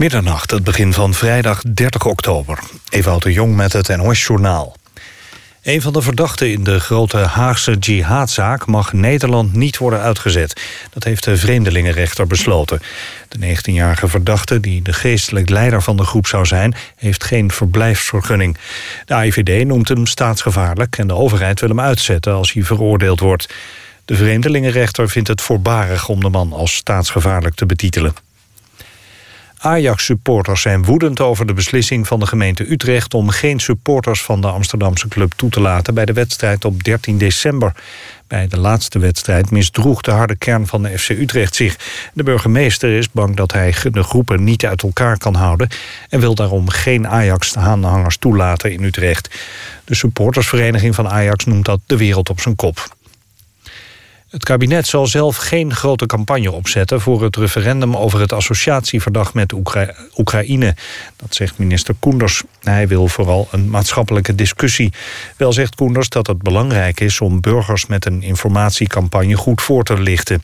Middernacht, 0.00 0.50
het 0.50 0.64
begin 0.64 0.92
van 0.92 1.14
vrijdag 1.14 1.62
30 1.62 2.06
oktober. 2.06 2.58
Ewout 2.88 3.22
de 3.22 3.32
Jong 3.32 3.56
met 3.56 3.72
het 3.72 3.96
NOS-journaal. 3.96 4.76
Een 5.62 5.82
van 5.82 5.92
de 5.92 6.02
verdachten 6.02 6.52
in 6.52 6.64
de 6.64 6.80
grote 6.80 7.16
Haagse 7.16 7.76
jihadzaak... 7.78 8.66
mag 8.66 8.92
Nederland 8.92 9.52
niet 9.52 9.78
worden 9.78 10.00
uitgezet. 10.00 10.60
Dat 10.90 11.04
heeft 11.04 11.24
de 11.24 11.36
vreemdelingenrechter 11.36 12.26
besloten. 12.26 12.80
De 13.28 13.56
19-jarige 13.56 14.08
verdachte, 14.08 14.60
die 14.60 14.82
de 14.82 14.92
geestelijk 14.92 15.48
leider 15.48 15.82
van 15.82 15.96
de 15.96 16.04
groep 16.04 16.26
zou 16.26 16.46
zijn... 16.46 16.74
heeft 16.96 17.24
geen 17.24 17.50
verblijfsvergunning. 17.50 18.56
De 19.04 19.14
AIVD 19.14 19.66
noemt 19.66 19.88
hem 19.88 20.06
staatsgevaarlijk... 20.06 20.98
en 20.98 21.06
de 21.06 21.14
overheid 21.14 21.60
wil 21.60 21.68
hem 21.68 21.80
uitzetten 21.80 22.32
als 22.32 22.52
hij 22.52 22.62
veroordeeld 22.62 23.20
wordt. 23.20 23.54
De 24.04 24.16
vreemdelingenrechter 24.16 25.08
vindt 25.08 25.28
het 25.28 25.40
voorbarig 25.40 26.08
om 26.08 26.20
de 26.20 26.30
man 26.30 26.52
als 26.52 26.74
staatsgevaarlijk 26.74 27.54
te 27.54 27.66
betitelen. 27.66 28.14
Ajax-supporters 29.62 30.62
zijn 30.62 30.84
woedend 30.84 31.20
over 31.20 31.46
de 31.46 31.54
beslissing 31.54 32.06
van 32.06 32.20
de 32.20 32.26
gemeente 32.26 32.70
Utrecht... 32.70 33.14
om 33.14 33.28
geen 33.28 33.60
supporters 33.60 34.22
van 34.22 34.40
de 34.40 34.46
Amsterdamse 34.46 35.08
club 35.08 35.32
toe 35.36 35.50
te 35.50 35.60
laten... 35.60 35.94
bij 35.94 36.04
de 36.04 36.12
wedstrijd 36.12 36.64
op 36.64 36.84
13 36.84 37.18
december. 37.18 37.72
Bij 38.26 38.46
de 38.48 38.58
laatste 38.58 38.98
wedstrijd 38.98 39.50
misdroeg 39.50 40.00
de 40.00 40.10
harde 40.10 40.36
kern 40.36 40.66
van 40.66 40.82
de 40.82 40.98
FC 40.98 41.08
Utrecht 41.08 41.54
zich. 41.54 41.76
De 42.12 42.22
burgemeester 42.22 42.96
is 42.96 43.10
bang 43.10 43.36
dat 43.36 43.52
hij 43.52 43.74
de 43.90 44.02
groepen 44.02 44.44
niet 44.44 44.64
uit 44.64 44.82
elkaar 44.82 45.18
kan 45.18 45.34
houden... 45.34 45.68
en 46.08 46.20
wil 46.20 46.34
daarom 46.34 46.68
geen 46.68 47.08
Ajax-aanhangers 47.08 48.16
toelaten 48.16 48.72
in 48.72 48.82
Utrecht. 48.82 49.40
De 49.84 49.94
supportersvereniging 49.94 50.94
van 50.94 51.08
Ajax 51.08 51.44
noemt 51.44 51.64
dat 51.64 51.80
de 51.86 51.96
wereld 51.96 52.30
op 52.30 52.40
zijn 52.40 52.56
kop. 52.56 52.98
Het 54.30 54.44
kabinet 54.44 54.86
zal 54.86 55.06
zelf 55.06 55.36
geen 55.36 55.74
grote 55.74 56.06
campagne 56.06 56.52
opzetten... 56.52 57.00
voor 57.00 57.22
het 57.22 57.36
referendum 57.36 57.96
over 57.96 58.20
het 58.20 58.32
associatieverdrag 58.32 59.34
met 59.34 59.52
Oekra 59.52 59.94
Oekraïne. 60.16 60.74
Dat 61.16 61.34
zegt 61.34 61.58
minister 61.58 61.94
Koenders. 61.98 62.42
Hij 62.62 62.88
wil 62.88 63.08
vooral 63.08 63.48
een 63.50 63.70
maatschappelijke 63.70 64.34
discussie. 64.34 64.92
Wel 65.36 65.52
zegt 65.52 65.74
Koenders 65.74 66.08
dat 66.08 66.26
het 66.26 66.42
belangrijk 66.42 67.00
is... 67.00 67.20
om 67.20 67.40
burgers 67.40 67.86
met 67.86 68.06
een 68.06 68.22
informatiecampagne 68.22 69.34
goed 69.36 69.62
voor 69.62 69.84
te 69.84 70.00
lichten. 70.00 70.42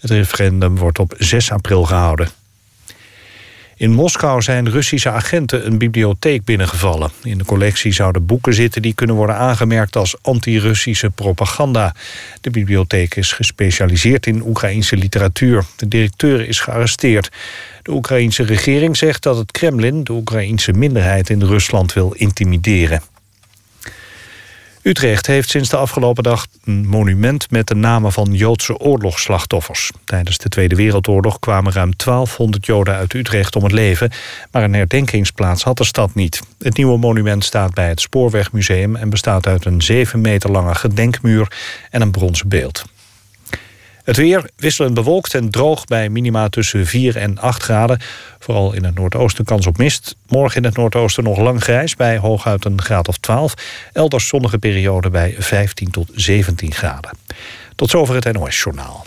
Het 0.00 0.10
referendum 0.10 0.76
wordt 0.76 0.98
op 0.98 1.14
6 1.18 1.50
april 1.50 1.84
gehouden. 1.84 2.43
In 3.76 3.90
Moskou 3.90 4.42
zijn 4.42 4.70
Russische 4.70 5.10
agenten 5.10 5.66
een 5.66 5.78
bibliotheek 5.78 6.44
binnengevallen. 6.44 7.10
In 7.22 7.38
de 7.38 7.44
collectie 7.44 7.92
zouden 7.92 8.26
boeken 8.26 8.54
zitten 8.54 8.82
die 8.82 8.94
kunnen 8.94 9.16
worden 9.16 9.36
aangemerkt 9.36 9.96
als 9.96 10.16
anti-Russische 10.22 11.10
propaganda. 11.10 11.94
De 12.40 12.50
bibliotheek 12.50 13.14
is 13.14 13.32
gespecialiseerd 13.32 14.26
in 14.26 14.42
Oekraïnse 14.46 14.96
literatuur. 14.96 15.64
De 15.76 15.88
directeur 15.88 16.48
is 16.48 16.60
gearresteerd. 16.60 17.30
De 17.82 17.92
Oekraïense 17.92 18.42
regering 18.42 18.96
zegt 18.96 19.22
dat 19.22 19.36
het 19.36 19.50
Kremlin 19.50 20.04
de 20.04 20.12
Oekraïense 20.12 20.72
minderheid 20.72 21.30
in 21.30 21.42
Rusland 21.42 21.92
wil 21.92 22.12
intimideren. 22.12 23.13
Utrecht 24.84 25.26
heeft 25.26 25.50
sinds 25.50 25.68
de 25.68 25.76
afgelopen 25.76 26.22
dag 26.22 26.46
een 26.64 26.86
monument 26.86 27.50
met 27.50 27.66
de 27.66 27.74
namen 27.74 28.12
van 28.12 28.32
Joodse 28.32 28.78
oorlogsslachtoffers. 28.78 29.90
Tijdens 30.04 30.38
de 30.38 30.48
Tweede 30.48 30.74
Wereldoorlog 30.74 31.38
kwamen 31.38 31.72
ruim 31.72 31.92
1200 31.96 32.66
Joden 32.66 32.94
uit 32.94 33.14
Utrecht 33.14 33.56
om 33.56 33.62
het 33.62 33.72
leven, 33.72 34.10
maar 34.50 34.62
een 34.62 34.74
herdenkingsplaats 34.74 35.62
had 35.62 35.76
de 35.76 35.84
stad 35.84 36.14
niet. 36.14 36.40
Het 36.58 36.76
nieuwe 36.76 36.98
monument 36.98 37.44
staat 37.44 37.74
bij 37.74 37.88
het 37.88 38.00
Spoorwegmuseum 38.00 38.96
en 38.96 39.10
bestaat 39.10 39.46
uit 39.46 39.64
een 39.64 39.82
7 39.82 40.20
meter 40.20 40.50
lange 40.50 40.74
gedenkmuur 40.74 41.52
en 41.90 42.02
een 42.02 42.10
bronzen 42.10 42.48
beeld. 42.48 42.84
Het 44.04 44.16
weer 44.16 44.50
wisselend 44.56 44.94
bewolkt 44.94 45.34
en 45.34 45.50
droog 45.50 45.84
bij 45.84 46.08
minima 46.08 46.48
tussen 46.48 46.86
4 46.86 47.16
en 47.16 47.38
8 47.38 47.62
graden. 47.62 48.00
Vooral 48.38 48.72
in 48.72 48.84
het 48.84 48.94
noordoosten 48.94 49.44
kans 49.44 49.66
op 49.66 49.78
mist. 49.78 50.16
Morgen 50.28 50.56
in 50.56 50.64
het 50.64 50.76
noordoosten 50.76 51.24
nog 51.24 51.38
lang 51.38 51.62
grijs 51.62 51.96
bij 51.96 52.18
hooguit 52.18 52.64
een 52.64 52.82
graad 52.82 53.08
of 53.08 53.16
12. 53.18 53.54
Elders 53.92 54.28
zonnige 54.28 54.58
periode 54.58 55.10
bij 55.10 55.34
15 55.38 55.90
tot 55.90 56.10
17 56.14 56.72
graden. 56.72 57.10
Tot 57.74 57.90
zover 57.90 58.14
het 58.14 58.32
NOS-journaal. 58.32 59.04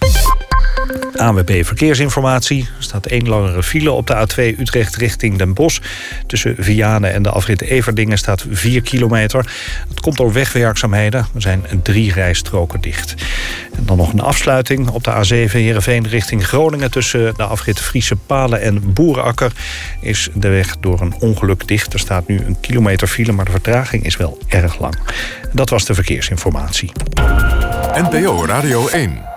ANWB 1.16 1.66
Verkeersinformatie. 1.66 2.70
Er 2.78 2.84
staat 2.84 3.06
één 3.06 3.28
langere 3.28 3.64
file 3.64 3.92
op 3.92 4.08
de 4.08 4.28
A2 4.28 4.60
Utrecht 4.60 4.96
richting 4.96 5.38
Den 5.38 5.54
Bosch. 5.54 5.80
Tussen 6.28 6.56
Vianen 6.58 7.14
en 7.14 7.24
de 7.24 7.30
afrit 7.30 7.62
Everdingen 7.62 8.18
staat 8.18 8.46
4 8.50 8.82
kilometer. 8.82 9.52
Het 9.90 10.00
komt 10.00 10.18
door 10.18 10.34
wegwerkzaamheden. 10.34 11.28
Er 11.36 11.42
zijn 11.42 11.64
drie 11.84 12.14
rijstroken 12.14 12.82
dicht. 12.82 13.16
En 13.76 13.86
dan 13.86 13.98
nog 13.98 14.14
een 14.14 14.22
afsluiting 14.22 14.90
op 14.90 15.04
de 15.04 15.12
A7 15.12 15.52
Heerenveen 15.52 16.08
richting 16.08 16.48
Groningen... 16.48 16.92
tussen 16.92 17.34
de 17.38 17.44
afrit 17.44 17.80
Friese 17.80 18.16
Palen 18.16 18.62
en 18.62 18.94
Boerenakker... 18.94 19.52
is 20.02 20.30
de 20.34 20.50
weg 20.50 20.78
door 20.80 21.02
een 21.02 21.16
ongeluk 21.20 21.68
dicht. 21.68 21.94
Er 21.94 22.00
staat 22.00 22.28
nu 22.28 22.40
een 22.46 22.60
kilometer 22.60 23.08
file, 23.08 23.32
maar 23.32 23.46
de 23.46 23.52
vertraging 23.52 24.06
is 24.06 24.18
wel 24.18 24.38
erg 24.48 24.80
lang. 24.80 24.96
Dat 25.54 25.70
was 25.70 25.86
de 25.86 25.94
verkeersinformatie. 25.94 26.92
NPO 27.94 28.46
Radio 28.46 28.88
1. 28.88 29.37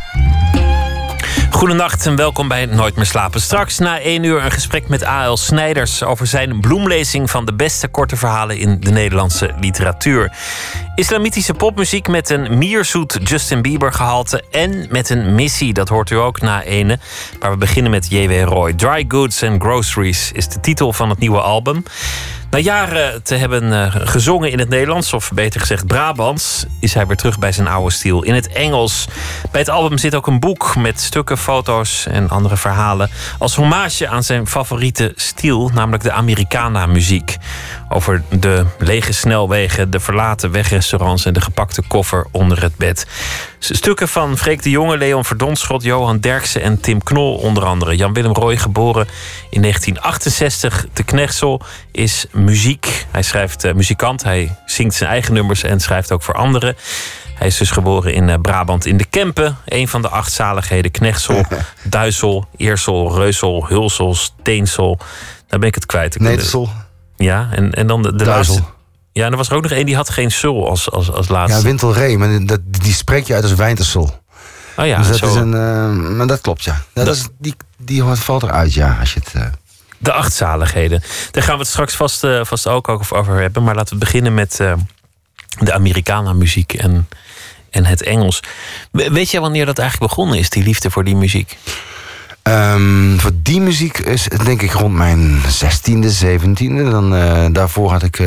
Goedenacht 1.61 2.05
en 2.05 2.15
welkom 2.15 2.47
bij 2.47 2.65
Nooit 2.65 2.95
meer 2.95 3.05
slapen. 3.05 3.41
Straks 3.41 3.77
na 3.77 3.99
één 3.99 4.23
uur 4.23 4.43
een 4.43 4.51
gesprek 4.51 4.87
met 4.87 5.05
A.L. 5.05 5.37
Snijders 5.37 6.03
over 6.03 6.27
zijn 6.27 6.59
bloemlezing 6.59 7.29
van 7.29 7.45
de 7.45 7.53
beste 7.53 7.87
korte 7.87 8.15
verhalen 8.15 8.57
in 8.57 8.79
de 8.79 8.91
Nederlandse 8.91 9.53
literatuur. 9.59 10.31
Islamitische 10.95 11.53
popmuziek 11.53 12.07
met 12.07 12.29
een 12.29 12.57
mierzoet 12.57 13.19
Justin 13.23 13.61
Bieber 13.61 13.93
gehalte 13.93 14.43
en 14.51 14.87
met 14.89 15.09
een 15.09 15.35
missie, 15.35 15.73
dat 15.73 15.89
hoort 15.89 16.09
u 16.09 16.15
ook 16.15 16.41
na 16.41 16.63
ene. 16.63 16.99
Maar 17.39 17.51
we 17.51 17.57
beginnen 17.57 17.91
met 17.91 18.09
J.W. 18.09 18.43
Roy. 18.43 18.73
Dry 18.73 19.05
Goods 19.07 19.43
and 19.43 19.61
Groceries 19.61 20.31
is 20.31 20.47
de 20.47 20.59
titel 20.59 20.93
van 20.93 21.09
het 21.09 21.19
nieuwe 21.19 21.41
album. 21.41 21.83
Na 22.51 22.59
jaren 22.59 23.23
te 23.23 23.35
hebben 23.35 23.73
eh, 23.73 23.95
gezongen 23.95 24.51
in 24.51 24.59
het 24.59 24.69
Nederlands, 24.69 25.13
of 25.13 25.31
beter 25.33 25.59
gezegd 25.59 25.87
Brabants, 25.87 26.65
is 26.79 26.93
hij 26.93 27.07
weer 27.07 27.17
terug 27.17 27.39
bij 27.39 27.51
zijn 27.51 27.67
oude 27.67 27.91
stijl 27.91 28.23
in 28.23 28.33
het 28.33 28.47
Engels. 28.47 29.07
Bij 29.51 29.61
het 29.61 29.69
album 29.69 29.97
zit 29.97 30.15
ook 30.15 30.27
een 30.27 30.39
boek 30.39 30.75
met 30.75 30.99
stukken, 30.99 31.37
foto's 31.37 32.05
en 32.05 32.29
andere 32.29 32.57
verhalen. 32.57 33.09
Als 33.37 33.55
hommage 33.55 34.07
aan 34.07 34.23
zijn 34.23 34.47
favoriete 34.47 35.13
stijl, 35.15 35.69
namelijk 35.73 36.03
de 36.03 36.11
Americana-muziek. 36.11 37.37
Over 37.89 38.23
de 38.29 38.65
lege 38.77 39.13
snelwegen, 39.13 39.91
de 39.91 39.99
verlaten 39.99 40.51
wegrestaurants 40.51 41.25
en 41.25 41.33
de 41.33 41.41
gepakte 41.41 41.81
koffer 41.87 42.27
onder 42.31 42.61
het 42.61 42.75
bed. 42.75 43.05
Stukken 43.63 44.07
van 44.07 44.37
Freek 44.37 44.63
de 44.63 44.69
Jonge, 44.69 44.97
Leon 44.97 45.25
Verdonschot, 45.25 45.83
Johan 45.83 46.19
Derksen 46.19 46.61
en 46.61 46.79
Tim 46.79 47.03
Knol 47.03 47.35
onder 47.35 47.65
andere. 47.65 47.95
Jan-Willem 47.95 48.33
Roy, 48.33 48.57
geboren 48.57 49.07
in 49.49 49.61
1968 49.61 50.85
te 50.93 51.03
Knechtsel, 51.03 51.61
is 51.91 52.25
muziek. 52.31 53.05
Hij 53.11 53.21
schrijft 53.21 53.65
uh, 53.65 53.73
muzikant, 53.73 54.23
hij 54.23 54.55
zingt 54.65 54.95
zijn 54.95 55.09
eigen 55.09 55.33
nummers 55.33 55.63
en 55.63 55.79
schrijft 55.79 56.11
ook 56.11 56.23
voor 56.23 56.33
anderen. 56.33 56.75
Hij 57.35 57.47
is 57.47 57.57
dus 57.57 57.71
geboren 57.71 58.13
in 58.13 58.27
uh, 58.27 58.35
Brabant 58.41 58.85
in 58.85 58.97
de 58.97 59.05
Kempen. 59.05 59.57
Een 59.65 59.87
van 59.87 60.01
de 60.01 60.09
acht 60.09 60.31
zaligheden. 60.31 60.91
Knechtsel, 60.91 61.45
Duisel, 61.83 62.47
Eersel, 62.57 63.15
Reusel, 63.15 63.67
Hulsel, 63.67 64.15
Steensel. 64.15 64.97
Daar 65.47 65.59
ben 65.59 65.69
ik 65.69 65.75
het 65.75 65.85
kwijt. 65.85 66.19
Nedersel. 66.19 66.69
Ja, 67.15 67.49
en, 67.51 67.73
en 67.73 67.87
dan 67.87 68.01
de, 68.01 68.15
de 68.15 68.25
laatste... 68.25 68.63
Ja, 69.13 69.25
en 69.25 69.31
er 69.31 69.37
was 69.37 69.49
er 69.49 69.55
ook 69.55 69.61
nog 69.61 69.71
één 69.71 69.85
die 69.85 69.95
had 69.95 70.09
geen 70.09 70.31
sul 70.31 70.69
als, 70.69 70.91
als, 70.91 71.11
als 71.11 71.27
laatste. 71.27 71.57
Ja, 71.57 71.63
Wintelree, 71.63 72.17
maar 72.17 72.45
dat, 72.45 72.59
die 72.65 72.93
spreek 72.93 73.27
je 73.27 73.33
uit 73.33 73.43
als 73.43 73.53
Wijntersel. 73.53 74.19
Oh 74.77 74.85
ja, 74.85 74.97
dus 74.97 75.07
dat 75.07 75.17
zo. 75.17 75.25
is 75.25 75.35
een, 75.35 75.53
uh, 75.53 76.15
maar 76.15 76.27
dat 76.27 76.41
klopt, 76.41 76.63
ja. 76.63 76.83
Dat, 76.93 77.05
dat 77.05 77.15
is, 77.15 77.27
die, 77.37 77.55
die 77.77 78.03
valt 78.03 78.43
eruit, 78.43 78.73
ja, 78.73 78.97
als 78.99 79.13
je 79.13 79.19
het... 79.23 79.33
Uh... 79.35 79.45
De 79.97 80.11
achtzaligheden. 80.11 81.03
Daar 81.31 81.43
gaan 81.43 81.53
we 81.53 81.59
het 81.59 81.69
straks 81.69 81.95
vast, 81.95 82.23
uh, 82.23 82.43
vast 82.43 82.67
ook 82.67 82.89
over 82.89 83.39
hebben. 83.39 83.63
Maar 83.63 83.75
laten 83.75 83.93
we 83.93 83.99
beginnen 83.99 84.33
met 84.33 84.59
de 85.59 85.73
Americana-muziek 85.73 86.73
en, 86.73 87.07
en 87.69 87.85
het 87.85 88.03
Engels. 88.03 88.39
Weet 88.91 89.31
jij 89.31 89.41
wanneer 89.41 89.65
dat 89.65 89.79
eigenlijk 89.79 90.09
begonnen 90.11 90.37
is, 90.37 90.49
die 90.49 90.63
liefde 90.63 90.91
voor 90.91 91.03
die 91.03 91.15
muziek? 91.15 91.57
Um, 92.43 93.19
voor 93.19 93.31
die 93.35 93.61
muziek 93.61 93.97
is 93.97 94.23
het 94.23 94.45
denk 94.45 94.61
ik 94.61 94.71
rond 94.71 94.95
mijn 94.95 95.41
16e, 95.41 96.25
17e. 96.25 96.89
Dan, 96.89 97.09
daarvoor 97.53 97.91
had 97.91 98.03
ik, 98.03 98.19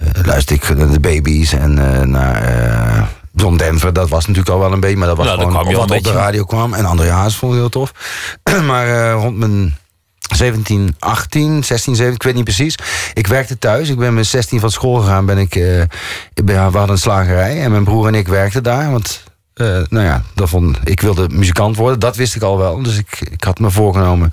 uh, 0.00 0.08
uh, 0.18 0.24
luisterde 0.24 0.62
ik 0.62 0.76
naar 0.76 0.90
de 0.90 1.00
baby's 1.00 1.52
en 1.52 1.74
naar 2.10 3.08
John 3.32 3.56
Denver. 3.56 3.92
Dat 3.92 4.08
was 4.08 4.26
natuurlijk 4.26 4.54
al 4.54 4.60
wel 4.60 4.72
een 4.72 4.80
beetje, 4.80 4.96
maar 4.96 5.08
dat 5.08 5.16
was 5.16 5.26
nou, 5.26 5.40
gewoon 5.40 5.72
wat 5.74 5.90
op 5.90 6.04
de 6.04 6.12
radio 6.12 6.44
kwam. 6.44 6.74
En 6.74 6.84
André 6.84 7.10
Haas 7.10 7.36
vond 7.36 7.52
ik 7.52 7.58
heel 7.58 7.68
tof. 7.68 7.92
maar 8.66 9.10
rond 9.10 9.36
mijn 9.36 9.76
17, 10.34 10.96
18, 10.98 11.64
16, 11.64 11.94
17, 11.96 12.14
ik 12.14 12.22
weet 12.22 12.34
niet 12.34 12.44
precies. 12.44 12.74
Ik 13.14 13.26
werkte 13.26 13.58
thuis. 13.58 13.88
Ik 13.88 13.98
ben 13.98 14.14
met 14.14 14.26
16 14.26 14.60
van 14.60 14.70
school 14.70 14.94
gegaan. 14.94 15.26
Ben 15.26 15.38
ik, 15.38 15.54
ik 16.34 16.44
ben, 16.44 16.54
we 16.54 16.78
hadden 16.78 16.88
een 16.88 16.98
slagerij 16.98 17.60
en 17.62 17.70
mijn 17.70 17.84
broer 17.84 18.06
en 18.06 18.14
ik 18.14 18.28
werkten 18.28 18.62
daar. 18.62 18.90
Want 18.90 19.22
uh, 19.54 19.66
nou 19.88 20.04
ja, 20.04 20.22
dat 20.34 20.48
vond, 20.48 20.78
ik 20.84 21.00
wilde 21.00 21.28
muzikant 21.28 21.76
worden, 21.76 22.00
dat 22.00 22.16
wist 22.16 22.34
ik 22.34 22.42
al 22.42 22.58
wel. 22.58 22.82
Dus 22.82 22.98
ik, 22.98 23.28
ik 23.30 23.44
had 23.44 23.58
me 23.58 23.70
voorgenomen 23.70 24.30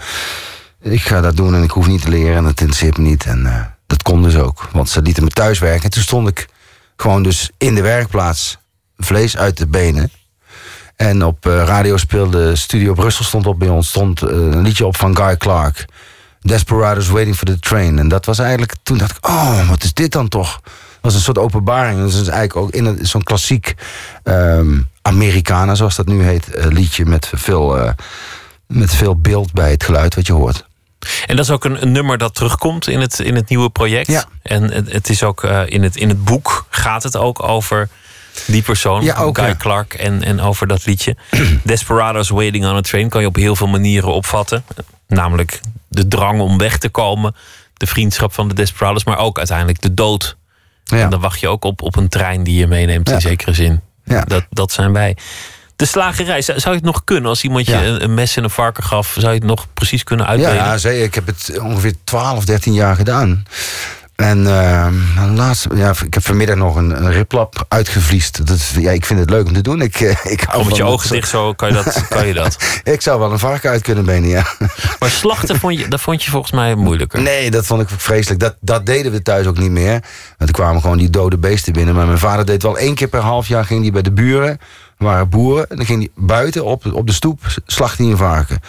ik 0.82 1.02
ga 1.02 1.22
dat 1.22 1.36
doen 1.36 1.56
en 1.56 1.64
ik 1.64 1.72
hoef 1.72 1.88
niet 1.88 2.02
te 2.02 2.10
leren 2.10 2.36
en 2.36 2.44
dat 2.44 2.60
interesseert 2.60 2.98
me 2.98 3.04
niet. 3.04 3.26
En 3.26 3.46
eh, 3.46 3.62
dat 3.88 4.02
kon 4.02 4.24
dus 4.24 4.36
ook, 4.36 4.70
want 4.72 4.90
ze 4.90 5.02
lieten 5.02 5.24
me 5.24 5.30
thuis 5.30 5.60
werken. 5.60 5.84
En 5.84 5.90
toen 5.90 6.04
stond 6.04 6.28
ik 6.28 6.48
gewoon 6.96 7.24
dus 7.24 7.52
in 7.58 7.76
de 7.76 7.82
werkplaats, 7.82 8.58
vlees 8.98 9.38
uit 9.38 9.58
de 9.58 9.68
benen. 9.68 10.12
En 10.96 11.26
op 11.26 11.46
eh, 11.46 11.64
radio 11.66 11.98
speelde 11.98 12.56
Studio 12.56 12.94
Brussel 12.94 13.26
stond 13.26 13.48
op 13.48 13.60
bij 13.60 13.70
ons, 13.70 13.88
stond 13.88 14.22
eh, 14.22 14.30
een 14.30 14.62
liedje 14.62 14.86
op 14.86 14.98
van 14.98 15.16
Guy 15.16 15.38
Clark. 15.38 15.86
Desperados 16.42 17.08
Waiting 17.08 17.36
for 17.36 17.48
the 17.48 17.60
Train. 17.60 18.00
En 18.00 18.08
dat 18.08 18.26
was 18.26 18.40
eigenlijk, 18.40 18.74
toen 18.84 18.98
dacht 18.98 19.18
ik, 19.18 19.28
oh, 19.28 19.70
wat 19.70 19.84
is 19.84 19.94
dit 19.94 20.12
dan 20.12 20.28
toch? 20.28 20.60
Dat 20.62 21.02
was 21.02 21.14
een 21.14 21.22
soort 21.22 21.38
openbaring. 21.38 22.00
Dat 22.00 22.10
is 22.10 22.16
eigenlijk 22.16 22.56
ook 22.56 22.72
in 22.72 23.06
zo'n 23.06 23.24
klassiek 23.24 23.74
ehm 24.24 24.80
Americana, 25.02 25.76
zoals 25.76 25.96
dat 25.96 26.08
nu 26.08 26.24
heet, 26.24 26.54
eh, 26.54 26.66
liedje 26.66 27.06
met 27.06 27.32
veel, 27.36 27.94
met 28.68 28.96
veel 28.96 29.16
beeld 29.16 29.54
bij 29.54 29.72
het 29.72 29.84
geluid 29.84 30.16
wat 30.16 30.28
je 30.28 30.34
hoort. 30.34 30.66
En 31.26 31.36
dat 31.36 31.46
is 31.46 31.52
ook 31.52 31.66
een, 31.66 31.82
een 31.82 31.92
nummer 31.92 32.18
dat 32.18 32.36
terugkomt 32.36 32.88
in 32.88 33.00
het, 33.00 33.20
in 33.20 33.36
het 33.36 33.50
nieuwe 33.50 33.70
project. 33.70 34.08
Ja. 34.08 34.26
En 34.42 34.72
het, 34.72 34.92
het 34.92 35.10
is 35.10 35.24
ook 35.24 35.44
eh, 35.44 35.62
in, 35.66 35.84
het, 35.84 35.96
in 35.96 36.10
het 36.10 36.24
boek 36.24 36.66
gaat 36.70 37.04
het 37.04 37.18
ook 37.18 37.44
over 37.44 37.90
die 38.46 38.62
persoon, 38.62 39.04
Ja, 39.04 39.16
ook, 39.16 39.38
Guy 39.38 39.48
ja. 39.48 39.56
Clark, 39.56 39.94
en, 39.94 40.24
en 40.24 40.42
over 40.42 40.68
dat 40.68 40.86
liedje. 40.86 41.16
Desperados 41.64 42.30
Waiting 42.30 42.66
on 42.66 42.76
a 42.76 42.82
Train 42.82 43.10
kan 43.10 43.22
je 43.22 43.28
op 43.28 43.36
heel 43.36 43.56
veel 43.56 43.68
manieren 43.68 44.14
opvatten. 44.14 44.64
Namelijk 45.08 45.60
de 45.88 46.08
drang 46.08 46.42
om 46.42 46.58
weg 46.58 46.78
te 46.78 46.90
komen, 46.90 47.36
de 47.74 47.88
vriendschap 47.88 48.34
van 48.34 48.48
de 48.48 48.54
Desperados, 48.54 49.04
maar 49.04 49.18
ook 49.18 49.38
uiteindelijk 49.38 49.82
de 49.82 49.94
dood. 49.94 50.38
Ja. 50.84 50.98
En 50.98 51.10
dan 51.10 51.20
wacht 51.20 51.40
je 51.40 51.48
ook 51.48 51.64
op, 51.64 51.82
op 51.82 51.96
een 51.96 52.10
trein 52.10 52.44
die 52.44 52.60
je 52.60 52.68
meeneemt, 52.68 53.10
in 53.10 53.22
zekere 53.22 53.54
zin. 53.54 53.82
Ja. 54.04 54.22
Dat, 54.22 54.46
dat 54.50 54.72
zijn 54.72 54.94
wij. 54.94 55.18
De 55.78 55.86
slagerij, 55.86 56.42
zou 56.42 56.60
zou 56.60 56.74
je 56.76 56.80
het 56.82 56.90
nog 56.90 57.04
kunnen 57.04 57.30
als 57.30 57.44
iemand 57.44 57.66
je 57.66 57.76
een, 57.76 58.04
een 58.04 58.14
mes 58.14 58.38
en 58.38 58.44
een 58.44 58.50
varken 58.50 58.84
gaf? 58.84 59.16
Zou 59.18 59.34
je 59.34 59.40
het 59.40 59.48
nog 59.48 59.68
precies 59.74 60.04
kunnen 60.04 60.26
Ja, 60.26 60.32
uitdelen? 60.32 60.56
ja 60.56 60.78
zeker. 60.78 61.04
Ik 61.04 61.16
heb 61.16 61.26
het 61.26 61.60
ongeveer 61.60 61.94
12, 62.04 62.46
13 62.46 62.74
jaar 62.74 62.96
gedaan. 62.96 63.44
En 64.16 64.48
eh, 64.48 64.88
laatst, 65.36 65.68
ja, 65.76 65.94
ik 66.06 66.14
heb 66.14 66.26
vanmiddag 66.26 66.56
nog 66.56 66.76
een, 66.76 67.04
een 67.04 67.12
riplap 67.12 67.66
uitgevliest. 67.68 68.48
Dat 68.48 68.60
ja, 68.80 68.92
ik 68.92 69.06
vind 69.06 69.20
het 69.20 69.30
leuk 69.30 69.48
om 69.48 69.54
te 69.54 69.62
doen. 69.62 69.82
Ik, 69.82 70.00
eh, 70.00 70.32
ik 70.32 70.42
hou 70.42 70.60
Of 70.60 70.68
met 70.68 70.76
je 70.76 70.84
ogen 70.84 71.10
dicht 71.10 71.30
zo 71.30 71.54
kan 71.54 71.68
je 71.68 71.74
dat. 71.74 72.04
Kan 72.10 72.28
je 72.28 72.34
dat. 72.34 72.58
Ik 72.84 73.02
zou 73.02 73.20
wel 73.20 73.32
een 73.32 73.40
varken 73.40 73.70
uit 73.70 73.82
kunnen 73.82 74.06
benen, 74.06 74.30
ja. 74.30 74.46
Maar 75.00 75.10
slachten 75.10 75.60
vond 75.60 75.80
je, 75.80 75.88
dat 75.88 76.02
vond 76.02 76.24
je 76.24 76.32
volgens 76.32 76.52
mij 76.52 76.76
moeilijker. 76.76 77.22
Nee, 77.22 77.52
dat 77.52 77.66
vond 77.66 77.82
ik 77.82 77.88
vreselijk. 77.98 78.40
Dat, 78.40 78.56
dat 78.62 78.86
deden 78.86 79.12
we 79.12 79.22
thuis 79.22 79.46
ook 79.46 79.58
niet 79.58 79.72
meer. 79.72 80.04
Want 80.38 80.50
er 80.50 80.56
kwamen 80.56 80.82
gewoon 80.82 80.98
die 80.98 81.10
dode 81.10 81.38
beesten 81.38 81.74
binnen. 81.74 81.96
Maar 81.96 82.06
mijn 82.06 82.18
vader 82.20 82.46
deed 82.46 82.64
wel 82.64 82.78
één 82.78 82.96
keer 82.96 83.08
per 83.08 83.22
half 83.22 83.48
jaar... 83.48 83.66
ging 83.66 83.82
hij 83.82 83.92
bij 83.92 84.02
de 84.02 84.12
buren, 84.12 84.60
waren 84.98 85.30
boeren... 85.30 85.70
en 85.70 85.76
dan 85.76 85.86
ging 85.86 86.00
hij 86.00 86.26
buiten 86.26 86.66
op, 86.66 86.94
op 86.94 87.08
de 87.08 87.14
stoep, 87.14 87.40
slacht 87.66 87.98
hij 87.98 88.08
een 88.08 88.18
varken. 88.18 88.60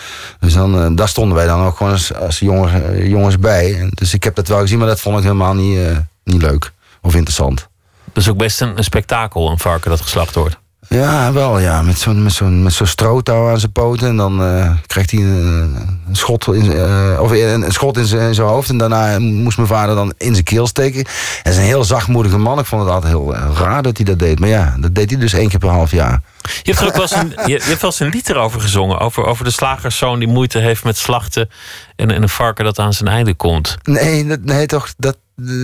Dus 0.41 0.53
dan, 0.53 0.81
eh, 0.81 0.91
daar 0.93 1.09
stonden 1.09 1.37
wij 1.37 1.47
dan 1.47 1.61
ook 1.61 1.77
gewoon 1.77 1.93
als, 1.93 2.15
als 2.15 2.39
jongen, 2.39 2.95
eh, 2.95 3.09
jongens 3.09 3.39
bij. 3.39 3.91
Dus 3.91 4.15
ik 4.15 4.25
heb 4.25 4.35
dat 4.35 4.49
wel 4.49 4.59
gezien, 4.61 4.79
maar 4.79 4.89
dat 4.89 5.01
vond 5.01 5.17
ik 5.17 5.23
helemaal 5.23 5.55
niet, 5.55 5.79
eh, 5.79 5.97
niet 6.25 6.43
leuk. 6.43 6.73
Of 7.03 7.15
interessant. 7.15 7.69
Dat 8.05 8.23
is 8.23 8.29
ook 8.29 8.37
best 8.37 8.61
een 8.61 8.85
spektakel, 8.85 9.51
een 9.51 9.59
varken 9.59 9.91
dat 9.91 10.01
geslacht 10.01 10.35
wordt. 10.35 10.59
Ja, 10.88 11.32
wel 11.32 11.58
ja. 11.58 11.82
Met 11.82 11.99
zo'n 11.99 12.23
met 12.23 12.32
zo'n 12.32 12.62
met 12.62 12.73
zo'n 12.73 12.87
strootouw 12.87 13.49
aan 13.50 13.58
zijn 13.61 13.73
poten. 13.73 14.08
En 14.08 14.17
dan 14.17 14.43
eh, 14.44 14.70
krijgt 14.87 15.11
hij 15.11 15.20
een, 15.20 15.76
een 16.08 16.17
schot 16.17 16.55
in, 16.55 16.64
zijn- 16.64 16.79
eh, 17.14 17.20
of 17.20 17.31
een, 17.31 17.62
een 17.62 17.73
schot 17.73 17.96
in 17.96 18.05
zijn, 18.06 18.29
in 18.29 18.35
zijn 18.35 18.46
hoofd. 18.49 18.69
En 18.69 18.79
daarna 18.79 19.19
moest 19.19 19.56
mijn 19.56 19.69
vader 19.69 19.94
dan 19.94 20.12
in 20.19 20.32
zijn 20.32 20.44
keel 20.44 20.67
steken. 20.67 21.06
Hij 21.43 21.52
is 21.52 21.58
een 21.58 21.64
heel 21.64 21.85
zachtmoedige 21.85 22.38
man. 22.38 22.58
Ik 22.58 22.64
vond 22.67 22.82
het 22.82 22.90
altijd 22.90 23.12
heel 23.12 23.35
eh, 23.35 23.50
raar 23.55 23.82
dat 23.82 23.96
hij 23.96 24.06
dat 24.06 24.19
deed. 24.19 24.38
Maar 24.40 24.49
ja, 24.49 24.75
dat 24.79 24.94
deed 24.94 25.11
hij 25.11 25.19
dus 25.20 25.32
één 25.32 25.49
keer 25.49 25.58
per 25.58 25.69
half 25.69 25.90
jaar. 25.90 26.20
Je 26.62 26.70
hebt 26.73 26.79
er 26.81 26.87
ook 26.87 26.93
wel 26.93 27.02
eens 27.02 27.14
een, 27.14 27.32
je, 27.46 27.52
je 27.52 27.62
hebt 27.69 27.81
wel 27.81 27.91
eens 27.91 28.00
een 28.00 28.08
lied 28.08 28.29
erover 28.31 28.61
gezongen. 28.61 28.99
Over, 28.99 29.25
over 29.25 29.44
de 29.44 29.50
slagerszoon 29.50 30.19
die 30.19 30.29
moeite 30.29 30.58
heeft 30.58 30.84
met 30.84 30.96
slachten. 30.96 31.49
En, 31.96 32.11
en 32.11 32.23
een 32.23 32.29
varken 32.29 32.64
dat 32.64 32.79
aan 32.79 32.93
zijn 32.93 33.08
einde 33.08 33.34
komt. 33.34 33.76
Nee, 33.82 34.26
dat, 34.26 34.41
nee, 34.44 34.67
toch, 34.67 34.88
dat, 34.96 35.17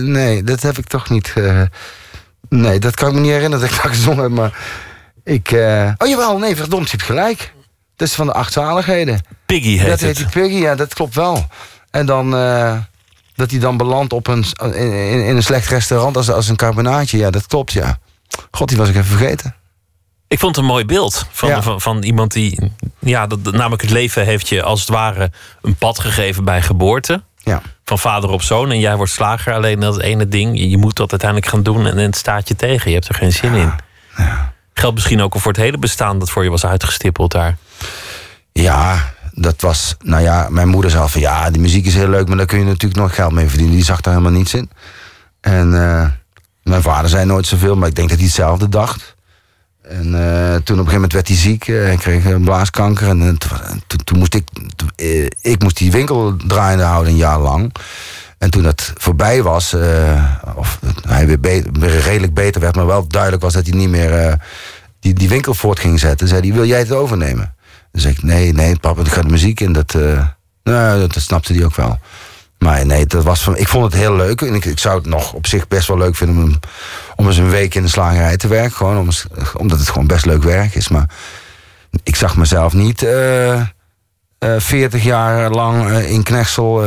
nee, 0.03 0.43
dat 0.43 0.61
heb 0.61 0.77
ik 0.77 0.87
toch 0.87 1.09
niet. 1.09 1.33
nee, 2.49 2.79
dat 2.79 2.95
kan 2.95 3.07
ik 3.09 3.13
me 3.13 3.19
niet 3.21 3.31
herinneren 3.31 3.67
dat 3.67 3.75
ik 3.75 3.81
dat 3.83 3.91
gezongen 3.91 4.23
heb. 4.23 4.31
Maar 4.31 4.51
ik. 5.25 5.51
eh, 5.51 5.91
oh 5.97 6.07
jawel, 6.07 6.37
nee, 6.37 6.55
verdomd, 6.55 6.85
je 6.89 6.97
hebt 6.97 7.09
gelijk. 7.09 7.53
Dat 7.95 8.07
is 8.07 8.13
van 8.13 8.25
de 8.25 8.33
acht 8.33 8.53
zaligheden. 8.53 9.21
Piggy 9.45 9.69
heet 9.77 9.79
dat 9.89 9.89
het. 9.89 10.01
heet 10.01 10.17
die 10.17 10.41
Piggy, 10.41 10.61
ja, 10.61 10.75
dat 10.75 10.93
klopt 10.93 11.15
wel. 11.15 11.47
En 11.91 12.05
dan 12.05 12.35
eh, 12.35 12.77
dat 13.35 13.51
hij 13.51 13.59
dan 13.59 13.77
belandt 13.77 14.13
op 14.13 14.27
een, 14.27 14.45
in, 14.73 15.35
een 15.35 15.43
slecht 15.43 15.67
restaurant 15.69 16.17
als, 16.17 16.29
als 16.31 16.47
een 16.47 16.55
carbonaatje. 16.55 17.17
Ja, 17.17 17.29
dat 17.29 17.47
klopt, 17.47 17.71
ja. 17.71 17.97
God, 18.51 18.67
die 18.67 18.77
was 18.77 18.89
ik 18.89 18.95
even 18.95 19.17
vergeten. 19.17 19.55
Ik 20.27 20.39
vond 20.39 20.55
het 20.55 20.65
een 20.65 20.71
mooi 20.71 20.85
beeld 20.85 21.25
van, 21.31 21.49
Ja. 21.49 21.61
van, 21.61 21.81
van 21.81 22.03
iemand 22.03 22.31
die. 22.33 22.71
Ja, 22.99 23.27
dat, 23.27 23.39
namelijk 23.51 23.81
het 23.81 23.91
leven 23.91 24.25
heeft 24.25 24.49
je 24.49 24.63
als 24.63 24.79
het 24.79 24.89
ware 24.89 25.31
een 25.61 25.75
pad 25.75 25.99
gegeven 25.99 26.43
bij 26.43 26.61
geboorte. 26.61 27.23
Ja. 27.37 27.61
Van 27.83 27.99
vader 27.99 28.29
op 28.29 28.41
zoon. 28.41 28.71
En 28.71 28.79
jij 28.79 28.95
wordt 28.95 29.11
slager. 29.11 29.53
Alleen 29.53 29.79
dat 29.79 29.99
ene 29.99 30.27
ding. 30.27 30.59
Je, 30.69 30.77
moet 30.77 30.95
dat 30.95 31.11
uiteindelijk 31.11 31.51
gaan 31.51 31.63
doen. 31.63 31.87
En 31.87 31.97
het 31.97 32.15
staat 32.15 32.47
je 32.47 32.55
tegen. 32.55 32.89
Je 32.89 32.95
hebt 32.95 33.07
er 33.09 33.15
geen 33.15 33.31
zin 33.31 33.53
in. 33.53 33.73
Geldt 34.77 34.95
misschien 34.95 35.21
ook 35.21 35.39
voor 35.39 35.51
het 35.51 35.61
hele 35.61 35.77
bestaan 35.77 36.19
dat 36.19 36.29
voor 36.29 36.43
je 36.43 36.49
was 36.49 36.65
uitgestippeld 36.65 37.31
daar. 37.31 37.57
Ja, 38.51 39.13
dat 39.31 39.61
was, 39.61 39.95
nou 40.03 40.23
ja, 40.23 40.47
mijn 40.49 40.67
moeder 40.67 40.91
zei 40.91 41.03
al 41.03 41.09
van 41.09 41.21
ja, 41.21 41.49
die 41.49 41.61
muziek 41.61 41.85
is 41.85 41.95
heel 41.95 42.07
leuk, 42.09 42.27
maar 42.27 42.37
daar 42.37 42.45
kun 42.45 42.59
je 42.59 42.65
natuurlijk 42.65 43.01
nog 43.01 43.15
geld 43.15 43.31
mee 43.31 43.47
verdienen. 43.47 43.75
Die 43.75 43.85
zag 43.85 44.01
daar 44.01 44.13
helemaal 44.13 44.37
niets 44.37 44.53
in. 44.53 44.69
En 45.41 45.73
eh, 45.89 46.07
mijn 46.63 46.81
vader 46.81 47.09
zei 47.09 47.25
nooit 47.25 47.45
zoveel, 47.45 47.75
maar 47.75 47.87
ik 47.89 47.95
denk 47.95 48.09
dat 48.09 48.17
hij 48.17 48.27
hetzelfde 48.27 48.69
dacht. 48.69 49.15
En 49.81 49.99
eh, 50.15 50.55
toen 50.55 50.55
op 50.55 50.59
een 50.59 50.67
gegeven 50.67 50.93
moment 50.93 51.13
werd 51.13 51.27
hij 51.27 51.37
ziek 51.37 51.67
eh, 51.67 51.91
en 51.91 51.97
kreeg 51.97 52.25
een 52.25 52.43
blaaskanker. 52.43 53.07
En, 53.07 53.37
toen- 54.03 54.17
moest 54.17 54.33
ik, 54.33 54.47
ik 55.41 55.61
moest 55.61 55.77
die 55.77 55.91
winkel 55.91 56.35
draaiende 56.47 56.83
houden 56.83 57.11
een 57.11 57.17
jaar 57.19 57.39
lang. 57.39 57.73
En 58.45 58.51
toen 58.51 58.63
dat 58.63 58.93
voorbij 58.97 59.43
was, 59.43 59.73
eh, 59.73 60.23
of 60.55 60.79
hij 61.07 61.27
weer, 61.27 61.99
redelijk 61.99 62.33
beter 62.33 62.61
werd, 62.61 62.75
maar 62.75 62.85
wel 62.85 63.07
duidelijk 63.07 63.41
was 63.41 63.53
dat 63.53 63.65
hij 63.65 63.77
niet 63.77 63.89
meer 63.89 64.13
eh, 64.13 64.33
die, 64.99 65.13
die 65.13 65.29
winkel 65.29 65.53
voort 65.53 65.79
ging 65.79 65.99
zetten, 65.99 66.27
zei 66.27 66.41
hij: 66.41 66.53
Wil 66.53 66.65
jij 66.65 66.79
het 66.79 66.91
overnemen? 66.91 67.55
Dan 67.91 68.01
zei 68.01 68.13
ik: 68.13 68.23
Nee, 68.23 68.53
nee, 68.53 68.79
papa, 68.79 69.01
ik 69.01 69.07
ga 69.07 69.21
de 69.21 69.29
muziek 69.29 69.59
in. 69.59 69.73
Dat, 69.73 69.93
eh, 69.95 70.27
nou, 70.63 70.99
dat, 70.99 71.21
snapte 71.21 71.53
hij 71.53 71.65
ook 71.65 71.75
wel. 71.75 71.99
Maar 72.57 72.85
nee, 72.85 73.05
dat 73.05 73.23
was 73.23 73.41
van, 73.41 73.57
ik 73.57 73.67
vond 73.67 73.85
het 73.85 74.01
heel 74.01 74.15
leuk. 74.15 74.41
En 74.41 74.53
ik, 74.53 74.65
ik 74.65 74.79
zou 74.79 74.97
het 74.97 75.05
nog 75.05 75.33
op 75.33 75.47
zich 75.47 75.67
best 75.67 75.87
wel 75.87 75.97
leuk 75.97 76.15
vinden 76.15 76.43
om, 76.43 76.59
om 77.15 77.27
eens 77.27 77.37
een 77.37 77.49
week 77.49 77.75
in 77.75 77.81
de 77.81 77.89
slagerij 77.89 78.37
te 78.37 78.47
werken. 78.47 78.75
Gewoon 78.75 78.97
om, 78.97 79.09
omdat 79.57 79.79
het 79.79 79.89
gewoon 79.89 80.07
best 80.07 80.25
leuk 80.25 80.43
werk 80.43 80.75
is. 80.75 80.87
Maar 80.87 81.09
ik 82.03 82.15
zag 82.15 82.37
mezelf 82.37 82.73
niet 82.73 83.03
eh 83.03 83.53
eh 83.53 83.65
40 84.57 85.03
jaar 85.03 85.49
lang 85.49 85.97
in 85.97 86.23
Knechtsel 86.23 86.83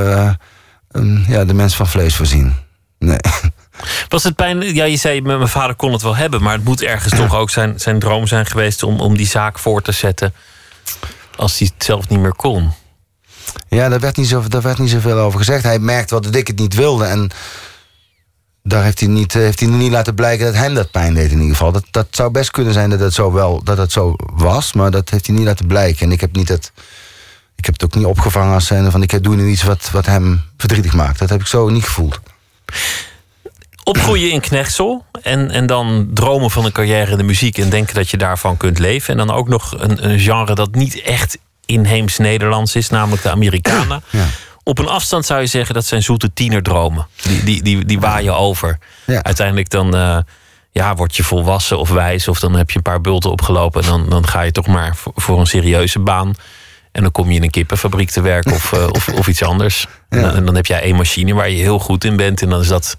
eh, 0.91 1.01
een- 1.01 1.25
ja, 1.29 1.45
de 1.45 1.55
mens 1.55 1.77
van 1.77 1.87
vlees 1.87 2.17
voorzien. 2.17 2.55
Nee. 2.99 3.19
Was 4.09 4.23
het 4.25 4.35
pijn? 4.35 4.75
Ja, 4.75 4.85
je 4.85 4.97
zei, 4.97 5.21
mijn 5.21 5.49
vader 5.49 5.77
kon 5.77 5.93
het 5.93 6.03
wel 6.03 6.17
hebben. 6.17 6.43
Maar 6.43 6.53
het 6.55 6.65
moet 6.65 6.83
ergens 6.83 7.15
toch 7.15 7.35
ook 7.35 7.51
zijn, 7.51 7.81
zijn 7.81 7.99
droom 7.99 8.27
zijn 8.27 8.47
geweest 8.47 8.83
om, 8.83 9.01
om 9.01 9.17
die 9.17 9.27
zaak 9.27 9.59
voor 9.59 9.83
te 9.83 9.93
zetten. 9.93 10.35
Als 11.37 11.59
hij 11.59 11.71
het 11.75 11.85
zelf 11.85 12.09
niet 12.09 12.21
meer 12.21 12.35
kon. 12.35 12.71
Ja, 13.69 13.89
daar 13.89 14.01
werd, 14.01 14.17
niet 14.17 14.29
zo, 14.29 14.43
daar 14.49 14.63
werd 14.63 14.79
niet 14.79 14.91
zoveel 14.91 15.19
over 15.19 15.39
gezegd. 15.39 15.63
Hij 15.63 15.79
merkte 15.79 16.15
wel 16.15 16.23
dat 16.23 16.35
ik 16.35 16.47
het 16.47 16.59
niet 16.59 16.75
wilde. 16.75 17.05
En 17.05 17.31
daar 18.63 18.85
heeft 18.85 19.01
hij, 19.01 19.09
niet, 19.09 19.33
heeft 19.33 19.61
hij 19.61 19.69
niet 19.69 19.91
laten 19.91 20.15
blijken 20.15 20.47
dat 20.47 20.55
hem 20.55 20.75
dat 20.75 20.91
pijn 20.91 21.15
deed 21.15 21.31
in 21.31 21.39
ieder 21.41 21.57
geval. 21.57 21.73
Dat, 21.73 21.85
dat 21.91 22.07
zou 22.11 22.31
best 22.31 22.51
kunnen 22.51 22.73
zijn 22.73 22.91
dat 22.91 23.01
het 23.01 23.15
zo, 23.15 23.33
wel, 23.33 23.63
dat 23.65 23.79
het 23.79 23.93
zo 23.93 24.15
was. 24.33 24.73
Maar 24.73 24.91
dat 24.91 25.11
heeft 25.11 25.27
hij 25.27 25.37
niet 25.37 25.45
laten 25.47 25.67
blijken. 25.67 26.07
En 26.07 26.13
ik 26.13 26.21
heb, 26.21 26.37
niet 26.37 26.49
het, 26.49 26.73
ik 27.59 27.65
heb 27.65 27.75
het 27.75 27.85
ook 27.85 27.95
niet 27.95 28.05
opgevangen 28.05 28.55
als 28.55 28.67
zijnde 28.67 28.91
van... 28.91 29.03
ik 29.03 29.23
doe 29.23 29.37
nu 29.37 29.49
iets 29.49 29.63
wat, 29.63 29.91
wat 29.93 30.07
hem 30.07 30.43
verdrietig 30.57 30.93
maakt. 30.93 31.19
Dat 31.19 31.29
heb 31.29 31.41
ik 31.41 31.47
zo 31.47 31.69
niet 31.69 31.85
gevoeld. 31.85 32.21
Opgroeien 33.85 34.31
in 34.31 34.41
Knechtsel 34.41 35.05
en, 35.23 35.51
en 35.51 35.67
dan 35.67 36.11
dromen 36.15 36.51
van 36.51 36.65
een 36.65 36.73
carrière 36.73 37.11
in 37.11 37.17
de 37.17 37.23
muziek 37.23 37.59
en 37.59 37.71
denken 37.71 37.95
dat 37.95 38.11
je 38.11 38.17
daarvan 38.17 38.57
kunt 38.57 38.79
leven. 38.79 39.19
En 39.19 39.27
dan 39.27 39.37
ook 39.37 39.49
nog 39.49 39.75
een, 39.79 40.11
een 40.11 40.19
genre 40.19 40.55
dat 40.55 40.75
niet 40.75 41.01
echt 41.01 41.39
inheems 41.67 42.19
Nederlands 42.19 42.75
is, 42.75 42.89
namelijk 42.89 43.23
de 43.23 43.31
Amerikanen. 43.31 44.03
Ja. 44.11 44.27
Op 44.63 44.79
een 44.79 44.89
afstand 44.89 45.27
zou 45.27 45.41
je 45.41 45.47
zeggen 45.47 45.75
dat 45.75 45.85
zijn 45.85 46.03
zoete 46.03 46.33
tienerdromen. 46.33 47.07
Die, 47.23 47.45
die, 47.45 47.63
die, 47.63 47.85
die 47.85 48.01
waaien 48.01 48.37
over. 48.37 48.79
Ja. 49.05 49.23
Uiteindelijk 49.23 49.71
dan 49.71 49.97
eh, 49.97 50.19
ja, 50.71 50.95
word 50.95 51.17
je 51.17 51.23
volwassen 51.23 51.79
of 51.79 51.91
wijs 51.91 52.29
of 52.29 52.41
dan 52.41 52.55
heb 52.55 52.71
je 52.71 52.77
een 52.77 52.83
paar 52.83 53.01
bulten 53.01 53.31
opgelopen. 53.31 53.83
En 53.83 53.89
dan, 53.89 54.09
dan 54.09 54.27
ga 54.27 54.41
je 54.41 54.53
toch 54.53 54.67
maar 54.67 54.97
voor, 54.97 55.13
voor 55.17 55.41
een 55.41 55.47
serieuze 55.47 55.99
baan. 55.99 56.35
En 56.99 57.05
dan 57.05 57.13
kom 57.13 57.31
je 57.31 57.37
in 57.37 57.43
een 57.43 57.51
kippenfabriek 57.51 58.11
te 58.11 58.21
werken 58.21 58.53
of, 58.53 58.73
eh, 58.73 58.87
of, 58.91 59.09
of 59.09 59.27
iets 59.29 59.43
anders. 59.43 59.87
En, 60.09 60.21
dan, 60.21 60.35
en 60.35 60.45
dan 60.45 60.55
heb 60.55 60.67
jij 60.67 60.83
één 60.83 60.97
machine 60.97 61.35
waar 61.35 61.51
je 61.51 61.57
heel 61.57 61.79
goed 61.79 62.05
in 62.05 62.17
bent. 62.17 62.43
En 62.43 62.49
dan 62.49 62.61
is 62.61 62.69
dat 62.69 62.97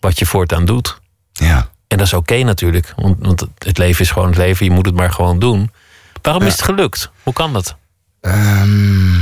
wat 0.00 0.18
je 0.18 0.26
voortaan 0.26 0.64
doet. 0.64 1.00
Ja. 1.32 1.68
En 1.88 1.98
dat 1.98 2.06
is 2.06 2.12
oké 2.12 2.42
natuurlijk. 2.42 2.92
Want, 2.96 3.16
want 3.20 3.46
het 3.58 3.78
leven 3.78 4.00
is 4.00 4.10
gewoon 4.10 4.28
het 4.28 4.36
leven. 4.36 4.66
Je 4.66 4.72
moet 4.72 4.86
het 4.86 4.94
maar 4.94 5.12
gewoon 5.12 5.38
doen. 5.38 5.70
Waarom 6.22 6.42
is 6.42 6.52
het 6.52 6.62
gelukt? 6.62 7.10
Hoe 7.22 7.32
kan 7.32 7.52
dat? 7.52 7.76
Ehm, 8.20 9.14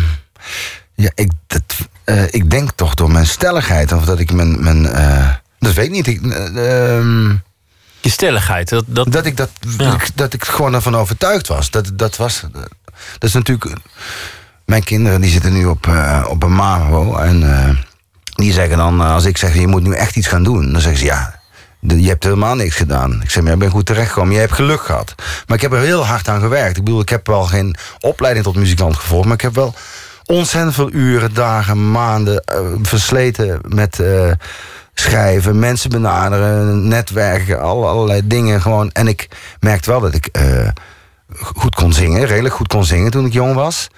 ja, 0.94 1.10
ik, 1.14 1.30
dat, 1.46 1.62
eh, 2.04 2.24
ik 2.30 2.50
denk 2.50 2.70
toch 2.70 2.94
door 2.94 3.10
mijn 3.10 3.26
stelligheid. 3.26 3.92
Of 3.92 4.04
dat 4.04 4.18
ik 4.18 4.32
mijn... 4.32 4.62
mijn 4.62 4.86
eh, 4.86 5.30
dat 5.58 5.72
weet 5.72 5.86
ik 5.86 5.92
niet. 5.92 6.06
Ik, 6.06 6.22
eh, 6.22 6.96
ehm, 6.96 7.28
Je 8.00 8.10
stelligheid. 8.10 8.68
Dat, 8.68 8.84
dat, 8.86 9.12
Dat 9.12 9.26
ik, 9.26 9.36
dat, 9.36 9.50
Ja. 9.78 9.92
ik, 9.92 10.10
dat 10.14 10.32
ik 10.32 10.44
gewoon 10.44 10.74
ervan 10.74 10.96
overtuigd 10.96 11.48
was. 11.48 11.70
Dat, 11.70 11.98
dat 11.98 12.16
was. 12.16 12.44
Dat 13.18 13.28
is 13.28 13.34
natuurlijk. 13.34 13.76
mijn 14.64 14.84
kinderen 14.84 15.20
die 15.20 15.30
zitten 15.30 15.52
nu 15.52 15.64
op, 15.64 15.86
eh, 15.86 16.24
op 16.28 16.42
een 16.42 16.54
MAVO. 16.54 17.16
En 17.16 17.56
eh, 17.56 17.76
die 18.34 18.52
zeggen 18.52 18.76
dan, 18.76 19.00
eh, 19.00 19.12
als 19.12 19.24
ik 19.24 19.36
zeg, 19.36 19.54
je 19.54 19.66
moet 19.66 19.82
nu 19.82 19.94
echt 19.94 20.16
iets 20.16 20.26
gaan 20.26 20.42
doen. 20.42 20.72
Dan 20.72 20.80
zeggen 20.80 20.98
ze, 21.00 21.04
ja, 21.04 21.40
je 21.80 22.08
hebt 22.08 22.24
helemaal 22.24 22.54
niks 22.54 22.76
gedaan. 22.76 23.22
Ik 23.22 23.30
zeg, 23.30 23.42
maar 23.42 23.52
je 23.52 23.58
bent 23.58 23.72
goed 23.72 23.86
terechtgekomen. 23.86 24.34
Je 24.34 24.40
hebt 24.40 24.52
geluk 24.52 24.80
gehad. 24.80 25.14
Maar 25.46 25.56
ik 25.56 25.62
heb 25.62 25.72
er 25.72 25.80
heel 25.80 26.06
hard 26.06 26.28
aan 26.28 26.40
gewerkt. 26.40 26.76
Ik 26.76 26.84
bedoel, 26.84 27.00
ik 27.00 27.08
heb 27.08 27.26
wel 27.26 27.44
geen 27.44 27.76
opleiding 28.00 28.44
tot 28.44 28.56
muzikant 28.56 28.96
gevolgd. 28.96 29.24
Maar 29.24 29.34
ik 29.34 29.40
heb 29.40 29.54
wel 29.54 29.74
ontzettend 30.24 30.74
veel 30.74 30.92
uren, 30.92 31.34
dagen, 31.34 31.90
maanden 31.90 32.42
versleten 32.82 33.60
met 33.68 34.02
schrijven, 34.94 35.58
mensen 35.58 35.90
benaderen, 35.90 36.88
netwerken, 36.88 37.60
al, 37.60 37.88
allerlei 37.88 38.20
dingen 38.24 38.60
gewoon. 38.60 38.90
En 38.92 39.08
ik 39.08 39.28
merkte 39.60 39.90
wel 39.90 40.00
dat 40.00 40.14
ik 40.14 40.28
goed 41.34 41.74
kon 41.74 41.92
zingen, 41.92 42.24
redelijk 42.26 42.54
goed 42.54 42.68
kon 42.68 42.84
zingen 42.84 43.10
toen 43.10 43.26
ik 43.26 43.32
jong 43.32 43.54
was. 43.54 43.88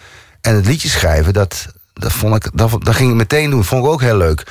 En 0.40 0.55
het 0.55 0.66
liedje 0.66 0.88
schrijven, 0.88 1.33
dat, 1.33 1.66
dat, 1.93 2.12
vond 2.12 2.35
ik, 2.37 2.50
dat, 2.55 2.71
dat 2.78 2.95
ging 2.95 3.11
ik 3.11 3.16
meteen 3.16 3.50
doen. 3.50 3.64
Vond 3.64 3.85
ik 3.85 3.90
ook 3.90 4.00
heel 4.00 4.16
leuk. 4.16 4.47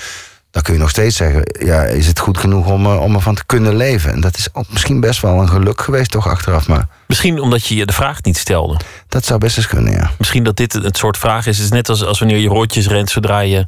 Dan 0.52 0.64
kun 0.64 0.74
je 0.74 0.80
nog 0.80 0.90
steeds 0.90 1.16
zeggen, 1.16 1.44
ja, 1.66 1.84
is 1.84 2.08
het 2.08 2.20
goed 2.20 2.38
genoeg 2.38 2.68
om, 2.68 2.86
er- 2.86 3.00
om 3.00 3.16
ervan 3.16 3.36
te 3.36 3.46
kunnen 3.46 3.76
leven? 3.76 4.12
En 4.12 4.22
dat 4.22 4.38
is 4.38 4.48
misschien 4.70 5.00
best 5.00 5.22
wel 5.22 5.42
een 5.42 5.50
geluk 5.50 5.82
geweest, 5.82 6.12
toch 6.12 6.28
achteraf. 6.28 6.68
Maar 6.68 6.88
Misschien 7.08 7.40
omdat 7.40 7.66
je 7.66 7.76
je 7.76 7.86
de 7.86 7.94
vraag 7.94 8.22
niet 8.24 8.38
stelde. 8.38 8.80
dat 9.08 9.26
zou 9.26 9.40
best 9.40 9.58
eens 9.58 9.68
kunnen, 9.68 9.94
ja. 9.94 10.12
Misschien 10.18 10.44
dat 10.44 10.58
dit 10.58 10.74
het 10.74 10.98
soort 10.98 11.18
vraag 11.18 11.46
is. 11.48 11.56
Het 11.58 11.66
is 11.66 11.72
net 11.72 11.90
als, 11.90 12.04
als 12.04 12.20
wanneer 12.20 12.38
je 12.38 12.48
rondjes 12.48 12.88
rent, 12.88 13.10
zodra 13.10 13.40
je 13.40 13.68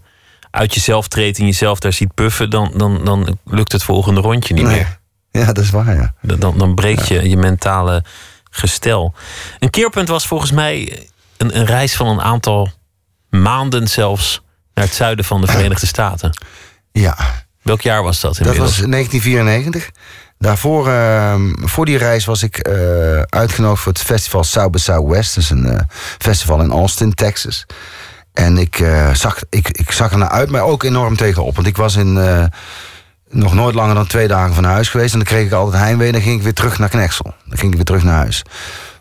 uit 0.52 0.74
jezelf 0.74 1.08
treedt 1.08 1.38
en 1.40 1.46
jezelf 1.46 1.80
daar 1.80 1.94
ziet 1.94 2.14
puffen, 2.14 2.50
dan, 2.50 2.72
dan, 2.76 3.02
dan 3.06 3.38
lukt 3.46 3.72
het 3.72 3.84
volgende 3.84 4.22
rondje 4.22 4.54
niet 4.54 4.64
Nee. 4.64 4.76
meer. 4.76 5.00
Ja, 5.32 5.46
dat 5.46 5.64
is 5.64 5.70
waar, 5.70 5.96
ja. 5.96 6.14
Dan, 6.22 6.40
dan, 6.40 6.58
dan 6.58 6.76
breekt 6.76 7.08
je 7.08 7.30
je 7.30 7.38
mentale 7.38 8.04
gestel. 8.58 9.14
Een 9.60 9.70
keerpunt 9.70 10.08
was 10.08 10.28
volgens 10.28 10.52
mij 10.52 11.08
een, 11.38 11.58
een 11.58 11.66
reis 11.66 11.96
van 11.96 12.08
een 12.08 12.22
aantal 12.22 12.70
maanden 13.30 13.88
zelfs 13.88 14.42
naar 14.74 14.86
het 14.86 14.94
zuiden 14.94 15.26
van 15.26 15.42
de 15.42 15.48
Verenigde 15.48 15.88
Staten. 15.96 16.38
Ja, 16.92 17.46
Welk 17.68 17.82
jaar 17.82 18.04
was 18.04 18.20
dat 18.20 18.32
dat 18.32 18.40
inmiddels? 18.40 18.80
was 18.80 18.90
1994. 18.90 19.90
Daarvoor, 20.38 20.88
ehm, 20.90 21.54
voor 21.56 21.86
die 21.86 21.98
reis 21.98 22.26
was 22.26 22.44
ik 22.44 22.58
eh, 22.58 23.22
uitgenodigd 23.22 23.82
voor 23.84 23.92
het 23.92 24.02
festival 24.02 24.44
South 24.44 24.72
by 24.72 24.78
Southwest. 24.78 25.36
Dat 25.36 25.44
is 25.44 25.50
een 25.50 25.66
eh, 25.66 25.80
festival 26.18 26.62
in 26.62 26.72
Austin, 26.72 27.14
Texas. 27.14 27.66
En 28.34 28.58
ik, 28.58 28.80
eh, 28.80 29.14
zag, 29.14 29.40
ik, 29.50 29.70
ik 29.70 29.92
zag 29.92 30.12
er 30.12 30.18
naar 30.18 30.30
uit, 30.30 30.50
maar 30.50 30.62
ook 30.62 30.84
enorm 30.84 31.16
tegenop. 31.16 31.56
Want 31.56 31.68
ik 31.68 31.78
was 31.78 31.96
in, 31.96 32.14
nog 33.30 33.54
nooit 33.54 33.76
langer 33.76 33.96
dan 33.96 34.08
twee 34.08 34.28
dagen 34.28 34.54
van 34.56 34.64
huis 34.64 34.90
geweest. 34.90 35.12
En 35.14 35.20
dan 35.20 35.28
kreeg 35.28 35.46
ik 35.46 35.52
altijd 35.52 35.84
heimwee. 35.84 36.12
Dan 36.12 36.22
ging 36.22 36.36
ik 36.38 36.44
weer 36.44 36.54
terug 36.54 36.80
naar 36.80 36.90
Knexel. 36.90 37.34
Dan 37.46 37.58
ging 37.58 37.70
ik 37.70 37.76
weer 37.76 37.86
terug 37.86 38.04
naar 38.04 38.16
huis. 38.18 38.44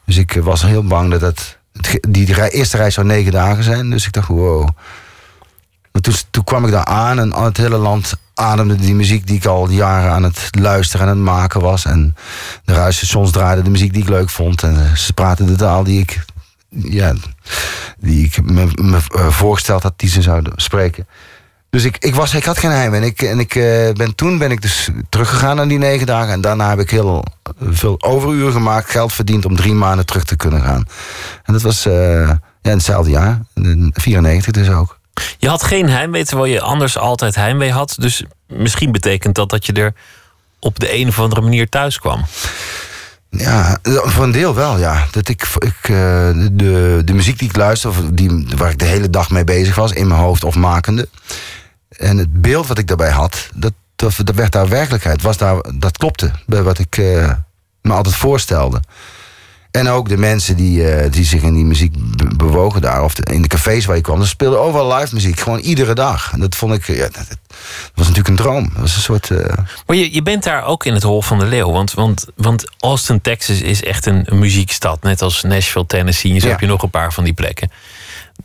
Dus 0.04 0.16
ik 0.16 0.36
eh, 0.36 0.42
was 0.42 0.62
heel 0.62 0.84
bang 0.84 1.16
dat 1.18 1.58
ge- 1.72 2.02
die, 2.08 2.24
die 2.26 2.50
eerste 2.50 2.76
reis 2.76 2.94
zou 2.94 3.06
negen 3.06 3.32
dagen 3.32 3.64
zijn. 3.64 3.90
Dus 3.90 4.06
ik 4.06 4.12
dacht, 4.12 4.28
wow. 4.28 4.68
Maar 5.92 6.02
toen, 6.02 6.14
toen 6.30 6.44
kwam 6.44 6.64
ik 6.64 6.70
daar 6.70 6.84
aan 6.84 7.18
en 7.18 7.32
het 7.32 7.56
hele 7.56 7.76
land 7.76 8.14
ademde 8.34 8.74
die 8.74 8.94
muziek 8.94 9.26
die 9.26 9.36
ik 9.36 9.44
al 9.44 9.70
jaren 9.70 10.10
aan 10.10 10.22
het 10.22 10.48
luisteren 10.60 11.06
en 11.06 11.12
aan 11.12 11.18
het 11.18 11.26
maken 11.26 11.60
was. 11.60 11.84
En 11.84 12.14
de 12.64 12.72
radiostations 12.74 13.30
draaiden 13.30 13.64
de 13.64 13.70
muziek 13.70 13.92
die 13.92 14.02
ik 14.02 14.08
leuk 14.08 14.30
vond. 14.30 14.62
En 14.62 14.76
eh, 14.84 14.92
ze 14.94 15.12
praten 15.12 15.46
de 15.46 15.56
taal 15.56 15.84
die 15.84 16.00
ik, 16.00 16.24
ja, 16.68 17.12
die 17.98 18.24
ik 18.24 18.42
me, 18.50 18.66
me 18.74 18.98
eh, 19.14 19.28
voorgesteld 19.28 19.82
had 19.82 19.92
die 19.96 20.08
ze 20.08 20.22
zouden 20.22 20.52
spreken. 20.56 21.06
Dus 21.70 21.84
ik, 21.84 21.96
ik, 21.98 22.14
was, 22.14 22.34
ik 22.34 22.44
had 22.44 22.58
geen 22.58 22.70
heim. 22.70 22.94
En, 22.94 23.02
ik, 23.02 23.22
en 23.22 23.38
ik, 23.38 23.54
eh, 23.54 23.92
ben, 23.92 24.14
toen 24.14 24.38
ben 24.38 24.50
ik 24.50 24.62
dus 24.62 24.88
teruggegaan 25.08 25.56
naar 25.56 25.68
die 25.68 25.78
negen 25.78 26.06
dagen. 26.06 26.32
En 26.32 26.40
daarna 26.40 26.68
heb 26.68 26.78
ik 26.78 26.90
heel 26.90 27.24
veel 27.60 28.02
overuren 28.02 28.52
gemaakt, 28.52 28.90
geld 28.90 29.12
verdiend 29.12 29.44
om 29.44 29.56
drie 29.56 29.74
maanden 29.74 30.06
terug 30.06 30.24
te 30.24 30.36
kunnen 30.36 30.62
gaan. 30.62 30.86
En 31.42 31.52
dat 31.52 31.62
was 31.62 31.86
eh, 31.86 32.28
ja, 32.28 32.40
in 32.62 32.70
hetzelfde 32.70 33.10
jaar, 33.10 33.40
in 33.54 33.90
94 33.94 34.52
dus 34.52 34.68
ook. 34.68 34.98
Je 35.38 35.48
had 35.48 35.62
geen 35.62 35.88
heimwee, 35.88 36.24
terwijl 36.24 36.52
je 36.52 36.60
anders 36.60 36.98
altijd 36.98 37.34
heimwee 37.34 37.72
had. 37.72 37.96
Dus 37.98 38.24
misschien 38.46 38.92
betekent 38.92 39.34
dat 39.34 39.50
dat 39.50 39.66
je 39.66 39.72
er 39.72 39.94
op 40.58 40.80
de 40.80 40.94
een 40.94 41.08
of 41.08 41.18
andere 41.18 41.40
manier 41.40 41.68
thuis 41.68 41.98
kwam. 41.98 42.24
Ja, 43.30 43.78
voor 43.82 44.24
een 44.24 44.32
deel 44.32 44.54
wel, 44.54 44.78
ja. 44.78 45.06
Dat 45.10 45.28
ik, 45.28 45.48
ik 45.58 45.76
eh, 45.82 45.88
de, 46.52 47.02
de 47.04 47.12
muziek 47.12 47.38
die 47.38 47.48
ik 47.48 47.56
luister, 47.56 47.90
of 47.90 47.96
die, 48.12 48.46
waar 48.56 48.70
ik 48.70 48.78
de 48.78 48.84
hele 48.84 49.10
dag 49.10 49.30
mee 49.30 49.44
bezig 49.44 49.74
was, 49.74 49.92
in 49.92 50.06
mijn 50.06 50.20
hoofd 50.20 50.44
of 50.44 50.54
makende. 50.54 51.08
En 51.88 52.18
het 52.18 52.42
beeld 52.42 52.66
wat 52.66 52.78
ik 52.78 52.86
daarbij 52.86 53.10
had, 53.10 53.48
dat, 53.54 53.72
dat, 53.96 54.16
werd 54.34 54.52
daar 54.52 54.68
werkelijkheid. 54.68 55.22
Was 55.22 55.36
daar, 55.36 55.56
dat 55.74 55.98
klopte 55.98 56.30
bij 56.46 56.62
wat 56.62 56.78
ik 56.78 56.96
eh, 56.96 57.32
me 57.82 57.92
altijd 57.92 58.14
voorstelde. 58.14 58.80
En 59.76 59.88
ook 59.88 60.08
de 60.08 60.16
mensen 60.16 60.56
die, 60.56 60.90
eh, 60.90 61.10
die 61.12 61.24
zich 61.24 61.42
in 61.42 61.54
die 61.54 61.64
muziek 61.64 61.92
be- 62.16 62.36
bewogen 62.36 62.80
daar, 62.80 63.04
of 63.04 63.18
in 63.18 63.42
de 63.42 63.48
cafés 63.48 63.84
waar 63.84 63.96
ik 63.96 64.02
kwam, 64.02 64.20
er 64.20 64.28
speelde 64.28 64.56
overal 64.56 64.96
live 64.96 65.14
muziek, 65.14 65.40
gewoon 65.40 65.58
iedere 65.58 65.94
dag. 65.94 66.32
En 66.32 66.40
dat 66.40 66.54
vond 66.54 66.74
ik, 66.74 66.86
ja, 66.86 66.94
dat, 67.02 67.12
dat 67.14 67.38
was 67.94 68.06
natuurlijk 68.08 68.28
een 68.28 68.36
droom. 68.36 68.62
Dat 68.72 68.80
was 68.80 68.96
een 68.96 69.02
soort. 69.02 69.30
eh, 69.30 69.56
Maar 69.86 69.96
je, 69.96 70.14
je 70.14 70.22
bent 70.22 70.42
daar 70.42 70.64
ook 70.64 70.84
in 70.84 70.94
het 70.94 71.02
Hol 71.02 71.22
van 71.22 71.38
de 71.38 71.44
Leeuw. 71.46 71.72
Want, 71.72 71.92
want, 71.92 72.26
want 72.36 72.64
Austin, 72.80 73.20
Texas 73.20 73.60
is 73.60 73.82
echt 73.82 74.06
een, 74.06 74.26
muziekstad. 74.30 75.02
Net 75.02 75.22
als 75.22 75.42
Nashville, 75.42 75.86
Tennessee. 75.86 76.32
En 76.34 76.40
zo 76.40 76.46
Ja. 76.46 76.52
heb 76.52 76.60
je 76.60 76.66
nog 76.66 76.82
een 76.82 76.90
paar 76.90 77.12
van 77.12 77.24
die 77.24 77.32
plekken. 77.32 77.70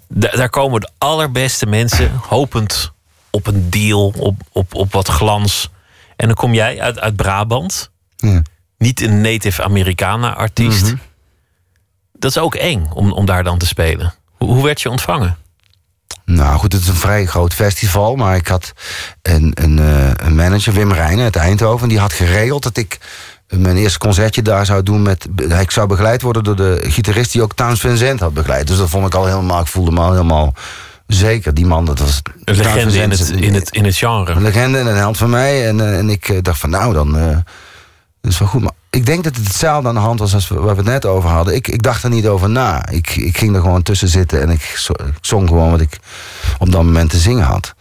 Da- 0.07 0.31
daar 0.35 0.49
komen 0.49 0.81
de 0.81 0.89
allerbeste 0.97 1.65
mensen 1.65 2.11
hopend 2.27 2.91
op 3.29 3.47
een 3.47 3.69
deal, 3.69 4.13
op, 4.17 4.41
op, 4.51 4.73
op 4.75 4.91
wat 4.93 5.07
glans. 5.07 5.69
En 6.15 6.27
dan 6.27 6.35
kom 6.35 6.53
jij 6.53 6.81
uit, 6.81 6.99
uit 6.99 7.15
Brabant. 7.15 7.89
ja. 8.17 8.41
Niet 8.77 9.01
een 9.01 9.21
native 9.21 9.63
Americana 9.63 10.33
artiest. 10.35 10.83
Mhm. 10.83 10.95
Dat 12.21 12.31
is 12.31 12.37
ook 12.37 12.55
eng 12.55 12.87
om, 12.93 13.11
om 13.11 13.25
daar 13.25 13.43
dan 13.43 13.57
te 13.57 13.65
spelen. 13.65 14.13
Hoe, 14.37 14.53
hoe 14.53 14.63
werd 14.63 14.81
je 14.81 14.89
ontvangen? 14.89 15.37
Nou 16.25 16.57
goed, 16.57 16.73
het 16.73 16.81
is 16.81 16.87
een 16.87 16.95
vrij 16.95 17.25
groot 17.25 17.53
festival. 17.53 18.15
Maar 18.15 18.35
ik 18.35 18.47
had 18.47 18.73
een, 19.21 19.51
een, 19.53 19.79
eh, 19.79 20.11
een 20.15 20.35
manager, 20.35 20.73
Wim 20.73 20.91
Rijnen 20.91 21.23
uit 21.23 21.35
Eindhoven. 21.35 21.87
Die 21.87 21.99
had 21.99 22.13
geregeld 22.13 22.63
dat 22.63 22.77
ik 22.77 22.97
mijn 23.47 23.77
eerste 23.77 23.99
concertje 23.99 24.41
daar 24.41 24.65
zou 24.65 24.83
doen 24.83 25.01
met... 25.01 25.27
Ik 25.59 25.71
zou 25.71 25.87
begeleid 25.87 26.21
worden 26.21 26.43
door 26.43 26.55
de 26.55 26.79
gitarist 26.83 27.31
die 27.31 27.41
ook 27.41 27.53
Towns 27.53 27.79
Vincent 27.79 28.19
had 28.19 28.33
begeleid. 28.33 28.67
Dus 28.67 28.77
dat 28.77 28.89
vond 28.89 29.05
ik 29.05 29.15
al 29.15 29.25
helemaal... 29.25 29.61
Ik 29.61 29.67
voelde 29.67 29.91
me 29.91 29.99
al 29.99 30.11
helemaal 30.11 30.53
zeker. 31.07 31.53
Die 31.53 31.65
man, 31.65 31.85
dat 31.85 31.99
was... 31.99 32.21
Een 32.43 32.55
legende 32.55 33.01
in 33.01 33.09
het, 33.09 33.29
in 33.29 33.53
het, 33.53 33.69
in 33.69 33.85
het 33.85 33.95
genre. 33.95 34.31
Een 34.31 34.41
legende 34.41 34.77
en 34.77 34.87
een 34.87 34.95
held 34.95 35.17
van 35.17 35.29
mij. 35.29 35.67
En, 35.67 35.79
eh, 35.79 35.97
en 35.97 36.09
ik 36.09 36.29
eh, 36.29 36.37
dacht 36.41 36.59
van 36.59 36.69
nou, 36.69 36.93
dan... 36.93 37.43
dat 38.21 38.31
is 38.31 38.39
wel 38.39 38.47
goed. 38.47 38.61
Maar 38.61 38.71
ik 38.89 39.05
denk 39.05 39.23
dat 39.23 39.35
het 39.35 39.47
hetzelfde 39.47 39.87
aan 39.87 39.93
de 39.93 39.99
hand 39.99 40.19
was 40.19 40.33
als 40.33 40.47
we, 40.47 40.55
waar 40.55 40.75
we 40.75 40.81
het 40.81 40.89
net 40.91 41.05
over 41.05 41.29
hadden. 41.29 41.55
Ik, 41.55 41.67
ik 41.67 41.81
dacht 41.83 42.03
er 42.03 42.09
niet 42.09 42.27
over 42.27 42.49
na. 42.49 42.89
Ik, 42.89 43.15
ik 43.15 43.37
ging 43.37 43.55
er 43.55 43.61
gewoon 43.61 43.83
tussen 43.83 44.07
zitten 44.07 44.41
en 44.41 44.49
ik 44.49 44.61
zo- 44.61 44.91
ik 44.93 45.13
zong 45.21 45.47
gewoon 45.47 45.71
wat 45.71 45.81
ik 45.81 45.99
op 46.57 46.71
dat 46.71 46.83
moment 46.83 47.09
te 47.09 47.17
zingen 47.17 47.43
had. 47.45 47.73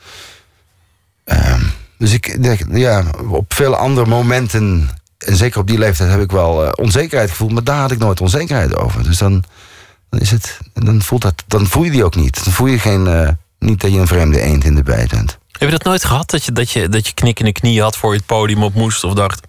Ehm, 1.25 1.63
dus 1.99 2.13
ik 2.13 2.43
denk, 2.43 2.61
ja, 2.73 3.05
op 3.29 3.55
veel 3.55 3.77
andere 3.77 4.07
momenten, 4.07 4.91
en 5.19 5.37
zeker 5.37 5.61
op 5.61 5.67
die 5.67 5.79
leeftijd, 5.79 6.11
heb 6.11 6.21
ik 6.21 6.31
wel 6.33 6.65
eh, 6.65 6.71
onzekerheid 6.75 7.31
gevoeld. 7.31 7.53
Maar 7.53 7.65
daar 7.65 7.81
had 7.81 7.91
ik 7.91 7.99
nooit 7.99 8.21
onzekerheid 8.21 8.77
over. 8.77 9.03
Dus 9.03 9.19
dan, 9.19 9.45
dan, 10.11 10.21
is 10.21 10.31
het, 10.31 10.59
dan, 10.75 11.03
voelt 11.03 11.23
dat, 11.23 11.45
dan 11.47 11.67
voel 11.67 11.85
je 11.85 11.91
die 11.91 12.05
ook 12.05 12.17
niet. 12.17 12.45
Dan 12.45 12.53
voel 12.53 12.67
je 12.67 12.79
geen, 12.79 13.07
eh, 13.07 13.29
niet 13.59 13.81
dat 13.81 13.93
je 13.93 13.99
een 13.99 14.07
vreemde 14.07 14.41
eend 14.41 14.65
in 14.65 14.75
de 14.75 14.83
bijt 14.83 15.11
bent. 15.11 15.39
Heb 15.53 15.69
je 15.69 15.77
dat 15.77 15.85
nooit 15.85 16.05
gehad? 16.05 16.31
Dat 16.31 16.45
je, 16.45 16.53
dat 16.53 16.71
je, 16.71 16.89
dat 16.89 17.07
je 17.07 17.15
knik 17.15 17.39
in 17.39 17.45
de 17.45 17.53
knie 17.53 17.83
had 17.83 17.97
voor 17.97 18.11
je 18.13 18.17
het 18.17 18.27
podium 18.27 18.63
op 18.63 18.75
moest? 18.75 19.05
Of 19.05 19.15
dacht, 19.15 19.41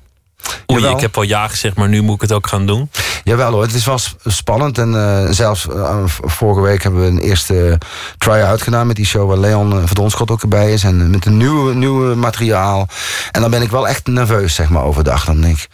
oei, 0.71 0.79
Jawel. 0.81 0.95
ik 0.95 1.01
heb 1.01 1.17
al 1.17 1.23
ja 1.23 1.47
gezegd, 1.47 1.75
maar 1.75 1.89
nu 1.89 2.01
moet 2.01 2.15
ik 2.15 2.21
het 2.21 2.31
ook 2.31 2.47
gaan 2.47 2.65
doen? 2.65 2.89
Jawel 3.23 3.51
hoor, 3.51 3.61
het 3.61 3.73
is 3.73 3.85
wel 3.85 3.97
sp- 3.97 4.19
spannend. 4.25 4.77
En 4.77 4.95
eh, 4.95 5.31
zelfs 5.31 5.67
eh, 5.67 6.03
vorige 6.05 6.61
week 6.61 6.83
hebben 6.83 7.01
we 7.01 7.07
een 7.07 7.19
eerste 7.19 7.77
try-out 8.17 8.61
gedaan 8.61 8.87
met 8.87 8.95
die 8.95 9.05
show 9.05 9.27
waar 9.27 9.37
Leon 9.37 9.71
uh, 9.77 9.81
Verdonschot 9.85 10.31
ook 10.31 10.41
erbij 10.41 10.73
is. 10.73 10.83
En 10.83 11.09
met 11.09 11.25
een 11.25 11.37
nieuwe, 11.37 11.73
nieuwe 11.73 12.15
materiaal. 12.15 12.87
En 13.31 13.41
dan 13.41 13.49
ben 13.51 13.61
ik 13.61 13.69
wel 13.71 13.87
echt 13.87 14.07
nerveus, 14.07 14.55
zeg 14.55 14.69
maar, 14.69 14.83
overdag. 14.83 15.25
Dan 15.25 15.41
denk 15.41 15.57
ik, 15.57 15.67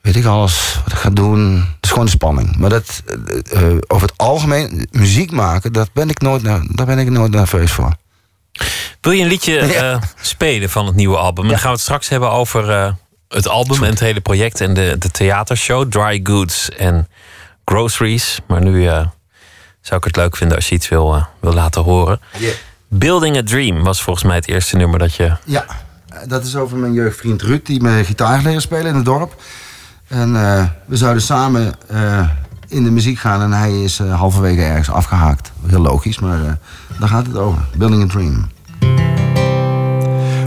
weet 0.00 0.16
ik 0.16 0.24
alles 0.24 0.78
wat 0.84 0.92
ik 0.92 0.98
ga 0.98 1.10
doen. 1.10 1.54
Het 1.56 1.66
is 1.80 1.90
gewoon 1.90 2.04
de 2.04 2.10
spanning. 2.10 2.56
Maar 2.56 2.70
dat, 2.70 3.02
eh, 3.06 3.62
eh, 3.70 3.76
over 3.86 4.08
het 4.08 4.18
algemeen, 4.18 4.88
muziek 4.90 5.30
maken, 5.30 5.72
dat 5.72 5.88
ben 5.92 6.08
ik 6.10 6.20
nooit, 6.20 6.44
daar 6.44 6.86
ben 6.86 6.98
ik 6.98 7.10
nooit 7.10 7.30
nerveus 7.32 7.72
voor. 7.72 7.92
Wil 9.00 9.12
je 9.12 9.22
een 9.22 9.28
liedje 9.28 9.52
Ja. 9.72 9.92
eh, 9.92 9.98
spelen 10.20 10.70
van 10.70 10.86
het 10.86 10.94
nieuwe 10.94 11.16
album? 11.16 11.44
En 11.44 11.50
dan 11.50 11.58
gaan 11.58 11.68
we 11.68 11.74
het 11.74 11.82
straks 11.84 12.08
hebben 12.08 12.30
over 12.30 12.70
eh, 12.70 12.92
het 13.34 13.48
album 13.48 13.82
en 13.82 13.90
het 13.90 14.00
hele 14.00 14.20
project 14.20 14.60
en 14.60 14.74
de, 14.74 14.96
de 14.98 15.10
theatershow, 15.10 15.90
Dry 15.90 16.20
Goods 16.22 16.70
en 16.70 17.08
Groceries. 17.64 18.40
Maar 18.46 18.62
nu 18.62 18.86
eh, 18.86 19.06
zou 19.80 19.96
ik 19.96 20.04
het 20.04 20.16
leuk 20.16 20.36
vinden 20.36 20.56
als 20.56 20.68
je 20.68 20.74
iets 20.74 20.88
wil, 20.88 21.14
eh, 21.14 21.24
wil 21.40 21.52
laten 21.52 21.82
horen. 21.82 22.20
Building 22.88 23.36
a 23.36 23.42
Dream 23.42 23.82
was 23.82 24.02
volgens 24.02 24.24
mij 24.24 24.36
het 24.36 24.48
eerste 24.48 24.76
nummer 24.76 24.98
dat 24.98 25.14
je. 25.14 25.36
Ja, 25.44 25.64
dat 26.26 26.44
is 26.44 26.56
over 26.56 26.76
mijn 26.76 26.92
jeugdvriend 26.92 27.42
Ruud, 27.42 27.66
die 27.66 27.82
me 27.82 28.04
gitaar 28.04 28.42
leren 28.42 28.60
spelen 28.60 28.86
in 28.86 28.94
het 28.94 29.04
dorp. 29.04 29.42
En 30.08 30.36
eh, 30.36 30.64
we 30.86 30.96
zouden 30.96 31.22
samen 31.22 31.74
in 32.68 32.84
de 32.84 32.90
muziek 32.90 33.18
gaan 33.18 33.42
en 33.42 33.52
hij 33.52 33.82
is 33.82 33.98
halverwege 33.98 34.62
ergens 34.62 34.90
afgehaakt. 34.90 35.52
Heel 35.66 35.80
logisch, 35.80 36.18
maar 36.18 36.58
daar 36.98 37.08
gaat 37.08 37.26
het 37.26 37.36
over. 37.36 37.62
Building 37.76 38.02
a 38.02 38.06
Dream. 38.06 38.52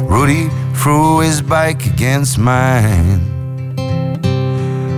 Rudy 0.07 0.49
threw 0.73 1.19
his 1.19 1.41
bike 1.41 1.85
against 1.85 2.37
mine. 2.37 3.19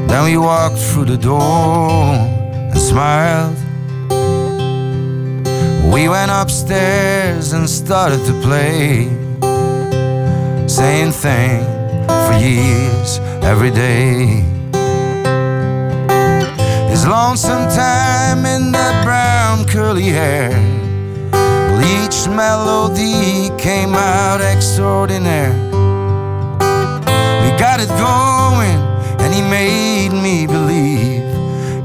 Then 0.08 0.24
we 0.24 0.38
walked 0.38 0.78
through 0.78 1.06
the 1.06 1.18
door 1.18 2.14
and 2.72 2.78
smiled. 2.78 3.58
We 5.92 6.08
went 6.08 6.30
upstairs 6.32 7.54
and 7.54 7.68
started 7.68 8.24
to 8.26 8.34
play. 8.42 9.10
Same 10.68 11.12
thing 11.12 11.66
for 12.26 12.38
years, 12.38 13.20
every 13.42 13.72
day. 13.72 14.46
His 16.92 17.08
lonesome 17.08 17.68
time 17.70 18.46
in 18.46 18.72
that 18.72 19.04
brown 19.04 19.66
curly 19.68 20.10
hair. 20.10 20.52
Each 22.12 22.28
melody 22.28 23.52
came 23.60 23.94
out 23.94 24.42
extraordinary. 24.42 25.54
We 27.44 27.50
got 27.60 27.80
it 27.80 27.90
going, 28.02 28.80
and 29.22 29.32
he 29.32 29.44
made 29.44 30.10
me 30.10 30.48
believe 30.48 31.22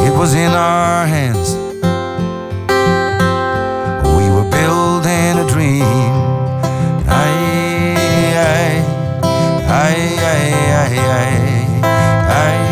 it 0.01 0.17
was 0.17 0.33
in 0.33 0.51
our 0.53 1.07
hands. 1.07 1.55
We 4.17 4.25
were 4.35 4.49
building 4.51 5.37
a 5.45 5.47
dream. 5.47 5.85
Aye, 7.07 7.95
aye, 8.49 8.81
aye, 9.69 10.09
aye, 10.33 10.57
aye, 10.81 10.97
aye, 10.97 11.29
aye, 12.33 12.65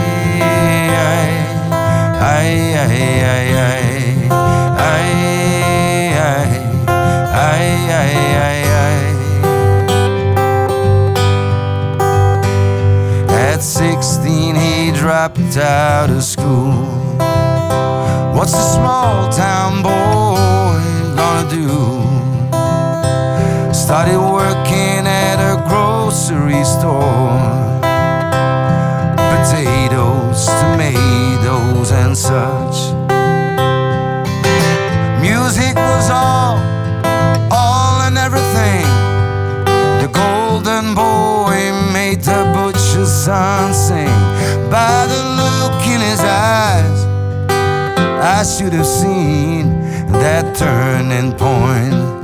aye, 2.16 2.74
aye, 2.80 3.20
aye, 3.34 3.51
dropped 15.52 15.66
out 15.66 16.10
of 16.10 16.22
school. 16.22 16.72
What's 18.34 18.54
a 18.54 18.74
small 18.74 19.30
town 19.30 19.82
boy 19.82 20.80
gonna 21.16 21.48
do? 21.50 21.68
Started 23.72 24.18
working 24.18 25.06
at 25.06 25.38
a 25.40 25.56
grocery 25.68 26.64
store. 26.64 27.38
Potatoes, 29.16 30.46
tomatoes, 30.60 31.90
and 31.92 32.16
such. 32.16 32.92
Music 35.20 35.74
was 35.76 36.10
all, 36.10 36.56
all 37.50 38.00
and 38.02 38.16
everything. 38.16 38.86
The 40.00 40.08
golden 40.12 40.94
boy 40.94 41.72
made 41.92 42.22
the 42.22 42.50
butcher's 42.54 43.12
son 43.12 43.74
sing. 43.74 44.01
I 48.42 48.44
should 48.44 48.72
have 48.72 48.84
seen 48.84 49.70
that 50.10 50.56
turning 50.56 51.30
point. 51.38 52.21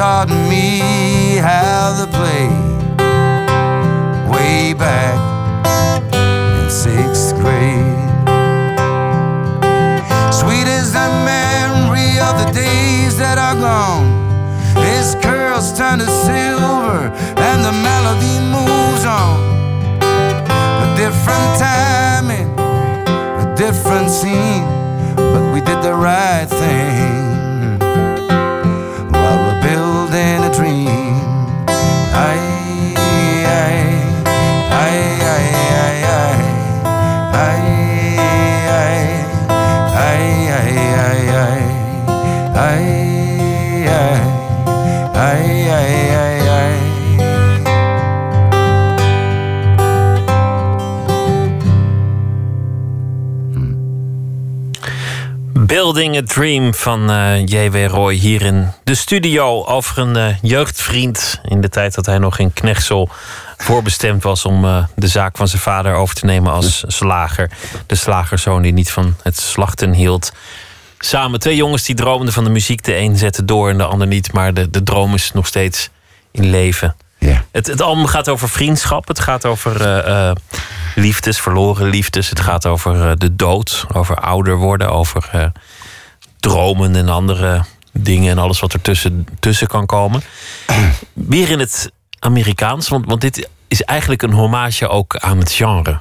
Taught 0.00 0.30
me 0.48 1.36
how 1.36 1.92
to 2.00 2.06
play 2.16 2.48
way 4.32 4.72
back 4.72 5.18
in 6.14 6.70
sixth 6.70 7.34
grade. 7.34 8.08
Sweet 10.32 10.66
is 10.66 10.94
the 10.94 11.08
memory 11.28 12.16
of 12.16 12.32
the 12.40 12.50
days 12.54 13.18
that 13.18 13.36
are 13.36 13.56
gone. 13.60 14.08
His 14.88 15.16
curls 15.16 15.76
turn 15.76 15.98
to 15.98 16.06
silver 16.06 17.12
and 17.36 17.58
the 17.62 17.74
melody 17.84 18.36
moves 18.56 19.04
on. 19.04 19.36
A 20.00 20.88
different 20.96 21.48
timing, 21.60 22.48
a 22.58 23.54
different 23.54 24.08
scene, 24.08 24.64
but 25.14 25.52
we 25.52 25.60
did 25.60 25.82
the 25.82 25.92
right 25.92 26.46
thing 26.48 27.19
Dream 56.34 56.74
van 56.74 57.10
eh, 57.10 57.44
J.W. 57.44 57.86
Roy 57.86 58.14
hier 58.14 58.42
in 58.42 58.72
de 58.84 58.94
studio 58.94 59.64
over 59.64 59.98
een 59.98 60.16
eh, 60.16 60.36
jeugdvriend 60.42 61.40
in 61.44 61.60
de 61.60 61.68
tijd 61.68 61.94
dat 61.94 62.06
hij 62.06 62.18
nog 62.18 62.38
in 62.38 62.52
Knechtsel 62.52 63.08
voorbestemd 63.56 64.22
was 64.22 64.44
om 64.44 64.64
eh, 64.64 64.84
de 64.96 65.08
zaak 65.08 65.36
van 65.36 65.48
zijn 65.48 65.62
vader 65.62 65.94
over 65.94 66.14
te 66.14 66.24
nemen 66.24 66.52
als 66.52 66.84
slager. 66.86 67.50
De 67.86 67.94
slagerzoon 67.94 68.62
die 68.62 68.72
niet 68.72 68.90
van 68.90 69.16
het 69.22 69.38
slachten 69.38 69.92
hield. 69.92 70.32
Samen 70.98 71.40
twee 71.40 71.56
jongens 71.56 71.84
die 71.84 71.94
droomden 71.94 72.32
van 72.32 72.44
de 72.44 72.50
muziek. 72.50 72.84
De 72.84 72.96
een 72.96 73.16
zette 73.16 73.44
door 73.44 73.70
en 73.70 73.78
de 73.78 73.84
ander 73.84 74.06
niet, 74.06 74.32
maar 74.32 74.54
de, 74.54 74.70
de 74.70 74.82
droom 74.82 75.14
is 75.14 75.32
nog 75.32 75.46
steeds 75.46 75.90
in 76.30 76.50
leven. 76.50 76.96
Ja. 77.18 77.44
Het, 77.52 77.66
het 77.66 77.82
album 77.82 78.06
gaat 78.06 78.28
over 78.28 78.48
vriendschap. 78.48 79.08
Het 79.08 79.20
gaat 79.20 79.46
over 79.46 80.36
liefdes, 80.94 81.40
verloren 81.40 81.88
liefdes. 81.88 82.28
Het 82.28 82.40
gaat 82.40 82.66
over 82.66 83.18
de 83.18 83.36
dood, 83.36 83.86
over 83.92 84.16
ouder 84.16 84.56
worden, 84.56 84.90
over 84.90 85.52
dromen 86.40 86.96
en 86.96 87.08
andere 87.08 87.64
dingen 87.92 88.30
en 88.30 88.38
alles 88.38 88.60
wat 88.60 88.72
er 88.72 88.80
tussen, 88.80 89.26
tussen 89.40 89.66
kan 89.66 89.86
komen. 89.86 90.22
Weer 91.12 91.50
in 91.50 91.58
het 91.58 91.90
Amerikaans, 92.18 92.88
want, 92.88 93.06
want 93.06 93.20
dit 93.20 93.48
is 93.68 93.82
eigenlijk 93.82 94.22
een 94.22 94.32
hommage 94.32 94.88
ook 94.88 95.16
aan 95.16 95.38
het 95.38 95.52
genre. 95.52 96.00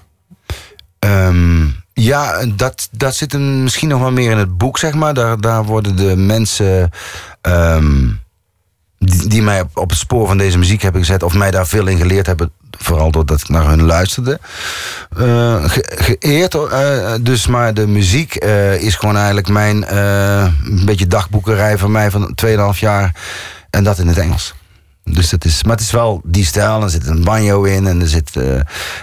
Ehm, 1.00 1.68
ja, 1.94 2.46
dat, 2.46 2.90
dat 2.92 3.16
zit 3.16 3.32
hem 3.32 3.64
misschien 3.64 3.90
nog 3.90 4.00
wel 4.00 4.12
meer 4.12 4.32
in 4.32 4.38
het 4.38 4.58
boek, 4.58 4.78
zeg 4.78 4.94
maar. 4.94 5.14
Daar, 5.14 5.42
daar 5.42 5.64
worden 5.64 5.96
de 5.96 6.16
mensen 6.16 6.90
ehm, 7.42 8.10
die, 8.98 9.42
mij 9.42 9.64
op 9.74 9.90
het 9.90 10.00
spoor 10.00 10.28
van 10.28 10.38
deze 10.38 10.58
muziek 10.58 10.82
hebben 10.82 11.02
gezet... 11.02 11.24
of 11.24 11.34
mij 11.34 11.52
daar 11.52 11.68
veel 11.68 11.88
in 11.88 11.98
geleerd 11.98 12.26
hebben, 12.26 12.52
vooral 12.82 13.12
doordat 13.12 13.40
ik 13.42 13.50
naar 13.50 13.68
hun 13.68 13.84
luisterde... 13.84 14.40
eh, 15.18 15.64
ge- 15.70 16.16
geëerd. 16.20 16.56
Eh, 16.56 17.12
dus, 17.22 17.48
maar 17.48 17.74
de 17.74 17.88
muziek 17.88 18.36
eh, 18.36 18.82
is 18.82 18.96
gewoon 18.96 19.16
eigenlijk 19.16 19.48
mijn... 19.48 19.96
een 19.98 20.86
beetje 20.86 21.08
dagboekerij 21.08 21.78
van 21.78 21.92
mij 21.92 22.12
van 22.12 22.38
2,5 22.46 22.80
jaar. 22.80 23.16
En 23.70 23.84
dat 23.84 23.98
in 24.00 24.08
het 24.08 24.18
Engels. 24.18 24.54
Dus 25.04 25.30
dat 25.30 25.46
is, 25.46 25.64
maar 25.64 25.76
het 25.76 25.82
is 25.86 25.92
wel 25.92 26.22
die 26.24 26.46
stijl. 26.46 26.82
Er 26.84 26.90
zit 26.90 27.08
een 27.08 27.24
banjo 27.24 27.64
in. 27.64 27.88
En, 27.88 28.02
er 28.02 28.08
zit, 28.08 28.36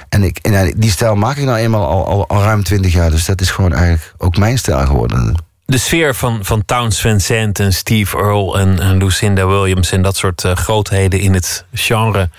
en, 0.08 0.22
ik, 0.22 0.38
en 0.38 0.72
die 0.76 0.90
stijl 0.90 1.14
maak 1.14 1.36
ik 1.36 1.44
nou 1.44 1.58
eenmaal 1.58 1.86
al, 1.86 2.06
al, 2.06 2.28
al 2.28 2.42
ruim 2.42 2.62
20 2.64 2.92
jaar. 2.92 3.10
Dus 3.10 3.24
dat 3.24 3.40
is 3.40 3.50
gewoon 3.50 3.72
eigenlijk 3.72 4.14
ook 4.18 4.36
mijn 4.36 4.58
stijl 4.58 4.86
geworden. 4.86 5.34
De 5.64 5.78
sfeer 5.78 6.14
van, 6.14 6.38
van 6.42 6.64
Towns 6.64 7.00
Van 7.00 7.20
Zandt 7.20 7.58
en 7.60 7.72
Steve 7.72 8.16
Earle 8.16 8.58
en, 8.58 8.96
Lucinda 8.96 9.46
Williams... 9.46 9.92
en 9.92 10.02
dat 10.02 10.16
soort 10.16 10.44
grootheden 10.54 11.20
in 11.20 11.34
het 11.34 11.64
genre, 11.72 12.30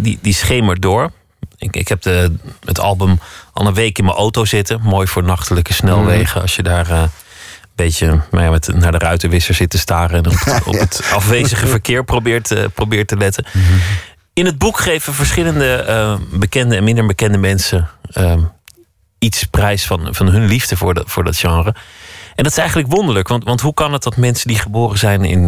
die, 0.00 0.18
die, 0.22 0.34
schemert 0.34 0.82
door. 0.82 1.10
Ik, 1.56 1.76
ik 1.76 1.88
heb 1.88 2.02
de, 2.02 2.34
het 2.64 2.80
album 2.80 3.20
al 3.52 3.66
een 3.66 3.74
week 3.74 3.98
in 3.98 4.04
mijn 4.04 4.16
auto 4.16 4.44
zitten. 4.44 4.80
Mooi 4.82 5.06
voor 5.06 5.22
nachtelijke 5.22 5.72
snelwegen. 5.72 6.40
Als 6.40 6.56
je 6.56 6.62
daar 6.62 6.90
eh, 6.90 7.02
een 7.02 7.08
beetje 7.74 8.06
nou 8.30 8.44
ja, 8.44 8.50
met, 8.50 8.74
naar 8.74 8.92
de 8.92 8.98
ruitenwisser 8.98 9.54
zit 9.54 9.70
te 9.70 9.78
staren... 9.78 10.24
en 10.24 10.26
op 10.26 10.38
het, 10.38 10.66
op 10.74 10.78
het 10.78 11.10
afwezige 11.12 11.66
verkeer 11.66 12.04
probeert, 12.04 12.50
eh, 12.50 12.64
probeert 12.74 13.08
te 13.08 13.16
letten. 13.16 13.44
In 14.32 14.46
het 14.46 14.58
boek 14.58 14.78
geven 14.78 15.14
verschillende 15.14 15.74
eh, 15.74 16.16
bekende 16.30 16.76
en 16.76 16.84
minder 16.84 17.06
bekende 17.06 17.38
mensen... 17.38 17.88
eh, 18.12 18.34
iets 19.22 19.44
prijs 19.44 19.86
van, 19.86 20.14
van 20.14 20.28
hun 20.28 20.44
liefde 20.44 20.76
voor 20.76 20.94
dat, 20.94 21.04
voor 21.06 21.24
dat 21.24 21.36
genre. 21.36 21.74
En 22.34 22.42
dat 22.42 22.52
is 22.52 22.58
eigenlijk 22.58 22.92
wonderlijk. 22.92 23.28
Want, 23.28 23.44
want 23.44 23.60
hoe 23.60 23.74
kan 23.74 23.92
het 23.92 24.02
dat 24.02 24.16
mensen 24.16 24.48
die 24.48 24.58
geboren 24.58 24.98
zijn 24.98 25.24
in, 25.24 25.40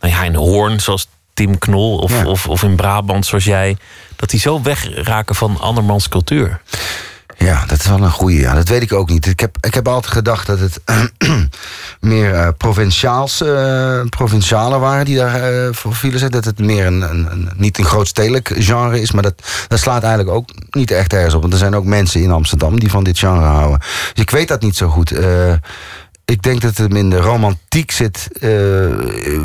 nou 0.00 0.12
ja, 0.12 0.24
in 0.24 0.34
Hoorn, 0.34 0.80
zoals 0.80 1.08
Tim 1.36 1.58
Knol, 1.58 1.98
of, 1.98 2.12
Ja. 2.12 2.26
of, 2.26 2.48
of 2.48 2.62
in 2.62 2.76
Brabant, 2.76 3.26
zoals 3.26 3.44
jij, 3.44 3.76
dat 4.16 4.30
die 4.30 4.40
zo 4.40 4.62
wegraken 4.62 5.34
van 5.34 5.60
andermans 5.60 6.08
cultuur? 6.08 6.60
Ja, 7.38 7.64
dat 7.66 7.78
is 7.78 7.86
wel 7.86 8.02
een 8.02 8.10
goede. 8.10 8.36
Ja, 8.36 8.54
dat 8.54 8.68
weet 8.68 8.82
ik 8.82 8.92
ook 8.92 9.08
niet. 9.08 9.26
Ik 9.26 9.40
heb, 9.40 9.56
ik 9.60 9.74
heb 9.74 9.88
altijd 9.88 10.12
gedacht 10.12 10.46
dat 10.46 10.58
het 10.58 10.80
meer 12.00 12.32
uh, 12.32 12.48
provinciaals, 12.56 13.42
uh, 13.42 14.00
provincialen 14.08 14.80
waren 14.80 15.04
die 15.04 15.16
daar 15.16 15.52
uh, 15.52 15.68
voor 15.72 15.94
vielen. 15.94 16.30
Dat 16.30 16.44
het 16.44 16.58
meer 16.58 16.86
een, 16.86 17.02
een, 17.02 17.30
een, 17.30 17.50
niet 17.56 17.78
een 17.78 17.84
groot 17.84 18.06
stedelijk 18.08 18.52
genre 18.58 19.00
is. 19.00 19.12
Maar 19.12 19.22
dat, 19.22 19.42
dat 19.68 19.78
slaat 19.78 20.02
eigenlijk 20.02 20.36
ook 20.36 20.48
niet 20.70 20.90
echt 20.90 21.12
ergens 21.12 21.34
op. 21.34 21.40
Want 21.40 21.52
er 21.52 21.58
zijn 21.58 21.74
ook 21.76 21.84
mensen 21.84 22.22
in 22.22 22.30
Amsterdam 22.30 22.78
die 22.80 22.90
van 22.90 23.04
dit 23.04 23.18
genre 23.18 23.44
houden. 23.44 23.78
Dus 23.78 24.22
ik 24.22 24.30
weet 24.30 24.48
dat 24.48 24.62
niet 24.62 24.76
zo 24.76 24.88
goed. 24.88 25.12
Ik 26.32 26.42
denk 26.42 26.60
dat 26.60 26.76
het 26.76 26.94
in 26.94 27.10
de 27.10 27.20
romantiek 27.20 27.90
zit. 27.90 28.28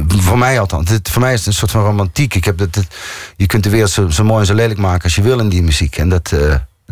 voor 0.07 0.37
mij 0.37 0.59
althans. 0.59 0.89
Het, 0.89 1.09
voor 1.09 1.21
mij 1.21 1.33
is 1.33 1.39
het 1.39 1.47
een 1.47 1.53
soort 1.53 1.71
van 1.71 1.83
romantiek. 1.83 2.35
Ik 2.35 2.45
heb 2.45 2.57
dat, 2.57 2.87
je 3.35 3.45
kunt 3.45 3.63
de 3.63 3.69
wereld 3.69 3.91
zo, 3.91 4.09
zo, 4.09 4.23
mooi 4.23 4.39
en 4.39 4.45
zo 4.45 4.53
lelijk 4.53 4.79
maken 4.79 5.03
als 5.03 5.15
je 5.15 5.21
wil 5.21 5.39
in 5.39 5.49
die 5.49 5.63
muziek. 5.63 5.97
En 5.97 6.09
dat 6.09 6.33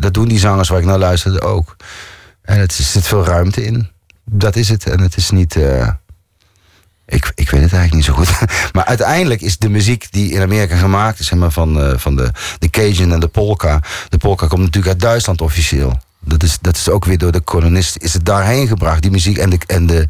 dat 0.00 0.14
doen 0.14 0.28
die 0.28 0.38
zangers 0.38 0.68
waar 0.68 0.78
ik 0.78 0.84
naar 0.84 0.98
luisterde 0.98 1.40
ook. 1.40 1.76
En 2.42 2.58
het 2.58 2.78
er 2.78 2.84
zit 2.84 3.06
veel 3.06 3.24
ruimte 3.24 3.64
in. 3.64 3.90
Dat 4.24 4.56
is 4.56 4.68
het. 4.68 4.86
En 4.86 5.00
het 5.00 5.16
is 5.16 5.30
niet. 5.30 5.56
Uh, 5.56 5.88
ik, 7.06 7.32
ik 7.34 7.50
weet 7.50 7.62
het 7.62 7.72
eigenlijk 7.72 7.92
niet 7.92 8.04
zo 8.04 8.12
goed. 8.12 8.30
maar 8.74 8.84
uiteindelijk 8.84 9.40
is 9.40 9.58
de 9.58 9.68
muziek 9.68 10.12
die 10.12 10.32
in 10.32 10.42
Amerika 10.42 10.76
gemaakt 10.76 11.20
is, 11.20 11.26
zeg 11.26 11.38
maar, 11.38 11.50
van, 11.50 11.98
van 11.98 12.16
de, 12.16 12.30
de 12.58 12.70
Cajun 12.70 13.12
en 13.12 13.20
de 13.20 13.28
polka. 13.28 13.82
De 14.08 14.18
polka 14.18 14.46
komt 14.46 14.60
natuurlijk 14.60 14.92
uit 14.92 15.00
Duitsland 15.00 15.40
officieel. 15.40 16.00
Dat 16.20 16.42
is, 16.42 16.58
dat 16.60 16.76
is 16.76 16.88
ook 16.88 17.04
weer 17.04 17.18
door 17.18 17.32
de 17.32 17.40
kolonisten 17.40 18.00
is 18.00 18.12
het 18.12 18.24
daarheen 18.24 18.66
gebracht. 18.66 19.02
Die 19.02 19.10
muziek 19.10 19.38
en 19.38 19.50
de, 19.50 19.58
en 19.66 19.86
de, 19.86 20.06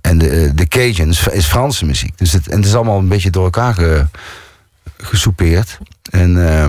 en 0.00 0.18
de, 0.18 0.28
eh, 0.28 0.50
de 0.54 0.68
Cajun 0.68 1.08
is, 1.32 1.46
Franse 1.46 1.84
muziek. 1.84 2.18
Dus 2.18 2.32
het, 2.32 2.48
en 2.48 2.56
het 2.56 2.66
is 2.66 2.74
allemaal 2.74 2.98
een 2.98 3.08
beetje 3.08 3.30
door 3.30 3.44
elkaar 3.44 3.74
ge, 3.74 4.06
gesoupeerd. 4.96 5.78
En. 6.10 6.36
Uh, 6.36 6.64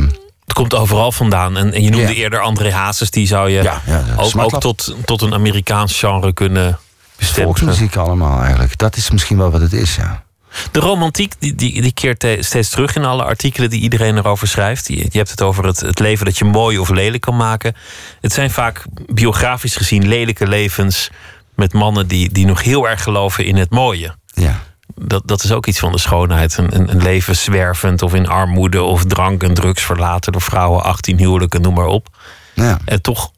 het 0.46 0.54
komt 0.54 0.74
overal 0.74 1.12
vandaan. 1.12 1.58
En, 1.58 1.74
en 1.74 1.84
je 1.84 1.90
noemde 1.90 2.16
eerder 2.16 2.40
André 2.40 2.72
Hazes, 2.72 3.12
die 3.12 3.28
zou 3.28 3.50
je 3.50 3.64
ja, 3.64 3.82
ja, 3.86 4.04
ook, 4.18 4.38
ook 4.38 4.60
tot, 4.60 4.96
tot 5.06 5.22
een 5.22 5.34
Amerikaans 5.34 6.00
genre 6.00 6.34
kunnen 6.34 6.80
bestempelen. 7.18 7.58
Volksmuziek 7.58 7.96
allemaal 7.96 8.42
eigenlijk. 8.42 8.78
Dat 8.78 8.96
is 8.96 9.12
misschien 9.12 9.38
wel 9.38 9.52
wat 9.52 9.62
het 9.62 9.74
is, 9.74 9.96
ja. 9.96 10.24
De 10.72 10.80
romantiek 10.80 11.34
die, 11.40 11.56
die, 11.56 11.82
die 11.82 11.94
keert 11.94 12.26
steeds 12.40 12.70
terug 12.70 12.96
in 12.96 13.06
alle 13.06 13.24
artikelen 13.24 13.70
die 13.70 13.82
iedereen 13.82 14.18
erover 14.18 14.48
schrijft. 14.48 14.88
Je, 14.88 14.96
je 14.96 15.18
hebt 15.18 15.30
het 15.30 15.42
over 15.42 15.66
het, 15.66 15.80
het 15.80 16.00
leven 16.00 16.26
dat 16.26 16.38
je 16.38 16.46
mooi 16.46 16.78
of 16.78 16.90
lelijk 16.90 17.22
kan 17.22 17.36
maken. 17.36 17.76
Het 18.22 18.34
zijn 18.34 18.52
vaak 18.52 18.86
biografisch 19.14 19.76
gezien 19.76 20.08
lelijke 20.08 20.48
levens 20.48 21.10
met 21.56 21.74
mannen 21.74 22.08
die, 22.08 22.32
die 22.32 22.46
nog 22.46 22.64
heel 22.64 22.90
erg 22.90 23.04
geloven 23.04 23.46
in 23.46 23.56
het 23.56 23.70
mooie. 23.70 24.16
Ja 24.34 24.62
dat, 24.96 25.22
dat 25.26 25.44
is 25.44 25.52
ook 25.52 25.66
iets 25.66 25.80
van 25.80 25.92
de 25.92 25.98
schoonheid. 25.98 26.58
Een, 26.58 26.90
een, 26.90 27.02
leven 27.02 27.36
zwervend 27.36 28.02
of 28.02 28.14
in 28.14 28.28
armoede 28.28 28.82
of 28.82 29.06
drank 29.06 29.44
en 29.44 29.54
drugs 29.54 29.84
verlaten 29.84 30.32
door 30.32 30.42
vrouwen, 30.42 30.84
18 30.84 31.18
huwelijken, 31.18 31.62
noem 31.62 31.74
maar 31.74 31.86
op. 31.86 32.08
Ja. 32.54 32.80
En 32.86 33.02
toch 33.02 33.32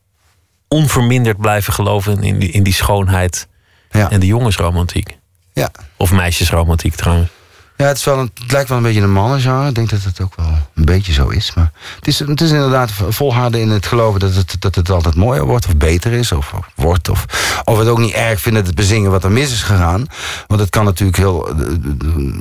onverminderd 0.67 1.37
blijven 1.37 1.73
geloven 1.73 2.23
in 2.23 2.39
die, 2.39 2.51
in 2.51 2.63
die 2.63 2.73
schoonheid 2.73 3.47
ja. 3.89 4.09
en 4.09 4.19
de 4.19 4.25
jongensromantiek. 4.25 5.17
Ja. 5.57 5.71
Of 5.95 6.11
meisjesromantiek 6.11 6.95
trouwens. 6.95 7.29
Ja, 7.77 7.85
het, 7.85 7.97
is 7.97 8.03
wel 8.03 8.19
een, 8.19 8.31
het 8.33 8.51
lijkt 8.51 8.69
wel 8.69 8.77
een 8.77 8.83
beetje 8.83 9.01
een 9.01 9.11
mannengenre. 9.11 9.67
Ik 9.67 9.75
denk 9.75 9.89
dat 9.89 10.03
het 10.03 10.21
ook 10.21 10.35
wel 10.35 10.57
een 10.73 10.85
beetje 10.85 11.13
zo 11.13 11.27
is. 11.27 11.53
Maar 11.55 11.71
het 11.95 12.07
is, 12.07 12.19
het 12.19 12.41
is 12.41 12.51
inderdaad 12.51 12.91
volharden 13.09 13.61
in 13.61 13.69
het 13.69 13.85
geloven 13.85 14.19
dat 14.19 14.35
het, 14.35 14.55
dat 14.59 14.75
het 14.75 14.89
altijd 14.89 15.15
mooier 15.15 15.45
wordt 15.45 15.65
of 15.65 15.75
beter 15.75 16.11
is. 16.11 16.31
Of, 16.31 16.53
of 16.53 16.69
wordt. 16.75 17.09
Of, 17.09 17.25
of 17.63 17.77
het 17.77 17.87
ook 17.87 17.97
niet 17.97 18.13
erg 18.13 18.41
vinden 18.41 18.63
te 18.63 18.73
bezingen 18.73 19.11
wat 19.11 19.23
er 19.23 19.31
mis 19.31 19.51
is 19.51 19.63
gegaan. 19.63 20.07
Want 20.47 20.59
het 20.59 20.69
kan 20.69 20.85
natuurlijk 20.85 21.17
heel 21.17 21.59
uh, 21.59 22.39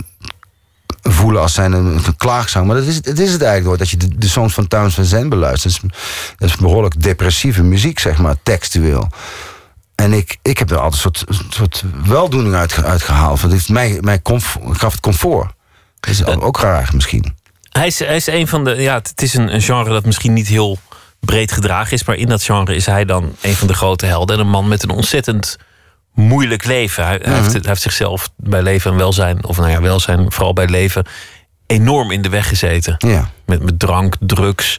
voelen 1.03 1.43
als 1.43 1.55
zijn 1.55 1.73
een, 1.73 1.87
een 1.87 2.17
klaagzang. 2.17 2.67
Maar 2.67 2.77
dat 2.77 2.87
is, 2.87 2.97
het 2.97 3.19
is 3.19 3.33
het 3.33 3.43
eigenlijk 3.43 3.65
nooit. 3.65 3.79
Dat 3.79 3.91
je 3.91 3.97
de, 3.97 4.19
de 4.19 4.29
songs 4.29 4.55
van 4.55 4.69
Towns 4.69 4.95
van 4.95 5.05
Zen 5.05 5.29
beluistert. 5.29 5.81
Dat 5.83 5.91
is, 5.91 5.99
dat 6.37 6.49
is 6.49 6.57
behoorlijk 6.57 7.03
depressieve 7.03 7.63
muziek, 7.63 7.99
zeg 7.99 8.19
maar, 8.19 8.37
textueel. 8.43 9.09
En 9.97 10.13
ik, 10.13 10.39
ik 10.43 10.59
heb 10.59 10.71
er 10.71 10.79
altijd 10.79 11.05
een 11.05 11.35
soort, 11.35 11.55
soort 11.55 11.83
weldoening 12.05 12.55
uit, 12.55 12.85
uitgehaald. 12.85 13.41
Want 13.41 13.53
het 13.53 13.69
mij, 13.69 13.99
mij 14.01 14.21
gaf 14.73 14.93
het 14.93 15.01
comfort. 15.01 15.53
Dat 16.01 16.11
is 16.11 16.25
ook 16.25 16.61
raar 16.61 16.91
misschien. 16.95 17.37
Hij 17.71 17.87
is, 17.87 17.99
hij 17.99 18.17
is 18.17 18.27
een 18.27 18.49
van 18.49 18.65
de. 18.65 18.71
Ja, 18.71 18.95
het 18.95 19.23
is 19.23 19.35
een, 19.35 19.55
een, 19.55 19.63
genre 19.63 19.91
dat 19.91 20.05
misschien 20.05 20.33
niet 20.33 20.49
heel 20.49 20.79
breed 21.21 21.53
gedragen 21.53 21.93
is. 21.93 22.05
Maar 22.05 22.17
in 22.17 22.29
dat 22.29 22.43
genre 22.43 22.75
is 22.75 22.87
hij 22.87 23.05
dan 23.05 23.37
een 23.41 23.55
van 23.55 23.67
de 23.67 23.75
grote 23.75 24.07
helden. 24.07 24.37
En 24.37 24.43
een 24.43 24.51
man 24.51 24.69
met 24.69 24.83
een 24.83 24.91
ontzettend 24.91 25.59
moeilijk 26.15 26.65
leven. 26.65 27.05
Hij, 27.05 27.21
hij, 27.23 27.35
heeft, 27.35 27.53
hij 27.53 27.61
heeft, 27.63 27.83
zichzelf 27.83 28.31
bij 28.37 28.63
leven 28.63 28.91
en 28.91 28.97
welzijn, 28.97 29.45
of 29.45 29.57
nou 29.57 29.71
ja, 29.71 29.81
welzijn, 29.81 30.33
vooral 30.33 30.53
bij 30.53 30.67
leven, 30.67 31.05
enorm 31.67 32.11
in 32.11 32.23
de 32.23 32.29
weg 32.29 32.49
gezeten. 32.49 32.95
Ja. 32.99 33.31
Met, 33.47 33.63
met 33.63 33.79
drank, 33.79 34.17
drugs, 34.21 34.79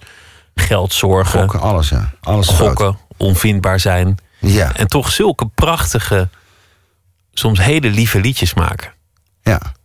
geldzorgen. 0.56 1.40
Gokken, 1.40 1.60
alles, 1.60 1.90
ja. 1.90 2.10
Alles 2.22 2.48
gokken, 2.48 2.98
onvindbaar 3.18 3.80
zijn. 3.80 4.18
Ja. 4.40 4.76
En 4.76 4.88
toch 4.88 5.12
zulke 5.12 5.48
prachtige, 5.48 6.30
soms 7.34 7.60
hele 7.60 7.90
lieve 7.90 8.20
liedjes 8.20 8.54
maken. 8.54 8.94
Ja. 9.42 9.76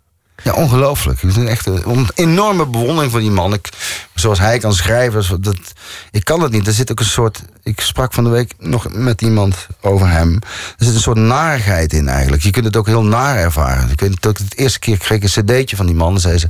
Ja, 0.43 0.53
ongelooflijk. 0.53 1.21
Het 1.21 1.37
is 1.37 1.45
echt 1.45 1.67
een 1.67 2.09
enorme 2.15 2.67
bewondering 2.67 3.13
voor 3.13 3.21
die 3.21 3.31
man. 3.31 3.53
Ik, 3.53 3.69
zoals 4.15 4.39
hij 4.39 4.59
kan 4.59 4.75
schrijven. 4.75 5.43
Dat, 5.43 5.57
ik 6.11 6.25
kan 6.25 6.43
het 6.43 6.53
niet. 6.53 6.67
Er 6.67 6.73
zit 6.73 6.91
ook 6.91 7.01
een 7.01 7.05
soort. 7.05 7.43
Ik 7.63 7.81
sprak 7.81 8.13
van 8.13 8.25
de 8.25 8.31
week 8.31 8.55
nog 8.59 8.93
met 8.93 9.23
iemand 9.23 9.67
over 9.81 10.09
hem. 10.09 10.39
Er 10.79 10.85
zit 10.85 10.95
een 10.95 11.01
soort 11.01 11.19
narigheid 11.19 11.93
in 11.93 12.09
eigenlijk. 12.09 12.43
Je 12.43 12.51
kunt 12.51 12.65
het 12.65 12.77
ook 12.77 12.87
heel 12.87 13.05
naar 13.05 13.37
ervaren. 13.37 13.91
Ik 13.91 14.01
weet 14.01 14.23
dat 14.23 14.39
het 14.39 14.57
eerste 14.57 14.79
keer 14.79 14.99
kreeg 14.99 15.23
ik 15.23 15.37
een 15.37 15.45
cd'tje 15.45 15.77
van 15.77 15.87
die 15.87 15.95
man. 15.95 16.15
En 16.15 16.21
zei 16.21 16.39
ze: 16.39 16.47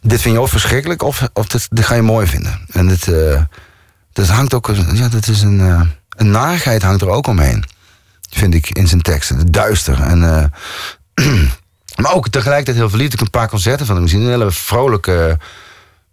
Dit 0.00 0.20
vind 0.20 0.34
je 0.34 0.40
of 0.40 0.50
verschrikkelijk 0.50 1.02
of, 1.02 1.28
of 1.32 1.46
dit, 1.46 1.66
dit 1.70 1.86
ga 1.86 1.94
je 1.94 2.02
mooi 2.02 2.26
vinden. 2.26 2.60
En 2.72 2.88
dit, 2.88 3.06
uh, 3.06 3.40
dat 4.12 4.26
hangt 4.26 4.54
ook. 4.54 4.70
Ja, 4.92 5.08
dat 5.08 5.28
is 5.28 5.42
een. 5.42 5.60
Uh, 5.60 5.80
een 6.18 6.30
narigheid 6.30 6.82
hangt 6.82 7.02
er 7.02 7.08
ook 7.08 7.26
omheen. 7.26 7.64
Vind 8.30 8.54
ik 8.54 8.70
in 8.70 8.88
zijn 8.88 9.02
teksten. 9.02 9.52
Duister. 9.52 10.00
En, 10.00 10.22
uh, 10.22 10.44
maar 12.02 12.14
ook 12.14 12.28
tegelijkertijd 12.28 12.76
heel 12.76 12.88
verliefd. 12.88 13.12
Ik 13.12 13.18
heb 13.18 13.28
een 13.28 13.40
paar 13.40 13.48
concerten 13.48 13.86
van 13.86 13.94
hem 13.94 14.04
gezien. 14.04 14.20
Een 14.20 14.28
hele 14.28 14.50
vrolijke 14.50 15.38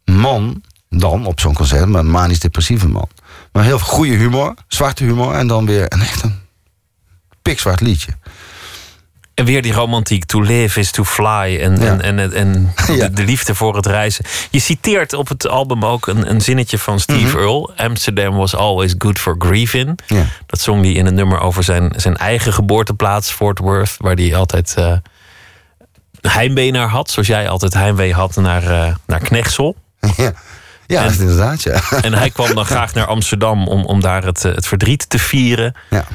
man 0.05 0.63
dan 0.89 1.25
op 1.25 1.39
zo'n 1.39 1.53
concert. 1.53 1.85
Maar 1.85 1.99
een 1.99 2.09
manisch 2.09 2.39
depressieve 2.39 2.87
man. 2.87 3.09
Maar 3.51 3.63
heel 3.63 3.79
goede 3.79 4.15
humor. 4.15 4.53
Zwarte 4.67 5.03
humor. 5.03 5.33
En 5.33 5.47
dan 5.47 5.65
weer 5.65 5.93
een 5.93 6.01
echt 6.01 6.23
een 6.23 6.39
pikzwart 7.41 7.81
liedje. 7.81 8.11
En 9.35 9.45
weer 9.45 9.61
die 9.61 9.73
romantiek. 9.73 10.25
To 10.25 10.41
live 10.41 10.79
is 10.79 10.91
to 10.91 11.03
fly. 11.03 11.59
En, 11.61 11.77
en, 11.77 12.01
en, 12.01 12.33
en 12.33 12.73
de, 13.15 13.23
liefde 13.23 13.55
voor 13.55 13.75
het 13.75 13.85
reizen. 13.85 14.25
Je 14.49 14.59
citeert 14.59 15.13
op 15.13 15.27
het 15.27 15.47
album 15.47 15.85
ook 15.85 16.07
een, 16.07 16.29
een 16.29 16.41
zinnetje 16.41 16.77
van 16.77 16.99
Steve 16.99 17.27
mhm. 17.27 17.37
Earle. 17.37 17.69
Amsterdam 17.75 18.35
was 18.35 18.55
always 18.55 18.95
good 18.97 19.19
for 19.19 19.35
grieving. 19.39 19.99
Dat 20.45 20.59
zong 20.59 20.81
hij 20.81 20.91
in 20.91 21.05
een 21.05 21.15
nummer 21.15 21.39
over 21.39 21.63
zijn, 21.63 21.93
zijn 21.95 22.15
eigen 22.17 22.53
geboorteplaats, 22.53 23.31
Fort 23.31 23.59
Worth. 23.59 23.95
Waar 23.97 24.15
hij 24.15 24.35
altijd 24.35 24.75
uh, 24.79 24.93
heimwee 26.21 26.71
naar 26.71 26.87
had. 26.87 27.09
Zoals 27.09 27.27
jij 27.27 27.49
altijd 27.49 27.73
heimwee 27.73 28.13
had 28.13 28.35
naar, 28.35 28.63
uh, 28.63 28.95
naar 29.05 29.19
Knechtsel. 29.19 29.75
Ja. 30.17 30.33
Ja, 30.87 31.03
en, 31.05 31.19
inderdaad, 31.19 31.63
ja. 31.63 31.81
En 32.01 32.13
hij 32.13 32.29
kwam 32.29 32.55
dan 32.55 32.65
graag 32.75 32.93
naar 32.93 33.05
Amsterdam 33.05 33.67
om, 33.67 33.85
om 33.85 34.01
daar 34.01 34.23
het, 34.23 34.43
het 34.43 34.67
verdriet 34.67 35.09
te 35.09 35.19
vieren. 35.19 35.75
Ja. 35.89 36.05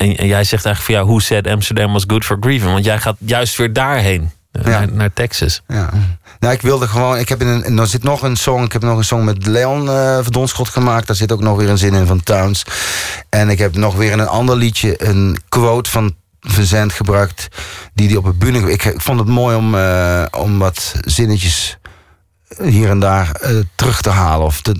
En, 0.00 0.16
en, 0.16 0.26
jij 0.26 0.44
zegt 0.44 0.64
eigenlijk 0.64 0.84
van 0.84 0.94
ja, 0.94 1.10
hoe 1.12 1.22
said 1.22 1.46
Amsterdam 1.46 1.92
was 1.92 2.04
good 2.06 2.24
for 2.24 2.36
grieving? 2.40 2.72
Want 2.72 2.84
jij 2.84 2.98
gaat 2.98 3.16
juist 3.18 3.56
weer 3.56 3.72
daarheen. 3.72 4.30
Eh, 4.52 4.64
naar, 4.64 4.92
naar, 4.92 5.12
Texas. 5.12 5.62
Ja. 5.68 5.90
Nou, 6.38 6.54
ik 6.54 6.62
wilde 6.62 6.88
gewoon. 6.88 7.18
Ik 7.18 7.28
heb 7.28 7.40
in 7.40 7.46
een, 7.46 7.78
er 7.78 7.86
zit 7.86 8.02
nog 8.02 8.22
een 8.22 8.36
song. 8.36 8.64
Ik 8.64 8.72
heb 8.72 8.82
nog 8.82 8.96
een 8.96 9.04
song 9.04 9.24
met 9.24 9.46
Leon 9.46 9.84
uh, 9.84 10.18
Verdonschot 10.22 10.68
gemaakt. 10.68 11.06
Daar 11.06 11.16
zit 11.16 11.32
ook 11.32 11.40
nog 11.40 11.56
weer 11.56 11.68
een 11.68 11.78
zin 11.78 11.94
in 11.94 12.06
van 12.06 12.22
Towns. 12.22 12.64
En 13.28 13.48
ik 13.48 13.58
heb 13.58 13.76
nog 13.76 13.96
weer 13.96 14.12
in 14.12 14.18
een 14.18 14.28
ander 14.28 14.56
liedje 14.56 15.08
een 15.08 15.38
quote 15.48 15.90
van 15.90 16.14
Verzend 16.40 16.92
gebruikt. 16.92 17.48
Die 17.94 18.08
die 18.08 18.18
op 18.18 18.24
het 18.24 18.38
bühne. 18.38 18.72
Ik, 18.72 18.84
ik 18.84 19.00
vond 19.00 19.18
het 19.18 19.28
mooi 19.28 19.56
om, 19.56 19.74
uh, 19.74 20.24
om 20.30 20.58
wat 20.58 20.94
zinnetjes 21.00 21.78
hier 22.58 22.90
en 22.90 23.00
daar 23.00 23.40
uh, 23.44 23.60
terug 23.74 24.00
te 24.00 24.10
halen 24.10 24.46
of 24.46 24.60
te, 24.60 24.72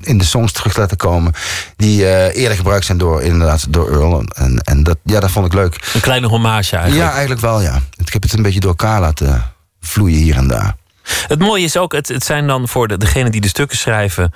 in 0.00 0.18
de 0.18 0.24
songs 0.24 0.52
terug 0.52 0.72
te 0.72 0.80
laten 0.80 0.96
komen 0.96 1.32
die 1.76 2.00
uh, 2.00 2.36
eerder 2.36 2.56
gebruikt 2.56 2.84
zijn 2.84 2.98
door 2.98 3.22
inderdaad 3.22 3.72
door 3.72 3.90
Earl 3.90 4.24
en, 4.34 4.58
en 4.58 4.82
dat 4.82 4.96
ja 5.04 5.20
dat 5.20 5.30
vond 5.30 5.46
ik 5.46 5.52
leuk. 5.52 5.90
Een 5.94 6.00
kleine 6.00 6.26
hommage 6.26 6.76
eigenlijk. 6.76 7.06
Ja, 7.06 7.10
eigenlijk 7.10 7.40
wel 7.40 7.60
ja. 7.60 7.80
Ik 7.96 8.12
heb 8.12 8.22
het 8.22 8.32
een 8.32 8.42
beetje 8.42 8.60
door 8.60 8.70
elkaar 8.70 9.00
laten 9.00 9.52
vloeien 9.80 10.18
hier 10.18 10.36
en 10.36 10.48
daar. 10.48 10.74
Het 11.02 11.38
mooie 11.38 11.64
is 11.64 11.76
ook 11.76 11.92
het, 11.92 12.08
het 12.08 12.24
zijn 12.24 12.46
dan 12.46 12.68
voor 12.68 12.88
de, 12.88 12.96
degene 12.96 13.30
die 13.30 13.40
de 13.40 13.48
stukken 13.48 13.78
schrijven 13.78 14.32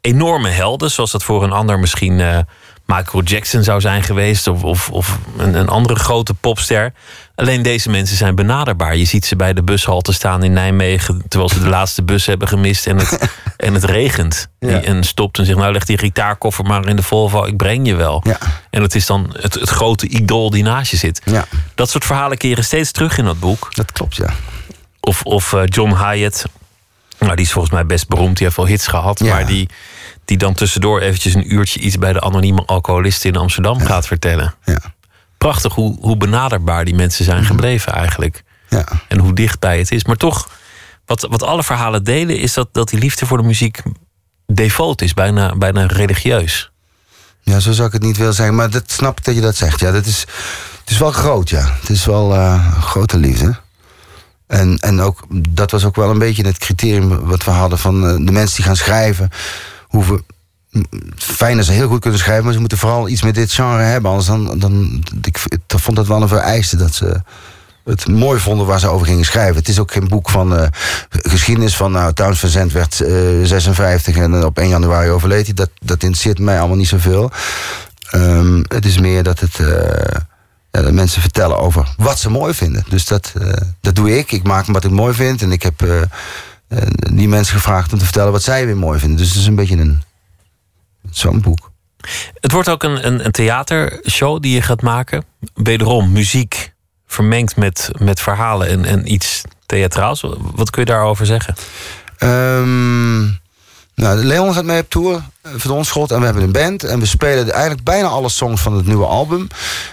enorme 0.00 0.48
helden 0.48 0.90
zoals 0.90 1.10
dat 1.10 1.22
voor 1.22 1.44
een 1.44 1.52
ander 1.52 1.78
misschien 1.78 2.18
uh, 2.18 2.38
Michael 2.86 3.22
Jackson 3.22 3.62
zou 3.62 3.80
zijn 3.80 4.02
geweest 4.02 4.46
of, 4.46 4.64
of, 4.64 4.90
of 4.90 5.18
een, 5.36 5.54
een, 5.54 5.68
andere 5.68 5.98
grote 5.98 6.34
popster. 6.34 6.92
Alleen 7.34 7.62
deze 7.62 7.90
mensen 7.90 8.16
zijn 8.16 8.34
benaderbaar. 8.34 8.96
Je 8.96 9.04
ziet 9.04 9.26
ze 9.26 9.36
bij 9.36 9.52
de 9.52 9.62
bushalte 9.62 10.12
staan 10.12 10.42
in 10.42 10.52
Nijmegen 10.52 11.22
terwijl 11.28 11.50
ze 11.50 11.60
de 11.60 11.68
laatste 11.68 12.02
bus 12.02 12.26
hebben 12.26 12.48
gemist 12.48 12.86
en 12.86 12.98
het, 12.98 13.30
en 13.56 13.74
het 13.74 13.84
regent. 13.84 14.48
En 14.58 15.04
stopt 15.04 15.38
en 15.38 15.46
zegt: 15.46 15.58
Nou, 15.58 15.72
leg 15.72 15.84
die 15.84 15.98
gitaarkoffer 15.98 16.64
maar 16.64 16.88
in 16.88 16.96
de 16.96 17.02
Volvo, 17.02 17.44
ik 17.44 17.56
breng 17.56 17.86
je 17.86 17.94
wel. 17.94 18.20
Ja. 18.24 18.38
En 18.70 18.82
het 18.82 18.94
is 18.94 19.06
dan 19.06 19.34
het, 19.40 19.54
het 19.54 19.70
grote 19.70 20.08
idool 20.08 20.50
die 20.50 20.62
naast 20.62 20.90
je 20.90 20.96
zit. 20.96 21.20
Ja. 21.24 21.44
Dat 21.74 21.90
soort 21.90 22.04
verhalen 22.04 22.38
keren 22.38 22.64
steeds 22.64 22.90
terug 22.90 23.18
in 23.18 23.24
dat 23.24 23.40
boek. 23.40 23.74
Dat 23.74 23.92
klopt, 23.92 24.16
ja. 24.16 24.34
Of, 25.00 25.22
of 25.22 25.52
uh, 25.52 25.62
John 25.64 25.94
Hyatt, 25.94 26.44
nou, 27.18 27.34
die 27.34 27.44
is 27.44 27.52
volgens 27.52 27.74
mij 27.74 27.86
best 27.86 28.08
beroemd, 28.08 28.36
die 28.36 28.44
heeft 28.46 28.56
wel 28.56 28.66
hits 28.66 28.86
gehad, 28.86 29.20
maar 29.20 29.46
die 29.46 29.68
Die 30.24 30.36
dan 30.36 30.54
tussendoor 30.54 31.00
eventjes 31.00 31.34
een 31.34 31.54
uurtje 31.54 31.80
iets 31.80 31.98
bij 31.98 32.12
de 32.12 32.20
anonieme 32.20 32.64
alcoholisten 32.64 33.30
in 33.30 33.36
Amsterdam 33.36 33.80
gaat 33.80 34.06
vertellen. 34.06 34.54
Ja. 34.64 34.78
Prachtig 35.38 35.74
hoe, 35.74 35.96
hoe 36.00 36.16
benaderbaar 36.16 36.84
die 36.84 36.94
mensen 36.94 37.24
zijn 37.24 37.44
gebleven 37.44 37.92
eigenlijk. 37.92 38.42
Ja. 38.68 38.86
En 39.08 39.18
hoe 39.18 39.32
dichtbij 39.32 39.78
het 39.78 39.90
is. 39.90 40.04
Maar 40.04 40.16
toch, 40.16 40.48
wat, 41.06 41.26
wat 41.30 41.42
alle 41.42 41.62
verhalen 41.62 42.04
delen, 42.04 42.38
is 42.38 42.54
dat, 42.54 42.68
dat 42.72 42.88
die 42.88 42.98
liefde 42.98 43.26
voor 43.26 43.38
de 43.38 43.44
muziek 43.44 43.82
default 44.46 45.02
is, 45.02 45.14
bijna, 45.14 45.56
bijna 45.56 45.86
religieus. 45.86 46.70
Ja, 47.40 47.60
zo 47.60 47.72
zou 47.72 47.86
ik 47.86 47.92
het 47.92 48.02
niet 48.02 48.16
willen 48.16 48.34
zeggen. 48.34 48.54
Maar 48.54 48.70
dat 48.70 48.90
snap 48.90 49.18
ik 49.18 49.24
dat 49.24 49.34
je 49.34 49.40
dat 49.40 49.56
zegt. 49.56 49.80
Ja, 49.80 49.90
dat 49.92 50.06
is, 50.06 50.20
het 50.80 50.90
is 50.90 50.98
wel 50.98 51.12
groot, 51.12 51.50
ja. 51.50 51.76
Het 51.80 51.90
is 51.90 52.04
wel 52.04 52.34
een 52.34 52.82
grote 52.82 53.16
liefde. 53.16 53.56
En, 54.46 54.78
en 54.78 55.00
ook, 55.00 55.26
dat 55.48 55.70
was 55.70 55.84
ook 55.84 55.96
wel 55.96 56.10
een 56.10 56.18
beetje 56.18 56.46
het 56.46 56.58
criterium 56.58 57.26
wat 57.26 57.44
we 57.44 57.50
hadden 57.50 57.78
van 57.78 58.06
eh, 58.06 58.26
de 58.26 58.32
mensen 58.32 58.56
die 58.56 58.64
gaan 58.64 58.76
schrijven. 58.76 59.30
Hoeven, 59.94 60.24
fijn 61.16 61.56
dat 61.56 61.66
ze 61.66 61.72
heel 61.72 61.88
goed 61.88 62.00
kunnen 62.00 62.18
schrijven, 62.18 62.44
maar 62.44 62.52
ze 62.52 62.60
moeten 62.60 62.78
vooral 62.78 63.08
iets 63.08 63.22
met 63.22 63.34
dit 63.34 63.52
genre 63.52 63.82
hebben. 63.82 64.10
Anders 64.10 64.28
dan, 64.28 64.58
dan 64.58 65.04
ik, 65.22 65.38
vond 65.66 65.96
dat 65.96 66.06
wel 66.06 66.22
een 66.22 66.28
vereiste 66.28 66.76
dat 66.76 66.94
ze 66.94 67.20
het 67.84 68.08
mooi 68.08 68.40
vonden 68.40 68.66
waar 68.66 68.80
ze 68.80 68.88
over 68.88 69.06
gingen 69.06 69.24
schrijven. 69.24 69.56
Het 69.56 69.68
is 69.68 69.78
ook 69.78 69.92
geen 69.92 70.08
boek 70.08 70.30
van 70.30 70.58
uh, 70.58 70.66
geschiedenis 71.08 71.76
van... 71.76 71.92
nou, 71.92 72.12
Towns 72.12 72.38
van 72.38 72.48
Zandt 72.48 72.72
werd 72.72 73.00
uh, 73.00 73.44
56 73.44 74.16
en 74.16 74.44
op 74.44 74.58
1 74.58 74.68
januari 74.68 75.10
overleed 75.10 75.44
hij. 75.44 75.54
Dat, 75.54 75.70
dat 75.80 76.02
interesseert 76.02 76.38
mij 76.38 76.58
allemaal 76.58 76.76
niet 76.76 76.88
zoveel. 76.88 77.30
Um, 78.14 78.64
het 78.68 78.84
is 78.84 78.98
meer 78.98 79.22
dat 79.22 79.40
het... 79.40 79.58
Mensen 80.90 81.20
vertellen 81.20 81.58
over 81.58 81.94
wat 81.96 82.18
ze 82.18 82.30
mooi 82.30 82.54
vinden. 82.54 82.84
Dus 82.88 83.06
dat, 83.06 83.32
dat 83.80 83.94
doe 83.94 84.18
ik. 84.18 84.32
Ik 84.32 84.42
maak 84.42 84.66
wat 84.66 84.84
ik 84.84 84.90
mooi 84.90 85.14
vind. 85.14 85.42
En 85.42 85.52
ik 85.52 85.62
heb 85.62 86.08
die 87.14 87.28
mensen 87.28 87.54
gevraagd 87.54 87.92
om 87.92 87.98
te 87.98 88.04
vertellen 88.04 88.32
wat 88.32 88.42
zij 88.42 88.66
weer 88.66 88.76
mooi 88.76 88.98
vinden. 88.98 89.18
Dus 89.18 89.28
het 89.28 89.36
is 89.36 89.46
een 89.46 89.54
beetje 89.54 89.76
een... 89.76 90.02
zo'n 91.10 91.40
boek. 91.40 91.72
Het 92.40 92.52
wordt 92.52 92.68
ook 92.68 92.82
een, 92.82 93.06
een, 93.06 93.24
een 93.24 93.32
theatershow 93.32 94.42
die 94.42 94.54
je 94.54 94.62
gaat 94.62 94.82
maken. 94.82 95.24
Wederom 95.54 96.12
muziek 96.12 96.72
vermengd 97.06 97.56
met, 97.56 97.90
met 97.98 98.20
verhalen 98.20 98.68
en, 98.68 98.84
en 98.84 99.12
iets 99.12 99.42
theatraals. 99.66 100.24
Wat 100.38 100.70
kun 100.70 100.82
je 100.82 100.90
daarover 100.90 101.26
zeggen? 101.26 101.54
Um, 102.18 103.38
nou, 103.94 104.24
Leon 104.24 104.54
gaat 104.54 104.64
mee 104.64 104.80
op 104.80 104.90
tour 104.90 105.22
voor 105.42 105.70
de 105.70 105.76
Onschot. 105.76 106.10
En 106.10 106.18
we 106.18 106.24
hebben 106.24 106.42
een 106.42 106.52
band. 106.52 106.84
En 106.84 107.00
we 107.00 107.06
spelen 107.06 107.52
eigenlijk 107.52 107.84
bijna 107.84 108.08
alle 108.08 108.28
songs 108.28 108.62
van 108.62 108.76
het 108.76 108.86
nieuwe 108.86 109.06
album. 109.06 109.48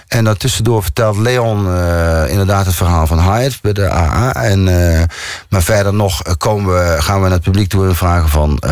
En 0.08 0.24
daartussendoor 0.24 0.82
vertelt 0.82 1.16
Leon 1.16 1.66
uh, 1.66 2.28
inderdaad 2.28 2.66
het 2.66 2.74
verhaal 2.74 3.06
van 3.06 3.20
Hyatt 3.20 3.60
bij 3.60 3.72
de 3.72 3.90
AA. 3.90 4.34
En, 4.34 4.66
uh, 4.66 5.02
maar 5.48 5.62
verder 5.62 5.94
nog 5.94 6.36
komen 6.36 6.74
we, 6.74 7.02
gaan 7.02 7.16
we 7.16 7.22
naar 7.22 7.30
het 7.30 7.42
publiek 7.42 7.68
toe 7.68 7.86
en 7.86 7.96
vragen 7.96 8.28
van... 8.28 8.62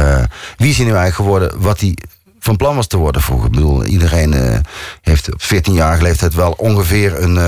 Wie 0.57 0.71
is 0.71 0.77
hij 0.77 0.87
nu 0.87 0.93
eigenlijk 0.93 1.15
geworden 1.15 1.61
wat 1.61 1.81
hij 1.81 1.97
van 2.41 2.57
plan 2.57 2.77
was 2.77 2.87
te 2.87 2.97
worden 2.97 3.23
vroeger. 3.23 3.47
Ik 3.47 3.53
bedoel, 3.53 3.85
iedereen 3.85 4.63
heeft 5.03 5.33
op 5.33 5.43
14-jarige 5.43 6.03
leeftijd 6.03 6.35
wel 6.35 6.55
ongeveer 6.57 7.23
een 7.23 7.39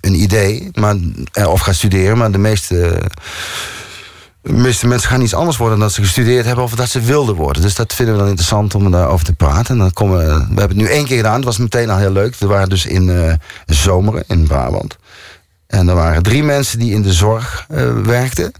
een 0.00 0.14
idee, 0.14 0.70
maar, 0.74 0.96
of 1.46 1.60
gaan 1.60 1.74
studeren, 1.74 2.18
maar 2.18 2.32
de 2.32 2.38
meeste, 2.38 3.02
de 4.42 4.52
meeste 4.52 4.86
mensen 4.86 5.10
gaan 5.10 5.20
iets 5.20 5.34
anders 5.34 5.56
worden 5.56 5.78
dan 5.78 5.86
dat 5.86 5.96
ze 5.96 6.02
gestudeerd 6.02 6.44
hebben 6.44 6.64
of 6.64 6.74
dat 6.74 6.88
ze 6.88 7.00
wilden 7.00 7.34
worden. 7.34 7.62
Dus 7.62 7.74
dat 7.74 7.92
vinden 7.92 8.14
we 8.14 8.20
dan 8.20 8.28
interessant 8.28 8.74
om 8.74 8.90
daarover 8.90 9.24
te 9.24 9.32
praten. 9.32 9.74
En 9.74 9.78
dan 9.78 9.92
komen, 9.92 10.18
we 10.26 10.60
hebben 10.60 10.68
het 10.68 10.76
nu 10.76 10.86
één 10.86 11.04
keer 11.04 11.16
gedaan, 11.16 11.34
het 11.34 11.44
was 11.44 11.58
meteen 11.58 11.90
al 11.90 11.98
heel 11.98 12.12
leuk. 12.12 12.36
We 12.36 12.46
waren 12.46 12.68
dus 12.68 12.86
in 12.86 13.08
uh, 13.08 13.32
Zomeren 13.66 14.24
in 14.26 14.46
Brabant. 14.46 14.96
En 15.66 15.88
er 15.88 15.94
waren 15.94 16.22
drie 16.22 16.42
mensen 16.42 16.78
die 16.78 16.94
in 16.94 17.02
de 17.02 17.12
zorg 17.12 17.66
uh, 17.70 18.02
werkten. 18.02 18.52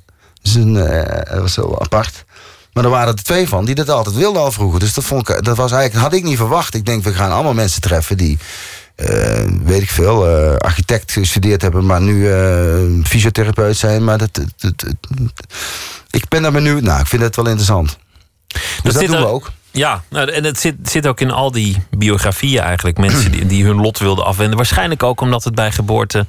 Dus 0.42 0.54
een, 0.54 0.74
uh, 0.74 1.02
dat 1.30 1.40
was 1.40 1.56
heel 1.56 1.80
apart. 1.80 2.24
Maar 2.72 2.84
er 2.84 2.90
waren 2.90 3.14
er 3.14 3.22
twee 3.22 3.48
van 3.48 3.64
die 3.64 3.74
dat 3.74 3.90
altijd 3.90 4.16
wilden 4.16 4.42
al 4.42 4.52
vroeger. 4.52 4.80
Dus 4.80 4.94
dat, 4.94 5.04
vond 5.04 5.28
ik, 5.28 5.44
dat 5.44 5.56
was 5.56 5.72
eigenlijk, 5.72 6.02
had 6.02 6.12
ik 6.12 6.24
niet 6.24 6.36
verwacht. 6.36 6.74
Ik 6.74 6.86
denk, 6.86 7.04
we 7.04 7.14
gaan 7.14 7.30
allemaal 7.30 7.54
mensen 7.54 7.80
treffen 7.80 8.16
die 8.16 8.38
weet 9.64 9.82
ik 9.82 9.90
veel, 9.90 10.28
uh, 10.28 10.56
architect 10.56 11.12
gestudeerd 11.12 11.62
hebben, 11.62 11.86
maar 11.86 12.00
nu 12.00 12.28
uh, 12.28 13.04
fysiotherapeut 13.04 13.76
zijn. 13.76 14.04
Maar 14.04 14.18
dat, 14.18 14.34
dat, 14.34 14.48
dat, 14.58 14.94
ik 16.10 16.28
ben 16.28 16.42
daar 16.42 16.52
benieuwd 16.52 16.82
naar. 16.82 17.00
Ik 17.00 17.06
vind 17.06 17.22
het 17.22 17.36
wel 17.36 17.46
interessant. 17.46 17.98
Dus 18.82 18.94
dat, 18.94 19.06
doen 19.06 19.16
we 19.16 19.26
ook. 19.26 19.50
Ja, 19.70 20.02
nou, 20.08 20.30
en 20.30 20.44
het 20.44 20.60
zit, 20.60 20.74
zit 20.82 21.06
ook 21.06 21.20
in 21.20 21.30
al 21.30 21.50
die 21.50 21.84
biografieën 21.90 22.62
eigenlijk. 22.62 22.98
Mensen 22.98 23.32
die, 23.32 23.46
die 23.46 23.64
hun 23.64 23.80
lot 23.80 23.98
wilden 23.98 24.24
afwenden. 24.24 24.56
Waarschijnlijk 24.56 25.02
ook 25.02 25.20
omdat 25.20 25.44
het 25.44 25.54
bij 25.54 25.72
geboorte 25.72 26.26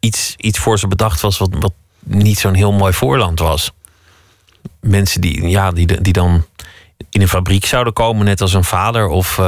iets, 0.00 0.34
iets 0.36 0.58
voor 0.58 0.78
ze 0.78 0.88
bedacht 0.88 1.20
was... 1.20 1.38
wat, 1.38 1.50
wat 1.60 1.72
niet 1.98 2.38
zo'n 2.38 2.54
heel 2.54 2.72
mooi 2.72 2.92
voorland 2.92 3.38
was. 3.38 3.72
Mensen 4.80 5.20
die, 5.20 5.48
ja, 5.48 5.70
die, 5.70 6.00
die 6.00 6.12
dan 6.12 6.46
in 7.10 7.20
een 7.20 7.28
fabriek 7.28 7.66
zouden 7.66 7.92
komen, 7.92 8.24
net 8.24 8.40
als 8.40 8.52
een 8.52 8.64
vader... 8.64 9.06
of 9.06 9.40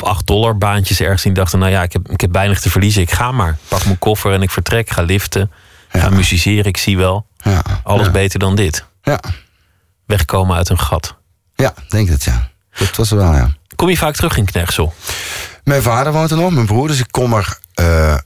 of 0.00 0.08
8 0.08 0.26
dollar 0.26 0.58
baantjes 0.58 1.00
ergens. 1.00 1.22
die 1.22 1.32
dachten, 1.32 1.58
nou 1.58 1.70
ja, 1.70 1.82
ik 1.82 1.92
heb, 1.92 2.08
ik 2.08 2.20
heb 2.20 2.32
weinig 2.32 2.60
te 2.60 2.70
verliezen. 2.70 3.02
Ik 3.02 3.10
ga 3.10 3.32
maar. 3.32 3.56
Pak 3.68 3.84
mijn 3.84 3.98
koffer 3.98 4.32
en 4.32 4.42
ik 4.42 4.50
vertrek. 4.50 4.90
Ga 4.90 5.02
liften. 5.02 5.50
Ga 5.88 6.08
musiceren. 6.08 6.64
Ik 6.64 6.76
zie 6.76 6.96
wel. 6.96 7.26
Ja. 7.36 7.62
Alles 7.82 8.06
ja. 8.06 8.12
beter 8.12 8.38
dan 8.38 8.56
dit. 8.56 8.84
Ja. 9.02 9.20
Wegkomen 10.06 10.56
uit 10.56 10.68
een 10.68 10.78
gat. 10.78 11.16
Ja, 11.54 11.74
denk 11.88 12.08
het 12.08 12.24
ja. 12.24 12.50
Dat 12.78 12.96
was 12.96 13.10
wel, 13.10 13.34
ja. 13.34 13.50
Kom 13.76 13.88
je 13.88 13.96
vaak 13.96 14.14
terug 14.14 14.36
in 14.36 14.44
Knechtsel? 14.44 14.94
Mijn 15.64 15.82
vader 15.82 16.12
woont 16.12 16.30
er 16.30 16.36
nog, 16.36 16.50
mijn 16.50 16.66
broer. 16.66 16.88
Dus 16.88 16.98
ik 16.98 17.10
kom 17.10 17.32
er 17.34 17.58
uh, 17.80 18.16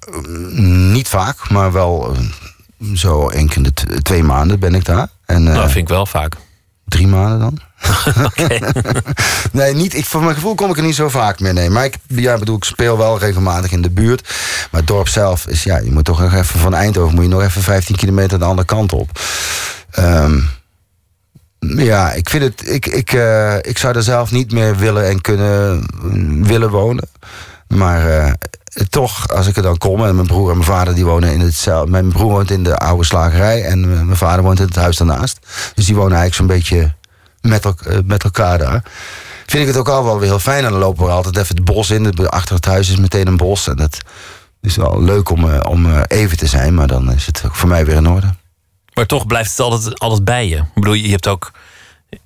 niet 0.93 1.09
vaak, 1.09 1.51
maar 1.51 1.73
wel 1.73 2.17
uh, 2.79 2.97
zo 2.97 3.29
enkele 3.29 3.73
twee 4.03 4.23
maanden 4.23 4.59
ben 4.59 4.75
ik 4.75 4.85
daar. 4.85 5.09
En, 5.25 5.47
uh, 5.47 5.53
nou, 5.53 5.65
vind 5.65 5.77
ik 5.77 5.89
wel 5.89 6.07
vaak. 6.07 6.37
Drie 6.89 7.07
maanden 7.07 7.39
dan? 7.39 7.59
nee, 9.53 9.75
niet, 9.75 9.95
ik, 9.95 10.05
voor 10.05 10.23
mijn 10.23 10.35
gevoel 10.35 10.55
kom 10.55 10.71
ik 10.71 10.77
er 10.77 10.83
niet 10.83 10.95
zo 10.95 11.09
vaak 11.09 11.41
meer. 11.41 11.53
Nee. 11.53 11.71
Maar 11.71 11.85
ik, 11.85 11.97
ja, 12.07 12.39
bedoel, 12.39 12.57
ik 12.57 12.65
speel 12.65 12.99
wel 12.99 13.19
regelmatig 13.19 13.73
in 13.73 13.83
de 13.83 13.91
buurt. 13.91 14.23
Maar 14.71 14.81
het 14.81 14.87
dorp 14.87 15.09
zelf 15.09 15.47
is, 15.47 15.63
ja, 15.63 15.79
je 15.79 15.93
moet 15.93 16.05
toch 16.05 16.21
nog 16.21 16.35
even 16.35 16.61
van 16.61 16.75
Eindhoven... 16.75 17.15
moet 17.15 17.25
je 17.25 17.31
nog 17.31 17.43
even 17.43 17.63
15 17.63 17.97
kilometer 17.97 18.39
de 18.39 18.45
andere 18.45 18.67
kant 18.67 18.93
op. 18.93 19.11
Um, 19.99 20.49
ja, 21.59 22.13
ik 22.13 22.29
vind 22.29 22.43
het... 22.43 22.69
Ik, 22.71 22.87
ik, 22.87 23.13
uh, 23.13 23.57
ik 23.57 23.79
zou 23.79 23.97
er 23.97 24.03
zelf 24.03 24.31
niet 24.31 24.53
meer 24.53 24.77
willen 24.77 25.07
en 25.07 25.21
kunnen 25.21 25.87
willen 26.47 26.71
wonen. 26.71 27.09
Maar 27.69 28.07
uh, 28.07 28.33
toch, 28.89 29.29
als 29.29 29.47
ik 29.47 29.57
er 29.57 29.63
dan 29.63 29.79
kom... 29.79 30.05
en 30.05 30.15
mijn 30.15 30.27
broer 30.27 30.51
en 30.51 30.57
mijn 30.57 30.71
vader 30.71 30.95
die 30.95 31.05
wonen 31.05 31.33
in 31.33 31.41
hetzelfde... 31.41 31.91
Mijn 31.91 32.13
broer 32.13 32.31
woont 32.31 32.51
in 32.51 32.63
de 32.63 32.77
oude 32.77 33.05
slagerij... 33.05 33.65
en 33.65 34.07
mijn 34.07 34.17
vader 34.17 34.45
woont 34.45 34.61
in 34.61 34.67
het 34.67 34.77
huis 34.77 34.97
daarnaast. 34.97 35.39
Dus 35.75 35.87
die 35.87 35.95
wonen 35.95 36.19
eigenlijk 36.19 36.35
zo'n 36.35 36.59
beetje 36.59 36.95
met, 37.41 37.65
el 37.65 38.03
met 38.05 38.25
elkaar 38.25 38.59
daar. 38.59 38.83
Vind 39.47 39.63
ik 39.63 39.69
het 39.69 39.77
ook 39.77 39.89
al 39.89 40.05
wel 40.05 40.19
weer 40.19 40.29
heel 40.29 40.39
fijn. 40.39 40.65
En 40.65 40.71
dan 40.71 40.81
lopen 40.81 41.05
we 41.05 41.11
altijd 41.11 41.37
even 41.37 41.57
het 41.57 41.65
bos 41.65 41.91
in. 41.91 42.29
Achter 42.29 42.55
het 42.55 42.65
huis 42.65 42.89
is 42.89 42.97
meteen 42.97 43.27
een 43.27 43.37
bos. 43.37 43.69
En 43.69 43.77
dat 43.77 43.99
is 44.61 44.77
wel 44.77 45.03
leuk 45.03 45.31
om, 45.31 45.61
om 45.61 46.01
even 46.01 46.37
te 46.37 46.47
zijn. 46.47 46.75
Maar 46.75 46.87
dan 46.87 47.13
is 47.13 47.27
het 47.27 47.43
ook 47.47 47.55
voor 47.55 47.69
mij 47.69 47.87
weer 47.87 47.97
in 47.97 48.09
orde. 48.09 48.35
Maar 48.95 49.07
toch 49.07 49.27
blijft 49.27 49.51
het 49.51 49.61
altijd, 49.61 49.99
altijd 49.99 50.25
bij 50.25 50.49
je. 50.49 50.57
Ik 50.57 50.75
bedoel, 50.75 50.93
je 50.93 51.11
hebt 51.11 51.29
ook 51.29 51.51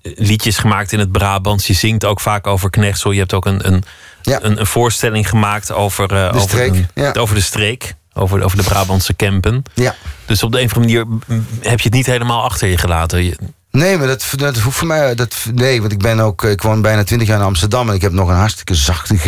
liedjes 0.03 0.59
gemaakt 0.59 0.93
in 0.93 0.99
het 0.99 1.13
Brabants. 1.13 1.67
Je 1.67 1.73
zingt 1.73 2.05
ook 2.05 2.21
vaak 2.21 2.47
over 2.47 2.71
Knechtsel. 2.71 3.11
Je 3.11 3.19
hebt 3.19 3.35
ook 3.35 3.47
een, 3.47 3.67
een, 3.67 3.85
ja. 4.23 4.39
een, 4.43 4.61
een, 4.61 4.67
voorstelling 4.67 5.29
gemaakt 5.29 5.73
over, 5.73 6.13
uh, 6.13 6.19
de, 6.19 6.29
over, 6.29 6.41
streek, 6.41 6.75
een, 6.75 6.89
ja. 6.95 7.13
over 7.13 7.35
de 7.35 7.41
streek. 7.41 7.95
Over, 8.13 8.43
over 8.43 8.57
de 8.57 8.63
Brabantse 8.63 9.17
campen. 9.17 9.63
Ja. 9.75 9.95
Dus 10.27 10.43
op 10.43 10.53
de 10.53 10.61
een 10.61 10.65
of 10.65 10.77
andere 10.77 11.05
manier 11.05 11.39
heb 11.61 11.79
je 11.79 11.85
het 11.85 11.93
niet 11.93 12.07
helemaal 12.07 12.43
achter 12.43 12.69
je 12.69 12.79
gelaten. 12.79 13.25
Je, 13.25 13.37
Nee, 13.71 13.99
maar 13.99 14.07
dat, 14.07 14.27
dat 14.37 14.59
hoeft 14.59 14.77
voor 14.77 14.87
mij. 14.87 15.15
Dat, 15.15 15.37
nee, 15.55 15.81
want 15.81 15.93
ik 15.93 15.99
ben 15.99 16.21
ook. 16.21 16.45
Ik 16.45 16.63
woon 16.63 16.83
bijna 16.83 17.05
20 17.05 17.29
jaar 17.29 17.39
in 17.39 17.45
Amsterdam 17.45 17.89
en 17.89 17.95
ik 17.95 18.01
heb 18.01 18.13
nog 18.13 18.29
een 18.29 18.35
hartstikke 18.37 18.75
zachte 18.75 19.17
G. 19.17 19.27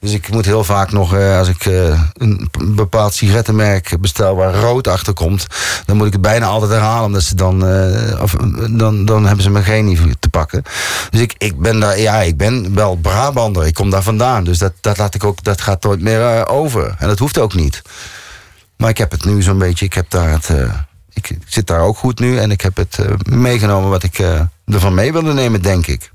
Dus 0.00 0.12
ik 0.12 0.30
moet 0.30 0.44
heel 0.44 0.64
vaak 0.64 0.92
nog, 0.92 1.14
uh, 1.14 1.38
als 1.38 1.48
ik 1.48 1.64
uh, 1.64 2.02
een 2.12 2.50
bepaald 2.74 3.14
sigarettenmerk 3.14 4.00
bestel 4.00 4.36
waar 4.36 4.54
rood 4.54 4.88
achter 4.88 5.12
komt, 5.12 5.46
dan 5.84 5.96
moet 5.96 6.06
ik 6.06 6.12
het 6.12 6.20
bijna 6.20 6.46
altijd 6.46 6.70
herhalen, 6.70 7.04
omdat 7.04 7.22
ze 7.22 7.34
dan, 7.34 7.68
uh, 7.68 8.22
of, 8.22 8.32
dan, 8.70 9.04
dan 9.04 9.26
hebben 9.26 9.42
ze 9.42 9.50
mijn 9.50 9.64
G 9.64 9.82
niet 9.82 10.16
te 10.20 10.28
pakken. 10.28 10.62
Dus 11.10 11.20
ik, 11.20 11.34
ik 11.38 11.58
ben 11.58 11.80
daar, 11.80 11.98
ja, 12.00 12.20
ik 12.20 12.36
ben 12.36 12.74
wel 12.74 12.96
Brabander, 12.96 13.66
ik 13.66 13.74
kom 13.74 13.90
daar 13.90 14.02
vandaan. 14.02 14.44
Dus 14.44 14.58
dat, 14.58 14.72
dat 14.80 14.98
laat 14.98 15.14
ik 15.14 15.24
ook, 15.24 15.42
dat 15.42 15.60
gaat 15.60 15.82
nooit 15.82 16.00
meer 16.00 16.48
over. 16.48 16.94
En 16.98 17.08
dat 17.08 17.18
hoeft 17.18 17.38
ook 17.38 17.54
niet. 17.54 17.82
Maar 18.76 18.90
ik 18.90 18.98
heb 18.98 19.10
het 19.10 19.24
nu 19.24 19.42
zo'n 19.42 19.58
beetje, 19.58 19.84
ik 19.84 19.94
heb 19.94 20.10
daar 20.10 20.30
het 20.30 20.50
ik 21.24 21.38
zit 21.46 21.66
daar 21.66 21.80
ook 21.80 21.96
goed 21.96 22.18
nu 22.18 22.38
en 22.38 22.50
ik 22.50 22.60
heb 22.60 22.76
het 22.76 22.98
meegenomen 23.28 23.90
wat 23.90 24.02
ik 24.02 24.18
uh, 24.18 24.40
ervan 24.66 24.94
mee 24.94 25.12
wilde 25.12 25.32
nemen, 25.32 25.62
denk 25.62 25.86
ik. 25.86 26.12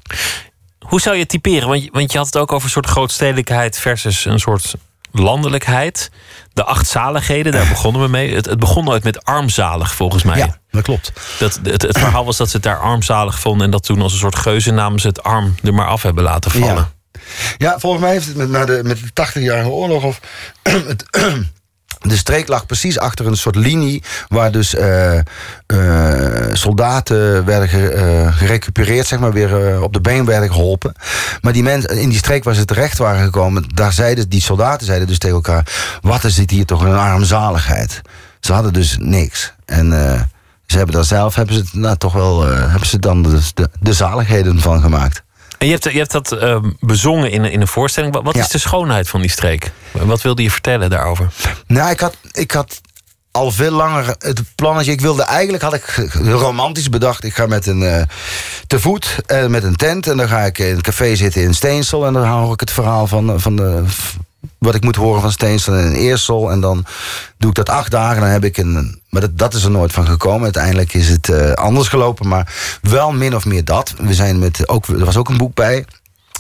Hoe 0.84 1.02
zou 1.02 1.16
je 1.16 1.22
het 1.22 1.30
typeren? 1.30 1.68
Want 1.68 1.84
je, 1.84 1.90
want 1.92 2.12
je 2.12 2.18
had 2.18 2.28
het 2.28 2.38
ook 2.38 2.52
over 2.52 2.66
een 2.66 2.72
soort 2.72 2.86
grootstedelijkheid 2.86 3.80
versus 3.80 4.26
een 4.26 4.40
soort 4.40 4.74
landelijkheid. 5.12 6.12
De 6.54 6.64
acht 6.64 6.88
zaligheden, 6.88 7.52
daar 7.52 7.68
begonnen 7.76 8.02
we 8.02 8.08
mee. 8.08 8.36
Het, 8.36 8.46
het 8.46 8.60
begon 8.60 8.84
nooit 8.84 9.04
met 9.04 9.24
armzalig, 9.24 9.96
volgens 9.96 10.24
mij. 10.24 10.38
Ja, 10.38 10.58
dat 10.72 10.84
klopt. 10.84 11.14
Dat, 11.40 11.60
het, 11.64 11.82
het 11.82 11.98
verhaal 11.98 12.26
was 12.26 12.38
dat 12.38 12.50
ze 12.50 12.56
het 12.56 12.66
daar 12.66 12.80
armzalig 12.80 13.40
vonden... 13.40 13.66
en 13.66 13.72
dat 13.72 13.84
toen 13.84 14.02
als 14.02 14.14
een 14.14 14.20
soort 14.20 14.36
geuzennaam 14.36 15.00
ze 15.00 15.08
het 15.08 15.24
arm 15.24 15.56
er 15.64 15.74
maar 15.74 15.88
af 15.88 16.02
hebben 16.02 16.24
laten 16.24 16.52
vallen. 16.52 16.76
Ja, 16.76 16.92
ja 17.58 17.80
volgens 17.80 18.02
mij 18.02 18.12
heeft 18.12 18.26
het 18.28 18.36
met, 18.36 18.50
na 18.50 18.66
de, 18.66 18.80
met 18.84 19.00
de 19.14 19.28
80-jarige 19.28 19.70
oorlog... 19.70 20.04
of 20.04 20.20
het 20.64 21.06
de 22.04 22.18
streek 22.18 22.48
lag 22.48 22.66
precies 22.66 23.00
achter 23.00 23.28
een 23.28 23.38
soort 23.38 23.56
linie 23.56 24.04
waar 24.28 24.52
dus 24.52 24.74
uh, 24.74 25.20
uh, 25.68 26.50
soldaten 26.54 27.46
werden 27.46 27.70
ge, 27.70 27.94
uh, 27.96 28.38
gerecupereerd, 28.38 29.08
zeg 29.08 29.20
maar, 29.20 29.34
weer 29.34 29.82
op 29.82 29.94
de 29.94 30.02
been 30.02 30.26
werden 30.26 30.52
geholpen. 30.52 30.94
Maar 31.42 31.54
die 31.54 31.64
mensen 31.64 31.98
in 31.98 32.10
die 32.10 32.18
streek 32.18 32.44
waar 32.44 32.54
ze 32.54 32.66
terecht 32.66 32.98
waren 32.98 33.24
gekomen, 33.24 33.66
daar 33.74 33.94
zeiden 33.94 34.30
die 34.30 34.42
soldaten 34.42 34.86
zeiden 34.86 35.08
dus 35.08 35.18
tegen 35.18 35.36
elkaar: 35.36 35.68
wat 36.02 36.24
is 36.24 36.36
dit 36.36 36.50
hier 36.50 36.66
toch 36.66 36.82
een 36.82 36.96
armzaligheid? 36.96 38.02
Ze 38.40 38.54
hadden 38.54 38.74
dus 38.74 38.98
niks. 39.00 39.54
En 39.66 39.92
ze 40.66 40.78
hebben 40.78 40.96
daar 40.96 41.06
zelf 41.06 41.36
hebben 41.36 41.56
ze, 41.56 41.64
nou, 41.72 41.98
toch 41.98 42.14
wel 42.14 42.46
hebben 42.46 42.88
ze 42.88 43.00
dan 43.00 43.24
de, 43.24 43.40
de, 43.54 43.70
de 43.80 43.94
zaligheden 43.94 44.60
van 44.60 44.82
gemaakt. 44.82 45.24
En 45.64 45.70
je 45.70 45.76
hebt, 45.76 45.92
je 45.92 45.98
hebt 45.98 46.12
dat 46.12 46.32
uh, 46.32 46.58
bezongen 46.80 47.32
in, 47.32 47.46
in 47.46 47.62
een 47.62 47.68
voorstelling. 47.68 48.14
Wat, 48.14 48.24
wat 48.24 48.36
ja. 48.36 48.42
is 48.42 48.50
de 48.50 48.58
schoonheid 48.58 49.10
van 49.10 49.22
die 49.22 49.30
streek? 49.30 49.72
Wat 49.92 50.22
wilde 50.22 50.44
je 50.44 50.52
vertellen 50.52 50.90
daarover? 50.90 51.30
Nou, 51.68 51.92
ik 51.92 52.00
had, 52.00 52.18
ik 52.32 52.52
had 52.52 52.82
al 53.32 53.52
veel 53.52 53.72
langer 53.72 54.16
het 54.20 54.42
plannetje. 54.56 54.92
Ik 54.92 55.02
wilde 55.02 55.24
eigenlijk, 55.24 55.64
had 55.64 55.74
ik 55.74 56.10
romantisch 56.24 56.90
bedacht... 56.90 57.24
ik 57.24 57.34
ga 57.34 57.46
met 57.46 57.66
een 57.66 57.82
uh, 57.82 58.02
te 58.68 58.80
voet, 58.80 59.16
uh, 59.28 59.46
met 59.46 59.64
een 59.64 59.76
tent... 59.76 60.08
en 60.08 60.18
dan 60.18 60.28
ga 60.28 60.40
ik 60.40 60.58
in 60.58 60.76
een 60.76 60.82
café 60.82 61.16
zitten 61.16 61.42
in 61.42 61.54
Steensel... 61.54 62.06
en 62.06 62.14
dan 62.14 62.24
hou 62.24 62.54
ik 62.54 62.60
het 62.60 62.72
verhaal 62.72 63.08
van, 63.08 63.40
van 63.40 63.56
de 63.56 63.84
wat 64.58 64.76
ik 64.76 64.84
moet 64.84 64.96
horen 64.96 65.22
van 65.22 65.32
Steensel 65.32 65.74
en 65.74 65.94
Eersel. 65.94 66.52
En 66.52 66.62
dan 66.62 66.86
doe 67.38 67.50
ik 67.50 67.56
dat 67.56 67.70
acht 67.70 67.92
dagen. 67.92 68.22
Dan 68.22 68.30
heb 68.30 68.44
ik 68.44 68.58
een. 68.58 69.02
Maar 69.10 69.22
dat, 69.22 69.38
dat 69.38 69.54
is 69.54 69.64
er 69.64 69.72
nooit 69.72 69.92
van 69.92 70.08
gekomen. 70.08 70.44
Uiteindelijk 70.44 70.94
is 70.94 71.10
het 71.10 71.28
uh, 71.28 71.52
anders 71.52 71.88
gelopen. 71.88 72.28
Maar 72.28 72.54
wel 72.82 73.12
min 73.12 73.36
of 73.36 73.46
meer 73.46 73.66
dat. 73.66 73.94
We 73.98 74.14
zijn 74.14 74.40
met. 74.40 74.70
Ook, 74.70 74.88
er 74.88 75.06
was 75.06 75.18
ook 75.18 75.30
een 75.30 75.38
boek 75.38 75.56
bij. 75.56 75.86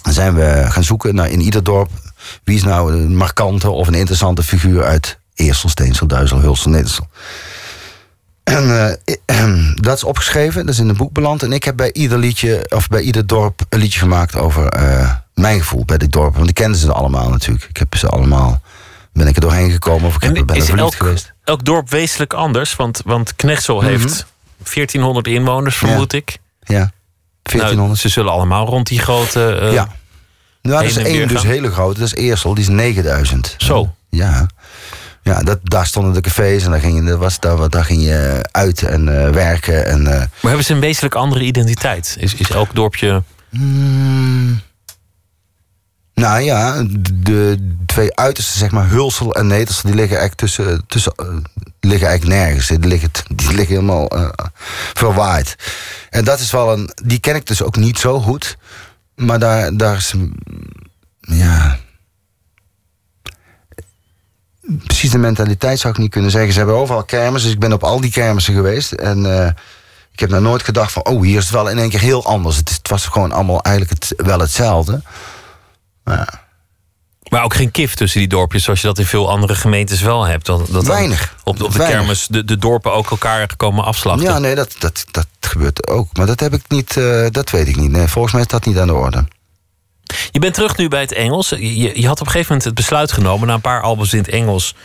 Dan 0.01 0.13
zijn 0.13 0.35
we 0.35 0.65
gaan 0.69 0.83
zoeken 0.83 1.15
naar 1.15 1.29
in 1.29 1.41
ieder 1.41 1.63
dorp. 1.63 1.89
Wie 2.43 2.55
is 2.55 2.63
nou 2.63 2.93
een 2.93 3.15
markante 3.15 3.69
of 3.69 3.87
een 3.87 3.93
interessante 3.93 4.43
figuur 4.43 4.83
uit 4.83 5.17
Eersel, 5.35 5.69
Steensel, 5.69 6.07
Duizel, 6.07 6.39
Hulsel, 6.39 6.71
Nedersel. 6.71 7.07
En 8.43 8.63
uh, 8.63 9.75
dat 9.75 9.97
is 9.97 10.03
opgeschreven, 10.03 10.65
dat 10.65 10.73
is 10.73 10.79
in 10.79 10.89
een 10.89 10.97
boek 10.97 11.13
beland. 11.13 11.43
En 11.43 11.51
ik 11.51 11.63
heb 11.63 11.75
bij 11.75 11.93
ieder 11.93 12.17
liedje, 12.17 12.65
of 12.69 12.87
bij 12.87 13.01
ieder 13.01 13.27
dorp, 13.27 13.61
een 13.69 13.79
liedje 13.79 13.99
gemaakt 13.99 14.35
over 14.35 14.67
mijn 15.33 15.59
gevoel 15.59 15.85
bij 15.85 15.97
dit 15.97 16.11
dorp. 16.11 16.35
Want 16.35 16.49
ik 16.49 16.55
kende 16.55 16.77
ze 16.77 16.91
allemaal 16.91 17.29
natuurlijk. 17.29 17.65
Ik 17.69 17.77
heb 17.77 17.95
ze 17.95 18.07
allemaal. 18.07 18.61
Ben 19.13 19.27
ik 19.27 19.35
er 19.35 19.41
doorheen 19.41 19.71
gekomen 19.71 20.07
of 20.07 20.15
ik 20.15 20.21
heb, 20.21 20.33
ben 20.33 20.55
er 20.55 20.63
verliefd 20.63 20.79
elk, 20.79 20.95
geweest. 20.95 21.33
Elk 21.43 21.65
dorp 21.65 21.89
wezenlijk 21.89 22.33
anders. 22.33 22.75
Want, 22.75 23.01
want 23.05 23.35
Knechtsel 23.35 23.75
mm 23.75 23.81
-hmm. 23.81 23.89
heeft 23.89 24.25
1400 24.73 25.27
inwoners, 25.27 25.75
vermoed 25.75 26.11
ja. 26.11 26.17
ik. 26.17 26.37
Ja, 26.63 26.91
1400. 27.41 27.77
Nou, 27.77 27.95
ze 27.95 28.09
zullen 28.09 28.31
allemaal 28.31 28.65
rond 28.65 28.87
die 28.87 28.99
grote. 28.99 29.59
Uh, 29.61 29.73
ja. 29.73 29.87
Nou, 30.61 30.81
dat 30.81 30.97
is 30.97 30.97
één 30.97 31.27
dus 31.27 31.43
hele 31.43 31.71
grote. 31.71 31.99
Dat 31.99 32.07
is 32.07 32.15
Eersel, 32.15 32.53
die 32.53 32.63
is 32.63 32.69
9000. 32.69 33.55
Zo. 33.57 33.95
Ja. 34.09 34.47
Ja, 35.23 35.43
dat, 35.43 35.59
daar 35.63 35.85
stonden 35.85 36.13
de 36.13 36.21
cafés 36.21 36.63
en 36.63 36.71
daar 36.71 36.79
ging 36.79 37.07
je, 37.07 37.17
was, 37.17 37.39
daar, 37.39 37.69
daar 37.69 37.85
ging 37.85 38.01
je 38.01 38.45
uit 38.51 38.81
en 38.81 39.07
uh, 39.07 39.29
werken. 39.29 39.85
En, 39.85 39.99
uh, 40.01 40.05
maar 40.05 40.29
hebben 40.41 40.63
ze 40.63 40.73
een 40.73 40.79
wezenlijk 40.79 41.15
andere 41.15 41.43
identiteit? 41.43 42.15
Is, 42.19 42.35
is 42.35 42.49
elk 42.49 42.75
dorpje. 42.75 43.23
Mm, 43.49 44.61
nou 46.13 46.41
ja, 46.41 46.83
de 47.13 47.75
twee 47.85 48.15
uitersten, 48.15 48.59
zeg 48.59 48.71
maar, 48.71 48.89
Hulsel 48.89 49.35
en 49.35 49.47
Netelsel, 49.47 49.89
die 49.89 49.95
liggen 49.99 50.17
eigenlijk 50.17 50.39
tussen. 50.39 50.83
tussen 50.87 51.13
uh, 51.21 51.27
liggen 51.79 52.07
eigenlijk 52.07 52.39
nergens. 52.39 52.67
Die 52.67 52.79
liggen, 52.79 53.11
die 53.35 53.47
liggen 53.47 53.75
helemaal 53.75 54.17
uh, 54.17 54.29
verwaaid. 54.93 55.55
En 56.09 56.23
dat 56.23 56.39
is 56.39 56.51
wel 56.51 56.73
een. 56.73 56.89
Die 57.03 57.19
ken 57.19 57.35
ik 57.35 57.47
dus 57.47 57.61
ook 57.61 57.75
niet 57.75 57.99
zo 57.99 58.19
goed. 58.19 58.57
Maar 59.15 59.39
daar, 59.39 59.77
daar 59.77 59.95
is. 59.95 60.13
Ja. 61.19 61.77
Precies 64.83 65.11
de 65.11 65.17
mentaliteit 65.17 65.79
zou 65.79 65.93
ik 65.93 65.99
niet 65.99 66.11
kunnen 66.11 66.31
zeggen. 66.31 66.51
Ze 66.51 66.57
hebben 66.57 66.75
overal 66.75 67.03
kermissen, 67.03 67.41
dus 67.41 67.53
ik 67.53 67.59
ben 67.59 67.73
op 67.73 67.83
al 67.83 68.01
die 68.01 68.11
kermissen 68.11 68.53
geweest. 68.53 68.91
En 68.91 69.25
uh, 69.25 69.47
ik 70.11 70.19
heb 70.19 70.29
nou 70.29 70.41
nooit 70.41 70.63
gedacht 70.63 70.91
van, 70.91 71.05
oh, 71.05 71.21
hier 71.21 71.37
is 71.37 71.43
het 71.43 71.53
wel 71.53 71.69
in 71.69 71.77
één 71.77 71.89
keer 71.89 71.99
heel 71.99 72.25
anders. 72.25 72.55
Het, 72.55 72.69
het 72.69 72.89
was 72.89 73.05
gewoon 73.05 73.31
allemaal 73.31 73.61
eigenlijk 73.61 74.03
het, 74.03 74.25
wel 74.25 74.39
hetzelfde. 74.39 75.01
Ja. 76.05 76.27
Maar 77.29 77.43
ook 77.43 77.53
geen 77.53 77.71
kif 77.71 77.93
tussen 77.93 78.19
die 78.19 78.29
dorpjes, 78.29 78.63
zoals 78.63 78.81
je 78.81 78.87
dat 78.87 78.99
in 78.99 79.05
veel 79.05 79.29
andere 79.29 79.55
gemeentes 79.55 80.01
wel 80.01 80.23
hebt. 80.23 80.45
Dat, 80.45 80.67
dat 80.71 80.85
Weinig. 80.85 81.35
Op, 81.43 81.61
op 81.61 81.71
de 81.71 81.77
Weinig. 81.77 81.99
kermis 81.99 82.27
de, 82.27 82.45
de 82.45 82.57
dorpen 82.57 82.93
ook 82.93 83.11
elkaar 83.11 83.55
komen 83.55 83.83
afslachten. 83.83 84.23
Ja, 84.23 84.39
nee, 84.39 84.55
dat, 84.55 84.75
dat, 84.79 85.05
dat 85.11 85.27
gebeurt 85.39 85.87
ook. 85.87 86.17
Maar 86.17 86.25
dat 86.25 86.39
heb 86.39 86.53
ik 86.53 86.61
niet, 86.67 86.95
uh, 86.95 87.27
dat 87.31 87.49
weet 87.49 87.67
ik 87.67 87.75
niet. 87.75 87.91
Nee, 87.91 88.07
volgens 88.07 88.33
mij 88.33 88.41
is 88.41 88.47
dat 88.47 88.65
niet 88.65 88.77
aan 88.77 88.87
de 88.87 88.93
orde. 88.93 89.25
Je 90.31 90.39
bent 90.39 90.53
terug 90.53 90.77
nu 90.77 90.87
bij 90.87 91.01
het 91.01 91.11
Engels. 91.11 91.49
Je, 91.49 92.01
je 92.01 92.07
had 92.07 92.19
op 92.19 92.25
een 92.25 92.31
gegeven 92.31 92.47
moment 92.47 92.63
het 92.63 92.73
besluit 92.73 93.11
genomen, 93.11 93.47
na 93.47 93.53
een 93.53 93.61
paar 93.61 93.81
albums 93.81 94.13
in 94.13 94.19
het 94.19 94.29
Engels, 94.29 94.75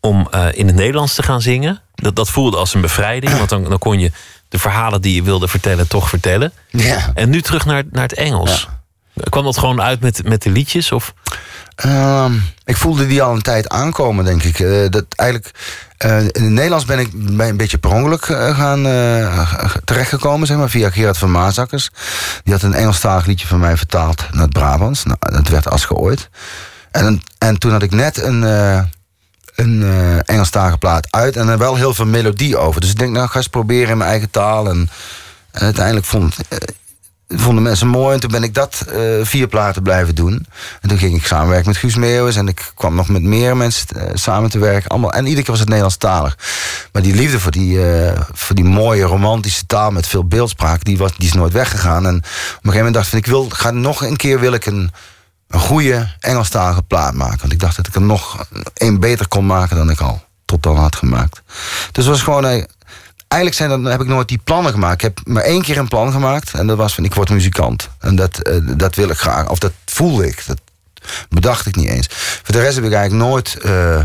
om 0.00 0.28
uh, 0.34 0.46
in 0.52 0.66
het 0.66 0.76
Nederlands 0.76 1.14
te 1.14 1.22
gaan 1.22 1.42
zingen. 1.42 1.82
Dat, 1.94 2.16
dat 2.16 2.30
voelde 2.30 2.56
als 2.56 2.74
een 2.74 2.80
bevrijding, 2.80 3.36
want 3.36 3.48
dan, 3.48 3.64
dan 3.64 3.78
kon 3.78 3.98
je 3.98 4.12
de 4.48 4.58
verhalen 4.58 5.02
die 5.02 5.14
je 5.14 5.22
wilde 5.22 5.48
vertellen 5.48 5.88
toch 5.88 6.08
vertellen. 6.08 6.52
Ja. 6.70 7.10
En 7.14 7.30
nu 7.30 7.42
terug 7.42 7.64
naar, 7.64 7.82
naar 7.90 8.02
het 8.02 8.14
Engels. 8.14 8.66
Ja. 8.68 8.84
Kwam 9.22 9.44
dat 9.44 9.58
gewoon 9.58 9.82
uit 9.82 10.00
met, 10.00 10.28
met 10.28 10.42
de 10.42 10.50
liedjes? 10.50 10.92
Of? 10.92 11.14
Uh, 11.86 12.30
ik 12.64 12.76
voelde 12.76 13.06
die 13.06 13.22
al 13.22 13.34
een 13.34 13.42
tijd 13.42 13.68
aankomen, 13.68 14.24
denk 14.24 14.42
ik. 14.42 14.58
Uh, 14.58 14.88
dat 14.90 15.04
eigenlijk, 15.16 15.50
uh, 16.04 16.20
in 16.20 16.42
het 16.42 16.42
Nederlands 16.42 16.84
ben 16.84 16.98
ik 16.98 17.12
een 17.12 17.56
beetje 17.56 17.78
per 17.78 17.90
ongeluk 17.90 18.26
uh, 18.26 18.58
gaan 18.58 18.82
terechtgekomen, 19.84 20.46
zeg 20.46 20.56
maar, 20.56 20.70
via 20.70 20.90
Gerard 20.90 21.18
van 21.18 21.30
Maasakkers. 21.30 21.90
Die 22.44 22.52
had 22.52 22.62
een 22.62 22.74
Engelstalig 22.74 23.26
liedje 23.26 23.46
van 23.46 23.58
mij 23.58 23.76
vertaald 23.76 24.24
naar 24.30 24.42
het 24.42 24.52
Brabants. 24.52 25.04
Nou, 25.04 25.18
dat 25.20 25.48
werd 25.48 25.68
als 25.68 25.84
geooid. 25.84 26.28
En, 26.90 27.22
en 27.38 27.58
toen 27.58 27.72
had 27.72 27.82
ik 27.82 27.90
net 27.90 28.22
een, 28.22 28.42
een 29.54 29.82
Engelstalige 30.24 30.78
plaat 30.78 31.06
uit 31.10 31.36
en 31.36 31.48
er 31.48 31.58
wel 31.58 31.76
heel 31.76 31.94
veel 31.94 32.06
melodie 32.06 32.56
over. 32.56 32.80
Dus 32.80 32.90
ik 32.90 32.98
denk, 32.98 33.12
nou, 33.12 33.28
ga 33.28 33.36
eens 33.36 33.48
proberen 33.48 33.90
in 33.90 33.98
mijn 33.98 34.10
eigen 34.10 34.30
taal. 34.30 34.68
En, 34.68 34.90
en 35.50 35.62
uiteindelijk 35.62 36.06
vond 36.06 36.36
vonden 37.28 37.62
mensen 37.62 37.86
mooi. 37.86 38.14
En 38.14 38.20
toen 38.20 38.30
ben 38.30 38.42
ik 38.42 38.54
dat 38.54 38.84
uh, 38.88 39.24
vier 39.24 39.46
platen 39.46 39.82
blijven 39.82 40.14
doen. 40.14 40.46
En 40.80 40.88
toen 40.88 40.98
ging 40.98 41.16
ik 41.16 41.26
samenwerken 41.26 41.68
met 41.68 41.76
Guus 41.76 41.94
Meeuwis. 41.96 42.36
En 42.36 42.48
ik 42.48 42.72
kwam 42.74 42.94
nog 42.94 43.08
met 43.08 43.22
meer 43.22 43.56
mensen 43.56 43.86
uh, 43.96 44.02
samen 44.14 44.50
te 44.50 44.58
werken. 44.58 44.90
Allemaal, 44.90 45.12
en 45.12 45.24
iedere 45.24 45.42
keer 45.42 45.50
was 45.50 45.58
het 45.58 45.68
Nederlandstalig. 45.68 46.38
Maar 46.92 47.02
die 47.02 47.14
liefde 47.14 47.40
voor 47.40 47.50
die, 47.50 47.76
uh, 47.76 48.20
voor 48.32 48.56
die 48.56 48.64
mooie 48.64 49.04
romantische 49.04 49.66
taal 49.66 49.90
met 49.90 50.06
veel 50.06 50.24
beeldspraak... 50.24 50.84
die, 50.84 50.98
was, 50.98 51.16
die 51.16 51.28
is 51.28 51.34
nooit 51.34 51.52
weggegaan. 51.52 52.06
En 52.06 52.16
op 52.16 52.22
een 52.22 52.22
gegeven 52.52 52.76
moment 52.76 52.94
dacht 52.94 53.12
ik... 53.12 53.18
ik 53.18 53.26
wil, 53.26 53.48
ga 53.48 53.70
nog 53.70 54.02
een 54.04 54.16
keer 54.16 54.40
wil 54.40 54.52
ik 54.52 54.66
een, 54.66 54.90
een 55.48 55.60
goede 55.60 56.14
Engelstalige 56.20 56.82
plaat 56.82 57.14
maken. 57.14 57.40
Want 57.40 57.52
ik 57.52 57.60
dacht 57.60 57.76
dat 57.76 57.86
ik 57.86 57.94
er 57.94 58.00
nog 58.00 58.46
een 58.74 59.00
beter 59.00 59.28
kon 59.28 59.46
maken 59.46 59.76
dan 59.76 59.90
ik 59.90 60.00
al 60.00 60.24
tot 60.44 60.62
dan 60.62 60.76
had 60.76 60.96
gemaakt. 60.96 61.42
Dus 61.92 62.04
het 62.04 62.06
was 62.06 62.22
gewoon 62.22 62.66
eigenlijk 63.36 63.56
zijn 63.56 63.82
dan 63.82 63.92
heb 63.92 64.00
ik 64.00 64.06
nooit 64.06 64.28
die 64.28 64.40
plannen 64.44 64.72
gemaakt. 64.72 64.94
Ik 64.94 65.00
heb 65.00 65.20
maar 65.24 65.42
één 65.42 65.62
keer 65.62 65.78
een 65.78 65.88
plan 65.88 66.12
gemaakt. 66.12 66.52
En 66.52 66.66
dat 66.66 66.76
was 66.76 66.94
van 66.94 67.04
ik 67.04 67.14
word 67.14 67.30
muzikant. 67.30 67.88
En 67.98 68.16
dat, 68.16 68.48
uh, 68.48 68.56
dat 68.76 68.94
wil 68.94 69.08
ik 69.08 69.16
graag. 69.16 69.48
Of 69.48 69.58
dat 69.58 69.72
voelde 69.84 70.26
ik. 70.26 70.46
Dat 70.46 70.60
bedacht 71.28 71.66
ik 71.66 71.76
niet 71.76 71.88
eens. 71.88 72.06
Voor 72.42 72.54
de 72.54 72.60
rest 72.60 72.74
heb 72.74 72.84
ik 72.84 72.92
eigenlijk 72.92 73.28
nooit 73.28 73.58
uh, 73.64 74.00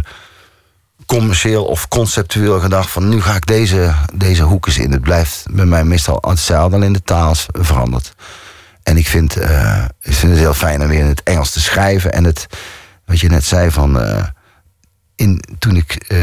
commercieel 1.05 1.65
of 1.65 1.87
conceptueel 1.87 2.59
gedacht 2.59 2.89
van 2.89 3.09
nu 3.09 3.21
ga 3.21 3.35
ik 3.35 3.45
deze, 3.45 3.93
deze 4.13 4.43
hoekjes 4.43 4.77
in. 4.77 4.91
Het 4.91 5.01
blijft 5.01 5.45
bij 5.51 5.65
mij 5.65 5.83
meestal 5.83 6.23
hetzelfde, 6.27 6.75
alleen 6.75 6.93
de 6.93 7.03
taal 7.03 7.33
veranderd. 7.51 8.13
En 8.83 8.97
ik 8.97 9.07
vind, 9.07 9.37
uh, 9.37 9.85
ik 10.01 10.13
vind 10.13 10.31
het 10.31 10.41
heel 10.41 10.53
fijn 10.53 10.81
om 10.81 10.87
weer 10.87 10.99
in 10.99 11.05
het 11.05 11.23
Engels 11.23 11.51
te 11.51 11.59
schrijven. 11.61 12.11
En 12.11 12.23
het, 12.23 12.47
wat 13.05 13.19
je 13.19 13.29
net 13.29 13.45
zei 13.45 13.71
van. 13.71 14.01
in, 15.15 15.43
toen 15.59 15.75
ik 15.75 16.13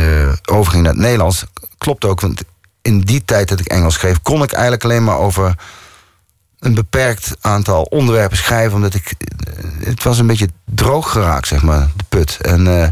overging 0.44 0.83
naar 0.83 0.92
het 0.92 1.03
Nederlands, 1.03 1.44
klopt 1.79 2.05
ook. 2.05 2.21
Want 2.21 2.42
in 2.83 3.01
die 3.01 3.25
tijd 3.25 3.49
dat 3.49 3.61
ik 3.61 3.67
Engels 3.67 3.95
schreef, 3.95 4.23
kon 4.23 4.43
ik 4.43 4.53
eigenlijk 4.53 4.85
alleen 4.85 5.05
maar 5.05 5.19
over 5.19 5.55
een 6.59 6.75
beperkt 6.75 7.37
aantal 7.41 7.83
onderwerpen 7.83 8.37
schrijven. 8.37 8.75
Omdat 8.75 8.95
ik. 8.95 9.14
Het 9.85 10.03
was 10.03 10.19
een 10.19 10.27
beetje 10.27 10.49
droog 10.64 11.11
geraakt, 11.11 11.47
zeg 11.47 11.62
maar, 11.62 11.88
de 11.97 12.05
put. 12.09 12.38
En, 12.41 12.67
uh, 12.67 12.87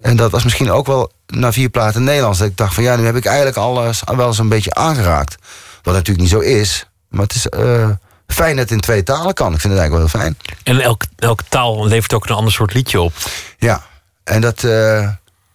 en 0.00 0.16
dat 0.16 0.30
was 0.30 0.44
misschien 0.44 0.70
ook 0.70 0.86
wel 0.86 1.12
na 1.26 1.52
vier 1.52 1.68
platen 1.68 2.04
Nederlands. 2.04 2.38
Dat 2.38 2.48
ik 2.48 2.56
dacht 2.56 2.74
van 2.74 2.82
ja, 2.82 2.96
nu 2.96 3.04
heb 3.04 3.16
ik 3.16 3.24
eigenlijk 3.24 3.56
alles 3.56 4.02
wel 4.16 4.32
zo'n 4.32 4.48
beetje 4.48 4.74
aangeraakt. 4.74 5.36
Wat 5.82 5.94
natuurlijk 5.94 6.20
niet 6.20 6.30
zo 6.30 6.38
is. 6.38 6.86
Maar 7.08 7.22
het 7.22 7.34
is. 7.34 7.46
Uh, 7.58 7.88
fijn 8.26 8.56
dat 8.56 8.64
het 8.64 8.70
in 8.70 8.80
twee 8.80 9.02
talen 9.02 9.34
kan. 9.34 9.54
Ik 9.54 9.60
vind 9.60 9.72
het 9.72 9.82
eigenlijk 9.82 10.12
wel 10.12 10.22
heel 10.22 10.32
fijn. 10.32 10.56
En 10.62 10.84
elke, 10.84 11.06
elke 11.16 11.44
taal 11.48 11.86
levert 11.86 12.14
ook 12.14 12.26
een 12.26 12.34
ander 12.34 12.52
soort 12.52 12.74
liedje 12.74 13.00
op. 13.00 13.12
Ja, 13.58 13.82
en 14.24 14.40
dat. 14.40 14.62
Uh, 14.62 15.08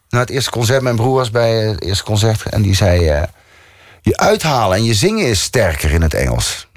na 0.10 0.20
het 0.20 0.30
eerste 0.30 0.52
concert, 0.52 0.82
mijn 0.82 0.96
broer 0.96 1.16
was 1.16 1.32
bij 1.32 1.52
het 1.52 1.82
eerste 1.82 2.04
concert 2.04 2.44
en 2.44 2.62
die 2.62 2.76
zei. 2.76 3.26
Uh, 4.08 4.14
je 4.14 4.18
uithalen 4.18 4.78
en 4.78 4.84
je 4.84 4.94
zingen 4.94 5.28
is 5.28 5.42
sterker 5.42 5.92
in 5.92 6.02
het 6.02 6.14
Engels. 6.14 6.68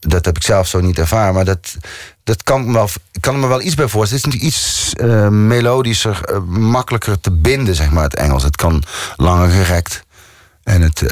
Dat 0.00 0.24
heb 0.24 0.36
ik 0.36 0.42
zelf 0.42 0.68
zo 0.68 0.80
niet 0.80 0.98
ervaren, 0.98 1.34
maar 1.34 1.44
dat, 1.44 1.76
dat 2.24 2.42
kan, 2.42 2.66
me 2.66 2.72
wel, 2.72 2.88
kan 3.20 3.40
me 3.40 3.46
wel 3.46 3.62
iets 3.62 3.74
bij 3.74 3.88
voorstellen. 3.88 4.24
Het 4.24 4.34
is 4.34 4.40
iets 4.40 4.92
uh, 5.00 5.28
melodischer, 5.28 6.20
uh, 6.30 6.38
makkelijker 6.46 7.20
te 7.20 7.30
binden, 7.30 7.74
zeg 7.74 7.90
maar, 7.90 8.04
het 8.04 8.14
Engels. 8.14 8.42
Het 8.42 8.56
kan 8.56 8.82
langer 9.16 9.50
gerekt. 9.50 10.02
En 10.64 10.82
het, 10.82 11.02
uh, 11.02 11.10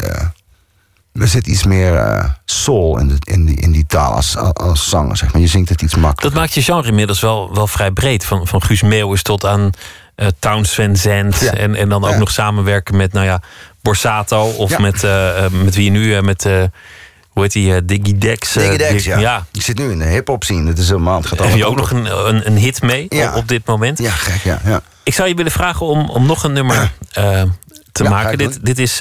er 1.13 1.29
zit 1.29 1.47
iets 1.47 1.65
meer 1.65 2.37
soul 2.45 2.99
in, 2.99 3.09
de, 3.09 3.17
in, 3.21 3.45
die, 3.45 3.57
in 3.57 3.73
die 3.73 3.87
taal 3.87 4.13
als, 4.13 4.37
als 4.37 4.89
zanger, 4.89 5.17
zeg 5.17 5.33
maar. 5.33 5.43
Je 5.43 5.49
zingt 5.49 5.69
het 5.69 5.83
iets 5.83 5.95
makkelijker. 5.95 6.31
Dat 6.31 6.41
maakt 6.41 6.55
je 6.55 6.63
genre 6.63 6.89
inmiddels 6.89 7.21
wel, 7.21 7.55
wel 7.55 7.67
vrij 7.67 7.91
breed. 7.91 8.25
Van, 8.25 8.47
van 8.47 8.63
Guus 8.63 8.83
Meeuwis 8.83 9.23
tot 9.23 9.45
aan 9.45 9.71
eh 10.15 10.27
Towns 10.39 10.75
Van 10.75 10.97
Zandt. 10.97 11.41
Ja. 11.41 11.53
En, 11.53 11.75
en 11.75 11.89
dan 11.89 12.05
ook 12.05 12.11
Ja. 12.11 12.19
nog 12.19 12.31
samenwerken 12.31 12.97
met, 12.97 13.13
nou 13.13 13.27
ja, 13.27 13.43
Borsato. 13.87 14.43
Of 14.51 14.71
Ja. 14.71 14.79
met, 14.79 15.05
eh, 15.05 15.45
eh, 15.45 15.51
met 15.53 15.75
wie 15.75 15.85
je 15.85 15.91
nu, 15.91 16.15
eh, 16.17 16.23
met, 16.23 16.43
hoe 17.31 17.43
heet 17.43 17.53
die, 17.53 17.75
eh, 17.75 17.81
Diggy 17.85 18.19
Dex. 18.19 18.53
Diggy 18.53 18.77
Dex, 18.77 19.05
ja. 19.05 19.19
ja. 19.19 19.47
Ik 19.53 19.63
zit 19.63 19.79
nu 19.79 19.91
in 19.91 19.99
de 19.99 20.05
hip-hop 20.05 20.45
scene. 20.45 20.69
Het 20.69 20.79
is 20.79 20.89
helemaal. 20.89 21.17
Het 21.17 21.27
gaat 21.27 21.39
Heb 21.39 21.57
je 21.57 21.67
ook 21.67 21.77
nog 21.77 21.91
een, 21.91 22.29
een, 22.29 22.47
een 22.47 22.57
hit 22.57 22.83
mee 22.83 23.07
Ja. 23.09 23.29
op, 23.31 23.37
op 23.37 23.49
dit 23.49 23.67
moment? 23.67 23.99
Ja, 23.99 24.11
gek, 24.11 24.43
ja. 24.43 24.61
ja. 24.65 24.81
Ik 25.03 25.15
zou 25.15 25.29
je 25.29 25.35
willen 25.35 25.53
vragen 25.53 25.87
om, 25.87 26.09
om 26.11 26.27
nog 26.27 26.45
een 26.45 26.53
nummer 26.53 26.93
te 27.93 28.03
Ja, 28.03 28.11
maken. 28.11 28.39
Dit, 28.39 28.53
doen. 28.53 28.61
dit 28.63 28.79
is 28.79 29.01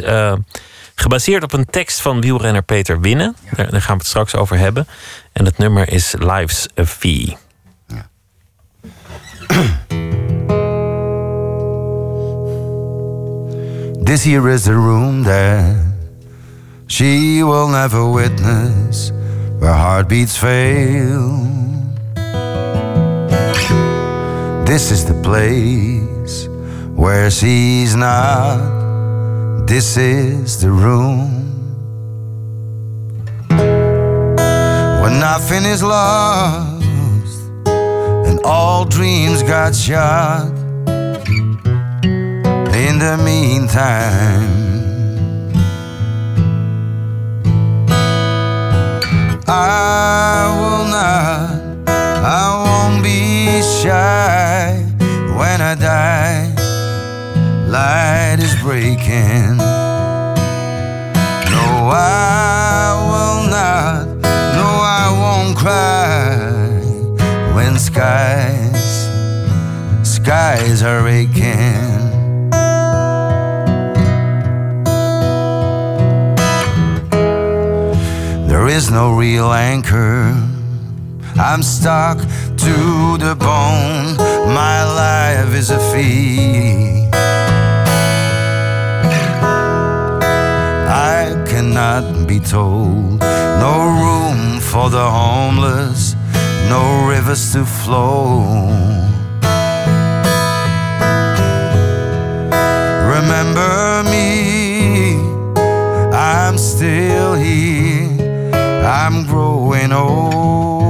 gebaseerd 0.95 1.43
op 1.43 1.53
een 1.53 1.65
tekst 1.65 2.01
van 2.01 2.21
wielrenner 2.21 2.61
Peter 2.63 2.99
Winnen. 3.01 3.35
Daar, 3.55 3.69
daar 3.71 3.81
gaan 3.81 3.93
we 3.95 3.99
het 4.01 4.07
straks 4.07 4.35
over 4.35 4.57
hebben. 4.57 4.87
En 5.33 5.45
het 5.45 5.57
nummer 5.57 5.89
is 5.91 6.13
Life's 6.19 6.67
a 6.79 6.85
Fee. 6.85 7.37
This 14.05 14.23
here 14.23 14.47
is 14.49 14.65
the 14.65 14.75
room 14.75 15.23
that 15.23 15.83
she 16.85 17.41
will 17.41 17.67
never 17.67 18.07
witness 18.07 19.09
where 19.57 19.73
heartbeats 19.73 20.37
fail. 20.37 21.39
This 24.63 24.91
is 24.91 25.05
the 25.05 25.19
place 25.23 26.47
where 26.95 27.31
she's 27.31 27.95
not. 27.95 29.65
This 29.65 29.97
is 29.97 30.61
the 30.61 30.69
room 30.69 31.31
where 35.01 35.19
nothing 35.19 35.65
is 35.65 35.81
lost 35.81 36.85
and 38.29 38.39
all 38.45 38.85
dreams 38.85 39.41
got 39.41 39.73
shot. 39.73 40.64
In 42.75 42.99
the 42.99 43.15
meantime, 43.17 44.51
I 49.47 50.51
will 50.59 50.85
not, 50.89 51.87
I 51.87 52.43
won't 52.65 53.01
be 53.01 53.61
shy 53.61 54.83
when 55.37 55.61
I 55.61 55.75
die. 55.75 56.53
Light 57.69 58.39
is 58.39 58.53
breaking. 58.61 59.55
No, 61.55 61.89
I 61.93 62.91
will 63.09 63.49
not, 63.49 64.05
no, 64.59 64.67
I 64.83 65.07
won't 65.21 65.57
cry 65.57 67.55
when 67.55 67.79
skies, 67.79 69.07
skies 70.03 70.83
are 70.83 71.07
aching. 71.07 72.24
Is 78.75 78.91
no 78.91 79.15
real 79.15 79.53
anchor. 79.53 80.35
I'm 81.37 81.63
stuck 81.63 82.17
to 82.65 82.75
the 83.25 83.33
bone. 83.39 84.17
My 84.53 84.83
life 84.83 85.55
is 85.55 85.69
a 85.69 85.79
fee. 85.91 87.07
I 91.13 91.21
cannot 91.47 92.27
be 92.27 92.41
told. 92.41 93.21
No 93.65 93.75
room 94.03 94.59
for 94.59 94.89
the 94.89 95.07
homeless, 95.19 96.15
no 96.67 97.07
rivers 97.07 97.53
to 97.53 97.63
flow. 97.65 98.43
Remember 103.15 104.03
me, 104.11 105.15
I'm 106.11 106.57
still 106.57 107.35
here. 107.35 107.84
I'm 108.85 109.25
growing 109.25 109.91
old. 109.91 110.84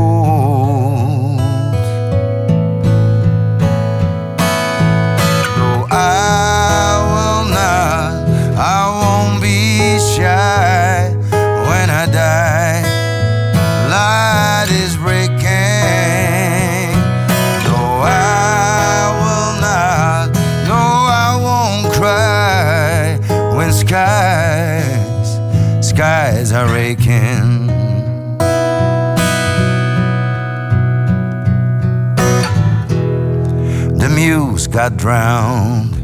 Got 34.76 34.98
drowned. 34.98 35.96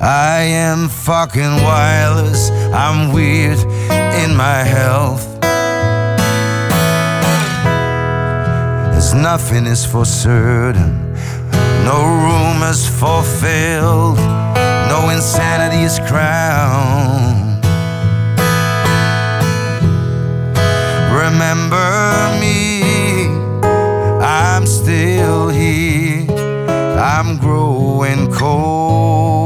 I 0.00 0.38
am 0.40 0.88
fucking 0.88 1.56
wireless. 1.62 2.50
I'm 2.72 3.12
weird 3.12 3.58
in 4.22 4.34
my 4.34 4.64
health. 4.64 5.26
As 8.96 9.12
nothing 9.12 9.66
is 9.66 9.84
for 9.84 10.06
certain, 10.06 11.12
no 11.84 11.98
rumors 12.24 12.88
fulfilled, 12.88 14.16
no 14.88 15.10
insanity 15.10 15.82
is 15.82 15.98
crowned. 16.08 17.62
Remember 21.12 22.38
me, 22.40 23.26
I'm 24.22 24.66
still 24.66 25.50
here, 25.50 25.61
I'm 27.02 27.36
growing 27.36 28.30
cold. 28.30 29.41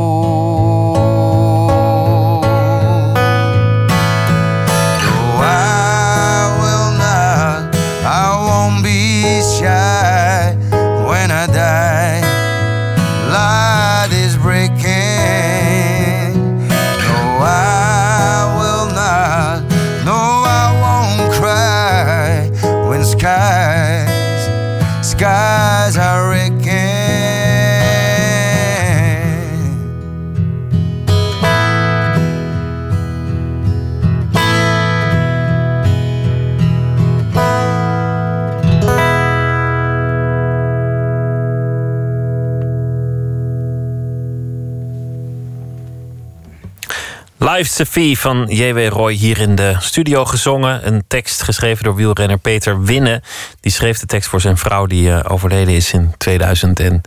A 47.57 47.65
Fee 47.85 48.19
van 48.19 48.47
J.W. 48.49 48.89
Roy 48.89 49.13
hier 49.13 49.39
in 49.39 49.55
de 49.55 49.77
studio 49.79 50.25
gezongen. 50.25 50.87
Een 50.87 51.05
tekst 51.09 51.43
geschreven 51.43 51.85
door 51.85 51.95
wielrenner 51.95 52.39
Peter 52.39 52.83
Winnen. 52.85 53.23
Die 53.61 53.73
schreef 53.73 53.99
de 53.99 54.07
tekst 54.07 54.29
voor 54.29 54.41
zijn 54.41 54.57
vrouw 54.59 54.87
die 54.87 55.13
eh, 55.13 55.33
overleden 55.33 55.75
is 55.75 55.93
in 55.93 56.15
2013. 56.17 57.03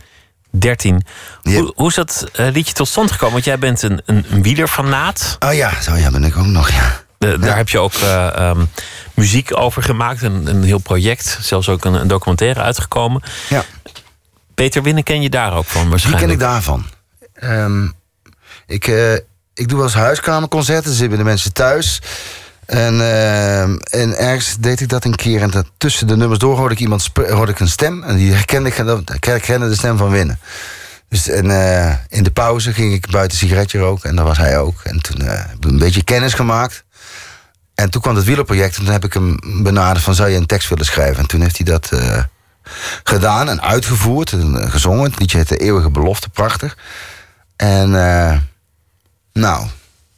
Ja. 1.42 1.52
Hoe, 1.60 1.72
hoe 1.76 1.88
is 1.88 1.94
dat 1.94 2.26
eh, 2.32 2.46
liedje 2.52 2.72
tot 2.72 2.88
stand 2.88 3.10
gekomen? 3.10 3.32
Want 3.32 3.44
jij 3.44 3.58
bent 3.58 3.82
een, 3.82 4.02
een, 4.04 4.24
een 4.30 4.42
wielerfanaat. 4.42 5.36
Oh 5.46 5.54
ja, 5.54 5.80
zo 5.82 5.94
ja 5.94 6.10
ben 6.10 6.24
ik 6.24 6.36
ook 6.36 6.46
nog, 6.46 6.70
ja. 6.70 7.00
De- 7.18 7.38
Daar 7.38 7.56
heb 7.56 7.68
je 7.68 7.78
ook 7.78 7.94
eh, 7.94 8.26
ehm, 8.36 8.64
muziek 9.14 9.56
over 9.58 9.82
gemaakt. 9.82 10.22
Een, 10.22 10.46
een 10.46 10.62
heel 10.62 10.78
project. 10.78 11.38
Zelfs 11.40 11.68
ook 11.68 11.84
een, 11.84 11.94
een 11.94 12.08
documentaire 12.08 12.60
uitgekomen. 12.60 13.22
Ja. 13.48 13.64
Peter 14.54 14.82
Winnen 14.82 15.02
ken 15.04 15.22
je 15.22 15.30
daar 15.30 15.56
ook 15.56 15.64
van 15.66 15.80
Wie 15.80 15.90
waarschijnlijk. 15.90 16.24
ken 16.26 16.34
ik 16.34 16.40
daarvan? 16.40 16.84
Ehm, 17.34 17.88
ik, 18.66 18.92
ik 19.60 19.68
doe 19.68 19.78
wel 19.78 19.86
eens 19.86 19.96
huiskamerconcerten, 19.96 20.92
zitten 20.92 21.18
de 21.18 21.24
mensen 21.24 21.52
thuis. 21.52 22.02
En, 22.66 23.00
ehm, 23.00 23.76
en 23.90 24.18
ergens 24.18 24.56
deed 24.60 24.80
ik 24.80 24.88
dat 24.88 25.04
een 25.04 25.14
keer. 25.14 25.42
En 25.42 25.66
tussen 25.76 26.06
de 26.06 26.16
nummers 26.16 26.38
door 26.38 26.56
hoorde 26.56 26.74
ik, 26.74 26.80
iemand 26.80 27.10
hoorde 27.14 27.52
ik 27.52 27.60
een 27.60 27.68
stem. 27.68 28.02
En 28.02 28.16
die 28.16 28.32
herkende 28.32 28.68
ik, 28.68 28.78
ik 29.14 29.24
herkende 29.24 29.68
de 29.68 29.74
stem 29.74 29.96
van 29.96 30.10
Winnen. 30.10 30.38
Dus 31.08 31.28
en, 31.28 31.50
eh, 31.50 31.94
in 32.08 32.22
de 32.22 32.30
pauze 32.30 32.72
ging 32.72 32.92
ik 32.92 33.10
buiten 33.10 33.38
sigaretje 33.38 33.78
roken. 33.78 34.10
En 34.10 34.16
dat 34.16 34.26
was 34.26 34.38
hij 34.38 34.58
ook. 34.58 34.80
En 34.82 35.00
toen 35.00 35.20
eh, 35.20 35.28
hebben 35.28 35.60
we 35.60 35.68
een 35.68 35.78
beetje 35.78 36.04
kennis 36.04 36.34
gemaakt. 36.34 36.84
En 37.74 37.90
toen 37.90 38.00
kwam 38.00 38.16
het 38.16 38.24
wielerproject. 38.24 38.76
En 38.76 38.84
toen 38.84 38.92
heb 38.92 39.04
ik 39.04 39.12
hem 39.12 39.36
benaderd 39.62 40.04
van... 40.04 40.14
zou 40.14 40.28
je 40.28 40.36
een 40.36 40.46
tekst 40.46 40.68
willen 40.68 40.84
schrijven? 40.84 41.22
En 41.22 41.26
toen 41.26 41.40
heeft 41.40 41.56
hij 41.56 41.66
dat 41.66 41.92
eh, 41.92 42.22
gedaan 43.04 43.48
en 43.48 43.62
uitgevoerd 43.62 44.32
en 44.32 44.70
gezongen. 44.70 45.10
Het 45.10 45.18
liedje 45.18 45.38
heet 45.38 45.48
De 45.48 45.56
Eeuwige 45.56 45.90
Belofte, 45.90 46.28
prachtig. 46.28 46.76
En 47.56 47.94
nou, 49.32 49.66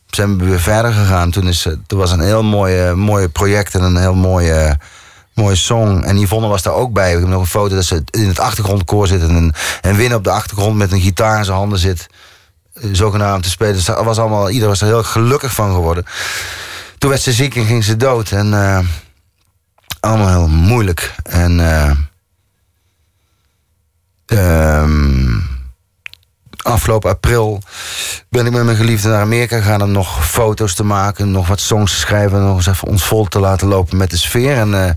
zijn 0.06 0.38
we 0.38 0.44
weer 0.44 0.60
verder 0.60 0.92
gegaan. 0.92 1.30
Toen, 1.30 1.48
is, 1.48 1.66
toen 1.86 1.98
was 1.98 2.10
een 2.10 2.20
heel 2.20 2.42
mooi, 2.42 2.92
mooi 2.92 3.28
project 3.28 3.74
en 3.74 3.82
een 3.82 3.96
heel 3.96 4.14
mooie, 4.14 4.78
mooie 5.34 5.56
song. 5.56 6.02
En 6.02 6.18
Yvonne 6.18 6.48
was 6.48 6.62
daar 6.62 6.74
ook 6.74 6.92
bij. 6.92 7.12
Ik 7.12 7.18
heb 7.18 7.28
nog 7.28 7.40
een 7.40 7.46
foto 7.46 7.74
dat 7.74 7.84
ze 7.84 8.04
in 8.10 8.28
het 8.28 8.40
achtergrondkoor 8.40 9.06
zit... 9.06 9.22
en, 9.22 9.54
en 9.80 9.96
Win 9.96 10.14
op 10.14 10.24
de 10.24 10.30
achtergrond 10.30 10.76
met 10.76 10.92
een 10.92 11.00
gitaar 11.00 11.38
in 11.38 11.44
zijn 11.44 11.56
handen 11.56 11.78
zit... 11.78 12.06
zogenaamd 12.92 13.42
te 13.42 13.50
spelen. 13.50 13.74
Dus 13.74 13.86
was 13.86 14.18
allemaal, 14.18 14.48
iedereen 14.48 14.68
was 14.68 14.80
er 14.80 14.86
heel 14.86 15.02
gelukkig 15.02 15.54
van 15.54 15.72
geworden. 15.72 16.04
Toen 16.98 17.10
werd 17.10 17.22
ze 17.22 17.32
ziek 17.32 17.56
en 17.56 17.66
ging 17.66 17.84
ze 17.84 17.96
dood. 17.96 18.30
En 18.30 18.46
uh, 18.46 18.78
allemaal 20.00 20.28
heel 20.28 20.48
moeilijk. 20.48 21.14
En... 21.22 21.58
Uh, 21.58 21.90
afgelopen 26.62 27.10
april 27.10 27.62
ben 28.28 28.46
ik 28.46 28.52
met 28.52 28.64
mijn 28.64 28.76
geliefde 28.76 29.08
naar 29.08 29.20
Amerika 29.20 29.56
gegaan 29.56 29.82
om 29.82 29.90
nog 29.90 30.28
foto's 30.28 30.74
te 30.74 30.84
maken, 30.84 31.30
nog 31.30 31.48
wat 31.48 31.60
songs 31.60 31.92
te 31.92 31.98
schrijven 31.98 32.38
en 32.38 32.44
nog 32.44 32.56
eens 32.56 32.66
even 32.66 32.88
ons 32.88 33.04
vol 33.04 33.24
te 33.24 33.40
laten 33.40 33.68
lopen 33.68 33.96
met 33.96 34.10
de 34.10 34.16
sfeer. 34.16 34.56
En 34.56 34.68
uh, 34.68 34.90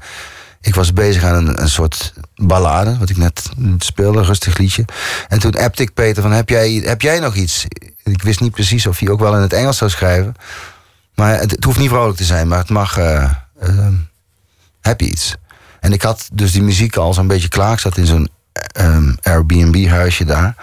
ik 0.61 0.75
was 0.75 0.93
bezig 0.93 1.23
aan 1.23 1.35
een, 1.35 1.61
een 1.61 1.69
soort 1.69 2.13
ballade, 2.35 2.97
wat 2.97 3.09
ik 3.09 3.17
net 3.17 3.49
speelde, 3.77 4.19
een 4.19 4.25
rustig 4.25 4.57
liedje. 4.57 4.85
En 5.27 5.39
toen 5.39 5.55
appte 5.55 5.81
ik 5.81 5.93
Peter 5.93 6.21
van, 6.21 6.31
heb 6.31 6.49
jij, 6.49 6.71
heb 6.71 7.01
jij 7.01 7.19
nog 7.19 7.35
iets? 7.35 7.65
Ik 8.03 8.23
wist 8.23 8.39
niet 8.39 8.51
precies 8.51 8.87
of 8.87 8.99
hij 8.99 9.09
ook 9.09 9.19
wel 9.19 9.35
in 9.35 9.41
het 9.41 9.53
Engels 9.53 9.77
zou 9.77 9.89
schrijven. 9.89 10.35
Maar 11.15 11.39
het, 11.39 11.51
het 11.51 11.63
hoeft 11.63 11.79
niet 11.79 11.89
vrolijk 11.89 12.17
te 12.17 12.23
zijn, 12.23 12.47
maar 12.47 12.59
het 12.59 12.69
mag... 12.69 12.97
Uh, 12.97 13.29
uh, 13.63 13.87
heb 14.81 14.99
je 14.99 15.07
iets? 15.07 15.35
En 15.79 15.93
ik 15.93 16.01
had 16.01 16.29
dus 16.33 16.51
die 16.51 16.63
muziek 16.63 16.95
al 16.95 17.13
zo'n 17.13 17.27
beetje 17.27 17.47
klaar. 17.47 17.73
Ik 17.73 17.79
zat 17.79 17.97
in 17.97 18.05
zo'n 18.05 18.29
Airbnb-huisje 19.21 20.25
daar. 20.25 20.55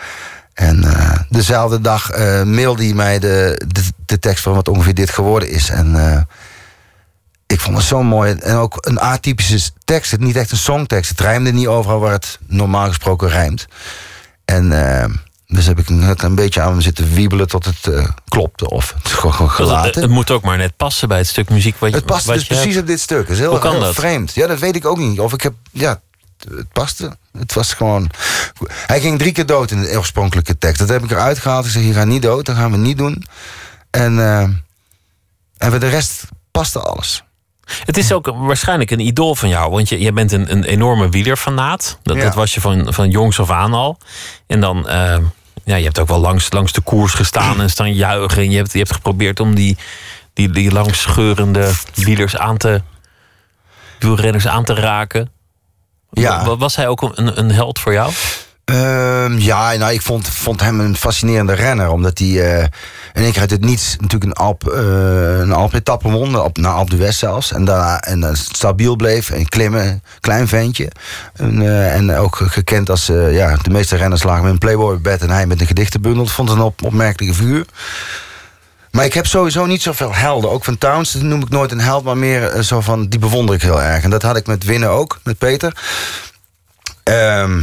En 0.55 0.85
uh, 0.85 1.19
dezelfde 1.29 1.81
dag 1.81 2.19
uh, 2.19 2.43
mailde 2.43 2.85
hij 2.85 2.95
mij 2.95 3.19
de, 3.19 3.63
de, 3.67 3.83
de, 4.07 4.19
tekst 4.19 4.43
van 4.43 4.55
wat 4.55 4.69
ongeveer 4.69 4.95
dit 4.95 5.11
geworden 5.11 5.51
is. 5.51 5.69
En 5.69 5.95
uh, 5.95 6.21
ik 7.47 7.61
vond 7.61 7.77
het 7.77 7.87
zo 7.87 8.03
mooi. 8.03 8.33
En 8.33 8.57
ook 8.57 8.77
een 8.81 9.01
atypische 9.01 9.71
tekst. 9.85 10.11
Het 10.11 10.21
niet 10.21 10.37
echt 10.37 10.51
een 10.51 10.57
songtekst. 10.57 11.11
Het 11.11 11.21
rijmde 11.21 11.53
niet 11.53 11.67
overal 11.67 12.01
waar 12.01 12.13
het 12.13 12.39
normaal 12.47 12.87
gesproken 12.87 13.29
rijmt. 13.29 13.67
En 14.45 14.69
dus 15.47 15.67
heb 15.67 15.79
ik 15.79 15.89
net 15.89 16.23
een 16.23 16.35
beetje 16.35 16.61
aan 16.61 16.75
me 16.75 16.81
zitten 16.81 17.13
wiebelen 17.13 17.49
tot 17.49 17.65
het 17.65 18.11
klopte. 18.29 18.71
Of 18.71 18.95
het 18.97 19.07
is 19.07 19.13
gewoon 19.13 19.51
gelaten. 19.51 19.87
Het, 19.87 19.95
het, 19.95 20.11
moet 20.11 20.31
ook 20.31 20.43
maar 20.43 20.57
net 20.57 20.77
passen 20.77 21.09
bij 21.09 21.19
het 21.19 21.27
stuk 21.27 21.51
muziek 21.51 21.77
wat 21.79 21.91
je 21.91 21.97
Het 21.97 22.07
past 22.07 22.27
wat 22.27 22.35
dus 22.35 22.47
je 22.47 22.55
precies 22.55 22.75
hebt. 22.75 22.81
op 22.81 22.87
dit 22.87 23.01
stuk. 23.01 23.21
Het 23.21 23.31
is 23.31 23.39
heel, 23.39 23.51
Hoe 23.51 23.59
kan 23.59 23.71
heel 23.73 23.81
dat? 23.81 23.95
vreemd. 23.95 24.35
Ja, 24.35 24.47
dat 24.47 24.59
weet 24.59 24.77
ik 24.77 24.87
ook 24.87 24.99
niet. 24.99 25.21
Of 25.21 25.33
ik 25.33 25.43
heb... 25.43 25.55
Ja, 25.71 26.01
het 26.51 26.73
paste. 26.73 27.17
Het 27.39 27.53
was 27.53 27.73
gewoon... 27.75 28.11
Hij 28.87 29.01
ging 29.01 29.19
drie 29.19 29.33
keer 29.33 29.47
dood 29.47 29.71
in 29.71 29.81
de 29.81 29.97
oorspronkelijke 29.97 30.59
tekst. 30.59 30.79
Dat 30.79 30.89
heb 30.89 31.05
ik 31.05 31.11
eruit 31.11 31.39
gehaald. 31.39 31.65
Ik 31.65 31.71
zeg, 31.71 31.83
je 31.83 31.93
gaat 31.93 32.07
niet 32.07 32.23
dood. 32.23 32.47
Dat 32.47 32.57
gaan 32.57 32.71
we 32.71 32.77
niet 32.77 32.99
doen. 32.99 33.25
En, 33.91 34.13
uh, 34.13 34.41
en 35.59 35.71
voor 35.71 35.79
de 35.79 35.89
rest 35.89 36.25
paste 36.51 36.81
alles. 36.81 37.23
Het 37.85 37.97
is 37.97 38.13
ook 38.13 38.27
waarschijnlijk 38.35 38.91
een 38.91 39.01
idool 39.01 39.35
van 39.35 39.49
jou. 39.49 39.71
Want 39.71 39.89
je, 39.89 40.01
je 40.01 40.13
bent 40.13 40.33
een, 40.33 40.53
een 40.53 40.65
enorme 40.65 41.09
wielerfanaat. 41.09 41.99
Dat, 42.03 42.17
Ja. 42.17 42.23
dat 42.23 42.35
was 42.35 42.55
je 42.55 42.61
van, 42.61 42.95
van 42.95 43.11
jongs 43.11 43.41
af 43.41 43.51
aan 43.51 43.73
al. 43.73 43.99
En 44.47 44.61
dan... 44.61 44.89
eh, 44.89 45.17
ja, 45.65 45.77
je 45.77 45.85
hebt 45.85 45.99
ook 45.99 46.09
wel 46.09 46.19
langs, 46.21 46.53
langs 46.53 46.73
de 46.73 46.81
koers 46.81 47.13
gestaan 47.15 47.61
en 47.61 47.71
staan 47.71 47.95
juichen. 47.95 48.43
En 48.43 48.51
je 48.51 48.57
hebt, 48.57 48.73
je 48.73 48.79
hebt 48.79 48.93
geprobeerd 48.93 49.41
om 49.41 49.55
die, 49.55 49.77
die, 50.33 50.51
die 50.51 50.73
langscheurende 50.73 51.71
wielers 51.95 52.37
aan 52.37 52.57
te... 52.57 52.83
wielrenners 53.99 54.47
aan 54.47 54.65
te 54.65 54.75
raken. 54.75 55.31
Ja. 56.21 56.45
Wa- 56.45 56.57
Was 56.57 56.77
hij 56.77 56.89
ook 56.89 57.03
een, 57.03 57.39
een 57.39 57.51
held 57.53 57.79
voor 57.79 57.93
jou? 57.93 58.13
Ehm, 58.65 59.39
ja, 59.39 59.73
nou, 59.77 59.93
ik 59.93 60.03
vond, 60.03 60.29
vond 60.29 60.61
hem 60.61 60.81
een 60.81 60.97
fascinerende 60.97 61.53
renner. 61.53 61.91
Omdat 61.91 62.19
hij 62.19 62.29
eh, 62.29 62.63
in 63.13 63.23
één 63.23 63.33
keer 63.33 63.41
uit 63.41 63.51
het 63.51 63.65
niets 63.65 63.97
natuurlijk 64.01 64.25
een 64.25 64.45
Alp, 64.45 64.69
eh 64.69 65.39
een 65.39 65.53
Alp-etappe 65.53 66.11
won. 66.11 66.41
Op, 66.41 66.57
naar 66.59 66.73
Alp 66.73 66.91
de 66.91 66.97
West 66.97 67.19
zelfs. 67.19 67.53
En 67.53 67.65
daarna 67.65 68.01
en, 68.01 68.21
dan 68.21 68.37
stabiel 68.37 68.97
bleef. 68.97 69.31
En 69.31 69.49
klimmen, 69.49 70.03
klein 70.21 70.49
ventje. 70.49 70.91
En, 71.37 71.63
eh, 71.63 71.95
en 71.95 72.15
ook 72.17 72.37
gekend 72.37 72.91
als... 72.91 73.07
ja, 73.31 73.57
de 73.63 73.71
meeste 73.71 73.97
renners 73.97 74.23
lagen 74.23 74.43
met 74.43 74.53
een 74.53 74.59
Playboy-bed... 74.59 75.23
en 75.23 75.31
hij 75.31 75.47
met 75.47 75.61
een 75.61 75.67
gedichtenbundel. 75.67 76.25
Dat 76.25 76.33
vond 76.33 76.51
een 76.51 76.61
op, 76.61 76.83
opmerkelijke 76.83 77.35
figuur. 77.37 77.65
Maar 78.93 79.05
ik 79.05 79.15
heb 79.15 79.27
sowieso 79.27 79.67
niet 79.67 79.83
zoveel 79.83 80.15
helden. 80.15 80.51
Ook 80.51 80.65
van 80.65 80.79
Towns 80.79 81.15
noem 81.15 81.43
ik 81.43 81.49
nooit 81.49 81.73
een 81.73 81.81
held, 81.81 82.05
maar 82.05 82.17
meer 82.17 82.49
eh, 82.49 82.63
zo 82.63 82.81
van... 82.81 83.07
die 83.09 83.19
bewonder 83.19 83.55
ik 83.55 83.63
heel 83.63 83.83
erg. 83.83 84.05
En 84.05 84.11
dat 84.11 84.23
had 84.23 84.37
ik 84.37 84.47
met 84.47 84.65
Winnen 84.65 84.91
ook, 84.91 85.21
met 85.25 85.39
Peter. 85.39 85.77
Ehm, 87.03 87.63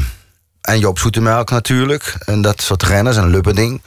en 0.62 0.80
Joop 0.80 1.00
Zoetemelk 1.00 1.50
natuurlijk. 1.50 2.16
En 2.26 2.42
dat 2.42 2.62
soort 2.62 2.84
renners 2.84 3.18
en 3.18 3.30
Lubberding. 3.30 3.82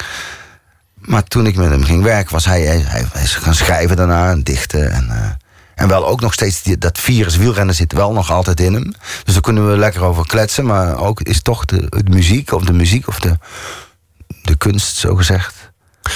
Maar 0.94 1.24
toen 1.24 1.46
ik 1.46 1.56
met 1.56 1.70
hem 1.70 1.84
ging 1.84 2.02
werken, 2.02 2.32
was 2.32 2.44
hij, 2.44 2.62
hij, 2.62 3.04
hij 3.12 3.22
is 3.22 3.34
gaan 3.34 3.54
schrijven 3.54 3.96
daarna 3.96 4.30
en 4.30 4.42
dichten. 4.42 4.92
En, 4.92 5.10
eh, 5.10 5.30
en 5.74 5.88
wel 5.88 6.06
ook 6.06 6.20
nog 6.20 6.32
steeds, 6.32 6.62
die, 6.62 6.78
dat 6.78 6.98
virus 6.98 7.36
wielrennen 7.36 7.74
zit 7.74 7.92
wel 7.92 8.12
nog 8.12 8.30
altijd 8.30 8.60
in 8.60 8.74
hem. 8.74 8.94
Dus 9.24 9.32
daar 9.32 9.42
kunnen 9.42 9.70
we 9.70 9.76
lekker 9.76 10.02
over 10.02 10.26
kletsen. 10.26 10.66
Maar 10.66 10.96
ook 10.96 11.20
is 11.20 11.42
toch 11.42 11.64
de, 11.64 11.86
de 11.88 12.10
muziek, 12.10 12.52
of 12.52 12.64
de 12.64 12.72
muziek, 12.72 13.08
of 13.08 13.18
de, 13.18 13.38
de 14.42 14.56
kunst, 14.56 14.96
zo 14.96 15.14
gezegd. 15.14 15.61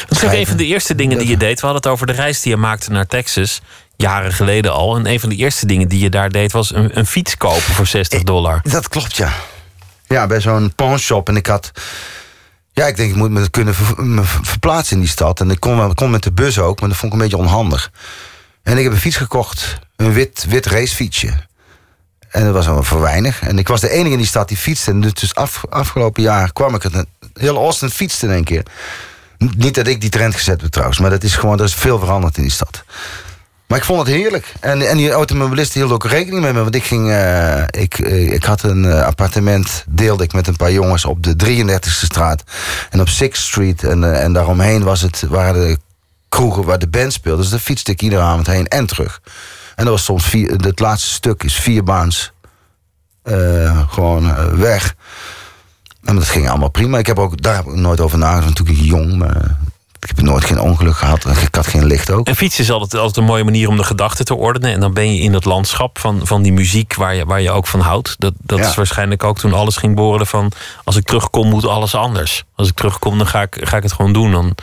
Dat 0.01 0.11
is 0.11 0.17
ook 0.17 0.17
Schrijven. 0.17 0.39
een 0.39 0.47
van 0.47 0.57
de 0.57 0.65
eerste 0.65 0.95
dingen 0.95 1.19
die 1.19 1.29
je 1.29 1.37
deed. 1.37 1.61
We 1.61 1.67
hadden 1.67 1.83
het 1.83 1.93
over 1.93 2.07
de 2.07 2.13
reis 2.13 2.41
die 2.41 2.53
je 2.53 2.59
maakte 2.59 2.91
naar 2.91 3.07
Texas. 3.07 3.61
Jaren 3.97 4.33
geleden 4.33 4.73
al. 4.73 4.97
En 4.97 5.07
een 5.07 5.21
van 5.21 5.29
de 5.29 5.37
eerste 5.37 5.67
dingen 5.67 5.89
die 5.89 6.01
je 6.01 6.11
daar 6.11 6.31
deed 6.31 6.53
was 6.53 6.75
een, 6.75 6.99
een 6.99 7.07
fiets 7.07 7.37
kopen 7.37 7.75
voor 7.75 7.87
60 7.87 8.23
dollar. 8.23 8.61
Dat 8.63 8.89
klopt, 8.89 9.17
ja. 9.17 9.33
Ja, 10.07 10.27
bij 10.27 10.41
zo'n 10.41 10.73
pawnshop. 10.75 11.29
En 11.29 11.37
ik 11.37 11.47
had... 11.47 11.71
Ja, 12.73 12.87
ik 12.87 12.97
denk, 12.97 13.11
ik 13.11 13.17
moet 13.17 13.31
me 13.31 13.51
kunnen 13.51 13.75
me 13.97 14.23
verplaatsen 14.25 14.97
in 14.97 15.03
die 15.03 15.11
stad. 15.11 15.41
En 15.41 15.51
ik 15.51 15.61
kon, 15.61 16.11
met 16.11 16.23
de 16.23 16.33
bus 16.33 16.59
ook, 16.59 16.81
maar 16.81 16.89
dat 16.89 16.99
vond 16.99 17.13
ik 17.13 17.19
een 17.19 17.25
beetje 17.29 17.43
onhandig. 17.45 17.91
En 18.63 18.77
ik 18.77 18.85
heb 18.85 18.93
een 18.93 18.99
fiets 18.99 19.17
gekocht. 19.17 19.79
Een 19.97 20.13
wit, 20.13 20.45
wit 20.49 20.67
racefietsje. 20.67 21.33
En 22.29 22.45
dat 22.45 22.53
was 22.53 22.69
al 22.69 22.83
voor 22.83 23.01
weinig. 23.01 23.41
En 23.41 23.59
ik 23.59 23.69
was 23.69 23.81
de 23.81 23.91
enige 23.91 24.11
in 24.11 24.19
die 24.19 24.27
stad 24.27 24.49
die 24.49 24.57
fietste. 24.57 24.91
En 24.91 25.01
dus 25.01 25.35
af, 25.35 25.65
afgelopen 25.69 26.23
jaar 26.23 26.53
kwam 26.53 26.75
ik 26.75 26.83
het... 26.83 27.05
Heel 27.35 27.57
Austin 27.57 27.91
fietste 27.91 28.27
in 28.27 28.33
één 28.33 28.45
keer. 28.45 28.63
Niet 29.39 29.75
dat 29.75 29.87
ik 29.87 30.01
die 30.01 30.11
trend 30.11 30.35
gezet 30.35 30.61
heb 30.61 30.71
trouwens. 30.71 30.99
Maar 30.99 31.11
dat 31.11 31.23
is 31.23 31.35
gewoon, 31.37 31.59
er 31.59 31.65
is 31.65 31.75
veel 31.75 31.99
veranderd 31.99 32.37
in 32.37 32.43
die 32.43 32.53
stad. 32.53 32.85
Maar 33.67 33.79
ik 33.79 33.85
vond 33.85 33.99
het 34.07 34.17
heerlijk. 34.17 34.53
En, 34.61 34.89
en 34.89 34.97
die 34.97 35.11
automobilisten 35.11 35.79
hielden 35.81 35.97
ook 35.97 36.11
rekening 36.11 36.43
met 36.45 36.55
me. 36.55 36.63
Want 36.63 36.75
ik 36.75 36.85
ging. 36.85 37.11
eh, 37.11 37.63
ik, 37.71 37.99
eh, 37.99 38.33
ik 38.33 38.45
had 38.45 38.63
een 38.63 38.85
eh, 38.85 39.03
appartement, 39.03 39.85
deelde 39.89 40.25
ik 40.25 40.33
met 40.33 40.47
een 40.47 40.57
paar 40.57 40.73
jongens 40.73 41.05
op 41.05 41.23
de 41.23 41.37
33e 41.37 41.91
straat. 41.91 42.43
En 42.91 43.01
op 43.01 43.09
6th 43.09 43.31
Street. 43.33 43.85
En, 43.85 44.21
en 44.23 44.33
daaromheen 44.33 44.83
was 44.83 45.01
het, 45.01 45.23
waren 45.29 45.67
de 45.69 45.79
kroegen 46.29 46.65
waar 46.65 46.79
de 46.79 46.89
band 46.89 47.13
speelde. 47.13 47.43
Dus 47.43 47.51
daar 47.51 47.59
fietste 47.61 47.91
ik 47.91 48.03
iedere 48.03 48.23
avond 48.23 48.47
heen 48.47 48.67
en 48.67 48.87
terug. 48.87 49.21
En 49.75 49.85
dat 49.85 49.95
was 49.95 50.05
soms 50.05 50.25
vier. 50.25 50.51
Het 50.51 50.79
laatste 50.81 51.09
stuk 51.11 51.43
is 51.43 51.55
vier 51.55 51.83
baans. 51.85 52.33
eh, 53.23 53.83
gewoon 53.93 54.57
weg. 54.59 54.95
En 56.07 56.15
dat 56.15 56.29
ging 56.29 56.49
allemaal 56.49 56.71
prima. 56.71 56.99
Ik 56.99 57.07
heb 57.07 57.19
ook, 57.19 57.43
daar 57.43 57.55
heb 57.57 57.67
ik 57.67 57.75
nooit 57.75 58.01
over 58.01 58.19
nagedacht. 58.19 58.47
Natuurlijk 58.59 58.79
jong, 58.87 59.17
maar 59.17 59.57
ik 60.01 60.09
heb 60.17 60.21
nooit 60.21 60.45
geen 60.45 60.61
ongeluk 60.61 60.97
gehad. 60.97 61.27
Ik 61.27 61.55
had 61.55 61.67
geen 61.67 61.85
licht 61.87 62.11
ook. 62.11 62.27
En 62.27 62.37
fietsen 62.37 62.65
is 62.65 62.71
altijd, 62.71 62.95
altijd 62.95 63.17
een 63.17 63.25
mooie 63.25 63.45
manier 63.45 63.69
om 63.69 63.77
de 63.77 63.85
gedachten 63.85 64.25
te 64.25 64.35
ordenen. 64.35 64.73
En 64.73 64.81
dan 64.81 64.93
ben 64.95 65.15
je 65.15 65.21
in 65.21 65.33
dat 65.33 65.45
landschap 65.45 65.99
van, 65.99 66.21
van 66.27 66.43
die 66.43 66.53
muziek 66.53 66.95
waar 66.95 67.15
je, 67.15 67.25
waar 67.25 67.41
je 67.41 67.51
ook 67.51 67.67
van 67.67 67.81
houdt. 67.81 68.15
Dat, 68.19 68.33
dat 68.39 68.59
Ja. 68.59 68.67
is 68.69 68.75
waarschijnlijk 68.75 69.25
ook 69.25 69.39
toen 69.39 69.53
alles 69.53 69.77
ging 69.77 69.95
borrelen 69.95 70.27
van... 70.27 70.53
als 70.85 70.97
ik 70.97 71.05
terugkom 71.05 71.49
moet 71.49 71.65
alles 71.67 71.95
anders. 71.95 72.45
Als 72.55 72.69
ik 72.69 72.75
terugkom 72.75 73.19
dan 73.19 73.27
ga 73.27 73.43
ik, 73.43 73.57
ga 73.61 73.77
ik 73.77 73.83
het 73.83 73.93
gewoon 73.93 74.13
doen. 74.13 74.31
Dan 74.31 74.55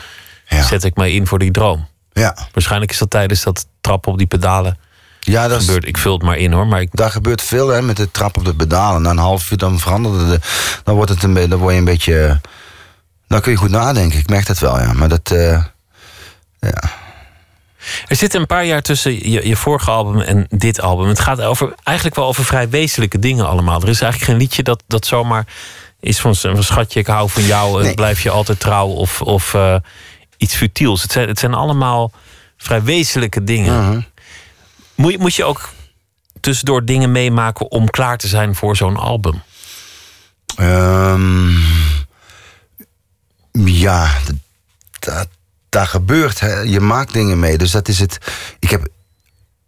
Ja. 0.48 0.62
zet 0.62 0.84
ik 0.84 0.96
mij 0.96 1.12
in 1.12 1.26
voor 1.26 1.38
die 1.38 1.50
droom. 1.50 1.86
Ja, 2.12 2.36
Waarschijnlijk 2.52 2.90
is 2.90 2.98
dat 2.98 3.10
tijdens 3.10 3.42
dat 3.42 3.66
trappen 3.80 4.12
op 4.12 4.18
die 4.18 4.26
pedalen 4.26 4.78
ja 5.24 5.48
dat 5.48 5.60
is, 5.60 5.66
gebeurd. 5.66 5.86
Ik 5.86 5.98
vul 5.98 6.12
het 6.12 6.22
maar 6.22 6.36
in 6.36 6.52
hoor. 6.52 6.66
Maar 6.66 6.80
ik, 6.80 6.88
daar 6.92 7.10
gebeurt 7.10 7.42
veel 7.42 7.68
hè, 7.68 7.82
met 7.82 7.96
de 7.96 8.10
trap 8.10 8.36
op 8.36 8.44
de 8.44 8.54
pedalen. 8.54 9.02
Na 9.02 9.10
een 9.10 9.18
half 9.18 9.50
uur 9.50 9.58
dan 9.58 9.78
veranderde 9.78 10.26
de, 10.28 10.40
dan 10.84 10.94
wordt 10.94 11.10
het 11.10 11.22
een 11.22 11.34
dan 11.34 11.58
word 11.58 11.72
je 11.72 11.78
een 11.78 11.84
beetje. 11.84 12.40
Dan 13.26 13.40
kun 13.40 13.52
je 13.52 13.58
goed 13.58 13.70
nadenken. 13.70 14.18
Ik 14.18 14.28
merk 14.28 14.46
dat 14.46 14.58
wel, 14.58 14.80
ja. 14.80 14.92
Maar 14.92 15.08
dat, 15.08 15.30
eh, 15.30 15.64
ja. 16.60 16.82
Er 18.06 18.16
zit 18.16 18.34
een 18.34 18.46
paar 18.46 18.64
jaar 18.64 18.82
tussen 18.82 19.30
je, 19.30 19.48
je 19.48 19.56
vorige 19.56 19.90
album 19.90 20.20
en 20.20 20.46
dit 20.48 20.80
album. 20.80 21.08
Het 21.08 21.20
gaat 21.20 21.40
over, 21.40 21.74
eigenlijk 21.82 22.16
wel 22.16 22.26
over 22.26 22.44
vrij 22.44 22.68
wezenlijke 22.68 23.18
dingen 23.18 23.48
allemaal. 23.48 23.82
Er 23.82 23.88
is 23.88 24.00
eigenlijk 24.00 24.30
geen 24.30 24.40
liedje 24.40 24.62
dat, 24.62 24.82
dat 24.86 25.06
zomaar 25.06 25.46
is 26.00 26.18
van, 26.18 26.36
van 26.36 26.62
schatje, 26.62 27.00
ik 27.00 27.06
hou 27.06 27.30
van 27.30 27.42
jou... 27.42 27.78
en 27.78 27.84
Nee. 27.84 27.94
blijf 27.94 28.20
je 28.20 28.30
altijd 28.30 28.60
trouw 28.60 28.86
of, 28.86 29.22
of 29.22 29.54
eh, 29.54 29.76
iets 30.36 30.54
futiels. 30.54 31.02
Het 31.02 31.12
zijn, 31.12 31.28
het 31.28 31.38
zijn 31.38 31.54
allemaal 31.54 32.12
vrij 32.56 32.82
wezenlijke 32.82 33.44
dingen. 33.44 33.88
Mhm. 33.88 34.00
Moet, 34.94 35.12
je, 35.12 35.18
moet 35.18 35.34
je 35.34 35.44
ook 35.44 35.72
tussendoor 36.40 36.84
dingen 36.84 37.12
meemaken 37.12 37.70
om 37.70 37.90
klaar 37.90 38.18
te 38.18 38.28
zijn 38.28 38.54
voor 38.54 38.76
zo'n 38.76 38.96
album? 38.96 39.42
Ehm, 40.56 41.50
ja, 43.52 44.12
dat, 44.24 44.36
dat, 44.98 45.28
daar 45.68 45.86
gebeurt. 45.86 46.40
Hè. 46.40 46.60
Je 46.60 46.80
maakt 46.80 47.12
dingen 47.12 47.38
mee. 47.38 47.58
Dus 47.58 47.70
dat 47.70 47.88
is 47.88 47.98
het. 47.98 48.18
Ik 48.58 48.70
heb. 48.70 48.88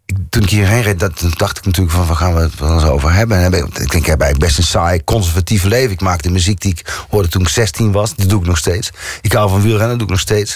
Ik, 0.07 0.17
toen 0.31 0.43
ik 0.43 0.51
hierheen 0.51 0.83
reed, 0.83 1.01
dat, 1.01 1.17
toen 1.17 1.33
dacht 1.37 1.59
ik 1.59 1.65
natuurlijk 1.65 1.97
van, 1.97 2.07
waar 2.07 2.17
gaan 2.17 2.35
we 2.35 2.41
het 2.41 2.59
wel 2.59 2.75
eens 2.75 2.85
over 2.85 3.13
hebben? 3.13 3.37
En 3.37 3.43
heb 3.43 3.55
ik, 3.55 3.75
denk, 3.75 3.93
ik 3.93 4.07
heb 4.07 4.21
eigenlijk 4.21 4.39
best 4.39 4.59
een 4.59 4.65
saai, 4.65 5.05
conservatief 5.05 5.65
leven. 5.65 5.91
Ik 5.91 6.01
maakte 6.01 6.31
muziek 6.31 6.61
die 6.61 6.73
ik 6.73 7.05
hoorde 7.11 7.29
toen 7.29 7.43
ik 7.43 7.49
16 7.49 7.93
was. 7.93 8.15
Dat 8.15 8.29
doe 8.29 8.41
ik 8.41 8.47
nog 8.47 8.59
steeds. 8.59 8.91
Ik 9.21 9.33
hou 9.33 9.51
van 9.51 9.63
wielrennen, 9.63 9.89
dat 9.89 9.99
doe 9.99 10.07
ik 10.07 10.13
nog 10.13 10.21
steeds. 10.21 10.55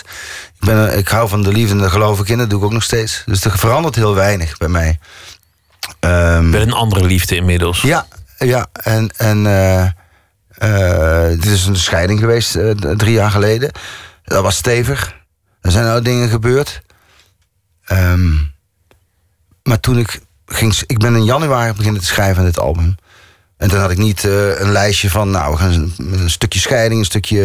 Ik, 0.61 0.66
ben, 0.66 0.98
ik 0.98 1.09
hou 1.09 1.28
van 1.28 1.42
de 1.42 1.53
liefde 1.53 1.74
en 1.74 1.80
daar 1.80 1.90
geloof 1.90 2.20
ik 2.20 2.28
in, 2.28 2.38
dat 2.38 2.51
doe 2.51 2.59
ik 2.59 2.64
ook 2.64 2.72
nog 2.72 2.82
steeds. 2.82 3.22
Dus 3.26 3.44
er 3.44 3.59
verandert 3.59 3.94
heel 3.94 4.14
weinig 4.14 4.57
bij 4.57 4.68
mij. 4.68 4.98
Ehm, 6.01 6.51
Wel 6.51 6.61
een 6.61 6.72
andere 6.72 7.05
liefde 7.07 7.36
inmiddels. 7.36 7.80
ja, 7.80 8.07
ja. 8.38 8.66
En, 8.72 9.11
en 9.16 9.46
eh, 9.46 11.28
dit 11.28 11.46
is 11.46 11.66
een 11.66 11.76
scheiding 11.76 12.20
geweest 12.20 12.57
eh, 12.57 12.70
drie 12.70 13.12
jaar 13.12 13.30
geleden. 13.30 13.70
Dat 14.24 14.42
was 14.42 14.57
stevig. 14.57 15.14
Er 15.61 15.70
zijn 15.70 15.96
ook 15.96 16.05
dingen 16.05 16.28
gebeurd. 16.28 16.82
Ehm, 17.84 18.32
maar 19.71 19.81
toen 19.81 19.99
ik 19.99 20.21
ging... 20.47 20.83
Ik 20.87 20.99
ben 20.99 21.14
in 21.14 21.25
januari 21.25 21.73
beginnen 21.73 22.01
te 22.01 22.07
schrijven 22.07 22.39
aan 22.39 22.45
dit 22.45 22.59
album. 22.59 22.97
En 23.57 23.68
toen 23.68 23.81
had 23.81 23.91
ik 23.91 23.99
niet 23.99 24.25
eh, 24.25 24.61
een 24.61 24.73
lijstje 24.73 25.11
van... 25.11 25.31
Nou, 25.31 25.53
we 25.53 25.59
gaan 25.59 25.93
een, 25.99 26.31
stukje 26.31 26.61
scheiding, 26.61 27.01
een 27.01 27.07
stukje, 27.07 27.43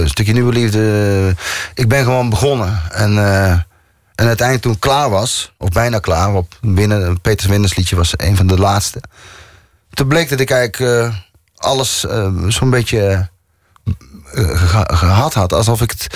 een 0.00 0.08
stukje 0.08 0.32
nieuwe 0.32 0.52
liefde. 0.52 1.34
Ik 1.74 1.88
ben 1.88 2.04
gewoon 2.04 2.30
begonnen. 2.30 2.80
En, 2.90 3.18
eh, 3.18 3.50
en 4.14 4.26
uiteindelijk 4.26 4.62
toen 4.62 4.72
ik 4.72 4.80
klaar 4.80 5.10
was, 5.10 5.52
of 5.58 5.68
bijna 5.68 5.98
klaar... 5.98 6.34
Op 6.34 6.54
binnen, 6.60 7.20
Peters 7.20 7.48
Winders 7.50 7.76
liedje 7.76 7.96
was 7.96 8.12
een 8.16 8.36
van 8.36 8.46
de 8.46 8.58
laatste... 8.58 9.00
Toen 9.90 10.08
bleek 10.08 10.28
dat 10.28 10.40
ik 10.40 10.50
eigenlijk 10.50 10.92
eh, 11.04 11.14
alles 11.56 12.06
eh, 12.06 12.32
zo'n 12.48 12.70
beetje 12.70 13.28
eh, 14.32 14.56
geha- 14.56 14.96
gehad 14.96 15.34
had. 15.34 15.52
Alsof 15.52 15.82
ik 15.82 15.90
het 15.90 16.06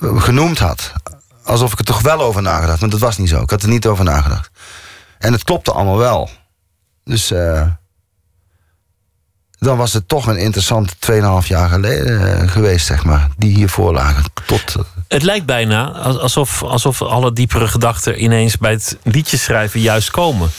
eh, 0.00 0.22
genoemd 0.22 0.58
had. 0.58 0.92
Alsof 1.44 1.72
ik 1.72 1.78
er 1.78 1.84
toch 1.84 2.00
wel 2.00 2.20
over 2.20 2.42
nagedacht. 2.42 2.80
Maar 2.80 2.90
dat 2.90 3.00
was 3.00 3.18
niet 3.18 3.28
zo. 3.28 3.42
Ik 3.42 3.50
had 3.50 3.62
er 3.62 3.68
niet 3.68 3.86
over 3.86 4.04
nagedacht. 4.04 4.50
En 5.24 5.32
het 5.32 5.44
klopte 5.44 5.72
allemaal 5.72 5.96
wel. 5.98 6.30
Dus 7.04 7.30
eh, 7.30 7.66
dan 9.58 9.76
was 9.76 9.92
het 9.92 10.08
toch 10.08 10.26
een 10.26 10.36
interessante 10.36 10.94
2,5 11.42 11.46
jaar 11.48 11.68
geleden 11.68 12.40
eh, 12.40 12.48
geweest, 12.50 12.86
zeg 12.86 13.04
maar. 13.04 13.28
Die 13.36 13.54
hiervoor 13.54 13.92
lagen. 13.94 14.24
Tot, 14.46 14.74
eh, 14.76 14.82
Het 15.08 15.22
lijkt 15.22 15.46
bijna 15.46 15.90
als- 15.90 16.18
alsof, 16.18 16.62
alsof 16.62 17.02
alle 17.02 17.32
diepere 17.32 17.68
gedachten 17.68 18.22
ineens 18.22 18.56
bij 18.58 18.70
het 18.70 18.98
liedje 19.02 19.36
schrijven 19.36 19.80
juist 19.80 20.10
komen. 20.10 20.50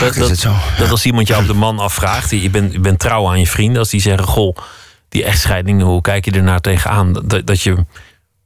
Is 0.00 0.16
het 0.28 0.38
zo. 0.38 0.54
dat 0.78 0.90
als 0.90 1.04
iemand 1.04 1.26
jou 1.28 1.40
op 1.42 1.46
de 1.48 1.54
man 1.54 1.78
afvraagt, 1.78 2.30
je 2.30 2.50
bent, 2.50 2.72
je 2.72 2.80
bent 2.80 2.98
trouw 2.98 3.28
aan 3.28 3.38
je 3.40 3.46
vrienden, 3.46 3.78
als 3.78 3.90
die 3.90 4.00
zeggen: 4.00 4.26
Goh, 4.26 4.56
die 5.08 5.24
echtscheiding, 5.24 5.82
hoe 5.82 6.00
kijk 6.00 6.24
je 6.24 6.30
ernaar 6.30 6.60
tegenaan? 6.60 7.12
Dat, 7.12 7.46
dat 7.46 7.60
je 7.60 7.84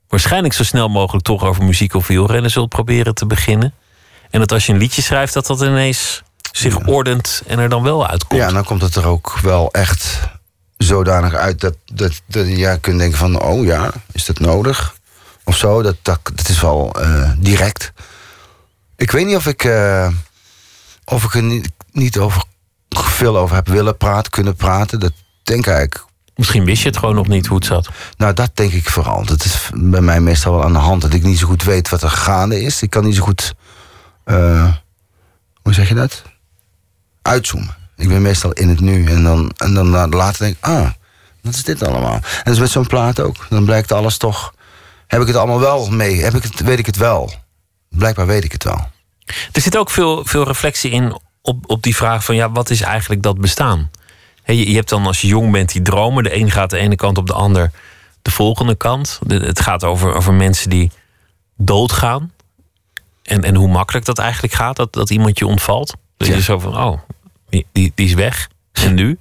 waarschijnlijk 0.09 0.55
zo 0.55 0.65
snel 0.65 0.89
mogelijk 0.89 1.25
toch 1.25 1.43
over 1.45 1.65
muziek 1.65 1.95
of 1.95 2.07
wielrennen 2.07 2.51
zult 2.51 2.69
proberen 2.69 3.15
te 3.15 3.27
beginnen. 3.27 3.75
En 4.31 4.41
dat 4.41 4.53
als 4.53 4.67
je 4.67 4.73
een 4.73 4.79
liedje 4.79 5.03
schrijft, 5.03 5.33
dat 5.33 5.47
dat 5.47 5.61
ineens 5.61 6.23
zich 6.53 6.87
ordent 6.87 7.43
en 7.47 7.59
er 7.59 7.69
dan 7.69 7.83
wel 7.83 8.07
uitkomt. 8.07 8.41
Ja, 8.41 8.51
dan 8.51 8.65
komt 8.65 8.83
het 8.83 8.95
er 8.95 9.07
ook 9.07 9.39
wel 9.43 9.73
echt 9.73 10.21
zodanig 10.77 11.35
uit 11.35 11.61
dat, 11.61 11.77
dat, 11.85 12.21
dat 12.27 12.47
je 12.47 12.57
ja, 12.57 12.77
kunt 12.77 12.99
denken 12.99 13.19
van... 13.19 13.41
oh 13.43 13.65
ja, 13.65 13.93
is 14.13 14.25
dat 14.25 14.39
nodig? 14.39 14.97
Of 15.45 15.57
zo, 15.57 15.83
dat, 15.83 15.97
dat, 16.03 16.21
dat 16.35 16.49
is 16.49 16.61
wel 16.61 16.93
eh, 17.01 17.31
direct. 17.39 17.93
Ik 18.97 19.11
weet 19.11 19.27
niet 19.27 19.37
of 19.37 19.47
ik, 19.47 19.65
eh, 19.65 20.09
of 21.05 21.25
ik 21.25 21.35
er 21.35 21.43
niet, 21.43 21.69
niet 21.93 22.19
over, 22.19 22.43
veel 22.89 23.39
over 23.39 23.57
heb 23.57 23.69
willen 23.69 23.97
praten, 23.97 24.31
kunnen 24.31 24.57
praten. 24.57 25.01
Dat 25.01 25.13
denk 25.43 25.67
ik. 25.67 26.05
Misschien 26.35 26.65
wist 26.65 26.83
je 26.83 26.89
het 26.89 26.99
gewoon 26.99 27.15
nog 27.15 27.29
niet 27.29 27.47
hoe 27.47 27.57
het 27.57 27.67
zat. 27.67 27.89
Nou, 28.17 28.35
dat 28.35 28.51
denk 28.55 28.73
ik 28.73 28.89
vooral. 28.89 29.25
Dat 29.25 29.45
is 29.45 29.71
bij 29.75 30.01
mij 30.01 30.21
meestal 30.21 30.53
wel 30.53 30.65
aan 30.65 30.73
de 30.73 30.79
hand. 30.79 31.03
Dat 31.03 31.13
ik 31.13 31.23
niet 31.23 31.39
zo 31.39 31.47
goed 31.47 31.63
weet 31.63 31.89
wat 31.89 32.03
er 32.03 32.11
gaande 32.11 32.61
is. 32.61 32.83
Ik 32.83 32.91
kan 32.91 33.05
niet 33.05 33.15
zo 33.15 33.23
goed... 33.23 33.55
eh, 34.29 34.73
hoe 35.63 35.75
zeg 35.75 35.89
je 35.89 35.95
dat? 35.95 36.23
Uitzoomen. 37.23 37.77
Ik 37.97 38.09
ben 38.09 38.23
meestal 38.23 38.53
in 38.53 38.69
het 38.69 38.81
nu. 38.81 39.07
En 39.07 39.23
dan, 39.23 39.53
en 39.57 39.75
dan 39.75 39.89
later 40.09 40.45
denk 40.45 40.57
ik, 40.57 40.65
ah, 40.65 40.91
wat 41.43 41.55
is 41.55 41.65
dit 41.65 41.83
allemaal? 41.83 42.15
En 42.15 42.43
dat 42.45 42.55
is 42.55 42.61
met 42.61 42.71
zo'n 42.71 42.87
plaat 42.87 43.21
ook. 43.21 43.47
Dan 43.49 43.65
blijkt 43.65 43.93
alles 43.93 44.17
toch... 44.17 44.55
Heb 45.07 45.21
ik 45.21 45.27
het 45.27 45.37
allemaal 45.37 45.61
wel 45.61 45.91
mee? 45.91 46.23
Heb 46.23 46.35
ik 46.35 46.43
het, 46.43 46.61
weet 46.61 46.79
ik 46.79 46.87
het 46.87 46.97
wel? 46.97 47.33
Blijkbaar 47.89 48.27
weet 48.27 48.45
ik 48.45 48.53
het 48.53 48.65
wel. 48.65 48.91
Er 49.53 49.61
zit 49.61 49.77
ook 49.77 49.91
veel, 49.91 50.25
veel 50.25 50.45
reflectie 50.45 50.91
in 50.91 51.19
op, 51.43 51.71
op 51.71 51.83
die 51.83 51.97
vraag 51.97 52.25
van 52.25 52.35
ja, 52.35 52.51
wat 52.51 52.71
is 52.71 52.81
eigenlijk 52.81 53.23
dat 53.23 53.41
bestaan? 53.41 53.91
Je, 54.45 54.69
je 54.69 54.75
hebt 54.75 54.89
dan 54.89 55.07
als 55.07 55.21
je 55.21 55.27
jong 55.27 55.53
bent 55.53 55.73
die 55.73 55.83
dromen. 55.83 56.25
De 56.25 56.37
een 56.37 56.51
gaat 56.51 56.71
de 56.71 56.79
ene 56.79 56.97
kant 56.97 57.19
op 57.19 57.27
de 57.27 57.33
ander 57.33 57.71
de 58.23 58.31
volgende 58.31 58.75
kant. 58.75 59.19
Het 59.27 59.61
gaat 59.61 59.85
over, 59.85 60.15
over 60.15 60.35
mensen 60.35 60.71
die 60.71 60.91
doodgaan. 61.57 62.33
En, 63.29 63.43
en 63.43 63.55
hoe 63.55 63.69
makkelijk 63.69 64.05
dat 64.07 64.19
eigenlijk 64.19 64.53
gaat, 64.53 64.77
dat, 64.77 64.93
dat 64.93 65.11
iemand 65.11 65.39
je 65.39 65.47
ontvalt. 65.47 65.95
Dat 66.17 66.29
Ja. 66.29 66.35
je 66.35 66.43
zo 66.43 66.59
van, 66.59 66.77
oh, 66.77 66.99
die, 67.49 67.67
die, 67.73 67.93
die 67.95 68.07
is 68.07 68.15
weg. 68.15 68.49
En 68.73 68.95
nu? 68.95 69.19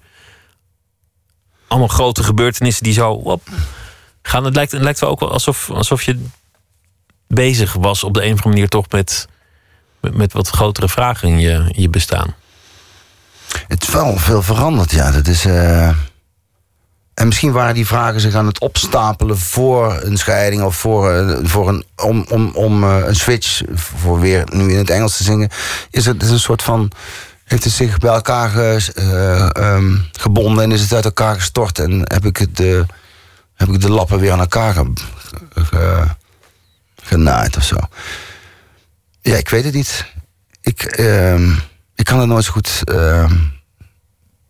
Allemaal 1.68 1.88
grote 1.88 2.24
gebeurtenissen 2.24 2.84
die 2.84 2.94
zo 2.94 3.40
gaan. 4.22 4.46
Het 4.46 4.56
lijkt, 4.56 4.72
het 4.72 4.82
lijkt 4.82 5.00
wel 5.00 5.10
ook 5.10 5.20
wel 5.20 5.32
alsof, 5.32 5.70
alsof 5.70 6.04
je 6.04 6.26
bezig 7.28 7.74
was 7.74 8.04
op 8.04 8.14
de 8.14 8.20
een 8.20 8.26
of 8.34 8.36
andere 8.36 8.50
manier 8.50 8.70
toch 8.70 8.90
met, 8.90 9.28
met, 10.00 10.16
met 10.18 10.34
wat 10.34 10.50
grotere 10.50 10.90
vragen 10.90 11.28
in 11.28 11.40
je, 11.40 11.54
in 11.72 11.82
je 11.82 11.90
bestaan. 11.90 12.36
Het 13.68 13.84
is 13.84 13.90
wel 13.90 14.18
veel 14.18 14.42
veranderd, 14.42 14.92
ja. 14.92 15.12
Dat 15.12 15.28
is, 15.28 15.46
eh, 15.46 15.96
En 17.18 17.28
misschien 17.28 17.52
waren 17.52 17.74
die 17.74 17.88
vragen 17.88 18.20
zich 18.22 18.34
aan 18.34 18.46
het 18.46 18.60
opstapelen 18.60 19.38
voor 19.38 20.02
een 20.02 20.18
scheiding 20.18 20.62
of 20.62 20.76
voor, 20.76 21.12
eh, 21.12 21.38
voor 21.44 21.70
een, 21.70 21.86
om, 21.96 22.26
om, 22.30 22.52
om 22.54 22.84
eh, 22.84 23.08
een 23.08 23.16
switch, 23.16 23.62
voor 23.74 24.20
weer 24.20 24.44
nu 24.54 24.72
in 24.72 24.78
het 24.78 24.90
Engels 24.90 25.18
te 25.18 25.24
zingen. 25.24 25.50
Is 25.90 26.06
het 26.06 26.24
is 26.24 26.30
een 26.30 26.40
soort 26.40 26.62
van. 26.62 26.92
Heeft 27.44 27.64
het 27.64 27.74
zich 27.74 27.98
bij 27.98 28.14
elkaar 28.14 28.58
eh, 28.58 29.50
ehm, 29.50 29.96
gebonden 30.12 30.64
en 30.64 30.72
is 30.72 30.82
het 30.82 30.94
uit 30.94 31.06
elkaar 31.06 31.36
gestort? 31.36 31.80
En 31.80 32.02
heb 32.04 32.26
ik, 32.26 32.38
het, 32.38 32.58
heb 33.56 33.68
ik 33.70 33.82
de 33.82 33.90
lappen 33.92 34.20
weer 34.20 34.32
aan 34.32 34.40
elkaar 34.40 34.76
ge- 35.56 36.08
genaaid 37.04 37.58
of 37.58 37.64
zo? 37.64 37.76
Ja, 39.22 39.36
ik 39.36 39.50
weet 39.50 39.64
het 39.64 39.74
niet. 39.74 40.06
Ik, 40.62 40.84
ehm, 40.84 41.52
ik 41.96 42.06
kan 42.06 42.20
het 42.20 42.28
nooit 42.28 42.46
zo 42.46 42.52
goed 42.52 42.82
ehm, 42.84 43.34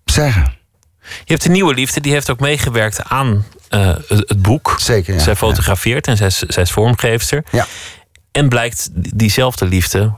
zeggen. 0.05 0.56
Je 1.23 1.33
hebt 1.33 1.45
een 1.45 1.51
nieuwe 1.51 1.73
liefde, 1.73 2.01
die 2.01 2.11
heeft 2.11 2.29
ook 2.29 2.39
meegewerkt 2.39 3.03
aan 3.03 3.45
eh, 3.69 3.95
het, 4.07 4.41
boek. 4.41 4.75
Zeker, 4.79 5.13
ja. 5.13 5.19
zij 5.19 5.35
fotografeert 5.35 6.07
en 6.07 6.17
zij 6.17 6.27
is, 6.27 6.37
zij 6.37 6.63
is 6.63 6.71
vormgeefster. 6.71 7.43
Ja. 7.51 7.67
En 8.31 8.49
blijkt 8.49 8.89
diezelfde 8.93 9.65
liefde 9.65 10.13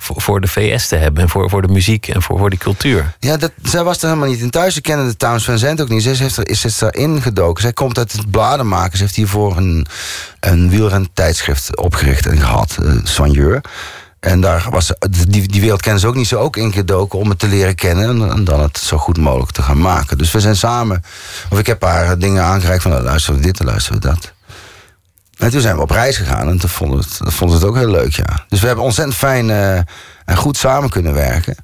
voor, 0.00 0.40
de 0.40 0.48
VS 0.48 0.88
te 0.88 0.96
hebben. 0.96 1.22
En 1.22 1.28
voor, 1.28 1.50
voor 1.50 1.62
de 1.62 1.68
muziek 1.68 2.08
en 2.08 2.22
voor, 2.22 2.38
voor 2.38 2.50
die 2.50 2.58
cultuur. 2.58 3.16
Ja, 3.18 3.36
dat, 3.36 3.52
zij 3.62 3.84
was 3.84 4.02
er 4.02 4.08
helemaal 4.08 4.28
niet 4.28 4.40
in 4.40 4.50
thuis. 4.50 4.74
Ze 4.74 4.80
kende 4.80 5.06
de 5.06 5.16
Towns 5.16 5.44
Van 5.44 5.58
Zandt 5.58 5.80
ook 5.80 5.88
niet. 5.88 6.02
Zij 6.02 6.14
heeft 6.14 6.36
er, 6.36 6.48
is, 6.48 6.80
erin 6.80 7.22
gedoken. 7.22 7.62
Zij 7.62 7.72
komt 7.72 7.98
uit 7.98 8.12
het 8.12 8.30
bladenmaken. 8.30 8.96
Ze 8.96 9.02
heeft 9.02 9.16
hiervoor 9.16 9.56
een, 9.56 9.86
een 10.40 10.70
wielrentijdschrift 10.70 11.76
opgericht 11.76 12.26
en 12.26 12.38
gehad. 12.38 12.76
Uh, 12.82 13.00
Soigneur. 13.04 13.60
En 14.20 14.40
daar 14.40 14.66
was 14.70 14.92
die, 15.10 15.48
die 15.48 15.60
wereld 15.60 15.82
kennen 15.82 16.00
ze 16.00 16.06
ook 16.06 16.14
niet 16.14 16.28
zo 16.28 16.38
ook 16.38 16.56
ingedoken 16.56 17.18
om 17.18 17.28
het 17.28 17.38
te 17.38 17.48
leren 17.48 17.74
kennen. 17.74 18.30
En, 18.30 18.44
dan 18.44 18.60
het 18.60 18.78
zo 18.78 18.96
goed 18.96 19.18
mogelijk 19.18 19.52
te 19.52 19.62
gaan 19.62 19.80
maken. 19.80 20.18
Dus 20.18 20.32
we 20.32 20.40
zijn 20.40 20.56
samen. 20.56 21.04
Of 21.50 21.58
ik 21.58 21.66
heb 21.66 21.82
haar 21.82 22.18
dingen 22.18 22.42
aangereikt 22.42 22.82
van 22.82 22.90
nou, 22.90 23.02
luisteren 23.04 23.40
we 23.40 23.46
dit 23.46 23.60
en 23.60 23.66
luisteren 23.66 24.00
we 24.00 24.08
dat. 24.08 24.32
En 25.36 25.50
toen 25.50 25.60
zijn 25.60 25.76
we 25.76 25.82
op 25.82 25.90
reis 25.90 26.16
gegaan 26.16 26.48
en 26.48 26.58
toen 26.58 26.70
vonden 26.70 26.98
we 26.98 27.04
het, 27.04 27.34
vonden 27.34 27.58
ze 27.58 27.64
het 27.64 27.74
ook 27.74 27.80
heel 27.80 27.90
leuk, 27.90 28.12
ja. 28.12 28.44
Dus 28.48 28.60
we 28.60 28.66
hebben 28.66 28.84
ontzettend 28.84 29.16
fijn 29.16 29.50
eh, 29.50 29.76
en 30.24 30.36
goed 30.36 30.56
samen 30.56 30.90
kunnen 30.90 31.14
werken. 31.14 31.56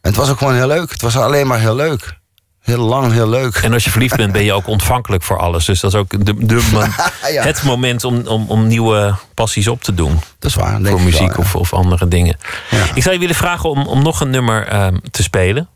En 0.00 0.10
het 0.10 0.16
was 0.16 0.30
ook 0.30 0.38
gewoon 0.38 0.54
heel 0.54 0.66
leuk. 0.66 0.90
Het 0.90 1.02
was 1.02 1.16
alleen 1.16 1.46
maar 1.46 1.58
heel 1.58 1.74
leuk. 1.76 2.20
Heel 2.62 2.78
lang, 2.78 3.12
heel 3.12 3.28
leuk. 3.28 3.56
En 3.56 3.72
als 3.72 3.84
je 3.84 3.90
verliefd 3.90 4.16
bent, 4.16 4.32
ben 4.32 4.44
je 4.44 4.52
ook 4.52 4.66
ontvankelijk 4.66 5.22
voor 5.22 5.38
alles. 5.38 5.64
Dus 5.64 5.80
dat 5.80 5.92
is 5.92 5.98
ook 5.98 6.24
de, 6.26 6.46
de 6.46 6.60
Ja. 7.32 7.42
het 7.42 7.62
moment 7.62 8.04
om, 8.04 8.26
om, 8.26 8.44
om 8.48 8.66
nieuwe 8.66 9.14
passies 9.34 9.68
op 9.68 9.82
te 9.82 9.94
doen. 9.94 10.14
Dat 10.38 10.50
is 10.50 10.56
waar. 10.56 10.80
voor 10.82 11.00
muziek 11.00 11.18
wel, 11.20 11.28
ja. 11.30 11.36
of, 11.36 11.54
of 11.56 11.72
andere 11.72 12.08
dingen. 12.08 12.36
Ja. 12.70 12.84
Ik 12.94 13.02
zou 13.02 13.14
je 13.14 13.20
willen 13.20 13.34
vragen 13.34 13.70
om, 13.70 13.86
om 13.86 14.02
nog 14.02 14.20
een 14.20 14.30
nummer 14.30 14.66
ehm, 14.66 14.96
te 15.10 15.22
spelen. 15.22 15.68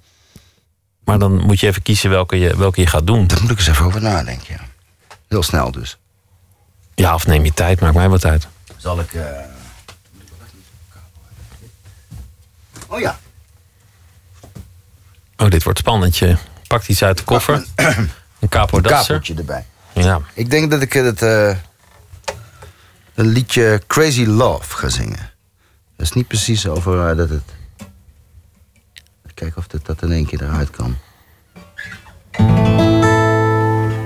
Maar 1.05 1.19
dan 1.19 1.41
moet 1.41 1.61
je 1.61 1.67
even 1.67 1.83
kiezen 1.83 2.11
welke 2.11 2.39
je, 2.39 2.57
welke 2.57 2.81
je 2.81 2.87
gaat 2.87 3.07
doen. 3.07 3.27
Daar 3.27 3.41
moet 3.43 3.51
ik 3.51 3.59
eens 3.59 3.67
even 3.69 3.85
over 3.87 4.03
nadenken. 4.03 4.55
Ja. 4.59 4.61
Heel 5.29 5.43
snel 5.43 5.71
dus. 5.71 5.99
Ja, 6.95 7.15
of 7.15 7.27
neem 7.27 7.45
je 7.45 7.55
tijd, 7.55 7.81
maakt 7.81 7.95
mij 7.95 8.09
wat 8.09 8.25
uit. 8.25 8.47
Zal 8.77 9.01
ik... 9.01 9.13
eh, 9.15 9.23
Oh 12.89 13.01
ja. 13.01 13.19
Oh, 15.37 15.49
dit 15.51 15.63
wordt 15.63 15.79
spannend. 15.79 16.17
Je 16.17 16.37
pakt 16.67 16.89
iets 16.89 17.03
uit 17.05 17.19
de 17.19 17.25
koffer. 17.25 17.65
Een 17.75 18.49
capo 18.49 18.77
Een 18.77 18.83
dasser. 18.83 18.99
kapeltje 19.15 19.35
erbij. 19.35 19.67
Ja. 19.93 20.21
Ik 20.35 20.51
denk 20.51 20.71
dat 20.71 20.81
ik 20.83 20.93
het... 20.93 21.23
eh 21.23 21.57
een 23.15 23.27
liedje 23.27 23.83
Crazy 23.87 24.25
Love 24.25 24.77
ga 24.77 24.89
zingen. 24.89 25.31
Dat 25.97 26.07
is 26.07 26.13
niet 26.13 26.27
precies 26.29 26.67
over 26.69 27.09
eh, 27.11 27.17
dat 27.17 27.29
het... 27.29 27.43
Kijken 29.35 29.57
of 29.59 29.67
dit, 29.67 29.87
dat 29.87 30.03
in 30.03 30.13
één 30.13 30.27
keer 30.27 30.43
eruit 30.43 30.71
kan. 30.71 30.97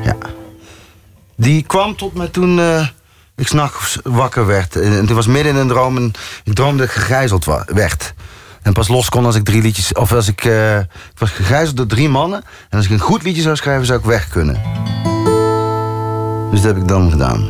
Ja. 0.05 0.17
Die 1.37 1.63
kwam 1.63 1.97
tot 1.97 2.15
mij 2.15 2.29
toen... 2.29 2.59
eh, 2.59 2.89
ik 3.37 3.47
s'nachts 3.49 3.99
wakker 4.03 4.47
werd. 4.47 4.77
En 4.77 4.93
het 4.93 5.11
was 5.11 5.27
midden 5.27 5.53
in 5.53 5.59
een 5.59 5.69
droom 5.69 5.97
en 5.97 6.13
ik 6.45 6.55
droomde 6.55 6.77
dat 6.79 6.87
ik 6.87 6.93
gegijzeld 6.93 7.45
werd. 7.67 8.15
En 8.63 8.73
pas 8.73 8.89
los 8.89 9.09
kon 9.09 9.25
als 9.27 9.37
ik 9.37 9.45
drie 9.45 9.63
liedjes... 9.63 9.93
Of 9.93 10.13
als 10.13 10.29
ik... 10.29 10.45
eh, 10.45 10.79
ik 10.79 11.19
was 11.19 11.31
gegijzeld 11.31 11.77
door 11.77 11.87
drie 11.87 12.09
mannen. 12.09 12.43
En 12.69 12.77
als 12.77 12.87
ik 12.87 12.93
een 12.93 12.99
goed 12.99 13.23
liedje 13.23 13.43
zou 13.43 13.57
schrijven, 13.57 13.87
zou 13.87 13.99
ik 13.99 14.05
weg 14.05 14.29
kunnen. 14.29 14.61
Dus 16.51 16.61
dat 16.61 16.75
heb 16.75 16.83
ik 16.83 16.89
dan 16.89 17.11
gedaan. 17.11 17.49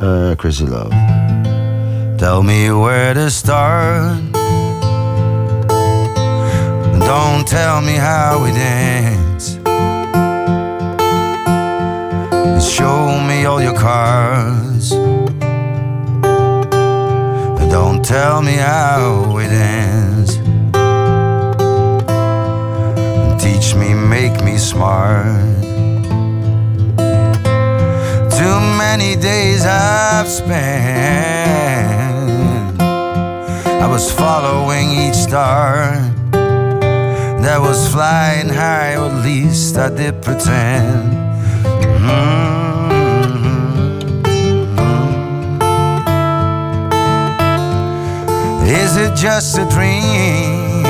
Eh 0.00 0.36
Crazy 0.36 0.64
Love. 0.64 0.88
Tell 2.16 2.42
me 2.42 2.72
where 2.72 3.14
to 3.14 3.28
start. 3.28 4.32
Don't 6.98 7.46
tell 7.46 7.80
me 7.82 7.98
how 7.98 8.42
we 8.42 8.52
dance. 8.52 9.58
Show 12.60 13.20
me 13.26 13.46
all 13.46 13.62
your 13.62 13.78
cards. 13.78 14.90
Don't 17.74 18.04
tell 18.04 18.40
me 18.40 18.52
how 18.52 19.36
it 19.38 19.50
ends. 19.50 20.36
Teach 23.42 23.74
me, 23.74 23.92
make 23.92 24.44
me 24.44 24.58
smart. 24.58 25.26
Too 28.38 28.58
many 28.78 29.16
days 29.16 29.66
I've 29.66 30.28
spent. 30.28 30.54
I 32.80 33.88
was 33.88 34.08
following 34.08 34.90
each 34.92 35.16
star 35.16 35.96
that 36.30 37.58
was 37.60 37.88
flying 37.92 38.50
high, 38.50 38.94
or 38.94 39.06
at 39.06 39.24
least 39.24 39.76
I 39.76 39.88
did 39.88 40.22
pretend. 40.22 41.23
Is 48.66 48.96
it 48.96 49.14
just 49.14 49.58
a 49.58 49.68
dream? 49.68 50.86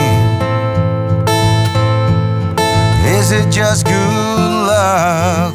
Is 3.04 3.32
it 3.32 3.50
just 3.50 3.84
good 3.84 4.66
luck? 4.66 5.54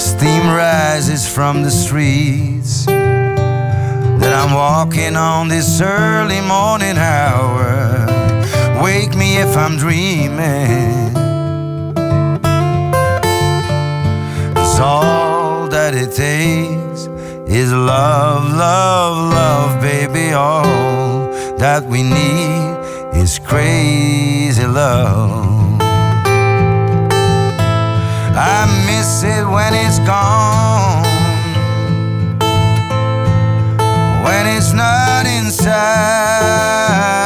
Steam 0.00 0.46
rises 0.46 1.28
from 1.28 1.62
the 1.62 1.70
streets 1.70 2.86
that 2.86 4.32
I'm 4.32 4.54
walking 4.54 5.14
on 5.14 5.48
this 5.48 5.80
early 5.82 6.40
morning 6.40 6.96
hour. 6.96 8.06
Wake 8.82 9.14
me 9.14 9.36
if 9.36 9.56
I'm 9.58 9.76
dreaming. 9.76 11.12
Cause 14.54 14.80
all 14.80 15.68
that 15.68 15.94
it 15.94 16.12
takes 16.12 16.87
is 17.48 17.72
love, 17.72 18.44
love, 18.52 19.32
love, 19.32 19.80
baby. 19.80 20.32
All 20.32 21.32
that 21.56 21.82
we 21.84 22.02
need 22.02 22.76
is 23.16 23.38
crazy 23.38 24.66
love. 24.66 25.80
I 28.40 28.66
miss 28.86 29.22
it 29.24 29.44
when 29.48 29.74
it's 29.74 29.98
gone, 30.00 31.02
when 34.24 34.46
it's 34.46 34.72
not 34.72 35.26
inside. 35.26 37.17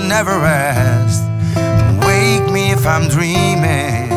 You 0.00 0.08
never 0.08 0.44
asked. 0.44 1.24
Wake 2.06 2.50
me 2.50 2.72
if 2.72 2.86
I'm 2.86 3.08
dreaming. 3.08 4.08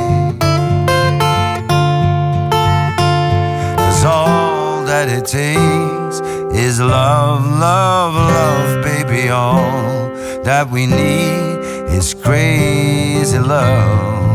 Cause 3.77 4.05
all 4.05 4.83
that 4.85 5.07
it 5.09 5.25
takes 5.25 6.21
is 6.55 6.79
love, 6.79 7.45
love, 7.45 8.13
love, 8.13 8.83
baby. 8.83 9.29
All 9.29 10.09
that 10.43 10.69
we 10.69 10.85
need 10.85 11.59
is 11.89 12.13
crazy 12.13 13.39
love. 13.39 14.32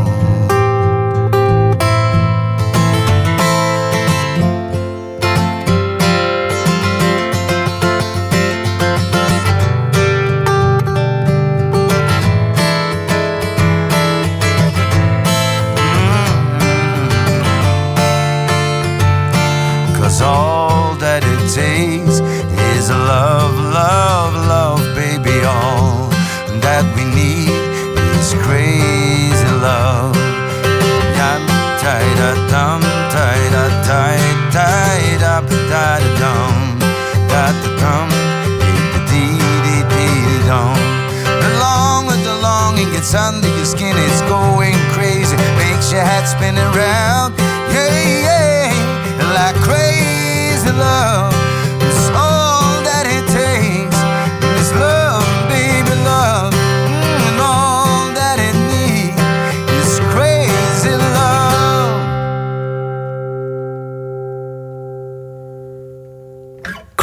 Takes 21.59 22.19
is 22.71 22.89
love, 22.89 23.55
love, 23.79 24.33
love, 24.53 24.81
baby. 24.95 25.37
All 25.43 26.07
that 26.63 26.85
we 26.95 27.03
need 27.19 27.51
is 28.15 28.29
crazy 28.45 29.51
love. 29.67 30.15
Yum, 31.19 31.43
tie 31.81 32.11
da 32.19 32.31
dum, 32.51 32.81
tie 33.13 33.45
da 33.55 33.65
tie, 33.87 34.27
tie 34.55 35.17
da 35.23 35.35
da 35.41 35.57
da 35.71 35.85
dum, 36.21 36.55
da 37.31 37.43
da 37.61 37.69
dum, 37.81 38.09
dee 39.09 39.39
under 43.15 43.47
your 43.57 43.65
skin, 43.65 43.95
it's 44.05 44.21
going 44.29 44.77
crazy, 44.93 45.35
makes 45.57 45.91
your 45.91 46.03
head 46.09 46.25
spin 46.27 46.55
around. 46.57 47.33
Yeah, 47.73 47.89
yeah, 48.27 49.33
like 49.33 49.55
crazy 49.65 50.69
love. 50.69 51.28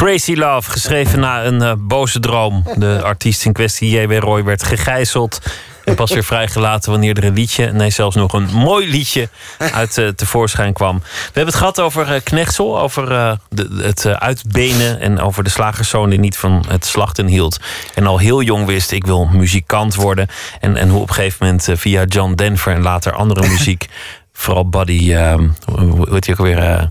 Crazy 0.07 0.33
Love, 0.33 0.71
geschreven 0.71 1.19
na 1.19 1.45
een 1.45 1.61
eh, 1.61 1.73
boze 1.77 2.19
droom. 2.19 2.63
De 2.75 2.99
artiest 3.03 3.45
in 3.45 3.53
kwestie, 3.53 3.89
J.W. 3.89 4.19
Roy, 4.19 4.43
werd 4.43 4.63
gegijzeld. 4.63 5.41
En 5.83 5.95
pas 5.95 6.11
weer 6.11 6.23
vrijgelaten 6.23 6.91
wanneer 6.91 7.17
er 7.17 7.23
een 7.23 7.33
liedje, 7.33 7.71
nee, 7.71 7.89
zelfs 7.89 8.15
nog 8.15 8.33
een 8.33 8.49
mooi 8.53 8.89
liedje, 8.89 9.29
uit 9.57 9.97
eh, 9.97 10.07
tevoorschijn 10.07 10.73
kwam. 10.73 10.99
We 10.99 11.23
hebben 11.23 11.45
het 11.45 11.55
gehad 11.55 11.79
over 11.79 12.13
eh, 12.13 12.21
Knechtsel, 12.23 12.79
over 12.79 13.07
de, 13.49 13.81
het 13.81 14.05
uitbenen 14.05 14.99
en 14.99 15.19
over 15.19 15.43
de 15.43 15.49
slagerszoon 15.49 16.09
die 16.09 16.19
niet 16.19 16.37
van 16.37 16.65
het 16.67 16.85
slachten 16.85 17.27
hield. 17.27 17.59
En 17.95 18.07
al 18.07 18.17
heel 18.17 18.41
jong 18.41 18.65
wist, 18.65 18.91
ik 18.91 19.05
wil 19.05 19.25
muzikant 19.25 19.95
worden. 19.95 20.27
En, 20.59 20.77
en 20.77 20.89
hoe 20.89 21.01
op 21.01 21.07
een 21.07 21.15
gegeven 21.15 21.45
moment 21.45 21.69
via 21.73 22.03
John 22.03 22.33
Denver 22.33 22.73
en 22.73 22.81
later 22.81 23.13
andere 23.13 23.47
muziek, 23.57 23.85
vooral 24.33 24.69
Buddy, 24.69 25.13
ehm, 25.13 25.47
hoe 25.65 26.07
heet 26.09 26.25
hij 26.25 26.35
ook 26.35 26.39
alweer? 26.39 26.89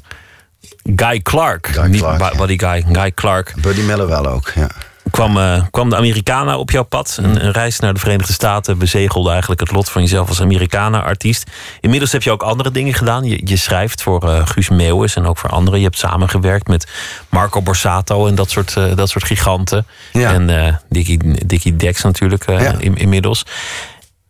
Guy 0.97 1.21
Clark. 1.23 1.67
Guy 1.67 1.87
Niet 1.87 2.01
Clark, 2.01 2.21
ja. 2.33 2.39
Buddy 2.39 2.59
Guy, 2.59 2.85
Guy 2.93 3.13
Clark. 3.13 3.55
Buddy 3.61 3.81
Miller 3.81 4.07
wel 4.07 4.27
ook, 4.27 4.53
ja. 4.55 4.69
Kwam, 5.11 5.39
eh, 5.39 5.63
kwam 5.71 5.91
de 5.91 5.97
Americana 5.97 6.59
op 6.59 6.71
jouw 6.71 6.83
pad. 6.83 7.19
Een, 7.23 7.45
een 7.45 7.53
reis 7.53 7.79
naar 7.81 7.95
de 7.95 8.01
Verenigde 8.01 8.33
Staten 8.33 8.79
bezegelde 8.79 9.31
eigenlijk 9.31 9.61
het 9.61 9.71
lot 9.73 9.89
van 9.91 10.03
jezelf 10.03 10.29
als 10.29 10.41
Americana-artiest. 10.41 11.51
Inmiddels 11.81 12.13
heb 12.13 12.23
je 12.23 12.31
ook 12.31 12.43
andere 12.43 12.71
dingen 12.71 12.95
gedaan. 12.95 13.25
Je, 13.25 13.41
je 13.45 13.57
schrijft 13.57 14.03
voor 14.03 14.29
eh, 14.29 14.47
Guus 14.47 14.69
Meeuwis 14.69 15.15
en 15.17 15.27
ook 15.27 15.39
voor 15.39 15.51
anderen. 15.51 15.79
Je 15.79 15.85
hebt 15.85 15.99
samengewerkt 15.99 16.69
met 16.69 16.87
Marco 17.29 17.63
Borsato 17.63 18.27
en 18.27 18.35
dat 18.35 18.51
soort, 18.51 18.77
eh, 18.77 18.97
dat 18.97 19.09
soort 19.09 19.25
giganten. 19.25 19.87
Ja. 20.13 20.33
En 20.33 20.51
eh 20.67 20.75
Dickie, 20.89 21.47
Dickie 21.47 21.77
Dex 21.77 22.03
natuurlijk 22.03 22.47
Ja. 22.51 22.75
in- 22.79 22.97
inmiddels. 22.97 23.45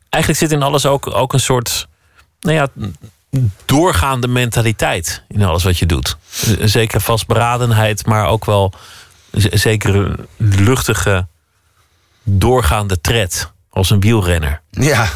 Eigenlijk 0.09 0.43
zit 0.43 0.53
in 0.53 0.63
alles 0.63 0.87
ook, 0.87 1.15
ook 1.15 1.33
een 1.33 1.41
soort 1.41 1.87
nou 2.41 2.57
ja, 2.57 2.69
doorgaande 3.65 4.29
mentaliteit 4.29 5.23
in 5.29 5.43
alles 5.43 5.65
wat 5.65 5.79
je 5.79 5.87
doet. 5.87 6.17
Een 6.59 6.69
zekere 6.69 7.01
vastberadenheid, 7.01 8.07
maar 8.07 8.27
ook 8.27 8.45
wel 8.45 8.73
een 9.31 9.59
zekere 9.59 10.17
luchtige, 10.37 11.27
doorgaande 12.23 13.01
tred. 13.01 13.55
Als 13.71 13.91
een 13.91 14.01
wielrenner. 14.01 14.61
Ja, 14.71 15.09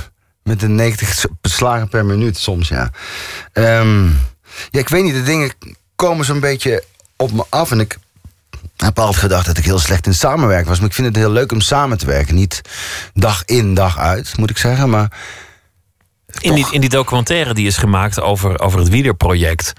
met 0.43 0.63
een 0.63 0.75
90 0.75 1.25
slagen 1.43 1.89
per 1.89 2.05
minuut 2.05 2.39
soms, 2.39 2.69
ja. 2.69 2.91
Ehm, 3.53 4.07
ja, 4.71 4.81
ik 4.81 4.89
weet 4.89 5.05
niet, 5.05 5.15
de 5.15 5.23
dingen 5.23 5.53
komen 5.97 6.25
zo'n 6.25 6.41
beetje 6.41 6.85
op 7.17 7.33
me 7.33 7.45
af. 7.49 7.71
En 7.71 7.81
Ik 7.81 7.99
heb 8.77 8.99
altijd 8.99 9.19
gedacht 9.19 9.47
dat 9.47 9.59
ik 9.59 9.65
heel 9.65 9.79
slecht 9.79 10.07
in 10.07 10.15
samenwerken 10.15 10.69
was. 10.69 10.79
Maar 10.79 10.89
ik 10.89 10.95
vind 10.95 11.07
het 11.07 11.17
heel 11.17 11.31
leuk 11.31 11.53
om 11.53 11.61
samen 11.61 11.99
te 11.99 12.07
werken. 12.07 12.35
Niet 12.35 12.61
dag 13.15 13.45
in, 13.45 13.75
dag 13.75 13.99
uit, 13.99 14.37
moet 14.37 14.51
ik 14.51 14.59
zeggen. 14.59 14.91
Maar 14.91 15.11
In 16.39 16.55
die, 16.55 16.67
in 16.71 16.81
die 16.81 16.91
documentaire 16.91 17.55
die 17.55 17.67
is 17.67 17.77
gemaakt 17.77 18.21
over, 18.21 18.61
over 18.61 18.79
het 18.79 18.89
wielerproject. 18.89 19.73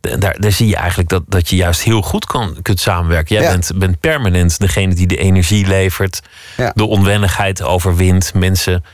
Daar, 0.00 0.36
daar 0.40 0.52
zie 0.52 0.68
je 0.68 0.76
eigenlijk 0.76 1.08
dat, 1.08 1.22
dat 1.26 1.48
je 1.48 1.56
juist 1.56 1.82
heel 1.82 2.02
goed 2.02 2.24
kan, 2.26 2.56
kunt 2.62 2.80
samenwerken. 2.80 3.34
Jij 3.36 3.44
Ja. 3.44 3.50
bent, 3.50 3.70
bent 3.74 4.00
permanent 4.00 4.58
degene 4.58 4.94
die 4.94 5.06
de 5.06 5.16
energie 5.16 5.66
levert, 5.66 6.20
Ja. 6.56 6.72
de 6.74 6.84
onwennigheid 6.84 7.62
overwint, 7.62 8.34
mensen 8.34 8.84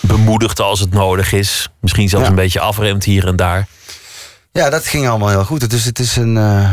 bemoedigt 0.00 0.60
als 0.60 0.80
het 0.80 0.92
nodig 0.92 1.32
is. 1.32 1.68
Misschien 1.80 2.08
zelfs 2.08 2.24
Ja. 2.24 2.30
een 2.30 2.36
beetje 2.36 2.60
afremt 2.60 3.04
hier 3.04 3.26
en 3.26 3.36
daar. 3.36 3.66
ja, 4.52 4.70
dat 4.70 4.86
ging 4.86 5.08
allemaal 5.08 5.28
heel 5.28 5.44
goed. 5.44 5.70
Dus 5.70 5.84
het 5.84 5.98
is 5.98 6.16
een. 6.16 6.36
eh, 6.36 6.70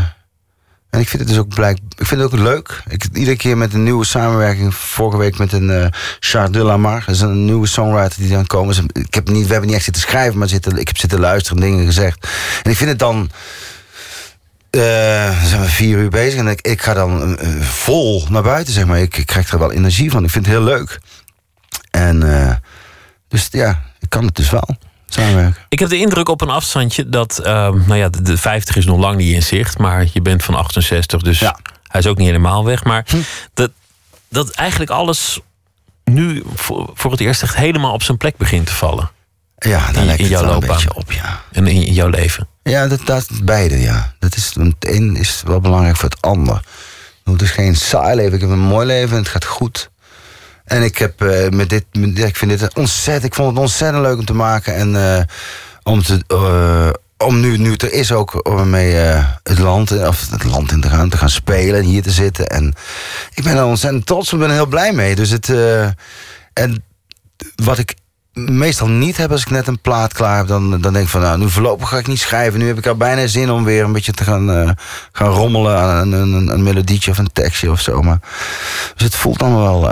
en 0.90 1.00
ik 1.00 1.08
vind 1.10 1.22
het 1.22 1.32
dus 1.32 1.38
ook 1.38 1.48
blijk, 1.48 1.78
ik 1.98 2.06
vind 2.06 2.22
het 2.22 2.34
ook 2.34 2.40
leuk. 2.40 2.84
Ik, 2.88 3.06
iedere 3.14 3.36
keer 3.36 3.58
met 3.58 3.74
een 3.74 3.84
nieuwe 3.84 4.06
samenwerking. 4.06 4.76
Vorige 4.76 5.18
week 5.18 5.38
met 5.38 5.54
een 5.54 5.70
eh 5.70 5.88
Charles 6.20 6.52
de 6.52 6.64
Lamar. 6.64 7.04
Dat 7.06 7.16
is 7.16 7.22
een 7.22 7.46
nieuwe 7.46 7.68
songwriter 7.68 8.22
die 8.22 8.30
dan 8.30 8.46
komen. 8.46 8.90
Ik 8.94 9.14
heb 9.14 9.30
niet, 9.30 9.46
we 9.46 9.52
hebben 9.52 9.68
niet 9.68 9.76
echt 9.76 9.84
zitten 9.84 10.02
schrijven, 10.02 10.40
maar 10.40 10.48
zitten, 10.48 10.78
ik 10.78 10.88
heb 10.88 10.98
zitten 10.98 11.20
luisteren, 11.20 11.62
dingen 11.62 11.86
gezegd. 11.86 12.28
En 12.64 12.72
ik 12.72 12.78
vind 12.78 12.90
het 12.90 13.00
dan. 13.00 13.30
dan 14.70 15.34
zijn 15.46 15.62
we 15.62 15.70
vier 15.70 15.98
uur 15.98 16.10
bezig 16.10 16.40
en 16.40 16.48
ik, 16.48 16.62
ik 16.62 16.82
ga 16.82 16.94
dan 16.94 17.38
eh, 17.38 17.62
vol 17.62 18.26
naar 18.30 18.44
buiten, 18.44 18.74
zeg 18.74 18.86
maar. 18.86 19.00
Ik, 19.00 19.18
ik 19.18 19.26
krijg 19.26 19.52
er 19.52 19.60
wel 19.60 19.72
energie 19.72 20.12
van. 20.12 20.24
Ik 20.24 20.30
vind 20.30 20.46
het 20.46 20.56
heel 20.56 20.64
leuk. 20.64 21.00
En 21.92 22.40
eh, 22.40 22.56
dus 23.28 23.48
ja, 23.52 23.84
ik 24.00 24.10
kan 24.10 24.26
het 24.26 24.36
dus 24.36 24.50
wel 24.50 24.78
samenwerken. 25.14 25.62
Ik 25.70 25.80
heb 25.80 25.90
de 25.90 25.98
indruk 25.98 26.30
op 26.30 26.42
een 26.42 26.50
afstandje 26.50 27.10
dat, 27.10 27.38
ehm, 27.40 27.78
nou 27.88 27.96
ja, 27.96 28.10
de, 28.10 28.22
de 28.22 28.38
50 28.38 28.76
is 28.76 28.86
nog 28.86 28.98
lang 29.00 29.18
niet 29.18 29.34
in 29.34 29.44
zicht, 29.44 29.78
maar 29.78 30.06
je 30.14 30.22
bent 30.22 30.44
van 30.44 30.56
68, 30.56 31.22
dus 31.22 31.40
Ja. 31.40 31.58
hij 31.88 32.00
is 32.02 32.08
ook 32.08 32.18
niet 32.18 32.28
helemaal 32.28 32.66
weg. 32.66 32.84
Maar 32.84 33.06
dat, 33.54 33.72
dat 34.30 34.50
eigenlijk 34.50 34.92
alles 34.92 35.40
nu 36.04 36.44
voor, 36.56 36.90
voor 36.94 37.12
het 37.12 37.20
eerst 37.20 37.44
echt 37.44 37.56
helemaal 37.56 37.94
op 37.94 38.04
zijn 38.04 38.18
plek 38.18 38.38
begint 38.38 38.66
te 38.66 38.74
vallen. 38.74 39.12
Ja, 39.58 39.92
daar 39.92 40.04
lijkt 40.06 40.22
in 40.22 40.32
het 40.32 40.42
wel 40.42 40.54
een 40.54 40.68
beetje 40.68 40.94
op, 40.96 41.12
ja. 41.12 41.42
En 41.52 41.68
in, 41.68 41.86
in 41.86 41.94
jouw 41.94 42.08
leven. 42.08 42.48
Ja, 42.64 42.88
dat, 42.88 43.06
dat 43.06 43.28
beide, 43.44 43.80
ja. 43.80 44.14
Dat 44.20 44.36
is, 44.36 44.52
want 44.54 44.76
het 44.80 44.94
een 44.94 45.16
is 45.16 45.42
wel 45.46 45.60
belangrijk 45.60 45.96
voor 45.96 46.10
het 46.10 46.22
ander. 46.22 46.62
Het 47.24 47.42
is 47.42 47.52
geen 47.52 47.76
saai 47.76 48.16
leven. 48.16 48.34
Ik 48.34 48.42
heb 48.42 48.50
een 48.50 48.60
mooi 48.60 48.86
leven 48.86 49.16
en 49.16 49.22
het 49.22 49.32
gaat 49.32 49.46
goed. 49.46 49.90
En 50.70 50.84
ik 50.84 50.98
heb 50.98 51.22
eh, 51.22 51.50
met 51.50 51.70
dit, 51.70 51.86
ik 52.14 52.36
vind 52.36 52.60
dit 52.60 52.76
ontzettend, 52.76 53.26
ik 53.26 53.34
vond 53.34 53.50
het 53.50 53.60
ontzettend 53.60 54.04
leuk 54.04 54.18
om 54.18 54.26
te 54.26 54.34
maken. 54.34 54.76
En 54.76 55.16
eh, 55.16 55.24
om, 55.84 56.04
te, 56.04 56.24
eh, 56.28 56.90
om 57.28 57.40
nu, 57.40 57.58
nu 57.58 57.74
er 57.74 57.94
is 57.94 58.12
ook 58.12 58.48
om 58.50 58.70
mee 58.70 58.94
het 59.44 59.60
land, 59.60 59.92
of 60.08 60.30
het 60.30 60.44
land 60.44 60.72
in 60.72 60.82
te 60.82 60.90
gaan, 60.90 61.10
te 61.10 61.18
gaan 61.18 61.30
spelen 61.30 61.80
en 61.80 61.86
hier 61.86 62.02
te 62.02 62.12
zitten. 62.12 62.48
En 62.48 62.74
ik 63.34 63.44
ben 63.44 63.58
er 63.58 63.66
ontzettend 63.66 64.06
trots 64.06 64.34
op, 64.34 64.40
ben 64.40 64.48
er 64.48 64.54
heel 64.54 64.66
blij 64.66 64.94
mee. 64.94 65.16
Dus 65.16 65.30
het, 65.30 65.50
en 66.54 66.84
wat 67.56 67.78
ik 67.78 67.96
meestal 68.34 68.88
niet 68.88 69.18
heb 69.18 69.32
als 69.32 69.42
ik 69.42 69.50
net 69.50 69.68
een 69.68 69.82
plaat 69.82 70.14
klaar 70.14 70.38
heb, 70.38 70.48
dan, 70.48 70.82
dan 70.82 70.94
denk 70.94 71.06
ik 71.06 71.12
van 71.12 71.22
nou, 71.22 71.38
nu 71.38 71.50
voorlopig 71.50 71.90
ga 71.90 71.98
ik 71.98 72.08
niet 72.08 72.20
schrijven. 72.20 72.60
Nu 72.60 72.68
heb 72.68 72.78
ik 72.78 72.88
al 72.88 72.96
bijna 72.96 73.28
zin 73.28 73.52
om 73.52 73.64
weer 73.64 73.84
een 73.84 73.92
beetje 73.92 74.12
te 74.12 74.24
gaan, 74.24 74.76
gaan 75.12 75.30
rommelen 75.30 75.78
aan 75.78 76.14
een, 76.14 76.34
een, 76.34 76.48
een 76.48 76.64
melodietje 76.64 77.12
of 77.12 77.18
een 77.18 77.32
tekstje 77.34 77.72
of 77.72 77.82
zo. 77.82 78.02
Maar, 78.02 78.20
dus 78.96 79.04
het 79.04 79.16
voelt 79.16 79.40
dan 79.40 79.56
wel, 79.56 79.90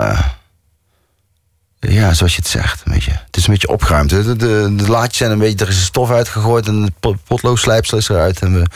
ja, 1.92 2.14
zoals 2.14 2.32
je 2.34 2.38
het 2.40 2.50
zegt. 2.50 2.82
Een 2.84 2.92
beetje. 2.92 3.10
Het 3.10 3.36
is 3.36 3.46
een 3.46 3.52
beetje 3.52 3.68
opgeruimd. 3.68 4.10
De, 4.10 4.36
de, 4.36 4.72
de 4.76 4.88
laadjes 4.90 5.16
zijn 5.16 5.30
een 5.30 5.38
beetje, 5.38 5.64
er 5.64 5.68
is 5.70 5.84
stof 5.84 6.10
uitgegooid 6.10 6.66
en 6.68 6.82
het 6.82 7.00
pot- 7.00 7.24
potloodsslijpsel 7.24 7.98
is 7.98 8.08
eruit. 8.08 8.40
En 8.40 8.52
we, 8.54 8.66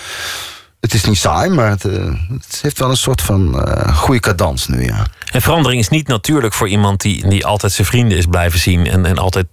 het 0.81 0.95
is 0.95 1.05
niet 1.05 1.17
saai, 1.19 1.51
maar 1.51 1.71
het, 1.71 1.85
eh, 1.85 2.05
het 2.29 2.59
heeft 2.63 2.79
wel 2.79 2.91
een 2.91 2.97
soort 2.97 3.21
van 3.23 3.67
eh 3.69 3.97
goede 3.97 4.21
cadans 4.21 4.67
nu, 4.67 4.85
ja. 4.85 5.07
En 5.33 5.43
verandering 5.43 5.81
is 5.81 5.89
niet 5.89 6.07
natuurlijk 6.09 6.55
voor 6.55 6.69
iemand 6.69 7.01
die, 7.01 7.29
die 7.29 7.47
altijd 7.47 7.73
zijn 7.73 7.87
vrienden 7.87 8.19
is 8.19 8.27
blijven 8.27 8.59
zien. 8.61 8.87
En, 8.87 9.07
en 9.07 9.19
altijd 9.19 9.47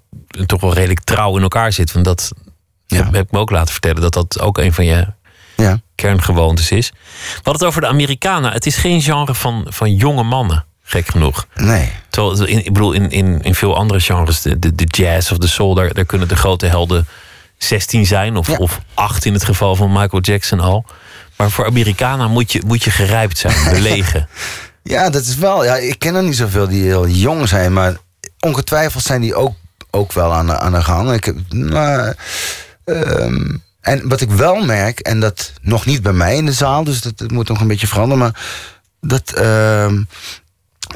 toch 0.46 0.62
wel 0.62 0.74
redelijk 0.74 1.00
trouw 1.04 1.36
in 1.38 1.42
elkaar 1.42 1.74
zit. 1.74 1.92
Want 1.92 2.06
dat 2.06 2.32
Ja. 2.86 2.98
heb, 2.98 3.14
heb 3.14 3.26
ik 3.26 3.32
me 3.32 3.40
ook 3.40 3.50
laten 3.52 3.72
vertellen, 3.72 4.02
dat 4.02 4.14
dat 4.14 4.40
ook 4.40 4.58
een 4.58 4.74
van 4.74 4.86
je 4.86 5.08
Ja, 5.56 5.80
kerngewoontes 5.96 6.72
is. 6.72 6.92
Hadden 7.36 7.54
het 7.54 7.64
over 7.64 7.82
de 7.82 7.88
Amerikanen. 7.88 8.52
Het 8.52 8.66
is 8.66 8.76
geen 8.76 9.02
genre 9.02 9.36
van, 9.36 9.66
van 9.70 9.96
jonge 9.96 10.24
mannen, 10.24 10.66
gek 10.90 11.08
genoeg. 11.08 11.46
nee. 11.56 11.92
Terwijl, 12.10 12.46
in, 12.46 12.58
ik 12.66 12.74
bedoel, 12.74 12.92
in, 12.94 13.10
in, 13.10 13.42
in 13.42 13.56
veel 13.56 13.76
andere 13.76 14.00
genres, 14.00 14.42
de, 14.42 14.60
de, 14.60 14.76
de 14.76 14.84
jazz 14.86 15.32
of 15.32 15.38
de 15.38 15.48
soul, 15.48 15.74
daar, 15.74 15.94
daar 15.94 16.06
kunnen 16.06 16.28
de 16.28 16.36
grote 16.36 16.66
helden 16.66 17.08
16 17.58 18.06
zijn. 18.06 18.36
Of, 18.36 18.48
Ja. 18.48 18.58
of 18.58 18.80
8 18.94 19.26
in 19.26 19.34
het 19.34 19.44
geval 19.44 19.76
van 19.76 19.92
Michael 19.92 20.22
Jackson 20.22 20.60
al. 20.60 20.86
Maar 21.38 21.52
voor 21.52 21.66
Amerikanen 21.66 22.32
moet 22.32 22.52
je, 22.52 22.62
moet 22.66 22.84
je 22.84 22.92
gerijpt 22.92 23.38
zijn, 23.38 23.56
belegen. 23.74 24.30
Ja, 24.84 25.10
dat 25.10 25.22
is 25.22 25.36
wel. 25.36 25.64
Ja, 25.64 25.76
ik 25.76 26.00
ken 26.00 26.16
er 26.16 26.24
niet 26.24 26.36
zoveel 26.36 26.68
die 26.68 26.84
heel 26.84 27.08
jong 27.08 27.48
zijn, 27.48 27.74
maar 27.74 27.98
ongetwijfeld 28.40 29.04
zijn 29.04 29.22
die 29.22 29.36
ook, 29.36 29.56
ook 29.92 30.14
wel 30.14 30.34
aan 30.34 30.46
de, 30.46 30.60
aan 30.60 30.72
de 30.74 30.84
gang. 30.84 31.12
Ik, 31.12 31.24
heb- 31.26 31.54
maar, 31.54 32.16
ehm, 32.86 33.56
en 33.82 34.08
wat 34.10 34.22
ik 34.22 34.30
wel 34.32 34.66
merk, 34.66 35.00
en 35.00 35.20
dat 35.20 35.54
nog 35.62 35.86
niet 35.86 36.02
bij 36.02 36.14
mij 36.14 36.36
in 36.36 36.46
de 36.46 36.54
zaal, 36.54 36.84
dus 36.84 37.02
dat, 37.02 37.18
dat 37.18 37.32
moet 37.32 37.48
nog 37.48 37.60
een 37.62 37.68
beetje 37.68 37.88
veranderen, 37.88 38.18
maar 38.24 38.42
dat. 39.02 39.34
ehm, 39.34 40.04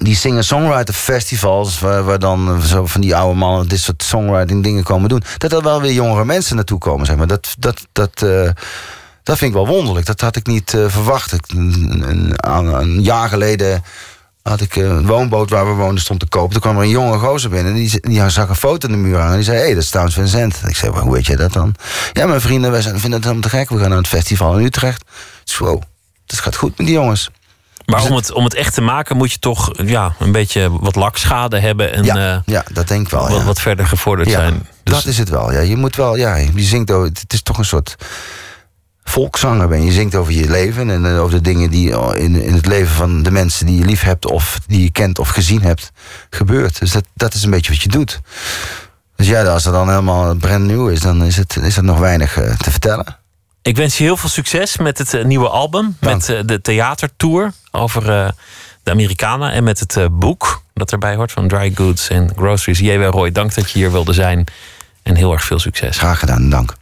die 0.02 0.16
singer-songwriter 0.16 0.94
festivals, 0.94 1.80
waar, 1.80 2.20
dan 2.20 2.62
zo 2.62 2.86
van 2.86 3.02
die 3.02 3.16
oude 3.16 3.38
mannen 3.38 3.68
dit 3.68 3.80
soort 3.80 4.04
songwriting 4.04 4.64
dingen 4.64 4.84
komen 4.84 5.10
doen, 5.10 5.24
dat 5.38 5.52
er 5.52 5.62
wel 5.62 5.82
weer 5.82 5.94
jongere 5.94 6.26
mensen 6.26 6.56
naartoe 6.56 6.80
komen, 6.80 7.06
zeg 7.06 7.16
maar. 7.16 7.28
Dat, 7.28 7.56
dat, 7.60 7.88
dat, 7.91 8.22
eh, 8.22 8.50
dat 9.24 9.38
vind 9.38 9.41
ik 9.41 9.54
wel 9.54 9.68
wonderlijk. 9.68 10.06
Dat 10.06 10.22
had 10.22 10.36
ik 10.36 10.48
niet 10.48 10.74
eh, 10.74 10.86
verwacht. 10.88 11.34
Een, 11.48 12.36
een, 12.38 13.02
jaar 13.02 13.30
geleden 13.30 13.84
had 14.41 14.62
ik 14.62 14.76
eh, 14.76 14.84
een 14.84 15.06
woonboot 15.06 15.50
waar 15.50 15.68
we 15.68 15.74
woonden 15.74 16.02
stond 16.02 16.20
te 16.20 16.28
kopen. 16.28 16.52
Toen 16.52 16.62
kwam 16.62 16.78
er 16.78 16.84
een 16.84 16.89
jonge 16.89 17.18
gozer 17.18 17.50
binnen. 17.50 17.74
En 17.74 17.80
die, 17.80 18.00
die 18.02 18.30
zag 18.30 18.50
een 18.50 18.56
foto 18.56 18.88
in 18.88 18.94
de 18.94 19.00
muur 19.00 19.18
hangen. 19.18 19.30
En 19.30 19.36
die 19.36 19.46
zei, 19.46 19.58
hé, 19.58 19.64
hey, 19.64 19.74
dat 19.74 19.84
is 19.84 19.89
Towns 19.89 20.14
Vincent. 20.14 20.62
Ik 20.68 20.76
zei, 20.76 20.91
"Maar 20.91 21.02
hoe 21.02 21.14
weet 21.14 21.26
jij 21.26 21.36
dat 21.36 21.54
dan? 21.54 21.76
Ja, 22.14 22.26
mijn 22.26 22.41
vrienden, 22.41 22.72
wij 22.72 22.82
zijn, 22.82 23.00
vinden 23.00 23.20
het 23.20 23.24
helemaal 23.30 23.50
te 23.50 23.58
gek. 23.58 23.70
We 23.70 23.80
gaan 23.80 23.89
naar 23.89 23.98
het 23.98 24.08
festival 24.08 24.58
in 24.58 24.66
Utrecht. 24.66 25.04
Wow, 25.58 25.82
het 26.28 26.39
gaat 26.39 26.56
goed 26.56 26.78
met 26.78 26.88
die 26.88 26.96
jongens. 26.96 27.30
Maar 27.86 28.04
om 28.04 28.16
het, 28.16 28.32
om 28.32 28.44
het 28.44 28.54
echt 28.54 28.74
te 28.74 28.82
maken 28.82 29.18
moet 29.18 29.32
je 29.32 29.40
toch 29.40 29.72
ja, 29.86 30.16
een 30.20 30.32
beetje 30.32 30.80
wat 30.80 30.96
lakschade 30.96 31.60
hebben. 31.60 31.94
En 31.94 32.04
ja, 32.04 32.16
eh, 32.16 32.40
ja, 32.46 32.64
dat 32.74 32.88
denk 32.88 33.06
ik 33.06 33.12
wel. 33.12 33.28
wat, 33.30 33.38
ja. 33.38 33.44
wat 33.44 33.62
verder 33.62 33.88
gevorderd 33.88 34.30
Ja, 34.30 34.40
zijn. 34.40 34.68
Dus 34.84 34.94
Dat 34.94 35.06
is 35.06 35.18
het 35.18 35.30
wel. 35.30 35.52
Ja, 35.52 35.60
je 35.60 35.76
moet 35.76 35.96
wel, 35.96 36.16
ja, 36.16 36.36
je 36.36 36.52
zingt 36.56 36.92
over, 36.92 37.08
het 37.08 37.34
is 37.34 37.42
toch 37.42 37.58
een 37.58 37.66
soort 37.66 37.96
volkszanger 39.04 39.68
ben 39.68 39.84
je. 39.86 39.92
Zingt 39.92 40.16
over 40.16 40.34
je 40.34 40.50
leven 40.50 40.90
en 40.90 41.06
eh, 41.06 41.22
over 41.22 41.36
de 41.36 41.42
dingen 41.42 41.70
die 41.70 41.90
in, 42.16 42.42
in 42.42 42.54
het 42.54 42.66
leven 42.66 42.96
van 42.96 43.24
de 43.24 43.32
mensen 43.32 43.66
die 43.66 43.80
je 43.80 43.86
lief 43.86 44.02
hebt 44.02 44.26
of 44.26 44.60
die 44.68 44.82
je 44.82 44.92
kent 44.92 45.20
of 45.20 45.30
gezien 45.30 45.62
hebt 45.62 45.92
gebeurt. 46.30 46.80
Dus 46.80 46.92
dat, 46.92 47.04
dat 47.14 47.34
is 47.34 47.44
een 47.44 47.52
beetje 47.52 47.72
wat 47.72 47.82
je 47.82 47.90
doet. 47.90 48.22
Dus 49.16 49.28
ja, 49.28 49.44
als 49.44 49.64
het 49.64 49.74
dan 49.74 49.90
helemaal 49.90 50.36
brand 50.36 50.66
nieuw 50.66 50.88
is, 50.88 51.00
dan 51.00 51.24
is, 51.24 51.36
het, 51.36 51.56
is 51.56 51.78
er 51.78 51.84
nog 51.84 52.00
weinig 52.00 52.38
eh, 52.38 52.56
te 52.56 52.72
vertellen. 52.72 53.18
Ik 53.64 53.76
wens 53.76 53.97
je 53.97 54.03
heel 54.03 54.18
veel 54.18 54.30
succes 54.30 54.78
met 54.78 54.97
het 54.97 55.14
eh, 55.14 55.24
nieuwe 55.24 55.49
album. 55.49 55.97
Dank. 55.99 56.16
Met 56.16 56.30
eh, 56.30 56.39
de 56.45 56.61
theatertour 56.61 57.51
over 57.72 58.09
eh, 58.11 58.30
de 58.84 58.91
Amerikanen. 58.91 59.51
En 59.51 59.64
met 59.64 59.80
het 59.80 60.20
boek 60.20 60.64
dat 60.74 60.91
erbij 60.91 61.16
hoort 61.16 61.32
van 61.32 61.47
Dry 61.47 61.72
Goods 61.76 62.09
en 62.09 62.32
Groceries. 62.36 62.80
J.W. 62.80 63.03
Roy, 63.03 63.32
dank 63.32 63.53
dat 63.53 63.72
je 63.72 63.80
hier 63.80 63.91
wilde 63.91 64.14
zijn. 64.14 64.45
En 65.03 65.16
heel 65.16 65.32
erg 65.32 65.43
veel 65.43 65.59
succes. 65.59 65.97
Graag 65.97 66.20
gedaan, 66.20 66.49
dank. 66.49 66.74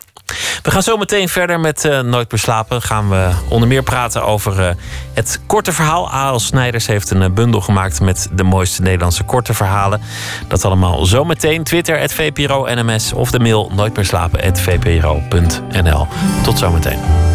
We 0.63 0.71
gaan 0.71 0.84
zo 0.84 0.97
meteen 0.97 1.29
verder 1.29 1.59
met 1.59 1.86
eh, 1.86 1.99
Nooit 1.99 2.32
meer 2.32 2.39
slapen. 2.39 2.82
Gaan 2.82 3.09
we 3.09 3.29
onder 3.47 3.67
meer 3.67 3.84
praten 3.84 4.25
over 4.25 4.59
eh, 4.59 4.69
het 5.13 5.39
korte 5.45 5.73
verhaal. 5.73 6.13
A.L. 6.13 6.39
Snijders 6.39 6.88
heeft 6.88 7.09
een 7.09 7.21
eh, 7.21 7.29
bundel 7.29 7.61
gemaakt 7.61 8.01
met 8.01 8.29
de 8.32 8.43
mooiste 8.43 8.82
Nederlandse 8.82 9.23
korte 9.23 9.53
verhalen. 9.53 10.01
Dat 10.47 10.65
allemaal 10.65 11.05
zo 11.05 11.23
meteen. 11.23 11.63
Twitter, 11.63 12.09
VPRO 12.09 12.73
NMS 12.73 13.13
of 13.13 13.32
de 13.32 13.39
mail 13.39 13.71
nooitmeerslapen.vpro.nl. 13.75 16.07
Tot 16.43 16.57
zometeen. 16.57 17.30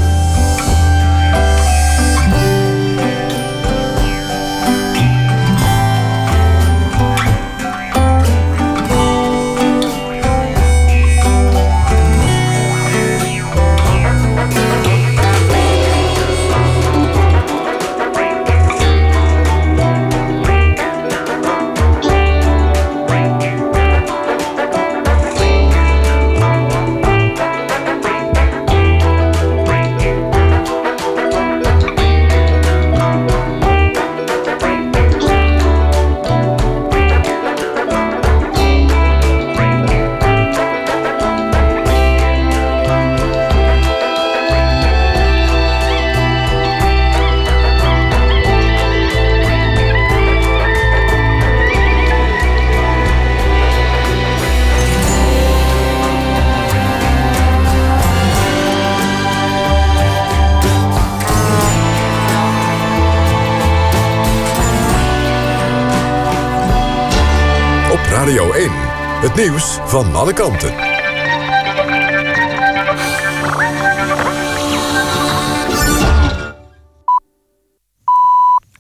Het 69.27 69.35
nieuws 69.35 69.79
van 69.85 70.15
alle 70.15 70.33
kanten. 70.33 70.75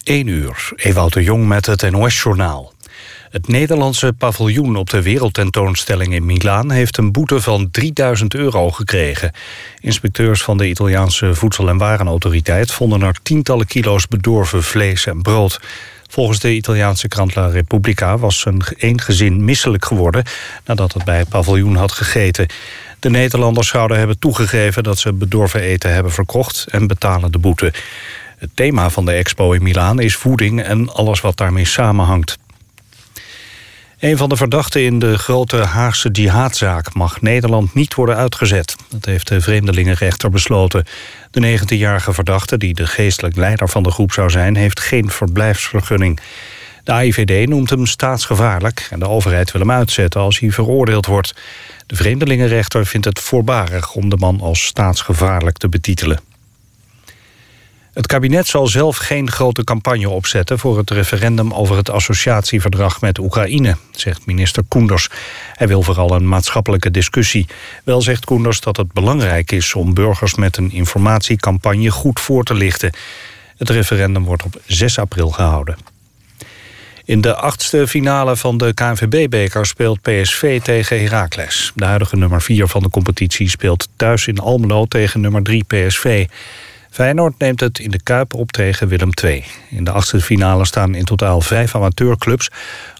1 0.04 0.26
uur, 0.26 0.72
Ewout 0.76 1.12
de 1.12 1.22
Jong 1.22 1.46
met 1.46 1.66
het 1.66 1.90
NOS-journaal. 1.90 2.72
Het 3.30 3.48
Nederlandse 3.48 4.12
paviljoen 4.12 4.76
op 4.76 4.90
de 4.90 5.02
wereldtentoonstelling 5.02 6.14
in 6.14 6.26
Milaan... 6.26 6.70
heeft 6.70 6.98
een 6.98 7.12
boete 7.12 7.40
van 7.40 7.70
3000 7.70 8.34
euro 8.34 8.70
gekregen. 8.70 9.32
Inspecteurs 9.80 10.42
van 10.42 10.56
de 10.58 10.68
Italiaanse 10.68 11.34
Voedsel- 11.34 11.68
en 11.68 11.78
Warenautoriteit... 11.78 12.72
vonden 12.72 13.02
er 13.02 13.16
tientallen 13.22 13.66
kilo's 13.66 14.08
bedorven 14.08 14.62
vlees 14.62 15.06
en 15.06 15.22
brood. 15.22 15.60
Volgens 16.08 16.38
de 16.38 16.54
Italiaanse 16.54 17.08
krant 17.08 17.34
La 17.34 17.46
Repubblica 17.46 18.18
was 18.18 18.44
een 18.44 18.62
één 18.78 19.00
gezin 19.00 19.44
misselijk 19.44 19.84
geworden... 19.84 20.24
nadat 20.64 20.92
het 20.92 21.04
bij 21.04 21.18
het 21.18 21.28
paviljoen 21.28 21.76
had 21.76 21.92
gegeten. 21.92 22.46
De 23.00 23.10
Nederlanders 23.10 23.68
zouden 23.68 23.98
hebben 23.98 24.18
toegegeven 24.18 24.82
dat 24.82 24.98
ze 24.98 25.12
bedorven 25.12 25.60
eten 25.60 25.92
hebben 25.92 26.12
verkocht... 26.12 26.66
en 26.70 26.86
betalen 26.86 27.32
de 27.32 27.38
boete. 27.38 27.72
Het 28.38 28.50
thema 28.54 28.90
van 28.90 29.04
de 29.04 29.12
expo 29.12 29.52
in 29.52 29.62
Milaan 29.62 30.00
is 30.00 30.16
voeding 30.16 30.62
en 30.62 30.92
alles 30.92 31.20
wat 31.20 31.36
daarmee 31.36 31.64
samenhangt. 31.64 32.38
Een 34.06 34.16
van 34.16 34.28
de 34.28 34.36
verdachten 34.36 34.84
in 34.84 34.98
de 34.98 35.18
grote 35.18 35.56
Haagse 35.56 36.08
jihadzaak 36.08 36.94
mag 36.94 37.20
Nederland 37.20 37.74
niet 37.74 37.94
worden 37.94 38.16
uitgezet. 38.16 38.76
Dat 38.88 39.04
heeft 39.04 39.28
de 39.28 39.40
vreemdelingenrechter 39.40 40.30
besloten. 40.30 40.84
De 41.30 41.58
19-jarige 41.58 42.12
verdachte, 42.12 42.56
die 42.56 42.74
de 42.74 42.86
geestelijk 42.86 43.36
leider 43.36 43.68
van 43.68 43.82
de 43.82 43.90
groep 43.90 44.12
zou 44.12 44.30
zijn, 44.30 44.56
heeft 44.56 44.80
geen 44.80 45.10
verblijfsvergunning. 45.10 46.20
De 46.84 46.92
AIVD 46.92 47.48
noemt 47.48 47.70
hem 47.70 47.86
staatsgevaarlijk 47.86 48.88
en 48.90 48.98
de 48.98 49.08
overheid 49.08 49.52
wil 49.52 49.60
hem 49.60 49.70
uitzetten 49.70 50.20
als 50.20 50.38
hij 50.38 50.50
veroordeeld 50.50 51.06
wordt. 51.06 51.34
De 51.86 51.96
vreemdelingenrechter 51.96 52.86
vindt 52.86 53.06
het 53.06 53.20
voorbarig 53.20 53.94
om 53.94 54.08
de 54.08 54.16
man 54.16 54.40
als 54.40 54.64
staatsgevaarlijk 54.64 55.58
te 55.58 55.68
betitelen. 55.68 56.20
Het 57.96 58.06
kabinet 58.06 58.46
zal 58.46 58.66
zelf 58.66 58.96
geen 58.96 59.30
grote 59.30 59.64
campagne 59.64 60.08
opzetten... 60.08 60.58
voor 60.58 60.78
het 60.78 60.90
referendum 60.90 61.52
over 61.52 61.76
het 61.76 61.90
associatieverdrag 61.90 63.00
met 63.00 63.18
Oekraïne... 63.18 63.76
zegt 63.90 64.26
minister 64.26 64.62
Koenders. 64.68 65.08
Hij 65.52 65.68
wil 65.68 65.82
vooral 65.82 66.12
een 66.12 66.28
maatschappelijke 66.28 66.90
discussie. 66.90 67.46
Wel 67.84 68.02
zegt 68.02 68.24
Koenders 68.24 68.60
dat 68.60 68.76
het 68.76 68.92
belangrijk 68.92 69.52
is... 69.52 69.74
om 69.74 69.94
burgers 69.94 70.34
met 70.34 70.56
een 70.56 70.72
informatiecampagne 70.72 71.90
goed 71.90 72.20
voor 72.20 72.44
te 72.44 72.54
lichten. 72.54 72.92
Het 73.56 73.70
referendum 73.70 74.24
wordt 74.24 74.44
op 74.44 74.60
6 74.66 74.98
april 74.98 75.30
gehouden. 75.30 75.76
In 77.04 77.20
de 77.20 77.34
achtste 77.34 77.88
finale 77.88 78.36
van 78.36 78.56
de 78.58 78.74
KNVB-beker 78.74 79.66
speelt 79.66 80.02
PSV 80.02 80.60
tegen 80.60 81.00
Heracles. 81.00 81.72
De 81.74 81.84
huidige 81.84 82.16
nummer 82.16 82.42
4 82.42 82.68
van 82.68 82.82
de 82.82 82.90
competitie 82.90 83.48
speelt 83.48 83.88
thuis 83.96 84.26
in 84.26 84.38
Almelo 84.38 84.84
tegen 84.84 85.20
nummer 85.20 85.42
3 85.42 85.64
PSV. 85.64 86.26
Feyenoord 86.96 87.38
neemt 87.38 87.60
het 87.60 87.78
in 87.78 87.90
de 87.90 88.02
Kuip 88.02 88.34
op 88.34 88.52
tegen 88.52 88.88
Willem 88.88 89.10
II. 89.22 89.44
In 89.70 89.84
de 89.84 89.90
achtste 89.90 90.20
finale 90.20 90.64
staan 90.64 90.94
in 90.94 91.04
totaal 91.04 91.40
vijf 91.40 91.74
amateurclubs. 91.74 92.50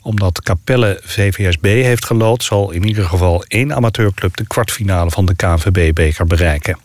Omdat 0.03 0.43
Capelle 0.43 1.01
VVSB 1.05 1.65
heeft 1.65 2.05
gelood... 2.05 2.43
zal 2.43 2.71
in 2.71 2.87
ieder 2.87 3.05
geval 3.05 3.45
één 3.49 3.75
amateurclub 3.75 4.37
de 4.37 4.47
kwartfinale 4.47 5.11
van 5.11 5.27
de 5.27 5.35
KNVB-beker 5.35 6.27
bereiken. 6.27 6.79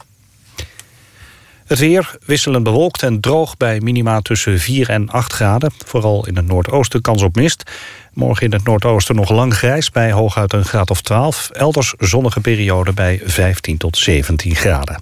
Het 1.66 1.80
weer 1.80 2.16
wisselend 2.26 2.64
bewolkt 2.64 3.04
en 3.04 3.20
droog 3.20 3.58
bij 3.58 3.80
minima 3.80 4.22
tussen 4.22 4.60
4 4.60 4.90
en 4.90 5.10
8 5.10 5.34
graden. 5.34 5.72
Vooral 5.86 6.28
in 6.28 6.36
het 6.36 6.48
noordoosten 6.48 7.02
kans 7.02 7.22
op 7.22 7.36
mist. 7.36 7.72
Morgen 8.14 8.46
in 8.46 8.54
het 8.54 8.64
noordoosten 8.64 9.16
nog 9.16 9.30
lang 9.30 9.54
grijs 9.54 9.90
bij 9.90 10.12
hooguit 10.12 10.54
een 10.54 10.66
graad 10.66 10.90
of 10.90 11.02
12. 11.02 11.50
Elders 11.50 11.94
zonnige 11.98 12.40
periode 12.40 12.94
bij 12.94 13.22
15 13.24 13.78
tot 13.78 13.98
17 13.98 14.56
graden. 14.56 15.02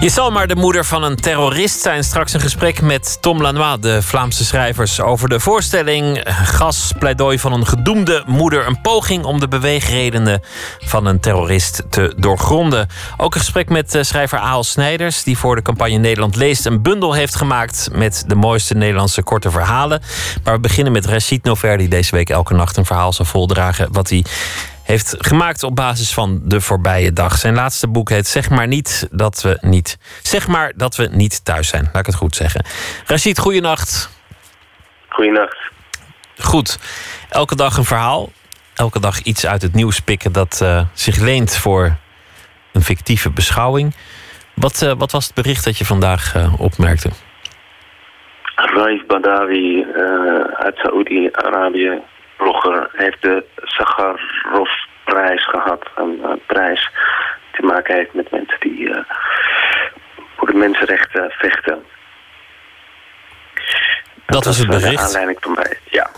Je 0.00 0.08
zal 0.08 0.30
maar 0.30 0.46
de 0.46 0.56
moeder 0.56 0.84
van 0.84 1.02
een 1.02 1.16
terrorist 1.16 1.80
zijn. 1.80 2.04
Straks 2.04 2.32
een 2.32 2.40
gesprek 2.40 2.80
met 2.80 3.18
Tom 3.20 3.40
Lanois, 3.40 3.80
de 3.80 4.02
Vlaamse 4.02 4.44
schrijvers, 4.44 5.00
over 5.00 5.28
de 5.28 5.40
voorstelling 5.40 6.20
Gas, 6.24 6.92
pleidooi 6.98 7.38
van 7.38 7.52
een 7.52 7.66
gedoemde 7.66 8.22
moeder. 8.26 8.66
Een 8.66 8.80
poging 8.80 9.24
om 9.24 9.40
de 9.40 9.48
beweegredenen 9.48 10.42
van 10.78 11.06
een 11.06 11.20
terrorist 11.20 11.82
te 11.90 12.14
doorgronden. 12.16 12.88
Ook 13.16 13.34
een 13.34 13.40
gesprek 13.40 13.68
met 13.68 13.94
eh, 13.94 14.02
schrijver 14.02 14.38
Aal 14.38 14.64
Snijders, 14.64 15.22
die 15.22 15.38
voor 15.38 15.56
de 15.56 15.62
campagne 15.62 15.96
Nederland 15.96 16.36
leest 16.36 16.66
een 16.66 16.82
bundel 16.82 17.12
heeft 17.12 17.34
gemaakt 17.34 17.88
met 17.92 18.24
de 18.26 18.34
mooiste 18.34 18.74
Nederlandse 18.74 19.22
korte 19.22 19.50
verhalen. 19.50 20.02
Maar 20.44 20.54
we 20.54 20.60
beginnen 20.60 20.92
met 20.92 21.06
Rachid 21.06 21.44
Nover, 21.44 21.78
die 21.78 21.88
deze 21.88 22.14
week 22.14 22.30
elke 22.30 22.54
nacht 22.54 22.76
een 22.76 22.86
verhaal 22.86 23.12
zal 23.12 23.24
voldragen. 23.24 23.88
Wat 23.92 24.08
hij 24.08 24.24
heeft 24.90 25.16
gemaakt 25.18 25.62
op 25.62 25.76
basis 25.76 26.14
van 26.14 26.40
de 26.44 26.60
voorbije 26.60 27.12
dag. 27.12 27.36
Zijn 27.36 27.54
laatste 27.54 27.88
boek 27.88 28.08
heet 28.08 28.26
Zeg 28.26 28.50
maar 28.50 28.66
niet 28.66 29.08
dat 29.10 29.42
we 29.42 29.58
niet. 29.60 29.98
Zeg 30.22 30.48
maar 30.48 30.72
dat 30.76 30.96
we 30.96 31.08
niet 31.12 31.44
thuis 31.44 31.68
zijn. 31.68 31.82
Laat 31.84 31.96
ik 31.96 32.06
het 32.06 32.14
goed 32.14 32.36
zeggen. 32.36 32.64
Rashid, 33.06 33.38
goeienacht. 33.38 34.22
Goeienacht. 35.08 35.58
Goed. 36.38 36.78
Elke 37.28 37.56
dag 37.56 37.76
een 37.76 37.84
verhaal. 37.84 38.28
Elke 38.74 39.00
dag 39.00 39.20
iets 39.20 39.46
uit 39.46 39.62
het 39.62 39.74
nieuws 39.74 40.00
pikken 40.00 40.32
dat 40.32 40.60
uh, 40.62 40.82
zich 40.94 41.18
leent 41.18 41.56
voor 41.56 41.96
een 42.72 42.82
fictieve 42.82 43.30
beschouwing. 43.30 43.94
Wat, 44.54 44.82
uh, 44.82 44.92
wat 44.98 45.12
was 45.12 45.26
het 45.26 45.34
bericht 45.34 45.64
dat 45.64 45.78
je 45.78 45.84
vandaag 45.84 46.34
uh, 46.34 46.60
opmerkte? 46.60 47.10
Raif 48.54 49.06
Badawi 49.06 49.84
uit 50.52 50.76
Saoedi-Arabië 50.76 52.02
blogger 52.40 52.88
heeft 52.92 53.22
de 53.22 53.44
Sakharov-prijs 53.56 55.46
gehad. 55.46 55.90
Een 55.94 56.18
uh, 56.22 56.32
prijs 56.46 56.90
die 57.50 57.60
te 57.60 57.66
maken 57.66 57.94
heeft 57.94 58.14
met 58.14 58.30
mensen 58.30 58.56
die 58.60 58.78
uh, 58.78 58.98
voor 60.36 60.48
de 60.48 60.56
mensenrechten 60.56 61.30
vechten. 61.30 61.84
Dat, 64.26 64.44
was 64.44 64.58
het 64.58 64.68
bericht? 64.68 64.96
De 64.96 65.02
aanleiding 65.02 65.38
van 65.40 65.52
mij, 65.52 65.78
ja. 65.84 66.10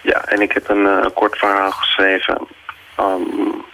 Ja, 0.00 0.24
en 0.24 0.40
ik 0.40 0.52
heb 0.52 0.68
een 0.68 0.84
uh, 0.84 1.06
kort 1.14 1.38
verhaal 1.38 1.70
geschreven 1.70 2.48
um, 3.00 3.64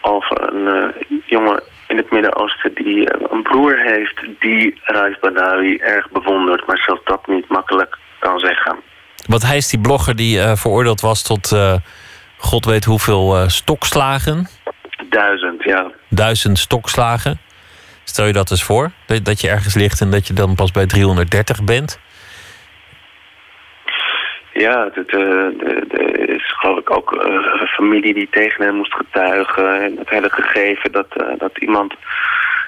over 0.00 0.52
een 0.52 0.94
jongen 1.26 1.62
in 1.88 1.96
het 1.96 2.10
Midden-Oosten 2.10 2.74
die 2.74 3.32
een 3.32 3.42
broer 3.42 3.78
heeft 3.78 4.20
die 4.38 4.80
Raif 4.82 5.18
Badawi 5.18 5.76
erg 5.76 6.10
bewondert, 6.10 6.66
maar 6.66 6.78
zelfs 6.78 7.04
dat 7.04 7.26
niet 7.26 7.48
makkelijk 7.48 7.96
kan 8.18 8.38
zeggen. 8.38 8.76
Want 9.28 9.42
hij 9.42 9.56
is 9.56 9.68
die 9.68 9.80
blogger 9.80 10.16
die 10.16 10.38
uh, 10.38 10.52
veroordeeld 10.54 11.00
was 11.00 11.22
tot 11.22 11.52
uh, 11.52 11.74
god 12.36 12.64
weet 12.64 12.84
hoeveel 12.84 13.36
uh, 13.36 13.48
stokslagen. 13.48 14.46
Duizend, 15.10 15.62
ja. 15.62 15.90
Duizend 16.08 16.58
stokslagen. 16.58 17.40
Stel 18.04 18.26
je 18.26 18.32
dat 18.32 18.50
eens 18.50 18.64
voor, 18.64 18.90
dat, 19.06 19.24
dat 19.24 19.40
je 19.40 19.48
ergens 19.48 19.74
ligt 19.74 20.00
en 20.00 20.10
dat 20.10 20.26
je 20.26 20.32
dan 20.32 20.54
pas 20.54 20.70
bij 20.70 20.86
330 20.86 21.64
bent. 21.64 22.00
Ja, 24.52 24.90
er 25.06 26.28
is 26.28 26.54
geloof 26.56 26.78
ik 26.78 26.90
ook 26.90 27.12
een 27.12 27.66
familie 27.66 28.14
die 28.14 28.28
tegen 28.30 28.64
hem 28.64 28.74
moest 28.74 28.94
getuigen. 28.94 29.82
En 29.82 29.96
het 29.98 30.08
hele 30.08 30.30
gegeven 30.30 30.92
dat, 30.92 31.06
dat 31.38 31.58
iemand 31.58 31.94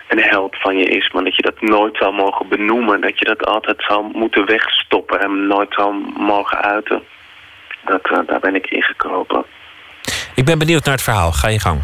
een 0.08 0.22
held 0.22 0.56
van 0.60 0.76
je 0.76 0.84
is, 0.84 1.10
maar 1.10 1.24
dat 1.24 1.36
je 1.36 1.42
dat 1.42 1.60
nooit 1.60 1.96
zou 1.96 2.14
mogen 2.14 2.48
benoemen. 2.48 3.00
Dat 3.00 3.18
je 3.18 3.24
dat 3.24 3.46
altijd 3.46 3.82
zou 3.82 4.10
moeten 4.12 4.46
wegstoppen 4.46 5.20
en 5.20 5.46
nooit 5.46 5.74
zou 5.74 5.94
mogen 6.16 6.62
uiten. 6.62 7.02
Dat, 7.84 8.10
uh, 8.10 8.18
daar 8.26 8.40
ben 8.40 8.54
ik 8.54 8.66
ingekropen. 8.66 9.44
Ik 10.34 10.44
ben 10.44 10.58
benieuwd 10.58 10.84
naar 10.84 10.94
het 10.94 11.02
verhaal. 11.02 11.32
Ga 11.32 11.48
je 11.48 11.60
gang. 11.60 11.80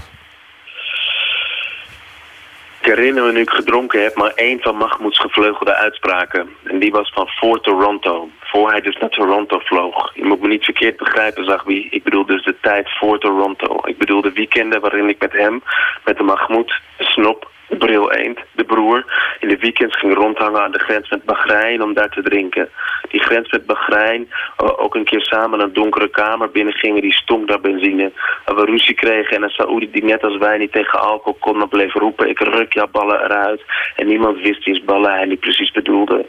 Ik 2.81 2.91
herinner 2.91 3.25
me 3.25 3.33
nu 3.33 3.41
ik 3.41 3.51
gedronken 3.51 4.03
heb, 4.03 4.15
maar 4.15 4.33
één 4.35 4.61
van 4.61 4.77
Mahmoud's 4.77 5.21
gevleugelde 5.21 5.75
uitspraken. 5.75 6.49
En 6.65 6.79
die 6.79 6.91
was 6.91 7.11
van 7.15 7.29
voor 7.29 7.61
Toronto. 7.61 8.29
Voor 8.41 8.71
hij 8.71 8.81
dus 8.81 8.97
naar 8.97 9.11
Toronto 9.11 9.59
vloog. 9.59 10.15
Je 10.15 10.25
moet 10.25 10.41
me 10.41 10.49
niet 10.49 10.65
verkeerd 10.65 10.97
begrijpen, 10.97 11.45
zag 11.45 11.63
wie. 11.63 11.89
Ik 11.91 12.03
bedoel 12.03 12.27
dus 12.27 12.45
de 12.45 12.57
tijd 12.61 12.89
voor 12.99 13.19
Toronto. 13.19 13.79
Ik 13.85 13.99
bedoel 13.99 14.21
de 14.21 14.33
weekenden 14.33 14.81
waarin 14.81 15.09
ik 15.09 15.21
met 15.21 15.33
hem, 15.33 15.63
met 16.05 16.17
de 16.17 16.23
Mahmoud, 16.23 16.81
de 16.97 17.05
snop, 17.05 17.51
bril 17.69 18.13
eend, 18.13 18.39
de 18.53 18.65
broer, 18.65 19.05
in 19.41 19.49
de 19.49 19.59
weekends 19.59 19.99
ging 19.99 20.15
rondhangen 20.15 20.63
aan 20.63 20.73
de 20.73 20.79
grens 20.79 21.11
met 21.11 21.25
Bahrein 21.25 21.83
om 21.83 21.95
daar 21.95 22.09
te 22.09 22.23
drinken. 22.23 22.69
Die 23.09 23.23
grens 23.23 23.51
met 23.51 23.67
Bahrein, 23.67 24.29
ook 24.57 24.95
een 24.95 25.05
keer 25.05 25.23
samen 25.23 25.61
een 25.61 25.73
donkere 25.73 26.09
kamer 26.09 26.51
binnen 26.51 26.75
gingen, 26.75 27.03
die 27.03 27.13
stonk 27.13 27.49
naar 27.49 27.61
benzine. 27.61 28.13
En 28.45 28.55
we 28.55 28.65
ruzie 28.65 28.95
kregen 28.95 29.37
en 29.37 29.43
een 29.43 29.51
Saoedi 29.51 29.91
die 29.91 30.05
net 30.05 30.23
als 30.23 30.37
wij 30.37 30.59
niet 30.59 30.73
tegen 30.73 31.01
alcohol 31.01 31.37
kon, 31.41 31.59
dan 31.59 31.69
bleef 31.69 31.95
roepen, 31.95 32.29
ik 32.29 32.39
ruk 32.39 32.73
jouw 32.73 32.89
ballen 32.89 33.25
eruit. 33.25 33.63
En 33.97 34.07
niemand 34.07 34.41
wist 34.41 34.65
wiens 34.65 34.85
ballen 34.85 35.13
hij 35.13 35.25
niet 35.25 35.41
precies 35.41 35.71
bedoelde. 35.71 36.27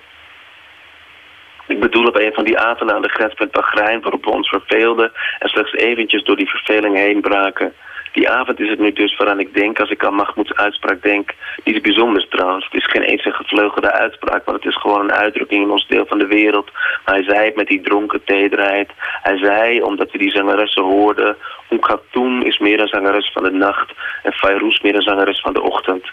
Ik 1.67 1.79
bedoel 1.79 2.05
op 2.05 2.15
een 2.15 2.33
van 2.33 2.43
die 2.43 2.59
avonden 2.59 2.95
aan 2.95 3.01
de 3.01 3.09
grens 3.09 3.39
met 3.39 3.51
Bahrein... 3.51 4.01
waarop 4.01 4.25
we 4.25 4.31
ons 4.31 4.49
verveelden 4.49 5.11
en 5.39 5.49
slechts 5.49 5.73
eventjes 5.73 6.23
door 6.23 6.35
die 6.35 6.49
verveling 6.49 6.95
heen 6.95 7.21
braken. 7.21 7.73
Die 8.15 8.29
avond 8.29 8.59
is 8.59 8.69
het 8.69 8.79
nu 8.79 8.93
dus 8.93 9.15
waaraan 9.15 9.39
ik 9.39 9.53
denk, 9.53 9.79
als 9.79 9.89
ik 9.89 10.05
aan 10.05 10.15
Mahmoud's 10.15 10.53
uitspraak 10.53 11.01
denk... 11.01 11.33
niet 11.63 11.81
bijzonders 11.81 12.27
trouwens. 12.29 12.65
Het 12.65 12.81
is 12.81 12.89
geen 12.91 13.01
eens 13.01 13.25
een 13.25 13.33
gevleugelde 13.33 13.91
uitspraak... 13.91 14.45
maar 14.45 14.55
het 14.55 14.65
is 14.65 14.75
gewoon 14.75 15.01
een 15.01 15.11
uitdrukking 15.11 15.63
in 15.63 15.71
ons 15.71 15.87
deel 15.87 16.05
van 16.05 16.17
de 16.17 16.27
wereld. 16.27 16.71
Maar 17.05 17.15
hij 17.15 17.23
zei 17.23 17.45
het 17.45 17.55
met 17.55 17.67
die 17.67 17.81
dronken 17.81 18.23
tederheid. 18.23 18.89
Hij 19.21 19.37
zei, 19.37 19.81
omdat 19.81 20.11
we 20.11 20.17
die 20.17 20.31
zangeressen 20.31 20.83
hoorden... 20.83 21.37
Khatoum 21.79 22.41
is 22.41 22.57
meer 22.57 22.79
een 22.79 22.87
zangeres 22.87 23.31
van 23.31 23.43
de 23.43 23.51
nacht... 23.51 23.91
en 24.23 24.33
Fayrouz 24.33 24.79
meer 24.79 24.95
een 24.95 25.01
zangeres 25.01 25.41
van 25.41 25.53
de 25.53 25.61
ochtend. 25.61 26.03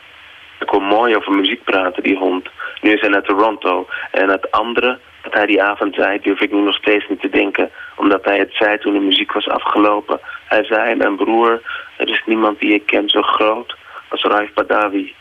Ik 0.61 0.67
kon 0.67 0.85
mooi 0.85 1.17
over 1.17 1.33
muziek 1.33 1.65
praten, 1.65 2.03
die 2.03 2.17
hond. 2.17 2.49
Nu 2.81 2.93
is 2.93 3.01
hij 3.01 3.11
naar 3.11 3.23
Toronto. 3.23 3.87
En 4.11 4.29
het 4.29 4.51
andere 4.51 4.99
dat 5.23 5.33
hij 5.33 5.47
die 5.47 5.63
avond 5.63 5.95
zei, 5.95 6.21
durf 6.21 6.41
ik 6.41 6.53
nu 6.53 6.61
nog 6.61 6.75
steeds 6.75 7.09
niet 7.09 7.21
te 7.21 7.29
denken. 7.29 7.71
Omdat 7.97 8.25
hij 8.25 8.39
het 8.39 8.55
zei 8.55 8.79
toen 8.79 8.93
de 8.93 8.99
muziek 8.99 9.33
was 9.33 9.49
afgelopen. 9.49 10.21
Hij 10.45 10.65
zei, 10.65 10.95
mijn 10.95 11.17
broer, 11.17 11.63
er 11.97 12.09
is 12.09 12.23
niemand 12.27 12.61
die 12.61 12.75
ik 12.75 12.87
ken 12.87 13.09
zo 13.09 13.23
groot 13.23 13.77
als 14.09 14.23
Raif 14.23 14.53
Badawi. 14.53 15.15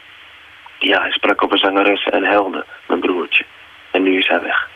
Ja, 0.79 1.01
hij 1.01 1.11
sprak 1.11 1.43
over 1.43 1.57
zangeressen 1.57 2.11
en 2.11 2.23
helden, 2.23 2.65
mijn 2.87 2.99
broertje. 2.99 3.45
En 3.91 4.03
nu 4.03 4.17
is 4.17 4.27
hij 4.27 4.41
weg. 4.41 4.69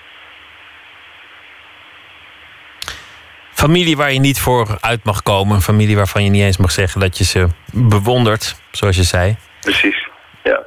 Familie 3.54 3.98
waar 3.98 4.14
je 4.14 4.20
niet 4.20 4.40
voor 4.40 4.78
uit 4.82 5.04
mag 5.04 5.24
komen. 5.24 5.62
Familie 5.62 5.96
waarvan 5.96 6.24
je 6.24 6.30
niet 6.30 6.44
eens 6.44 6.58
mag 6.58 6.72
zeggen 6.72 7.00
dat 7.00 7.18
je 7.18 7.24
ze 7.24 7.48
bewondert, 7.74 8.56
zoals 8.72 8.96
je 8.96 9.04
zei. 9.04 9.36
Precies, 9.62 10.08
ja. 10.44 10.64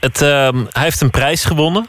Het, 0.00 0.22
ehm, 0.22 0.64
hij 0.70 0.82
heeft 0.82 1.00
een 1.00 1.10
prijs 1.10 1.44
gewonnen. 1.44 1.88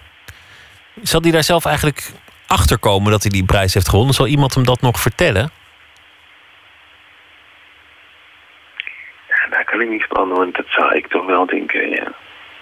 Zal 1.01 1.21
hij 1.21 1.31
daar 1.31 1.43
zelf 1.43 1.65
eigenlijk 1.65 2.11
achter 2.47 2.77
komen 2.77 3.11
dat 3.11 3.21
hij 3.21 3.31
die 3.31 3.45
prijs 3.45 3.73
heeft 3.73 3.89
gewonnen? 3.89 4.13
Zal 4.13 4.27
iemand 4.27 4.53
hem 4.53 4.65
dat 4.65 4.81
nog 4.81 4.99
vertellen? 4.99 5.51
Ja, 9.27 9.49
daar 9.49 9.65
kan 9.65 9.81
ik 9.81 9.89
niet 9.89 10.05
van, 10.09 10.29
want 10.29 10.55
dat 10.55 10.65
zou 10.67 10.95
ik 10.95 11.07
toch 11.07 11.25
wel 11.25 11.45
denken, 11.45 11.89
ja. 11.89 12.03
Dat 12.03 12.13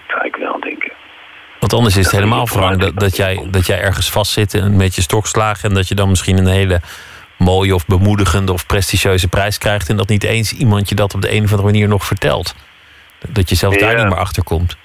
zou 0.07 0.25
ik 0.25 0.35
wel 0.35 0.59
denken. 0.59 0.91
Want 1.59 1.73
anders 1.73 1.97
is 1.97 2.05
het 2.05 2.13
helemaal 2.13 2.47
wrang 2.47 2.79
dat, 2.79 2.99
dat, 2.99 3.15
jij, 3.15 3.47
dat 3.51 3.65
jij 3.65 3.81
ergens 3.81 4.11
vastzit 4.11 4.53
en 4.53 4.63
een 4.63 4.77
beetje 4.77 5.01
stokslagen... 5.01 5.69
en 5.69 5.75
dat 5.75 5.87
je 5.87 5.95
dan 5.95 6.09
misschien 6.09 6.37
een 6.37 6.47
hele 6.47 6.81
mooie 7.37 7.75
of 7.75 7.85
bemoedigende 7.85 8.53
of 8.53 8.65
prestigieuze 8.65 9.27
prijs 9.27 9.57
krijgt... 9.57 9.89
en 9.89 9.97
dat 9.97 10.07
niet 10.07 10.23
eens 10.23 10.53
iemand 10.53 10.89
je 10.89 10.95
dat 10.95 11.13
op 11.13 11.21
de 11.21 11.31
een 11.31 11.43
of 11.43 11.49
andere 11.49 11.71
manier 11.71 11.87
nog 11.87 12.05
vertelt. 12.05 12.55
Dat 13.27 13.49
je 13.49 13.55
zelf 13.55 13.77
daar 13.77 13.95
niet 13.95 14.05
meer 14.05 14.17
achter 14.17 14.43
komt. 14.43 14.77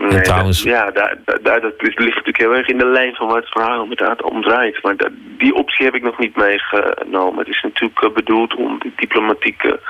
Nee, 0.00 0.10
En 0.18 0.22
trouwens- 0.22 0.62
dat, 0.62 0.72
ja, 0.72 0.90
daar, 0.90 1.16
daar, 1.42 1.60
dat 1.60 1.74
ligt 1.78 1.98
natuurlijk 1.98 2.38
heel 2.38 2.54
erg 2.54 2.66
in 2.68 2.78
de 2.78 2.86
lijn 2.86 3.14
van 3.14 3.26
waar 3.26 3.36
het 3.36 3.48
verhaal 3.48 3.82
inderdaad 3.82 4.22
om 4.22 4.42
draait. 4.42 4.82
Maar 4.82 4.96
dat- 4.96 5.10
die 5.14 5.54
optie 5.54 5.84
heb 5.84 5.94
ik 5.94 6.02
nog 6.02 6.18
niet 6.18 6.36
meegenomen. 6.36 7.38
Het 7.38 7.48
is 7.48 7.62
natuurlijk 7.62 8.02
eh, 8.02 8.10
bedoeld 8.10 8.54
om 8.54 8.78
die 8.78 8.92
diplomatieke 8.96 9.80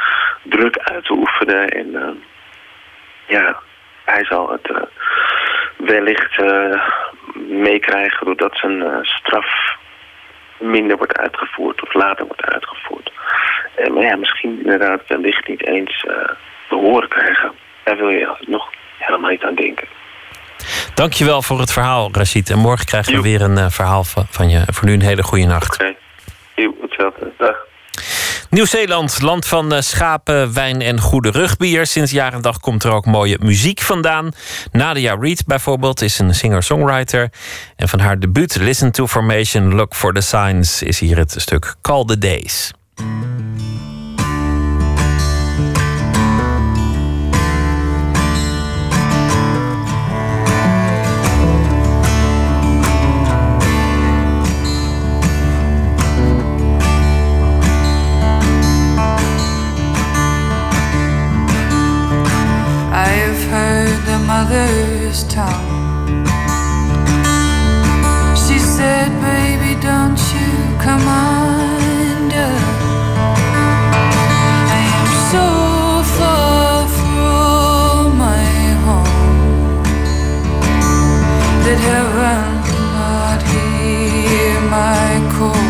druk 0.43 0.79
uit 0.79 1.05
te 1.05 1.13
oefenen. 1.13 1.69
En 1.69 1.95
eh, 2.03 2.09
ja, 3.27 3.61
hij 4.05 4.25
zal 4.25 4.51
het 4.51 4.71
eh, 4.71 4.83
wellicht 5.77 6.39
meekrijgen 7.49 8.27
doordat 8.27 8.57
zijn 8.57 8.85
straf 9.03 9.77
minder 10.59 10.97
wordt 10.97 11.17
uitgevoerd 11.19 11.83
of 11.83 11.95
later 11.95 12.27
wordt 12.27 12.45
uitgevoerd. 12.45 13.13
Eh, 13.75 13.87
maar 13.91 14.03
ja, 14.05 14.17
misschien 14.17 14.59
inderdaad 14.59 15.03
wellicht 15.07 15.49
niet 15.49 15.67
eens 15.67 16.05
eh 16.09 16.29
te 16.69 16.75
horen 16.75 17.09
krijgen. 17.09 17.53
Daar 17.83 17.97
wil 17.97 18.09
je 18.09 18.29
nog 18.47 18.71
helemaal 18.99 19.31
niet 19.31 19.43
aan 19.45 19.55
denken. 19.55 19.87
Dankjewel 20.95 21.43
voor 21.43 21.61
het 21.61 21.73
verhaal, 21.73 22.09
Rashid. 22.13 22.51
En 22.51 22.59
morgen 22.59 22.87
krijgen 22.87 23.15
we 23.15 23.21
weer 23.21 23.41
een 23.41 23.59
eh, 23.59 23.71
verhaal 23.71 24.05
van, 24.05 24.27
van 24.31 24.49
je. 24.49 24.63
Voor 24.67 24.87
nu 24.87 24.93
een 24.93 25.03
hele 25.03 25.23
goede 25.23 25.45
nacht. 25.47 25.75
Oké. 25.75 25.95
Hetzelfde. 26.81 27.33
Dag. 27.39 27.57
Nieuw-Zeeland, 28.51 29.23
land 29.23 29.47
van 29.47 29.73
eh, 29.73 29.81
schapen, 29.81 30.55
wijn 30.55 30.81
en 30.81 31.01
goede 31.01 31.31
rugbier. 31.31 31.87
Sinds 31.87 32.11
jaar 32.11 32.33
en 32.33 32.43
dag 32.43 32.61
komt 32.61 32.85
er 32.85 32.93
ook 32.93 33.07
mooie 33.07 33.39
muziek 33.41 33.81
vandaan. 33.81 34.31
Nadia 34.73 35.17
Reid 35.21 35.47
bijvoorbeeld 35.47 36.01
is 36.01 36.19
een 36.19 36.35
singer-songwriter. 36.35 37.31
En 37.77 37.89
van 37.89 37.99
haar 37.99 38.19
debuut 38.19 38.57
Listen 38.57 38.93
to 38.93 39.07
Formation, 39.07 39.75
Look 39.75 39.95
for 39.95 40.13
the 40.13 40.21
Signs... 40.21 40.83
is 40.83 41.01
hier 41.01 41.17
het 41.17 41.35
stuk 41.37 41.75
Call 41.81 42.05
the 42.05 42.19
Days. 42.19 42.73
Mother's 64.31 65.25
tongue. 65.25 66.25
She 68.43 68.59
said, 68.75 69.09
Baby, 69.29 69.73
don't 69.89 70.21
you 70.35 70.51
come 70.87 71.07
under. 71.09 72.53
I 74.77 74.81
am 74.99 75.09
so 75.33 75.47
far 76.17 76.77
from 76.99 78.19
my 78.27 78.47
home 78.85 79.83
that 81.65 81.79
heaven 81.89 82.51
not 82.95 83.41
hear 83.51 84.61
my 84.77 85.11
call. 85.35 85.70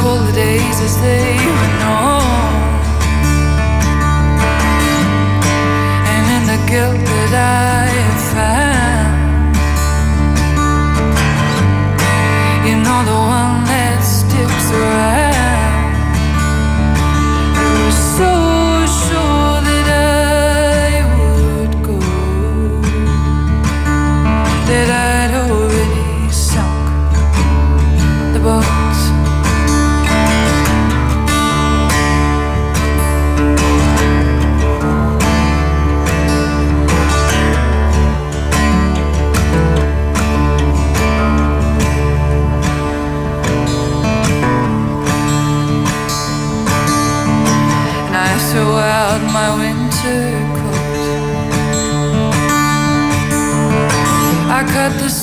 Call 0.00 0.16
the 0.24 0.32
days 0.32 0.80
as 0.80 0.98
they 1.02 1.49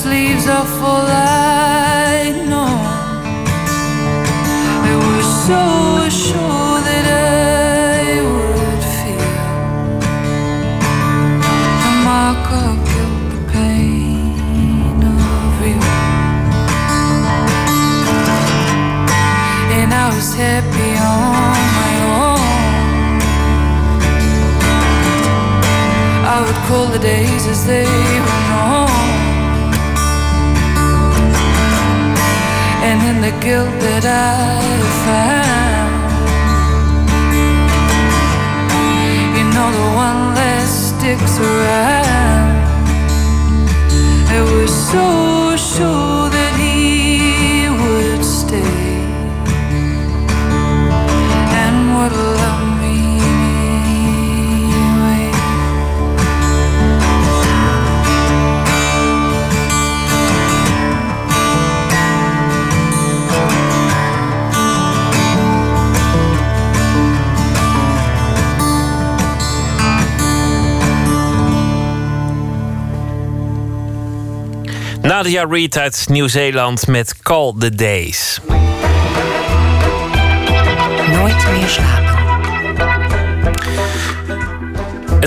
sleeves 0.07 0.47
off 0.47 0.73
all 0.89 1.05
I 1.05 2.31
know. 2.49 2.75
I 4.89 4.93
was 5.05 5.27
so 5.49 5.63
sure 6.25 6.75
that 6.87 7.05
I 7.07 8.21
would 8.29 8.83
feel 8.97 9.33
the 11.83 11.93
mark 12.07 12.45
of 12.67 12.77
the 12.95 13.07
pain 13.51 14.99
of 15.17 15.55
you. 15.71 15.81
And 19.77 19.89
I 20.03 20.05
was 20.15 20.29
happy 20.43 20.91
on 21.15 21.61
my 21.79 21.93
own. 22.23 22.45
I 26.33 26.37
would 26.45 26.59
call 26.67 26.87
the 26.95 27.01
days 27.11 27.43
as 27.53 27.61
they 27.71 28.16
guilt 33.41 33.79
that 33.79 34.05
I 34.05 34.61
found, 35.05 35.91
you 39.37 39.43
know, 39.53 39.69
the 39.79 39.87
one 40.05 40.21
that 40.35 40.65
sticks 40.67 41.39
around. 41.39 42.55
I 44.29 44.39
was 44.41 44.71
so 44.91 45.05
sure 45.55 46.06
Nadia 75.07 75.45
Reid 75.49 75.77
uit 75.77 76.05
Nieuw-Zeeland 76.09 76.87
met 76.87 77.21
Call 77.21 77.53
the 77.59 77.75
Days. 77.75 78.39
Nooit 81.11 81.47
meer 81.51 81.67
slapen. 81.67 82.16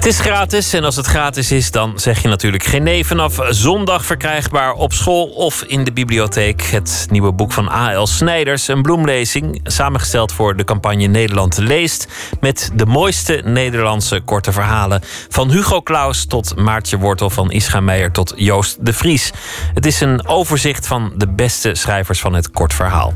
Het 0.00 0.08
is 0.08 0.20
gratis 0.20 0.72
en 0.72 0.84
als 0.84 0.96
het 0.96 1.06
gratis 1.06 1.52
is, 1.52 1.70
dan 1.70 1.98
zeg 1.98 2.22
je 2.22 2.28
natuurlijk 2.28 2.64
geen 2.64 2.82
nee. 2.82 3.06
Vanaf 3.06 3.38
zondag 3.50 4.04
verkrijgbaar 4.04 4.72
op 4.72 4.92
school 4.92 5.26
of 5.26 5.62
in 5.62 5.84
de 5.84 5.92
bibliotheek. 5.92 6.62
Het 6.62 7.06
nieuwe 7.10 7.32
boek 7.32 7.52
van 7.52 7.68
A.L. 7.68 8.06
Snijders, 8.06 8.68
een 8.68 8.82
bloemlezing. 8.82 9.60
Samengesteld 9.64 10.32
voor 10.32 10.56
de 10.56 10.64
campagne 10.64 11.06
Nederland 11.06 11.56
leest. 11.56 12.06
Met 12.40 12.70
de 12.74 12.86
mooiste 12.86 13.42
Nederlandse 13.44 14.20
korte 14.20 14.52
verhalen. 14.52 15.02
Van 15.28 15.50
Hugo 15.50 15.82
Claus 15.82 16.24
tot 16.24 16.56
Maartje 16.56 16.98
Wortel, 16.98 17.30
van 17.30 17.50
Ischa 17.50 17.80
Meijer 17.80 18.12
tot 18.12 18.32
Joost 18.36 18.86
de 18.86 18.92
Vries. 18.92 19.30
Het 19.74 19.86
is 19.86 20.00
een 20.00 20.26
overzicht 20.26 20.86
van 20.86 21.12
de 21.16 21.28
beste 21.28 21.74
schrijvers 21.74 22.20
van 22.20 22.32
het 22.32 22.50
kort 22.50 22.74
verhaal. 22.74 23.12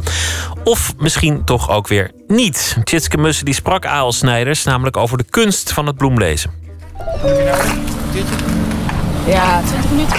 Of 0.65 0.95
misschien 0.99 1.45
toch 1.45 1.71
ook 1.71 1.89
weer 1.89 2.11
niet. 2.35 2.77
Tjitske 2.85 3.19
Mussen 3.19 3.45
die 3.45 3.55
sprak 3.55 3.87
A.L. 3.87 4.13
Snijders 4.13 4.65
namelijk 4.65 4.97
over 4.97 5.19
de 5.19 5.25
kunst 5.31 5.73
van 5.73 5.87
het 5.87 5.97
bloemlezen. 5.97 6.51
Ja, 9.27 9.63
20 9.63 9.91
minuten. 9.91 10.19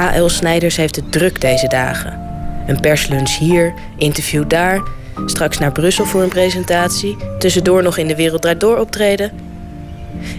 A.L. 0.00 0.28
Snijders 0.28 0.76
heeft 0.76 0.96
het 0.96 1.12
druk 1.12 1.40
deze 1.40 1.68
dagen. 1.68 2.20
Een 2.66 2.80
perslunch 2.80 3.38
hier, 3.38 3.74
interview 3.96 4.48
daar. 4.48 4.82
Straks 5.26 5.58
naar 5.58 5.72
Brussel 5.72 6.04
voor 6.04 6.22
een 6.22 6.28
presentatie. 6.28 7.16
Tussendoor 7.38 7.82
nog 7.82 7.96
in 7.96 8.06
de 8.06 8.16
Wereld 8.16 8.42
Draait 8.42 8.60
Door 8.60 8.78
optreden. 8.78 9.30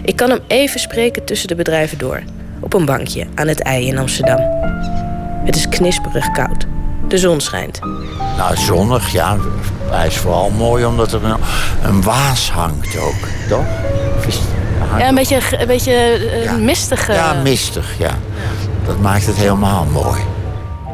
Ik 0.02 0.16
kan 0.16 0.30
hem 0.30 0.40
even 0.46 0.80
spreken 0.80 1.24
tussen 1.24 1.48
de 1.48 1.54
bedrijven 1.54 1.98
door. 1.98 2.22
Op 2.60 2.74
een 2.74 2.84
bankje 2.84 3.26
aan 3.34 3.48
het 3.48 3.60
IJ 3.60 3.86
in 3.86 3.98
Amsterdam. 3.98 4.40
Het 5.44 5.56
is 5.56 5.68
knisperig 5.68 6.30
koud. 6.30 6.73
De 7.08 7.18
zon 7.18 7.40
schijnt. 7.40 7.80
Nou, 8.36 8.56
zonnig, 8.56 9.12
ja. 9.12 9.36
Hij 9.90 10.06
is 10.06 10.16
vooral 10.16 10.50
mooi 10.50 10.84
omdat 10.84 11.12
er 11.12 11.24
een, 11.24 11.36
een 11.82 12.02
waas 12.02 12.50
hangt 12.50 12.98
ook, 12.98 13.14
toch? 13.48 13.64
Ja, 14.98 15.08
een 15.08 15.14
beetje, 15.14 15.40
een 15.58 15.66
beetje 15.66 15.92
eh, 15.92 16.44
Ja. 16.44 16.52
mistig. 16.56 17.06
Ja, 17.06 17.32
mistig, 17.42 17.98
ja. 17.98 18.10
Dat 18.86 18.98
maakt 19.00 19.26
het 19.26 19.36
helemaal 19.36 19.84
mooi. 19.84 20.20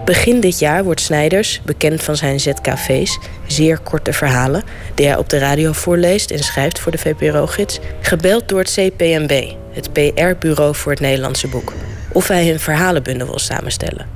Begin 0.05 0.41
dit 0.41 0.59
jaar 0.59 0.85
wordt 0.85 1.01
Snijders, 1.01 1.61
bekend 1.65 2.03
van 2.03 2.17
zijn 2.17 2.41
ZKV's, 2.41 3.19
zeer 3.47 3.79
korte 3.79 4.13
verhalen, 4.13 4.63
die 4.95 5.07
hij 5.07 5.17
op 5.17 5.29
de 5.29 5.39
radio 5.39 5.73
voorleest 5.73 6.31
en 6.31 6.39
schrijft 6.39 6.79
voor 6.79 6.93
de 6.93 6.99
VPRO-gids, 6.99 7.79
gebeld 8.01 8.49
door 8.49 8.59
het 8.59 8.71
CPMB, 8.73 9.53
het 9.73 9.93
PR-bureau 9.93 10.75
voor 10.75 10.93
het 10.93 11.01
Nederlandse 11.01 11.49
boek, 11.49 11.73
of 12.13 12.29
hij 12.29 12.53
een 12.53 12.61
verhalenbundel 12.61 13.27
wil 13.27 13.39
samenstellen. 13.39 14.07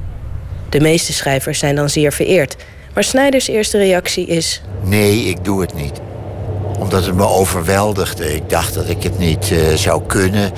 De 0.74 0.80
meeste 0.80 1.12
schrijvers 1.12 1.58
zijn 1.58 1.74
dan 1.74 1.88
zeer 1.88 2.12
vereerd, 2.12 2.56
maar 2.94 3.04
Snijders' 3.04 3.48
eerste 3.48 3.78
reactie 3.78 4.26
is: 4.26 4.62
Nee, 4.82 5.24
ik 5.24 5.44
doe 5.44 5.60
het 5.60 5.74
niet. 5.74 6.00
Omdat 6.78 7.06
het 7.06 7.14
me 7.14 7.26
overweldigde. 7.26 8.34
Ik 8.34 8.50
dacht 8.50 8.74
dat 8.74 8.88
ik 8.88 9.02
het 9.02 9.18
niet 9.18 9.50
eh, 9.50 9.74
zou 9.74 10.02
kunnen. 10.06 10.52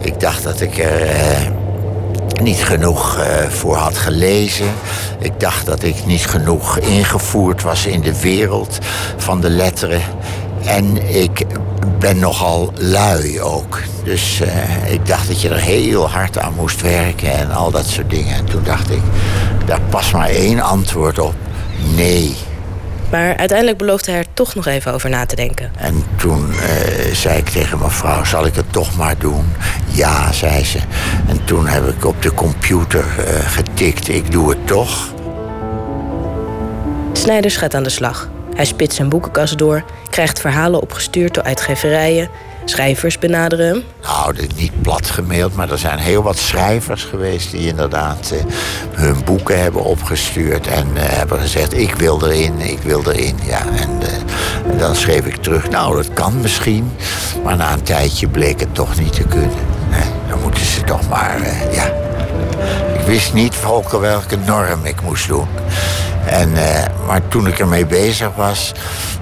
Ik 0.00 0.20
dacht 0.20 0.42
dat 0.42 0.60
ik 0.60 0.78
er 0.78 1.02
eh, 1.02 1.50
niet 2.42 2.64
genoeg 2.64 3.18
eh, 3.18 3.48
voor 3.48 3.76
had 3.76 3.96
gelezen. 3.96 4.70
Ik 5.18 5.40
dacht 5.40 5.66
dat 5.66 5.82
ik 5.82 6.06
niet 6.06 6.26
genoeg 6.26 6.78
ingevoerd 6.78 7.62
was 7.62 7.86
in 7.86 8.00
de 8.00 8.20
wereld 8.20 8.78
van 9.16 9.40
de 9.40 9.50
letteren. 9.50 10.02
En 10.64 11.14
ik 11.14 11.46
ben 11.98 12.18
nogal 12.18 12.72
lui 12.74 13.40
ook. 13.40 13.80
Dus 14.04 14.40
eh, 14.40 14.92
ik 14.92 15.06
dacht 15.06 15.28
dat 15.28 15.40
je 15.40 15.48
er 15.48 15.60
heel 15.60 16.08
hard 16.08 16.38
aan 16.38 16.54
moest 16.54 16.80
werken 16.80 17.32
en 17.32 17.50
al 17.50 17.70
dat 17.70 17.86
soort 17.86 18.10
dingen. 18.10 18.34
En 18.36 18.44
toen 18.44 18.62
dacht 18.64 18.90
ik, 18.90 19.00
daar 19.66 19.80
past 19.80 20.12
maar 20.12 20.28
één 20.28 20.60
antwoord 20.60 21.18
op. 21.18 21.34
Nee. 21.94 22.36
Maar 23.10 23.36
uiteindelijk 23.36 23.78
beloofde 23.78 24.10
hij 24.10 24.20
er 24.20 24.26
toch 24.34 24.54
nog 24.54 24.66
even 24.66 24.92
over 24.92 25.10
na 25.10 25.26
te 25.26 25.36
denken. 25.36 25.72
En 25.76 26.04
toen 26.16 26.52
eh, 26.52 27.14
zei 27.14 27.38
ik 27.38 27.48
tegen 27.48 27.78
mevrouw, 27.78 28.24
zal 28.24 28.46
ik 28.46 28.54
het 28.54 28.72
toch 28.72 28.96
maar 28.96 29.18
doen? 29.18 29.52
Ja, 29.86 30.32
zei 30.32 30.64
ze. 30.64 30.78
En 31.28 31.44
toen 31.44 31.66
heb 31.66 31.88
ik 31.88 32.04
op 32.04 32.22
de 32.22 32.34
computer 32.34 33.04
eh, 33.18 33.50
getikt, 33.50 34.08
ik 34.08 34.32
doe 34.32 34.50
het 34.50 34.66
toch. 34.66 35.08
Snijders 37.12 37.56
gaat 37.56 37.74
aan 37.74 37.82
de 37.82 37.90
slag. 37.90 38.28
Hij 38.58 38.66
spitst 38.66 38.96
zijn 38.96 39.08
boekenkast 39.08 39.58
door, 39.58 39.84
krijgt 40.10 40.40
verhalen 40.40 40.80
opgestuurd 40.80 41.34
door 41.34 41.44
uitgeverijen. 41.44 42.28
Schrijvers 42.64 43.18
benaderen 43.18 43.66
hem. 43.66 43.82
Nou, 44.02 44.34
dit 44.34 44.56
niet 44.56 44.82
plat 44.82 45.10
gemaild, 45.10 45.54
maar 45.54 45.70
er 45.70 45.78
zijn 45.78 45.98
heel 45.98 46.22
wat 46.22 46.36
schrijvers 46.36 47.04
geweest... 47.04 47.50
die 47.50 47.66
inderdaad 47.66 48.30
eh, 48.30 48.38
hun 48.92 49.24
boeken 49.24 49.62
hebben 49.62 49.84
opgestuurd 49.84 50.66
en 50.66 50.86
eh, 50.94 51.02
hebben 51.02 51.40
gezegd... 51.40 51.78
ik 51.78 51.94
wil 51.94 52.26
erin, 52.26 52.60
ik 52.60 52.78
wil 52.78 53.02
erin, 53.10 53.36
ja. 53.44 53.60
En, 53.60 54.00
eh, 54.00 54.78
dan 54.78 54.94
schreef 54.96 55.24
ik 55.26 55.36
terug, 55.36 55.70
nou, 55.70 55.96
dat 55.96 56.12
kan 56.12 56.40
misschien. 56.40 56.92
Maar 57.44 57.56
na 57.56 57.72
een 57.72 57.82
tijdje 57.82 58.28
bleek 58.28 58.60
het 58.60 58.74
toch 58.74 58.98
niet 58.98 59.12
te 59.12 59.24
kunnen. 59.24 59.58
Nee, 59.90 60.08
dan 60.28 60.40
moeten 60.42 60.64
ze 60.64 60.84
toch 60.84 61.08
maar, 61.08 61.40
ja... 61.72 61.92
Ik 62.98 63.04
wist 63.06 63.32
niet 63.32 63.54
volgens 63.54 64.00
welke 64.00 64.36
norm 64.36 64.84
ik 64.84 65.02
moest 65.02 65.28
doen. 65.28 65.46
En, 66.30 66.56
eh, 66.56 66.84
maar 67.06 67.28
toen 67.28 67.46
ik 67.46 67.58
ermee 67.58 67.86
bezig 67.86 68.34
was, 68.34 68.72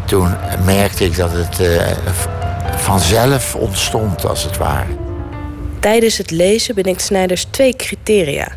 toen 0.04 0.34
merkte 0.64 1.04
ik 1.04 1.16
dat 1.16 1.30
het 1.32 1.56
v- 2.12 2.26
vanzelf 2.82 3.54
ontstond, 3.54 4.26
als 4.26 4.42
het 4.44 4.56
ware. 4.56 4.86
Tijdens 5.80 6.18
het 6.18 6.30
lezen 6.30 6.74
bedenkt 6.74 7.02
Snijders 7.02 7.46
twee 7.50 7.76
criteria. 7.76 8.48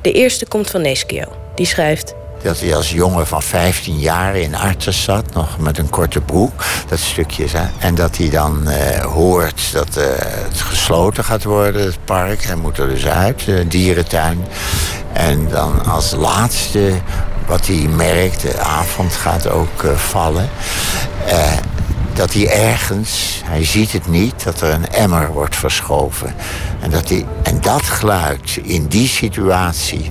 De 0.00 0.12
eerste 0.12 0.46
komt 0.46 0.70
van 0.70 0.80
Neschio. 0.82 1.24
Die 1.54 1.66
schrijft... 1.66 2.14
Dat 2.42 2.60
hij 2.60 2.76
als 2.76 2.90
jongen 2.90 3.26
van 3.26 3.42
15 3.42 3.98
jaar 3.98 4.36
in 4.36 4.54
Artes 4.54 5.02
zat, 5.02 5.34
nog 5.34 5.58
met 5.58 5.78
een 5.78 5.90
korte 5.90 6.20
broek, 6.20 6.64
dat 6.88 6.98
stukje. 6.98 7.46
Hè? 7.50 7.66
En 7.78 7.94
dat 7.94 8.16
hij 8.16 8.30
dan 8.30 8.68
eh, 8.68 9.04
hoort 9.04 9.72
dat 9.72 9.96
eh, 9.96 10.04
het 10.48 10.60
gesloten 10.60 11.24
gaat 11.24 11.44
worden, 11.44 11.84
het 11.84 12.04
park. 12.04 12.44
Hij 12.44 12.56
moet 12.56 12.78
er 12.78 12.88
dus 12.88 13.06
uit, 13.06 13.44
de 13.44 13.68
dierentuin. 13.68 14.44
En 15.12 15.48
dan 15.48 15.84
als 15.86 16.12
laatste 16.12 16.92
wat 17.46 17.66
hij 17.66 17.86
merkt, 17.96 18.40
de 18.42 18.58
avond 18.58 19.12
gaat 19.12 19.48
ook 19.48 19.82
eh, 19.82 19.96
vallen. 19.96 20.48
eh, 21.26 21.52
dat 22.14 22.32
hij 22.32 22.48
ergens, 22.50 23.40
hij 23.44 23.64
ziet 23.64 23.92
het 23.92 24.08
niet, 24.08 24.44
dat 24.44 24.60
er 24.60 24.70
een 24.72 24.88
emmer 24.88 25.32
wordt 25.32 25.56
verschoven. 25.56 26.34
En 26.80 26.90
dat, 26.90 27.08
hij, 27.08 27.26
en 27.42 27.60
dat 27.60 27.82
geluid 27.82 28.58
in 28.62 28.86
die 28.86 29.08
situatie, 29.08 30.10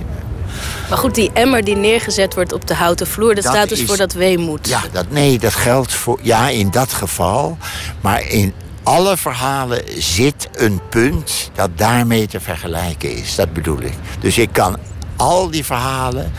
Maar 0.92 1.00
goed, 1.00 1.14
die 1.14 1.30
emmer 1.32 1.64
die 1.64 1.76
neergezet 1.76 2.34
wordt 2.34 2.52
op 2.52 2.66
de 2.66 2.74
houten 2.74 3.06
vloer... 3.06 3.34
dat, 3.34 3.44
Dat 3.44 3.52
staat 3.52 3.68
dus 3.68 3.80
is- 3.80 3.86
voor 3.86 3.96
dat 3.96 4.12
weemoed. 4.12 4.68
Ja, 4.68 4.80
dat, 4.92 5.10
nee, 5.10 5.38
dat 5.38 5.54
geldt 5.54 5.92
voor. 5.94 6.18
Ja, 6.22 6.48
in 6.48 6.70
dat 6.70 6.92
geval. 6.92 7.56
Maar 8.00 8.22
in 8.28 8.54
alle 8.82 9.16
verhalen 9.16 9.82
zit 9.98 10.48
een 10.52 10.80
punt 10.88 11.50
dat 11.54 11.70
daarmee 11.74 12.26
te 12.26 12.40
vergelijken 12.40 13.16
is. 13.16 13.34
Dat 13.34 13.52
bedoel 13.52 13.80
ik. 13.80 13.92
Dus 14.20 14.38
ik 14.38 14.48
kan 14.52 14.76
al 15.16 15.50
die 15.50 15.64
verhalen 15.64 16.32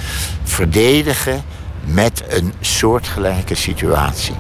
verdedigen 0.44 1.44
met 1.84 2.24
een 2.28 2.54
soortgelijke 2.62 3.56
situatie. 3.56 4.36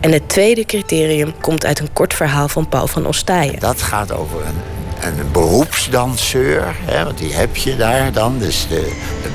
En 0.00 0.12
het 0.12 0.28
tweede 0.28 0.64
criterium 0.64 1.34
komt 1.40 1.64
uit 1.64 1.78
een 1.80 1.92
kort 1.92 2.14
verhaal 2.14 2.48
van 2.48 2.68
Paul 2.68 2.86
van 2.86 3.06
Ostaaien. 3.06 3.58
Dat 3.60 3.82
gaat 3.82 4.12
over 4.12 4.40
een, 4.46 4.60
een 5.00 5.32
beroepsdanseur, 5.32 6.76
hè, 6.84 7.04
want 7.04 7.18
die 7.18 7.34
heb 7.34 7.56
je 7.56 7.76
daar 7.76 8.12
dan, 8.12 8.38
dus 8.38 8.66
de, 8.68 8.92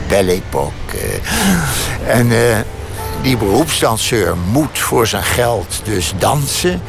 de 0.07 0.41
eh. 0.87 2.17
en 2.17 2.31
eh, 2.31 2.57
die 3.21 3.37
beroepsdanseur 3.37 4.37
moet 4.51 4.79
voor 4.79 5.07
zijn 5.07 5.23
geld 5.23 5.81
dus 5.83 6.13
dansen. 6.17 6.81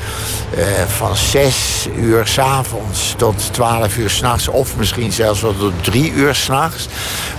Uh, 0.58 0.64
van 0.86 1.16
zes 1.16 1.88
uur 1.96 2.26
s'avonds 2.26 3.14
tot 3.16 3.52
twaalf 3.52 3.96
uur 3.96 4.10
s'nachts. 4.10 4.48
Of 4.48 4.76
misschien 4.76 5.12
zelfs 5.12 5.40
wel 5.40 5.56
tot 5.56 5.84
drie 5.84 6.12
uur 6.12 6.34
s'nachts. 6.34 6.88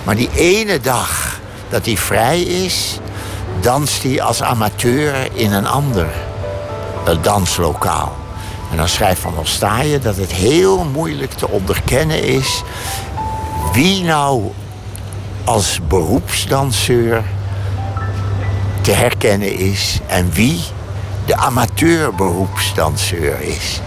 Maar 0.03 0.15
die 0.15 0.29
ene 0.35 0.79
dag 0.79 1.39
dat 1.69 1.85
hij 1.85 1.97
vrij 1.97 2.41
is, 2.41 2.99
danst 3.61 4.03
hij 4.03 4.21
als 4.21 4.41
amateur 4.41 5.15
in 5.33 5.51
een 5.51 5.67
ander 5.67 6.07
danslokaal. 7.21 8.24
En 8.71 8.77
dan 8.77 8.87
schrijft 8.87 9.21
Van 9.21 9.37
Ostaaien 9.37 10.01
dat 10.01 10.15
het 10.15 10.31
heel 10.31 10.83
moeilijk 10.83 11.31
te 11.31 11.49
onderkennen 11.49 12.23
is 12.23 12.63
wie 13.73 14.03
nou 14.03 14.51
als 15.43 15.79
beroepsdanseur 15.87 17.23
te 18.81 18.91
herkennen 18.91 19.57
is 19.57 19.99
en 20.07 20.31
wie 20.31 20.63
de 21.25 21.35
amateurberoepsdanseur 21.35 23.41
is. 23.41 23.81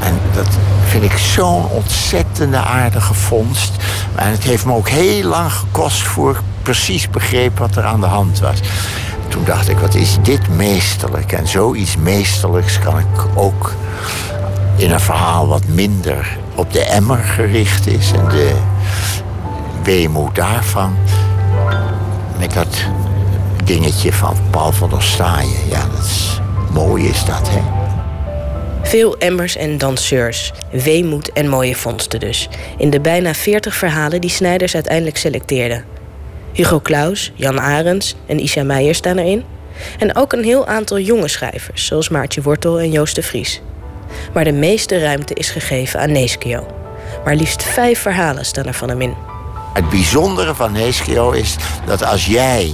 En 0.00 0.20
dat 0.34 0.48
vind 0.84 1.02
ik 1.02 1.18
zo'n 1.18 1.68
ontzettende 1.68 2.56
aardige 2.56 3.14
vondst. 3.14 3.72
En 4.14 4.30
het 4.30 4.42
heeft 4.42 4.66
me 4.66 4.72
ook 4.72 4.88
heel 4.88 5.28
lang 5.28 5.52
gekost 5.52 6.02
voor 6.02 6.30
ik 6.30 6.40
precies 6.62 7.10
begreep 7.10 7.58
wat 7.58 7.76
er 7.76 7.84
aan 7.84 8.00
de 8.00 8.06
hand 8.06 8.38
was. 8.38 8.58
Toen 9.36 9.44
dacht 9.44 9.68
ik, 9.68 9.78
wat 9.78 9.94
is 9.94 10.16
dit 10.22 10.48
meesterlijk? 10.48 11.32
En 11.32 11.48
zoiets 11.48 11.96
meesterlijks 11.96 12.78
kan 12.78 12.98
ik 12.98 13.24
ook 13.34 13.74
in 14.76 14.90
een 14.90 15.00
verhaal 15.00 15.46
wat 15.46 15.66
minder 15.66 16.38
op 16.54 16.72
de 16.72 16.82
emmer 16.84 17.18
gericht 17.18 17.86
is 17.86 18.12
en 18.12 18.28
de 18.28 18.56
weemoed 19.82 20.34
daarvan. 20.34 20.96
Met 22.38 22.52
dat 22.52 22.84
dingetje 23.64 24.12
van 24.12 24.36
Paul 24.50 24.72
van 24.72 24.90
der. 24.90 25.04
Ja, 25.70 25.86
dat 25.96 26.04
is, 26.04 26.40
mooi 26.72 27.08
is 27.08 27.24
dat, 27.24 27.48
hè? 27.50 27.60
Veel 28.82 29.16
emmers 29.18 29.56
en 29.56 29.78
danseurs, 29.78 30.52
weemoed 30.70 31.32
en 31.32 31.48
mooie 31.48 31.76
vondsten 31.76 32.20
dus. 32.20 32.48
In 32.78 32.90
de 32.90 33.00
bijna 33.00 33.34
40 33.34 33.74
verhalen 33.74 34.20
die 34.20 34.30
Snijders 34.30 34.74
uiteindelijk 34.74 35.16
selecteerde. 35.16 35.82
Hugo 36.56 36.80
Claus, 36.80 37.32
Jan 37.34 37.60
Arends 37.60 38.14
en 38.26 38.38
Isha 38.38 38.62
Meijer 38.62 38.94
staan 38.94 39.18
erin. 39.18 39.44
En 39.98 40.16
ook 40.16 40.32
een 40.32 40.44
heel 40.44 40.66
aantal 40.66 40.98
jonge 40.98 41.28
schrijvers, 41.28 41.86
zoals 41.86 42.08
Maartje 42.08 42.42
Wortel 42.42 42.80
en 42.80 42.90
Joost 42.90 43.14
de 43.14 43.22
Vries. 43.22 43.62
Maar 44.32 44.44
de 44.44 44.52
meeste 44.52 44.98
ruimte 44.98 45.34
is 45.34 45.50
gegeven 45.50 46.00
aan 46.00 46.12
Neeskio. 46.12 46.66
Maar 47.24 47.34
liefst 47.34 47.62
vijf 47.62 48.00
verhalen 48.00 48.44
staan 48.44 48.66
er 48.66 48.74
van 48.74 48.88
hem 48.88 49.00
in. 49.00 49.14
Het 49.72 49.88
bijzondere 49.90 50.54
van 50.54 50.72
Neeskio 50.72 51.30
is 51.30 51.56
dat 51.86 52.04
als 52.04 52.26
jij 52.26 52.72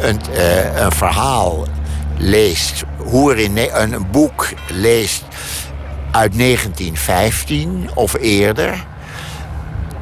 een, 0.00 0.20
uh, 0.34 0.80
een 0.80 0.92
verhaal 0.92 1.66
leest, 2.16 2.82
hoe 2.96 3.32
er 3.32 3.38
in 3.38 3.56
een 3.56 4.10
boek 4.10 4.48
leest 4.68 5.24
uit 6.10 6.38
1915 6.38 7.90
of 7.94 8.14
eerder. 8.20 8.86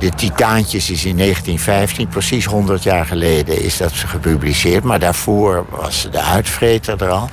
De 0.00 0.10
Titaantjes 0.10 0.90
is 0.90 1.04
in 1.04 1.16
1915, 1.16 2.08
precies 2.08 2.44
100 2.44 2.82
jaar 2.82 3.06
geleden, 3.06 3.62
is 3.62 3.76
dat 3.76 3.92
gepubliceerd. 3.92 4.84
Maar 4.84 4.98
daarvoor 4.98 5.66
was 5.70 6.08
de 6.10 6.22
uitvreter 6.22 7.02
er 7.02 7.10
al. 7.10 7.28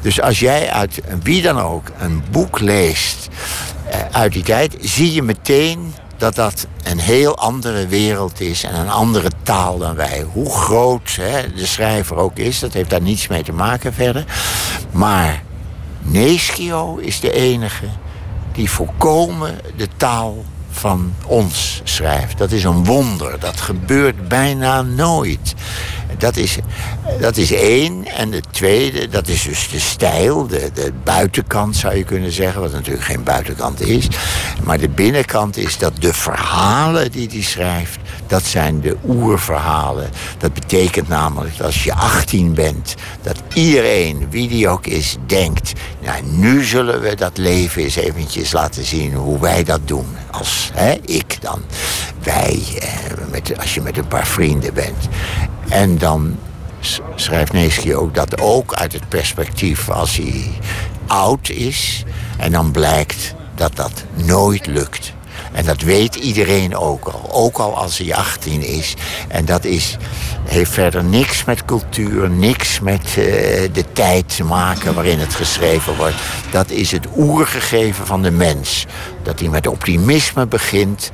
Dus 0.00 0.20
als 0.20 0.38
jij 0.38 0.70
uit 0.70 1.00
wie 1.22 1.42
dan 1.42 1.60
ook 1.60 1.86
een 1.98 2.22
boek 2.30 2.60
leest 2.60 3.28
eh, 3.90 3.98
uit 4.12 4.32
die 4.32 4.42
tijd, 4.42 4.76
zie 4.80 5.12
je 5.12 5.22
meteen 5.22 5.94
dat 6.16 6.34
dat 6.34 6.66
een 6.82 6.98
heel 6.98 7.36
andere 7.36 7.86
wereld 7.86 8.40
is 8.40 8.64
en 8.64 8.74
een 8.74 8.90
andere 8.90 9.30
taal 9.42 9.78
dan 9.78 9.94
wij. 9.94 10.26
Hoe 10.32 10.50
groot 10.50 11.16
hè, 11.20 11.52
de 11.54 11.66
schrijver 11.66 12.16
ook 12.16 12.36
is, 12.38 12.58
dat 12.58 12.72
heeft 12.72 12.90
daar 12.90 13.02
niets 13.02 13.28
mee 13.28 13.42
te 13.42 13.52
maken 13.52 13.94
verder. 13.94 14.24
Maar 14.90 15.42
Neschio 16.00 16.96
is 16.96 17.20
de 17.20 17.32
enige 17.32 17.86
die 18.52 18.70
volkomen 18.70 19.58
de 19.76 19.88
taal 19.96 20.44
van 20.72 21.14
ons 21.26 21.80
schrijft. 21.84 22.38
Dat 22.38 22.52
is 22.52 22.64
een 22.64 22.84
wonder. 22.84 23.40
Dat 23.40 23.60
gebeurt 23.60 24.28
bijna 24.28 24.82
nooit. 24.82 25.54
Dat 26.18 26.36
is, 26.36 26.58
dat 27.20 27.36
is 27.36 27.52
één. 27.52 28.06
En 28.06 28.30
de 28.30 28.42
tweede, 28.50 29.08
dat 29.08 29.28
is 29.28 29.42
dus 29.42 29.68
de 29.68 29.80
stijl. 29.80 30.46
De, 30.46 30.70
de 30.74 30.92
buitenkant 31.04 31.76
zou 31.76 31.96
je 31.96 32.04
kunnen 32.04 32.32
zeggen. 32.32 32.60
Wat 32.60 32.72
natuurlijk 32.72 33.04
geen 33.04 33.22
buitenkant 33.22 33.80
is. 33.80 34.08
Maar 34.62 34.78
de 34.78 34.88
binnenkant 34.88 35.56
is 35.56 35.78
dat 35.78 35.92
de 35.98 36.14
verhalen 36.14 37.12
die 37.12 37.28
hij 37.30 37.42
schrijft... 37.42 37.98
dat 38.32 38.44
zijn 38.44 38.80
de 38.80 38.96
oerverhalen. 39.06 40.10
Dat 40.38 40.52
betekent 40.52 41.08
namelijk 41.08 41.56
dat 41.56 41.66
als 41.66 41.84
je 41.84 41.94
18 41.94 42.54
bent... 42.54 42.94
dat 43.22 43.42
iedereen, 43.54 44.26
wie 44.30 44.48
die 44.48 44.68
ook 44.68 44.86
is, 44.86 45.16
denkt... 45.26 45.72
Nou, 46.04 46.22
nu 46.24 46.64
zullen 46.64 47.00
we 47.00 47.14
dat 47.14 47.38
leven 47.38 47.82
eens 47.82 47.96
eventjes 47.96 48.52
laten 48.52 48.84
zien 48.84 49.14
hoe 49.14 49.40
wij 49.40 49.64
dat 49.64 49.80
doen. 49.84 50.06
Als 50.30 50.70
hè, 50.74 50.92
ik 51.04 51.40
dan. 51.40 51.62
Wij, 52.22 52.62
eh, 52.80 52.88
met, 53.30 53.58
als 53.58 53.74
je 53.74 53.80
met 53.80 53.96
een 53.96 54.08
paar 54.08 54.26
vrienden 54.26 54.74
bent. 54.74 55.08
En 55.68 55.98
dan 55.98 56.36
schrijft 57.14 57.52
Neeski 57.52 57.94
ook 57.94 58.14
dat 58.14 58.40
ook 58.40 58.74
uit 58.74 58.92
het 58.92 59.08
perspectief 59.08 59.88
als 59.88 60.16
hij 60.16 60.50
oud 61.06 61.48
is. 61.48 62.04
En 62.38 62.52
dan 62.52 62.70
blijkt 62.70 63.34
dat 63.54 63.76
dat 63.76 64.04
nooit 64.14 64.66
lukt. 64.66 65.12
En 65.52 65.64
dat 65.64 65.80
weet 65.80 66.14
iedereen 66.14 66.76
ook 66.76 67.04
al. 67.04 67.28
Ook 67.30 67.58
al 67.58 67.76
als 67.76 67.98
hij 67.98 68.14
18 68.14 68.62
is. 68.62 68.94
En 69.28 69.44
dat 69.44 69.64
is, 69.64 69.96
heeft 70.44 70.70
verder 70.70 71.04
niks 71.04 71.44
met 71.44 71.64
cultuur, 71.64 72.30
niks 72.30 72.80
met 72.80 73.06
uh, 73.06 73.14
de 73.72 73.84
tijd 73.92 74.36
te 74.36 74.44
maken 74.44 74.94
waarin 74.94 75.18
het 75.18 75.34
geschreven 75.34 75.96
wordt. 75.96 76.16
Dat 76.50 76.70
is 76.70 76.92
het 76.92 77.06
oergegeven 77.16 78.06
van 78.06 78.22
de 78.22 78.30
mens. 78.30 78.86
Dat 79.22 79.40
hij 79.40 79.48
met 79.48 79.66
optimisme 79.66 80.46
begint 80.46 81.10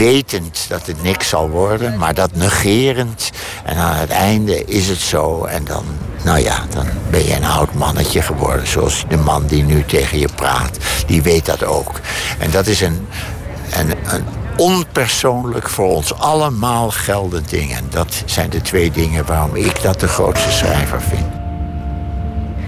wetend 0.00 0.66
dat 0.68 0.86
het 0.86 1.02
niks 1.02 1.28
zal 1.28 1.48
worden, 1.48 1.98
maar 1.98 2.14
dat 2.14 2.34
negerend. 2.34 3.30
En 3.64 3.76
aan 3.76 3.96
het 3.96 4.10
einde 4.10 4.64
is 4.64 4.88
het 4.88 4.98
zo. 4.98 5.44
En 5.44 5.64
dan, 5.64 5.84
nou 6.24 6.38
ja, 6.38 6.66
dan 6.74 6.86
ben 7.10 7.24
je 7.24 7.34
een 7.34 7.44
oud 7.44 7.74
mannetje 7.74 8.22
geworden. 8.22 8.66
Zoals 8.66 9.04
de 9.08 9.16
man 9.16 9.46
die 9.46 9.62
nu 9.62 9.84
tegen 9.84 10.18
je 10.18 10.28
praat. 10.34 10.78
Die 11.06 11.22
weet 11.22 11.46
dat 11.46 11.64
ook. 11.64 12.00
En 12.38 12.50
dat 12.50 12.66
is 12.66 12.80
een, 12.80 13.06
een, 13.70 13.90
een 14.14 14.24
onpersoonlijk 14.56 15.68
voor 15.68 15.88
ons 15.88 16.14
allemaal 16.14 16.90
geldend 16.90 17.50
ding. 17.50 17.72
En 17.72 17.86
dat 17.90 18.22
zijn 18.24 18.50
de 18.50 18.60
twee 18.60 18.90
dingen 18.90 19.26
waarom 19.26 19.56
ik 19.56 19.82
dat 19.82 20.00
de 20.00 20.08
grootste 20.08 20.50
schrijver 20.50 21.02
vind. 21.02 21.26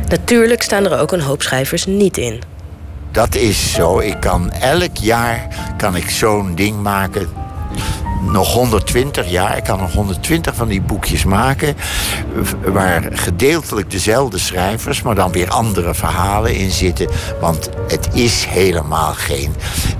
Natuurlijk 0.08 0.62
staan 0.62 0.84
er 0.84 0.98
ook 0.98 1.12
een 1.12 1.20
hoop 1.20 1.42
schrijvers 1.42 1.86
niet 1.86 2.18
in. 2.18 2.51
Dat 3.12 3.34
is 3.34 3.72
zo. 3.72 3.98
Ik 3.98 4.20
kan 4.20 4.50
elk 4.50 4.96
jaar 4.96 5.46
kan 5.76 5.96
ik 5.96 6.10
zo'n 6.10 6.54
ding 6.54 6.82
maken 6.82 7.28
nog 8.30 8.52
120 8.52 9.30
jaar. 9.30 9.56
Ik 9.56 9.64
kan 9.64 9.78
nog 9.78 9.92
120 9.92 10.54
van 10.54 10.68
die 10.68 10.80
boekjes 10.80 11.24
maken. 11.24 11.76
Waar 12.64 13.08
gedeeltelijk 13.12 13.90
dezelfde 13.90 14.38
schrijvers, 14.38 15.02
maar 15.02 15.14
dan 15.14 15.32
weer 15.32 15.50
andere 15.50 15.94
verhalen 15.94 16.54
in 16.54 16.70
zitten. 16.70 17.08
Want 17.40 17.68
het 17.88 18.08
is 18.12 18.44
helemaal 18.44 19.12
geen 19.14 19.54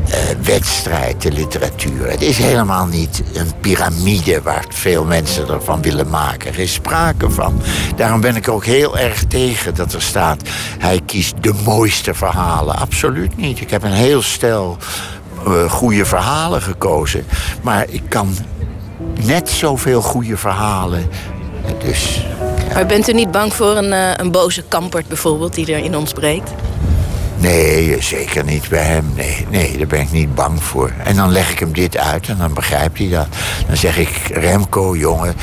uh, 0.09 0.16
wedstrijd, 0.43 1.23
de 1.23 1.32
literatuur. 1.32 2.11
Het 2.11 2.23
is 2.23 2.39
helemaal 2.39 2.86
niet 2.86 3.23
een 3.35 3.53
piramide 3.61 4.43
waar 4.43 4.65
veel 4.69 5.05
mensen 5.05 5.49
ervan 5.49 5.82
willen 5.82 6.09
maken. 6.09 6.53
Er 6.53 6.59
is 6.59 6.73
sprake 6.73 7.31
van. 7.31 7.62
Daarom 7.97 8.20
ben 8.20 8.36
ik 8.36 8.49
ook 8.49 8.65
heel 8.65 8.99
erg 8.99 9.24
tegen 9.24 9.74
dat 9.74 9.93
er 9.93 10.03
staat... 10.03 10.43
hij 10.78 11.01
kiest 11.07 11.35
de 11.40 11.55
mooiste 11.65 12.15
verhalen. 12.15 12.77
Absoluut 12.77 13.36
niet. 13.36 13.61
Ik 13.61 13.70
heb 13.70 13.82
een 13.82 13.93
heel 13.93 14.23
stel 14.23 14.78
uh, 15.47 15.70
goede 15.70 16.05
verhalen 16.05 16.62
gekozen. 16.62 17.24
Maar 17.62 17.85
ik 17.89 18.02
kan 18.09 18.35
net 19.27 19.48
zoveel 19.48 20.02
goede 20.02 20.36
verhalen. 20.36 21.10
Dus, 21.85 22.24
ja. 22.69 22.74
Maar 22.74 22.86
bent 22.86 23.09
u 23.09 23.12
niet 23.12 23.31
bang 23.31 23.55
voor 23.55 23.77
een, 23.77 23.93
uh, 23.93 24.10
een 24.16 24.31
boze 24.31 24.64
kampert 24.69 25.09
bijvoorbeeld 25.09 25.55
die 25.55 25.73
er 25.74 25.85
in 25.85 25.97
ons 25.97 26.12
breekt? 26.12 26.51
Nee, 27.36 28.02
zeker 28.02 28.44
niet 28.44 28.69
bij 28.69 28.85
hem. 28.85 29.12
Nee, 29.14 29.47
nee, 29.51 29.78
daar 29.78 29.86
ben 29.86 30.01
ik 30.01 30.12
niet 30.12 30.35
bang 30.35 30.62
voor. 30.62 30.93
En 31.05 31.16
dan 31.16 31.32
leg 31.32 31.51
ik 31.51 31.59
hem 31.59 31.73
dit 31.73 31.97
uit 31.97 32.28
en 32.28 32.36
dan 32.36 32.55
begrijpt 32.55 32.98
hij 32.98 33.09
dat. 33.09 33.27
Dan 33.66 33.77
zeg 33.77 33.98
ik, 33.98 34.31
Remco, 34.32 34.97
jongen, 34.97 35.35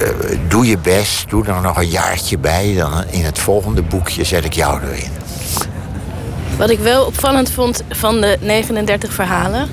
uh, 0.00 0.08
doe 0.48 0.66
je 0.66 0.78
best. 0.78 1.30
Doe 1.30 1.46
er 1.46 1.60
nog 1.60 1.76
een 1.76 1.88
jaartje 1.88 2.38
bij. 2.38 2.74
Dan 2.74 3.04
in 3.10 3.24
het 3.24 3.38
volgende 3.38 3.82
boekje 3.82 4.24
zet 4.24 4.44
ik 4.44 4.52
jou 4.52 4.80
erin. 4.82 5.25
Wat 6.56 6.70
ik 6.70 6.78
wel 6.78 7.04
opvallend 7.04 7.50
vond 7.50 7.82
van 7.90 8.20
de 8.20 8.38
39 8.40 9.12
verhalen, 9.12 9.68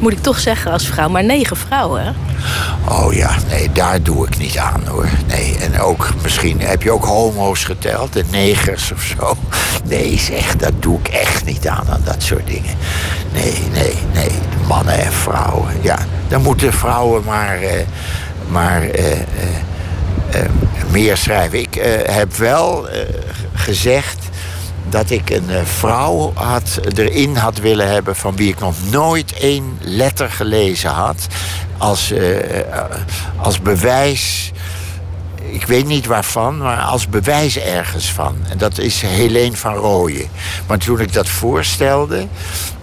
moet 0.00 0.12
ik 0.12 0.22
toch 0.22 0.38
zeggen 0.38 0.72
als 0.72 0.86
vrouw, 0.86 1.08
maar 1.08 1.24
negen 1.24 1.56
vrouwen. 1.56 2.16
Oh 2.88 3.12
ja, 3.12 3.30
nee, 3.48 3.72
daar 3.72 4.02
doe 4.02 4.26
ik 4.26 4.38
niet 4.38 4.58
aan 4.58 4.82
hoor. 4.86 5.08
Nee, 5.26 5.56
en 5.56 5.80
ook 5.80 6.08
misschien 6.22 6.60
heb 6.60 6.82
je 6.82 6.90
ook 6.90 7.04
homo's 7.04 7.64
geteld, 7.64 8.12
de 8.12 8.24
negers 8.30 8.92
of 8.92 9.02
zo. 9.02 9.36
Nee, 9.84 10.18
zeg, 10.18 10.56
dat 10.56 10.72
doe 10.78 10.98
ik 10.98 11.08
echt 11.08 11.44
niet 11.44 11.68
aan, 11.68 11.86
aan 11.90 12.02
dat 12.04 12.22
soort 12.22 12.46
dingen. 12.46 12.74
Nee, 13.32 13.54
nee, 13.72 13.94
nee, 14.14 14.30
mannen 14.68 14.98
en 14.98 15.12
vrouwen. 15.12 15.74
Ja, 15.80 15.98
dan 16.28 16.42
moeten 16.42 16.72
vrouwen 16.72 17.24
maar, 17.24 17.62
uh, 17.62 17.70
maar 18.48 18.84
uh, 18.84 18.90
uh, 20.34 20.42
meer 20.90 21.16
schrijven. 21.16 21.58
Ik 21.58 21.76
eh, 21.76 22.14
heb 22.14 22.36
wel 22.36 22.88
eh, 22.88 23.00
gezegd 23.54 24.27
dat 24.90 25.10
ik 25.10 25.30
een 25.30 25.50
eh, 25.50 25.64
vrouw 25.64 26.32
had, 26.34 26.80
erin 26.94 27.36
had 27.36 27.58
willen 27.58 27.88
hebben 27.88 28.16
van 28.16 28.36
wie 28.36 28.48
ik 28.48 28.58
nog 28.58 28.74
nooit 28.90 29.32
één 29.32 29.78
letter 29.80 30.30
gelezen 30.30 30.90
had. 30.90 31.26
Als, 31.78 32.10
eh, 32.10 32.60
eh, 32.60 32.84
als 33.36 33.60
bewijs 33.60 34.52
ik 35.50 35.66
weet 35.66 35.86
niet 35.86 36.06
waarvan, 36.06 36.58
maar 36.58 36.78
als 36.78 37.08
bewijs 37.08 37.58
ergens 37.58 38.12
van. 38.12 38.36
En 38.48 38.58
dat 38.58 38.78
is 38.78 39.02
Helene 39.02 39.56
van 39.56 39.74
Rooyen. 39.74 40.28
Maar 40.66 40.78
toen 40.78 41.00
ik 41.00 41.12
dat 41.12 41.28
voorstelde, 41.28 42.26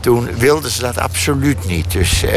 toen 0.06 0.30
wilden 0.38 0.72
ze 0.72 0.82
dat 0.82 0.98
absoluut 0.98 1.66
niet. 1.68 1.92
Dus, 1.92 2.24
eh, 2.24 2.32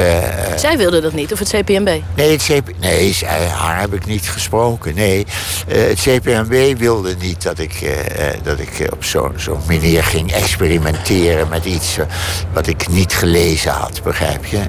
Zij 0.56 0.76
wilde 0.76 1.00
dat 1.00 1.12
niet, 1.12 1.32
of 1.32 1.38
het 1.38 1.48
CPMB? 1.48 1.90
Nee, 2.14 2.30
het 2.32 2.42
CP, 2.42 2.70
nee, 2.80 3.12
zij- 3.12 3.46
haar 3.48 3.80
heb 3.80 3.94
ik 3.94 4.06
niet 4.06 4.30
gesproken. 4.30 4.94
Nee, 4.94 5.26
eh, 5.68 5.82
het 5.88 6.00
CPMB 6.00 6.78
wilde 6.78 7.14
niet 7.20 7.42
dat 7.42 7.58
ik, 7.58 7.72
eh, 7.72 8.28
eh, 8.28 8.34
dat 8.42 8.58
ik 8.58 8.78
eh, 8.80 8.86
op 8.92 9.04
zo'n 9.04 9.32
zo'n 9.36 9.60
manier 9.66 10.04
ging 10.04 10.32
experimenteren 10.32 11.48
met 11.48 11.64
iets 11.64 11.98
eh, 11.98 12.04
wat 12.52 12.66
ik 12.66 12.88
niet 12.88 13.12
gelezen 13.14 13.70
had, 13.72 14.02
begrijp 14.02 14.44
je? 14.44 14.60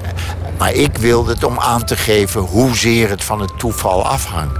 Maar 0.58 0.72
ik 0.72 0.96
wilde 0.98 1.32
het 1.32 1.44
om 1.44 1.58
aan 1.58 1.84
te 1.84 1.96
geven 1.96 2.40
hoezeer 2.40 3.08
het 3.08 3.24
van 3.24 3.40
het 3.40 3.58
toeval 3.58 4.06
afhangt. 4.06 4.58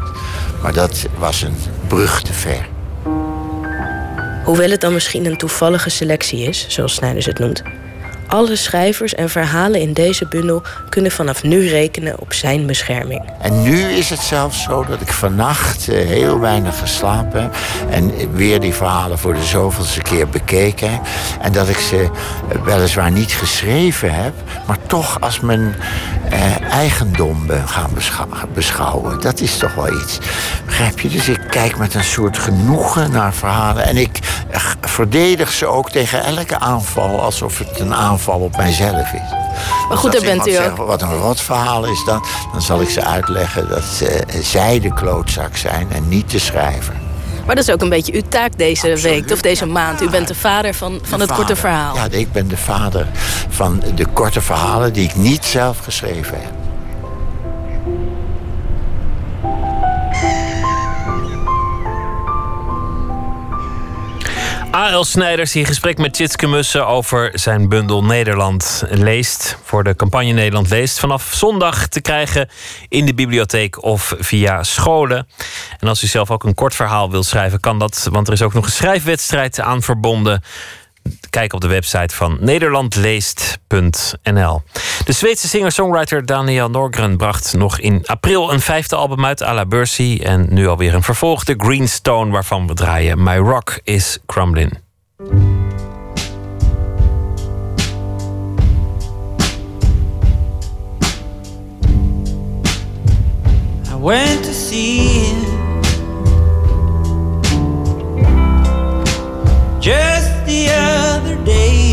Maar 0.63 0.73
dat 0.73 1.07
was 1.19 1.43
een 1.43 1.57
brug 1.89 2.23
te 2.23 2.33
ver. 2.33 2.69
Hoewel 4.45 4.71
het 4.71 4.81
dan 4.81 4.93
misschien 4.93 5.27
een 5.27 5.37
toevallige 5.37 5.91
selectie 5.91 6.43
is, 6.49 6.65
zoals 6.69 6.95
Snijders 6.95 7.27
het 7.27 7.39
noemt. 7.39 7.63
Alle 8.31 8.57
schrijvers 8.57 9.15
en 9.15 9.31
verhalen 9.31 9.81
in 9.81 9.93
deze 9.93 10.27
bundel 10.27 10.63
kunnen 10.89 11.11
vanaf 11.11 11.43
nu 11.43 11.69
rekenen 11.69 12.19
op 12.21 12.33
zijn 12.33 12.67
bescherming. 12.67 13.23
En 13.41 13.63
nu 13.63 13.81
is 13.81 14.11
het 14.11 14.19
zelfs 14.19 14.63
zo 14.63 14.85
dat 14.85 15.01
ik 15.01 15.13
vannacht 15.13 15.89
eh, 15.89 16.07
heel 16.07 16.41
weinig 16.41 16.79
geslapen 16.79 17.43
heb. 17.43 17.57
En 17.91 18.33
weer 18.33 18.61
die 18.61 18.75
verhalen 18.75 19.19
voor 19.19 19.35
de 19.35 19.45
zoveelste 19.45 20.03
keer 20.03 20.29
bekeken. 20.29 21.01
En 21.41 21.53
dat 21.53 21.69
ik 21.69 21.79
ze 21.79 22.11
eh, 22.49 22.63
weliswaar 22.65 23.11
niet 23.11 23.33
geschreven 23.33 24.15
heb, 24.15 24.35
maar 24.67 24.79
toch 24.87 25.21
als 25.21 25.41
mijn 25.41 25.75
eh, 26.31 26.61
eigendom 26.61 27.47
ben 27.47 27.69
gaan 27.69 27.91
beschou- 27.95 28.29
beschouwen. 28.55 29.21
Dat 29.21 29.41
is 29.41 29.57
toch 29.57 29.75
wel 29.75 30.03
iets. 30.03 30.19
Begrijp 30.67 31.01
je? 31.01 31.09
Dus 31.09 31.29
ik 31.29 31.41
kijk 31.51 31.79
met 31.79 31.95
een 31.95 32.05
soort 32.05 32.39
genoegen 32.39 33.11
naar 33.11 33.35
verhalen. 33.35 33.85
En 33.85 33.97
ik 33.97 34.19
eh, 34.51 34.61
verdedig 34.81 35.53
ze 35.53 35.67
ook 35.67 35.91
tegen 35.91 36.25
elke 36.25 36.59
aanval 36.59 37.21
alsof 37.21 37.59
het 37.59 37.81
een 37.81 37.95
aanval 37.95 38.19
op 38.29 38.57
mijzelf 38.57 39.13
is. 39.13 39.21
Maar 39.89 39.99
goed, 39.99 40.13
daar 40.13 40.21
bent 40.21 40.47
u 40.47 40.51
iemand 40.51 40.71
ook. 40.71 40.77
zegt, 40.77 40.89
wat 40.89 41.03
een 41.03 41.19
rot 41.19 41.41
verhaal 41.41 41.85
is 41.85 42.05
dat. 42.05 42.27
Dan 42.53 42.63
zal 42.63 42.81
ik 42.81 42.89
ze 42.89 43.05
uitleggen 43.05 43.69
dat 43.69 44.01
eh, 44.01 44.41
zij 44.43 44.81
de 44.81 44.95
klootzak 44.95 45.57
zijn 45.57 45.93
en 45.93 46.09
niet 46.09 46.31
de 46.31 46.39
schrijver. 46.39 46.95
Maar 47.47 47.55
dat 47.55 47.69
is 47.69 47.75
ook 47.75 47.81
een 47.81 47.89
beetje 47.89 48.13
uw 48.13 48.23
taak 48.29 48.59
deze 48.59 48.97
week 48.97 49.31
of 49.31 49.41
deze 49.41 49.67
maand. 49.67 50.03
U 50.03 50.11
bent 50.11 50.29
de 50.29 50.35
vader 50.35 50.75
van, 50.75 51.01
van 51.03 51.19
De 51.19 51.25
het 51.25 51.35
korte 51.35 51.57
verhaal. 51.57 51.95
Ja, 51.95 52.07
ik 52.11 52.33
ben 52.33 52.49
de 52.49 52.57
vader 52.57 53.07
van 53.49 53.83
de 53.95 54.07
korte 54.07 54.41
verhalen 54.41 54.93
die 54.93 55.05
ik 55.05 55.17
niet 55.17 55.45
zelf 55.45 55.79
geschreven 55.79 56.39
heb. 56.41 56.70
A.L. 64.75 65.05
Snijders 65.05 65.57
in 65.57 65.67
gesprek 65.67 65.99
met 65.99 66.13
Tjitske 66.13 66.47
Mussen 66.47 66.87
over 66.87 67.31
zijn 67.35 67.69
bundel 67.69 68.05
Nederland 68.05 68.85
leest. 68.89 69.59
Voor 69.65 69.85
de 69.85 69.97
campagne 69.97 70.33
Nederland 70.33 70.71
leest. 70.71 70.99
Vanaf 70.99 71.33
zondag 71.35 71.87
te 71.87 72.01
krijgen 72.01 72.49
in 72.89 73.07
de 73.07 73.15
bibliotheek 73.15 73.83
of 73.83 74.15
via 74.19 74.63
scholen. 74.63 75.29
En 75.79 75.89
als 75.89 76.03
u 76.03 76.07
zelf 76.07 76.31
ook 76.31 76.45
een 76.45 76.55
kort 76.55 76.75
verhaal 76.75 77.11
wilt 77.11 77.27
schrijven, 77.27 77.61
kan 77.61 77.79
dat. 77.79 78.09
Want 78.11 78.27
er 78.27 78.33
is 78.33 78.43
ook 78.43 78.55
nog 78.55 78.65
een 78.65 78.71
schrijfwedstrijd 78.71 79.61
aan 79.61 79.83
verbonden. 79.83 80.43
Kijk 81.31 81.53
op 81.53 81.61
de 81.61 81.69
website 81.69 82.15
van 82.15 82.37
nederlandleest.nl. 82.41 84.63
De 85.05 85.13
Zweedse 85.13 85.49
singer-songwriter 85.49 86.27
Daniel 86.27 86.71
Norgren 86.71 87.17
bracht 87.17 87.55
nog 87.55 87.79
in 87.79 88.03
april 88.07 88.53
een 88.53 88.61
vijfde 88.61 88.97
album 88.97 89.25
uit, 89.25 89.43
à 89.43 89.55
la. 89.55 89.65
En 90.23 90.47
nu 90.51 90.69
alweer 90.69 90.95
een 90.95 91.03
vervolg, 91.03 91.45
The 91.45 91.55
Greenstone, 91.57 92.31
waarvan 92.31 92.67
we 92.67 92.75
draaien 92.75 93.23
My 93.23 93.37
Rock 93.37 93.81
is 93.85 94.19
Crumbling. 94.27 94.79
I 103.93 103.97
went 104.03 104.45
to 104.45 104.53
see 104.53 105.35
him 109.81 110.20
the 110.51 110.69
other 110.69 111.37
day. 111.45 111.93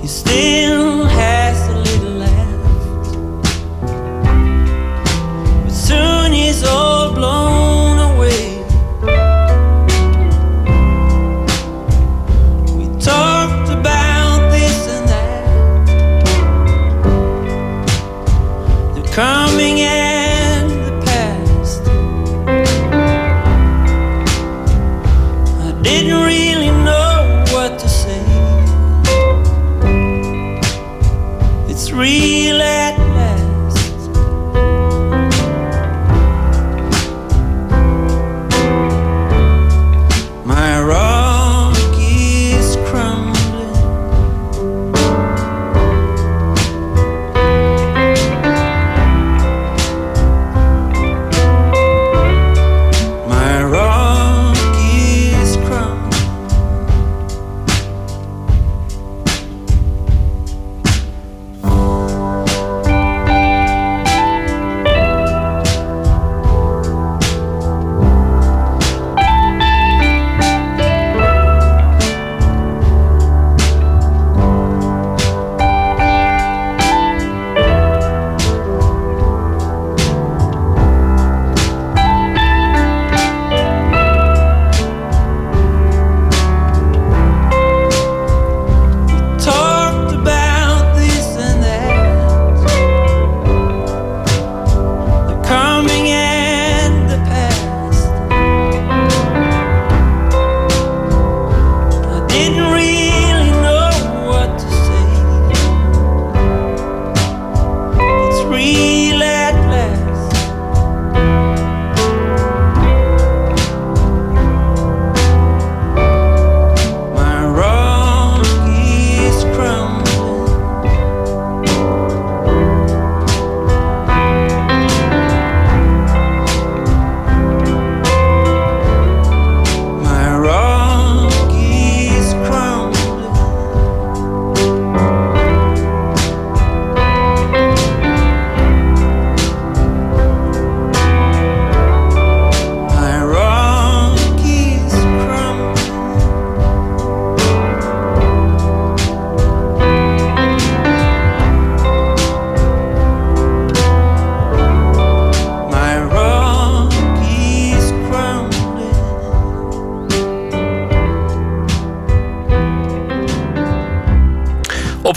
He 0.00 0.06
still 0.06 1.04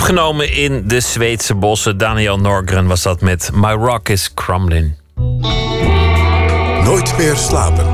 Opgenomen 0.10 0.54
in 0.54 0.88
de 0.88 1.00
Zweedse 1.00 1.56
bossen. 1.56 1.98
Daniel 1.98 2.40
Norgren 2.40 2.88
was 2.88 3.02
dat 3.02 3.22
met 3.22 3.50
My 3.54 3.72
Rock 3.72 4.10
is 4.10 4.34
Crumbling. 4.34 4.94
Nooit 6.84 7.18
meer 7.18 7.36
slapen. 7.36 7.86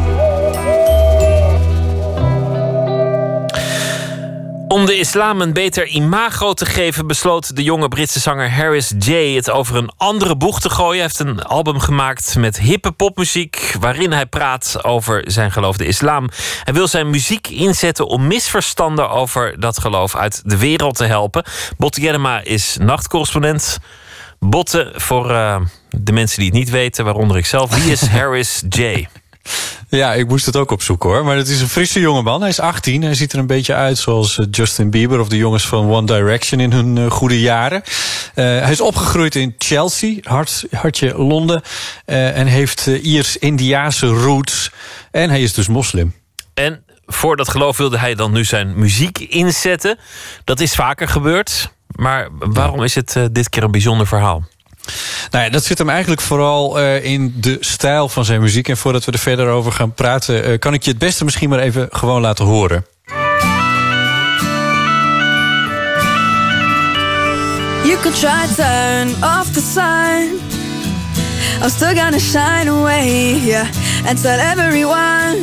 Om 4.67 4.85
de 4.85 4.97
islam 4.97 5.41
een 5.41 5.53
beter 5.53 5.87
imago 5.87 6.53
te 6.53 6.65
geven, 6.65 7.07
besloot 7.07 7.55
de 7.55 7.63
jonge 7.63 7.87
Britse 7.87 8.19
zanger 8.19 8.51
Harris 8.51 8.93
J. 8.99 9.35
het 9.35 9.49
over 9.49 9.75
een 9.75 9.91
andere 9.97 10.37
boeg 10.37 10.59
te 10.59 10.69
gooien. 10.69 10.91
Hij 10.91 11.01
heeft 11.01 11.19
een 11.19 11.43
album 11.43 11.79
gemaakt 11.79 12.35
met 12.37 12.59
hippe 12.59 12.91
popmuziek, 12.91 13.55
waarin 13.79 14.11
hij 14.11 14.25
praat 14.25 14.83
over 14.83 15.23
zijn 15.25 15.51
geloof, 15.51 15.77
de 15.77 15.85
islam. 15.85 16.29
Hij 16.63 16.73
wil 16.73 16.87
zijn 16.87 17.09
muziek 17.09 17.47
inzetten 17.47 18.07
om 18.07 18.27
misverstanden 18.27 19.09
over 19.09 19.59
dat 19.59 19.79
geloof 19.79 20.15
uit 20.15 20.41
de 20.45 20.57
wereld 20.57 20.95
te 20.95 21.05
helpen. 21.05 21.43
Botte 21.77 22.01
Jellema 22.01 22.41
is 22.43 22.77
nachtcorrespondent. 22.79 23.79
Botte, 24.39 24.93
voor 24.95 25.31
uh, 25.31 25.59
de 25.89 26.11
mensen 26.11 26.37
die 26.37 26.49
het 26.49 26.57
niet 26.57 26.69
weten, 26.69 27.05
waaronder 27.05 27.37
ik 27.37 27.45
zelf, 27.45 27.75
wie 27.75 27.91
is 27.91 28.07
Harris 28.17 28.63
J? 28.69 29.07
Ja, 29.89 30.13
ik 30.13 30.27
moest 30.27 30.45
het 30.45 30.55
ook 30.55 30.71
opzoeken 30.71 31.09
hoor. 31.09 31.25
Maar 31.25 31.37
het 31.37 31.47
is 31.47 31.61
een 31.61 31.67
frisse 31.67 31.99
jongeman. 31.99 32.39
Hij 32.41 32.49
is 32.49 32.59
18. 32.59 33.01
Hij 33.01 33.13
ziet 33.13 33.33
er 33.33 33.39
een 33.39 33.47
beetje 33.47 33.73
uit 33.73 33.97
zoals 33.97 34.37
eh, 34.37 34.45
Justin 34.51 34.89
Bieber 34.89 35.19
of 35.19 35.27
de 35.27 35.37
jongens 35.37 35.67
van 35.67 35.89
One 35.91 36.05
Direction 36.05 36.59
in 36.59 36.71
hun 36.71 36.95
uh, 36.95 37.11
goede 37.11 37.39
jaren. 37.39 37.81
Uh, 37.85 38.45
hij 38.45 38.71
is 38.71 38.81
opgegroeid 38.81 39.35
in 39.35 39.55
Chelsea, 39.57 40.17
hart, 40.23 40.65
hartje 40.71 41.17
Londen. 41.17 41.61
Uh, 42.05 42.37
en 42.37 42.47
heeft 42.47 42.85
Iers-Indiaanse 42.85 44.07
roots. 44.07 44.71
En 45.11 45.29
hij 45.29 45.41
is 45.41 45.53
dus 45.53 45.67
moslim. 45.67 46.15
En 46.53 46.83
voor 47.05 47.35
dat 47.35 47.49
geloof 47.49 47.77
wilde 47.77 47.97
hij 47.97 48.15
dan 48.15 48.31
nu 48.31 48.43
zijn 48.43 48.79
muziek 48.79 49.19
inzetten. 49.19 49.97
Dat 50.43 50.59
is 50.59 50.75
vaker 50.75 51.07
gebeurd. 51.07 51.73
Maar 51.87 52.27
waarom 52.31 52.83
is 52.83 52.95
het 52.95 53.19
dit 53.31 53.49
keer 53.49 53.63
een 53.63 53.71
bijzonder 53.71 54.07
verhaal? 54.07 54.43
Nou 55.31 55.43
ja, 55.43 55.49
dat 55.49 55.65
zit 55.65 55.77
hem 55.77 55.89
eigenlijk 55.89 56.21
vooral 56.21 56.79
uh, 56.79 57.03
in 57.03 57.33
de 57.37 57.57
stijl 57.59 58.09
van 58.09 58.25
zijn 58.25 58.41
muziek. 58.41 58.67
En 58.69 58.77
voordat 58.77 59.05
we 59.05 59.11
er 59.11 59.19
verder 59.19 59.47
over 59.47 59.71
gaan 59.71 59.93
praten, 59.93 60.49
uh, 60.49 60.59
kan 60.59 60.73
ik 60.73 60.83
je 60.83 60.89
het 60.89 60.99
beste 60.99 61.23
misschien 61.23 61.49
maar 61.49 61.59
even 61.59 61.87
gewoon 61.91 62.21
laten 62.21 62.45
horen. 62.45 62.85
You 67.83 67.97
could 68.01 68.19
try 68.19 68.55
turn 68.55 69.09
off 69.23 69.51
the 69.51 69.61
sun. 69.73 70.63
I'm 71.61 71.69
still 71.69 71.95
gonna 71.95 72.19
shine 72.19 72.67
away, 72.67 73.39
yeah. 73.41 73.71
And 74.05 74.17
tell 74.17 74.39
everyone 74.39 75.35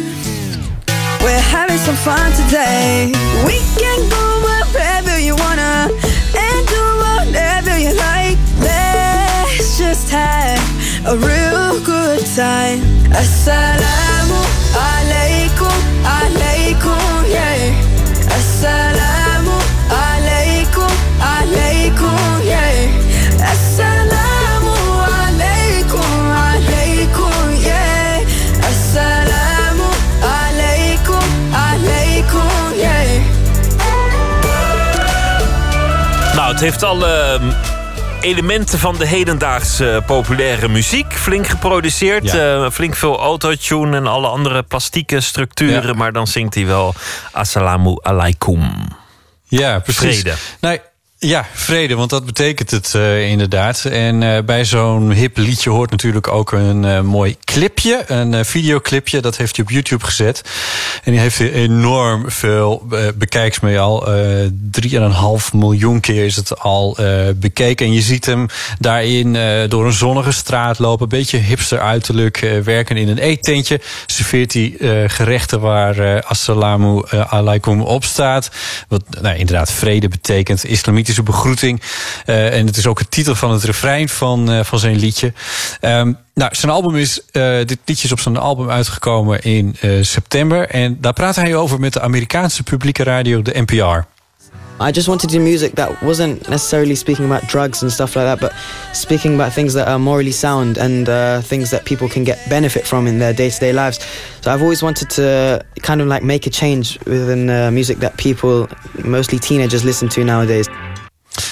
we're 1.22 1.46
having 1.56 1.78
some 1.78 1.96
fun 1.96 2.32
today. 2.32 3.12
We 3.46 3.58
can 3.80 4.00
go 4.08 4.24
wherever 4.46 5.18
you 5.18 5.34
wanna 5.36 5.88
and 6.46 6.60
do 6.76 6.84
whatever 7.04 7.78
you 7.78 7.92
like. 8.08 8.38
Let's 8.60 9.78
just 9.78 10.10
have 10.10 10.60
a 11.06 11.16
real 11.16 11.80
good 11.84 12.24
time. 12.36 12.80
Assalamu 13.22 14.40
alaikum, 14.90 15.78
alaikum, 16.04 17.28
yeah. 17.28 18.36
Assalamu 18.38 19.01
heeft 36.62 36.82
alle 36.82 37.40
elementen 38.20 38.78
van 38.78 38.96
de 38.96 39.06
hedendaagse 39.06 40.02
populaire 40.06 40.68
muziek. 40.68 41.12
Flink 41.12 41.46
geproduceerd. 41.46 42.32
Ja. 42.32 42.56
Uh, 42.56 42.70
flink 42.70 42.96
veel 42.96 43.18
autotune 43.18 43.96
en 43.96 44.06
alle 44.06 44.26
andere 44.26 44.62
plastieke 44.62 45.20
structuren. 45.20 45.86
Ja. 45.86 45.92
Maar 45.92 46.12
dan 46.12 46.26
zingt 46.26 46.54
hij 46.54 46.66
wel 46.66 46.94
Assalamu 47.32 47.98
alaikum. 48.02 48.88
Ja, 49.44 49.78
precies. 49.78 50.20
Vrede. 50.20 50.34
Nee, 50.60 50.80
ja, 51.26 51.46
vrede, 51.52 51.94
want 51.94 52.10
dat 52.10 52.26
betekent 52.26 52.70
het 52.70 52.92
uh, 52.96 53.30
inderdaad. 53.30 53.84
En 53.84 54.22
uh, 54.22 54.38
bij 54.44 54.64
zo'n 54.64 55.12
hip 55.12 55.36
liedje 55.36 55.70
hoort 55.70 55.90
natuurlijk 55.90 56.28
ook 56.28 56.52
een 56.52 56.82
uh, 56.82 57.00
mooi 57.00 57.36
clipje. 57.44 58.04
Een 58.06 58.44
videoclipje, 58.44 59.20
dat 59.20 59.36
heeft 59.36 59.56
hij 59.56 59.64
op 59.64 59.70
YouTube 59.70 60.04
gezet. 60.04 60.42
En 61.04 61.12
die 61.12 61.20
heeft 61.20 61.40
enorm 61.40 62.30
veel 62.30 62.86
bekijks 63.14 63.60
mee 63.60 63.80
al. 63.80 64.08
3,5 64.10 65.54
miljoen 65.54 66.00
keer 66.00 66.24
is 66.24 66.36
het 66.36 66.58
al 66.58 66.96
bekeken. 67.36 67.86
En 67.86 67.92
je 67.92 68.00
ziet 68.00 68.26
hem 68.26 68.46
daarin 68.78 69.32
door 69.68 69.86
een 69.86 69.92
zonnige 69.92 70.32
straat 70.32 70.78
lopen. 70.78 71.02
Een 71.02 71.18
beetje 71.18 71.38
hipster 71.38 71.80
uiterlijk, 71.80 72.60
werken 72.64 72.96
in 72.96 73.08
een 73.08 73.18
eettentje. 73.18 73.80
Serveert 74.06 74.52
hij 74.52 74.74
gerechten 75.08 75.60
waar 75.60 76.22
Assalamu 76.22 77.02
alaikum 77.08 77.80
op 77.80 78.04
staat. 78.04 78.50
Wat 78.88 79.02
nou, 79.20 79.36
inderdaad 79.36 79.72
vrede 79.72 80.08
betekent. 80.08 80.64
Islamitisch 81.12 81.22
begroeting. 81.22 81.80
Uh, 82.26 82.58
en 82.58 82.66
het 82.66 82.76
is 82.76 82.86
ook 82.86 82.98
het 82.98 83.10
titel 83.10 83.34
van 83.34 83.50
het 83.52 83.64
refrein 83.64 84.08
van, 84.08 84.50
uh, 84.50 84.60
van 84.62 84.78
zijn 84.78 84.96
liedje. 84.96 85.32
Um, 85.80 86.18
nou, 86.34 86.54
zijn 86.54 86.72
album 86.72 86.96
is, 86.96 87.20
uh, 87.32 87.42
dit 87.64 87.78
liedje 87.84 88.04
is 88.04 88.12
op 88.12 88.20
zijn 88.20 88.36
album 88.36 88.70
uitgekomen 88.70 89.42
in 89.42 89.76
september. 90.00 90.68
En 90.68 90.96
daar 91.00 91.12
praat 91.12 91.36
hij 91.36 91.54
over 91.54 91.80
met 91.80 91.92
de 91.92 92.00
Amerikaanse 92.00 92.62
publieke 92.62 93.02
radio, 93.02 93.42
de 93.42 93.60
NPR. 93.60 94.10
I 94.80 94.90
just 94.90 95.06
wanted 95.06 95.30
to 95.30 95.36
do 95.36 95.42
music 95.42 95.74
that 95.76 96.02
wasn't 96.02 96.48
necessarily 96.48 96.96
speaking 96.96 97.24
about 97.24 97.48
drugs 97.48 97.82
and 97.82 97.92
stuff 97.92 98.16
like 98.16 98.24
that, 98.24 98.40
but 98.40 98.52
speaking 98.92 99.34
about 99.34 99.52
things 99.52 99.74
that 99.74 99.86
are 99.86 99.98
morally 99.98 100.32
sound 100.32 100.76
and 100.76 101.08
uh, 101.08 101.40
things 101.40 101.70
that 101.70 101.84
people 101.84 102.08
can 102.08 102.24
get 102.24 102.38
benefit 102.48 102.84
from 102.84 103.06
in 103.06 103.18
their 103.18 103.32
day 103.32 103.48
to 103.48 103.60
day 103.60 103.72
lives. 103.72 104.00
So 104.40 104.50
I've 104.50 104.62
always 104.62 104.82
wanted 104.82 105.08
to 105.10 105.64
kind 105.82 106.00
of 106.00 106.08
like 106.08 106.24
make 106.24 106.46
a 106.46 106.50
change 106.50 106.98
within 107.06 107.48
uh, 107.48 107.70
music 107.70 107.98
that 107.98 108.16
people, 108.16 108.68
mostly 109.04 109.38
teenagers, 109.38 109.84
listen 109.84 110.08
to 110.08 110.24
nowadays. 110.24 110.68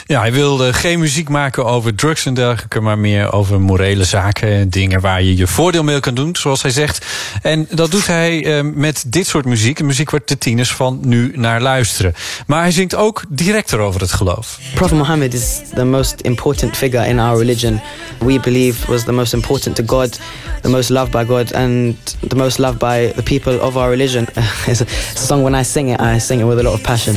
Ja, 0.06 0.20
hij 0.20 0.32
wilde 0.32 0.72
geen 0.72 0.98
muziek 0.98 1.28
maken 1.28 1.64
over 1.64 1.94
drugs 1.94 2.26
en 2.26 2.34
dergelijke, 2.34 2.80
maar 2.80 2.98
meer 2.98 3.32
over 3.32 3.60
morele 3.60 4.04
zaken. 4.04 4.70
Dingen 4.70 5.00
waar 5.00 5.22
je 5.22 5.36
je 5.36 5.46
voordeel 5.46 5.82
mee 5.82 6.00
kan 6.00 6.14
doen, 6.14 6.36
zoals 6.36 6.62
hij 6.62 6.70
zegt. 6.70 7.06
En 7.42 7.66
dat 7.70 7.90
doet 7.90 8.06
hij 8.06 8.44
uh, 8.44 8.72
met 8.74 9.04
dit 9.06 9.26
soort 9.26 9.44
muziek. 9.44 9.82
Muziek 9.82 10.10
waar 10.10 10.20
de 10.24 10.38
tieners 10.38 10.72
van 10.72 10.98
nu 11.02 11.32
naar 11.34 11.60
luisteren. 11.60 12.14
Maar 12.46 12.60
hij 12.60 12.70
zingt 12.70 12.94
ook 12.94 13.22
direct 13.28 13.74
over 13.74 14.00
het 14.00 14.12
geloof. 14.12 14.58
Prophet 14.74 14.98
Muhammad 14.98 15.34
is 15.34 15.60
the 15.74 15.84
most 15.84 16.20
important 16.20 16.76
figure 16.76 17.06
in 17.06 17.18
our 17.18 17.38
religion. 17.38 17.80
We 18.18 18.40
believe 18.40 18.90
was 18.90 19.04
the 19.04 19.12
most 19.12 19.32
important 19.32 19.76
to 19.76 19.82
God, 19.86 20.18
the 20.62 20.68
most 20.68 20.88
loved 20.88 21.10
by 21.10 21.24
God, 21.24 21.54
and 21.54 21.96
the 22.28 22.36
most 22.36 22.58
loved 22.58 22.78
by 22.78 23.12
the 23.16 23.22
people 23.22 23.60
of 23.60 23.76
our 23.76 23.90
religion. 23.90 24.26
it's, 24.66 24.80
a, 24.80 24.84
it's 24.84 25.22
a 25.22 25.26
song 25.26 25.42
when 25.42 25.54
I 25.54 25.64
sing 25.64 25.90
it, 25.90 26.00
I 26.00 26.20
sing 26.20 26.40
it 26.40 26.46
with 26.46 26.58
a 26.58 26.62
lot 26.62 26.74
of 26.74 26.82
passion. 26.82 27.14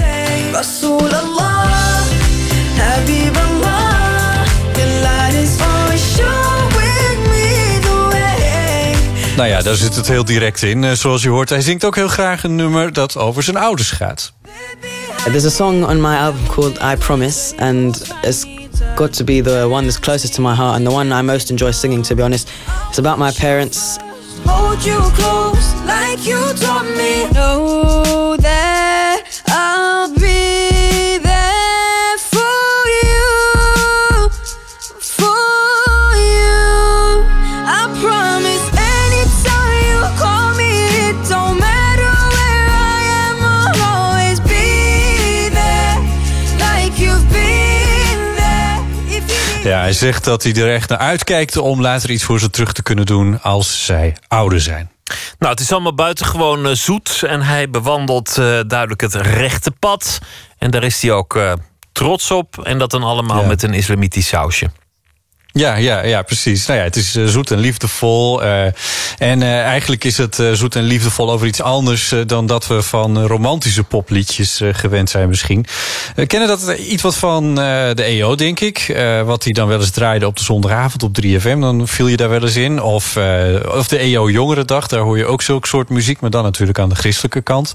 Nou 9.36 9.48
ja, 9.50 9.62
daar 9.62 9.76
zit 9.76 9.96
het 9.96 10.08
heel 10.08 10.26
direct 10.26 10.62
in. 10.64 10.84
Uh, 10.84 10.92
zoals 10.92 11.24
je 11.24 11.30
hoort, 11.30 11.50
hij 11.50 11.62
zingt 11.62 11.86
ook 11.86 11.96
heel 11.96 12.08
graag 12.08 12.44
een 12.44 12.56
nummer 12.56 12.94
dat 12.94 13.18
over 13.18 13.44
zijn 13.44 13.58
ouders 13.58 13.92
gaat. 13.92 14.34
There's 15.24 15.46
a 15.46 15.50
song 15.50 15.84
on 15.84 16.02
my 16.02 16.16
album 16.16 16.48
called 16.48 16.80
I 16.82 16.96
Promise, 16.98 17.56
and 17.58 18.02
it's 18.22 18.46
got 18.96 19.14
to 19.14 19.24
be 19.24 19.42
the 19.42 19.68
one 19.70 19.84
that's 19.84 20.00
closest 20.00 20.34
to 20.34 20.42
my 20.42 20.56
heart 20.56 20.76
and 20.76 20.86
the 20.86 20.92
one 20.92 21.20
I 21.20 21.24
most 21.24 21.50
enjoy 21.50 21.72
singing, 21.72 22.06
to 22.06 22.16
be 22.16 22.24
honest. 22.24 22.52
It's 22.90 22.98
about 22.98 23.18
my 23.18 23.32
parents. 23.32 23.98
Hold 24.46 24.86
you 24.86 25.00
close 25.16 25.74
like 25.86 26.30
you 26.30 26.54
taught 26.54 26.86
me. 26.98 27.28
Know 27.32 28.36
that 28.38 28.93
hij 50.00 50.02
zegt 50.12 50.24
dat 50.24 50.44
hij 50.44 50.54
er 50.54 50.74
echt 50.74 50.90
naar 50.90 50.98
uitkijkt 50.98 51.58
om 51.58 51.82
later 51.82 52.10
iets 52.10 52.24
voor 52.24 52.40
ze 52.40 52.50
terug 52.50 52.74
te 52.74 52.84
kunnen 52.84 53.06
doen 53.06 53.42
als 53.42 53.86
zij 53.86 54.16
ouder 54.28 54.62
zijn. 54.62 54.92
Nou, 55.40 55.52
het 55.52 55.60
is 55.62 55.72
allemaal 55.72 55.94
buitengewoon 55.96 56.66
uh, 56.68 56.72
zoet 56.76 57.24
en 57.28 57.42
hij 57.42 57.70
bewandelt 57.70 58.36
uh, 58.40 58.60
duidelijk 58.68 59.02
het 59.02 59.14
rechte 59.14 59.72
pad. 59.72 60.20
En 60.58 60.72
daar 60.72 60.84
is 60.84 61.02
hij 61.02 61.12
ook 61.12 61.36
uh, 61.36 61.54
trots 61.92 62.32
op. 62.32 62.60
En 62.66 62.78
dat 62.78 62.92
dan 62.92 63.04
allemaal 63.04 63.42
Ja. 63.42 63.48
met 63.48 63.64
een 63.64 63.74
islamitisch 63.74 64.28
sausje. 64.28 64.70
Ja, 65.52 65.76
ja, 65.76 66.04
ja, 66.06 66.22
precies. 66.22 66.66
Nou 66.66 66.80
ja, 66.80 66.86
het 66.86 66.96
is 66.96 67.16
eh, 67.16 67.26
zoet 67.26 67.52
en 67.52 67.58
liefdevol. 67.60 68.44
eh, 68.44 68.66
en 69.18 69.42
eh, 69.42 69.62
eigenlijk 69.62 70.04
is 70.04 70.18
het 70.18 70.40
eh, 70.40 70.52
zoet 70.52 70.76
en 70.76 70.84
liefdevol 70.84 71.32
over 71.32 71.48
iets 71.48 71.62
anders 71.62 72.12
eh, 72.12 72.20
dan 72.26 72.46
dat 72.46 72.68
we 72.68 72.82
van 72.82 73.26
romantische 73.26 73.84
popliedjes 73.84 74.62
gewend 74.72 75.10
zijn 75.10 75.30
misschien. 75.30 75.66
We 76.16 76.26
kennen 76.26 76.48
dat 76.48 76.78
iets 76.78 77.02
wat 77.02 77.16
van 77.16 77.56
de 77.56 78.04
EO, 78.04 78.36
denk 78.36 78.60
ik. 78.60 79.02
Wat 79.26 79.44
hij 79.44 79.54
dan 79.54 79.68
wel 79.68 79.80
eens 79.80 79.90
draaide 79.90 80.28
op 80.28 80.38
de 80.38 80.44
zondagavond 80.44 81.04
op 81.04 81.18
3FM. 81.22 81.60
Dan 81.60 81.88
viel 81.88 82.08
je 82.08 82.18
daar 82.18 82.30
wel 82.30 82.42
eens 82.42 82.56
in. 82.56 82.82
Of, 82.82 83.18
of 83.76 83.88
de 83.88 83.98
EO 83.98 84.30
Jongerendag, 84.30 84.88
daar 84.88 85.00
hoor 85.00 85.18
je 85.18 85.26
ook 85.26 85.42
zulke 85.42 85.68
soort 85.68 85.90
muziek. 85.90 86.20
Maar 86.20 86.30
dan 86.30 86.44
natuurlijk 86.44 86.80
aan 86.80 86.90
de 86.90 86.96
christelijke 86.96 87.42
kant. 87.42 87.74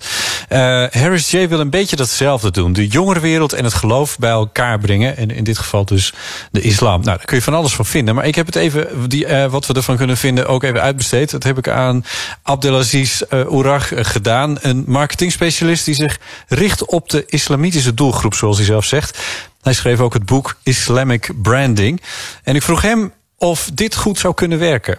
Harris 0.91 1.31
J. 1.31 1.49
wil 1.49 1.61
een 1.61 1.71
beetje 1.71 1.97
datzelfde 1.97 2.51
doen. 2.51 2.73
De 2.73 2.87
jongerenwereld 2.87 3.53
en 3.53 3.65
het 3.65 3.75
geloof 3.75 4.19
bij 4.19 4.31
elkaar 4.31 4.79
brengen. 4.79 5.17
En 5.17 5.31
in 5.31 5.45
dit 5.45 5.59
geval 5.59 5.85
dus 5.85 6.13
de 6.51 6.61
islam. 6.61 7.01
Nou, 7.03 7.17
daar 7.17 7.27
kun 7.27 7.37
je 7.37 7.43
van 7.43 7.55
alles 7.55 7.75
van 7.75 7.87
vinden. 7.87 8.15
Maar 8.15 8.27
ik 8.27 8.35
heb 8.35 8.47
het 8.47 8.57
even, 8.57 9.09
die, 9.09 9.27
wat 9.51 9.67
we 9.67 9.75
ervan 9.75 9.97
kunnen 9.97 10.17
vinden, 10.17 10.47
ook 10.47 10.63
even 10.63 10.83
uitbesteed. 10.83 11.28
Dat 11.31 11.43
heb 11.43 11.59
ik 11.59 11.69
aan 11.69 12.05
Abdelaziz 12.43 13.23
uh, 13.23 13.53
Ourag 13.53 13.93
eh, 13.93 14.05
gedaan. 14.05 14.57
Een 14.61 14.85
marketingspecialist 14.87 15.85
die 15.85 15.95
zich 15.95 16.19
richt 16.49 16.85
op 16.85 17.09
de 17.09 17.25
islamitische 17.27 17.95
doelgroep, 17.95 18.35
zoals 18.35 18.57
hij 18.57 18.67
zelf 18.67 18.85
zegt. 18.85 19.19
Hij 19.63 19.73
schreef 19.73 20.01
ook 20.01 20.13
het 20.13 20.27
boek 20.27 20.55
Islamic 20.63 21.31
Branding. 21.43 22.03
En 22.45 22.55
ik 22.55 22.63
vroeg 22.63 22.83
hem 22.83 23.13
of 23.39 23.71
dit 23.75 23.97
goed 23.97 24.19
zou 24.19 24.35
kunnen 24.35 24.59
werken. 24.59 24.99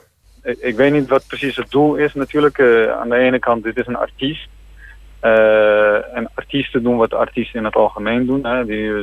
Ik, 0.60 0.76
weet 0.76 0.92
niet 0.92 1.10
wat 1.10 1.28
precies 1.28 1.56
het 1.56 1.72
doel 1.72 1.96
is 1.96 2.14
natuurlijk. 2.14 2.58
Eh, 2.58 2.92
aan 3.00 3.10
de 3.10 3.18
ene 3.18 3.40
kant, 3.40 3.64
dit 3.64 3.78
is 3.78 3.88
een 3.88 3.96
artiest. 3.96 4.48
Eh, 5.20 6.16
en 6.16 6.30
artiesten 6.34 6.84
doen 6.84 6.98
wat 6.98 7.14
artiesten 7.14 7.60
in 7.60 7.66
het 7.66 7.76
algemeen 7.76 8.26
doen. 8.26 8.46
Hè. 8.46 8.66
Die, 8.66 8.90
eh, 8.90 8.96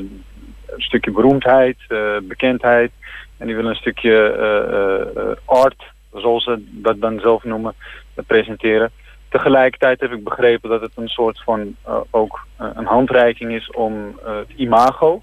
een 0.67 0.83
stukje 0.83 1.11
beroemdheid, 1.11 1.77
eh, 1.89 2.17
bekendheid. 2.23 2.91
En 3.37 3.47
die 3.47 3.57
willen 3.57 3.71
een 3.71 3.77
stukje 3.77 4.33
eh, 4.33 4.57
eh, 4.57 5.31
eh, 5.31 5.37
art, 5.45 5.83
zoals 6.21 6.45
ze 6.45 6.65
dat 6.71 7.01
dan 7.01 7.21
zelf 7.21 7.45
noemen, 7.45 7.75
eh, 8.15 8.25
presenteren. 8.27 8.91
Tegelijkertijd 9.29 10.01
heb 10.01 10.13
ik 10.13 10.25
begrepen 10.25 10.71
dat 10.71 10.81
het 10.81 10.93
een 10.95 11.09
soort 11.09 11.43
van 11.43 11.77
eh, 11.85 12.01
ook 12.11 12.47
eh, 12.57 12.69
een 12.75 12.87
handreiking 12.87 13.53
is 13.53 13.71
om 13.71 14.19
het 14.25 14.51
imago 14.57 15.23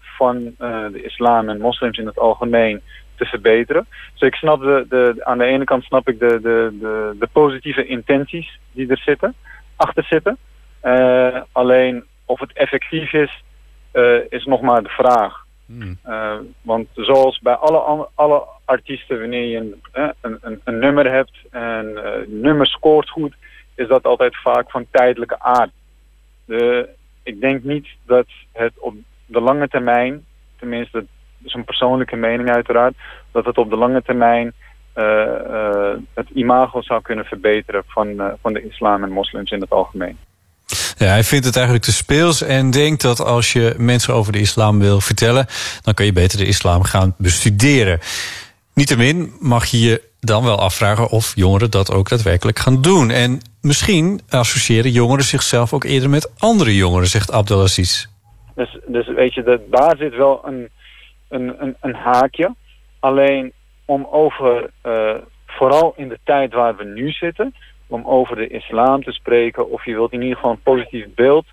van 0.00 0.54
de 0.58 1.02
islam 1.04 1.48
en 1.48 1.60
moslims 1.60 1.98
in 1.98 2.06
het 2.06 2.18
algemeen 2.18 2.82
te 3.14 3.24
verbeteren. 3.24 3.86
Dus 4.12 4.28
ik 4.28 4.34
snap 4.34 4.60
de, 4.60 4.86
de, 4.88 5.14
aan 5.24 5.38
de 5.38 5.44
ene 5.44 5.64
kant 5.64 5.84
snap 5.84 6.08
ik 6.08 6.18
de, 6.18 6.40
de, 6.40 6.76
de, 6.80 7.16
de 7.18 7.28
positieve 7.32 7.86
intenties 7.86 8.58
die 8.72 8.88
er 8.88 8.98
zitten, 8.98 9.34
achter 9.76 10.04
zitten. 10.04 10.38
Alleen 11.52 12.04
of 12.24 12.40
het 12.40 12.52
effectief 12.52 13.12
is, 13.12 13.42
is 14.28 14.44
nog 14.44 14.60
maar 14.60 14.82
de 14.82 14.88
vraag. 14.88 15.44
Eh, 16.02 16.38
want 16.62 16.88
zoals 16.94 17.38
bij 17.38 17.54
alle, 17.54 18.08
alle 18.14 18.46
artiesten, 18.64 19.20
wanneer 19.20 19.44
je 19.44 19.56
een, 19.56 19.74
een, 20.20 20.38
een, 20.40 20.60
een 20.64 20.78
nummer 20.78 21.12
hebt 21.12 21.38
en 21.50 22.04
eh, 22.04 22.12
het 22.12 22.32
nummer 22.32 22.66
scoort 22.66 23.10
goed, 23.10 23.34
is 23.74 23.88
dat 23.88 24.04
altijd 24.04 24.36
vaak 24.36 24.70
van 24.70 24.86
tijdelijke 24.90 25.40
aard. 25.40 25.70
De, 26.44 26.88
ik 27.22 27.40
denk 27.40 27.62
niet 27.62 27.88
dat 28.06 28.26
het 28.52 28.72
op 28.78 28.94
de 29.26 29.40
lange 29.40 29.68
termijn, 29.68 30.24
tenminste 30.58 30.98
dat 30.98 31.06
is 31.42 31.54
een 31.54 31.64
persoonlijke 31.64 32.16
mening 32.16 32.50
uiteraard, 32.50 32.94
dat 33.30 33.44
het 33.44 33.58
op 33.58 33.70
de 33.70 33.76
lange 33.76 34.02
termijn 34.02 34.52
eh, 34.92 35.94
het 36.14 36.28
imago 36.30 36.82
zou 36.82 37.02
kunnen 37.02 37.24
verbeteren 37.24 37.82
van, 37.86 38.36
van 38.40 38.52
de 38.52 38.62
islam 38.62 39.02
en 39.02 39.12
moslims 39.12 39.50
in 39.50 39.60
het 39.60 39.70
algemeen. 39.70 40.18
Ja, 40.98 41.06
hij 41.06 41.24
vindt 41.24 41.46
het 41.46 41.56
eigenlijk 41.56 41.84
te 41.84 41.92
speels 41.92 42.42
en 42.42 42.70
denkt 42.70 43.02
dat 43.02 43.20
als 43.20 43.52
je 43.52 43.74
mensen 43.78 44.14
over 44.14 44.32
de 44.32 44.40
islam 44.40 44.78
wil 44.78 45.00
vertellen, 45.00 45.46
dan 45.82 45.94
kan 45.94 46.06
je 46.06 46.12
beter 46.12 46.38
de 46.38 46.46
islam 46.46 46.82
gaan 46.82 47.14
bestuderen. 47.18 47.98
Niettemin 48.74 49.32
mag 49.40 49.66
je 49.66 49.80
je 49.80 50.02
dan 50.20 50.44
wel 50.44 50.58
afvragen 50.58 51.08
of 51.08 51.32
jongeren 51.34 51.70
dat 51.70 51.92
ook 51.92 52.08
daadwerkelijk 52.08 52.58
gaan 52.58 52.82
doen. 52.82 53.10
En 53.10 53.40
misschien 53.60 54.20
associëren 54.28 54.90
jongeren 54.90 55.24
zichzelf 55.24 55.72
ook 55.72 55.84
eerder 55.84 56.10
met 56.10 56.32
andere 56.38 56.76
jongeren, 56.76 57.06
zegt 57.06 57.32
Abdelaziz. 57.32 58.06
Dus, 58.54 58.78
dus 58.86 59.06
weet 59.06 59.34
je, 59.34 59.42
dat, 59.42 59.60
daar 59.70 59.96
zit 59.96 60.16
wel 60.16 60.40
een, 60.44 60.68
een, 61.28 61.62
een, 61.62 61.76
een 61.80 61.94
haakje. 61.94 62.54
Alleen 63.00 63.52
om 63.84 64.06
over, 64.10 64.70
eh, 64.80 65.14
vooral 65.46 65.92
in 65.96 66.08
de 66.08 66.18
tijd 66.24 66.52
waar 66.52 66.76
we 66.76 66.84
nu 66.84 67.10
zitten, 67.10 67.54
om 67.92 68.06
over 68.06 68.36
de 68.36 68.46
islam 68.46 69.02
te 69.02 69.12
spreken, 69.12 69.70
of 69.70 69.84
je 69.84 69.92
wilt 69.92 70.12
in 70.12 70.22
ieder 70.22 70.36
geval 70.36 70.50
een 70.50 70.62
positief 70.62 71.06
beeld 71.14 71.46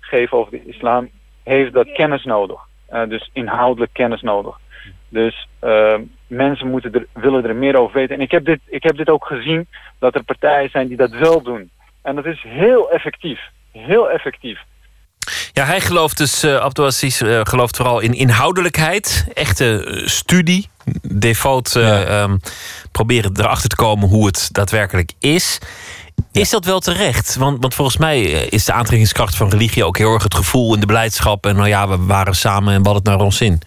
geven 0.00 0.38
over 0.38 0.50
de 0.50 0.64
islam, 0.66 1.08
heeft 1.42 1.72
dat 1.72 1.92
kennis 1.92 2.24
nodig. 2.24 2.60
Eh, 2.86 3.08
dus 3.08 3.30
inhoudelijk 3.32 3.92
kennis 3.92 4.22
nodig. 4.22 4.58
Dus 5.08 5.48
eh, 5.58 5.98
mensen 6.26 6.70
moeten 6.70 6.92
er, 6.92 7.06
willen 7.12 7.44
er 7.44 7.56
meer 7.56 7.76
over 7.76 7.94
weten. 7.94 8.14
En 8.16 8.22
ik 8.22 8.30
heb, 8.30 8.44
dit, 8.44 8.60
ik 8.66 8.82
heb 8.82 8.96
dit 8.96 9.10
ook 9.10 9.26
gezien, 9.26 9.68
dat 9.98 10.14
er 10.14 10.24
partijen 10.24 10.70
zijn 10.70 10.88
die 10.88 10.96
dat 10.96 11.10
wel 11.10 11.42
doen. 11.42 11.70
En 12.02 12.14
dat 12.14 12.24
is 12.24 12.42
heel 12.42 12.90
effectief. 12.90 13.40
Heel 13.72 14.10
effectief. 14.10 14.58
Ja, 15.52 15.64
hij 15.64 15.80
gelooft 15.80 16.18
dus, 16.18 16.44
uh, 16.44 16.56
Abdelaziz 16.56 17.20
uh, 17.20 17.40
gelooft 17.42 17.76
vooral 17.76 18.00
in 18.00 18.12
inhoudelijkheid. 18.12 19.30
Echte 19.34 20.02
studie. 20.04 20.68
Devoot 21.02 21.72
ja. 21.72 22.22
um, 22.22 22.40
proberen 22.92 23.32
erachter 23.36 23.68
te 23.68 23.76
komen 23.76 24.08
hoe 24.08 24.26
het 24.26 24.48
daadwerkelijk 24.52 25.12
is. 25.18 25.58
Is 26.32 26.50
dat 26.50 26.64
wel 26.64 26.80
terecht? 26.80 27.36
Want, 27.36 27.60
want 27.60 27.74
volgens 27.74 27.96
mij 27.96 28.22
is 28.22 28.64
de 28.64 28.72
aantrekkingskracht 28.72 29.36
van 29.36 29.48
religie 29.48 29.84
ook 29.84 29.98
heel 29.98 30.12
erg 30.12 30.22
het 30.22 30.34
gevoel 30.34 30.74
en 30.74 30.80
de 30.80 30.86
beleidschap. 30.86 31.46
En 31.46 31.56
nou 31.56 31.68
ja, 31.68 31.88
we 31.88 31.96
waren 31.96 32.36
samen 32.36 32.74
en 32.74 32.82
we 32.82 32.88
hadden 32.88 33.12
het 33.12 33.12
naar 33.12 33.26
ons 33.26 33.40
in. 33.40 33.60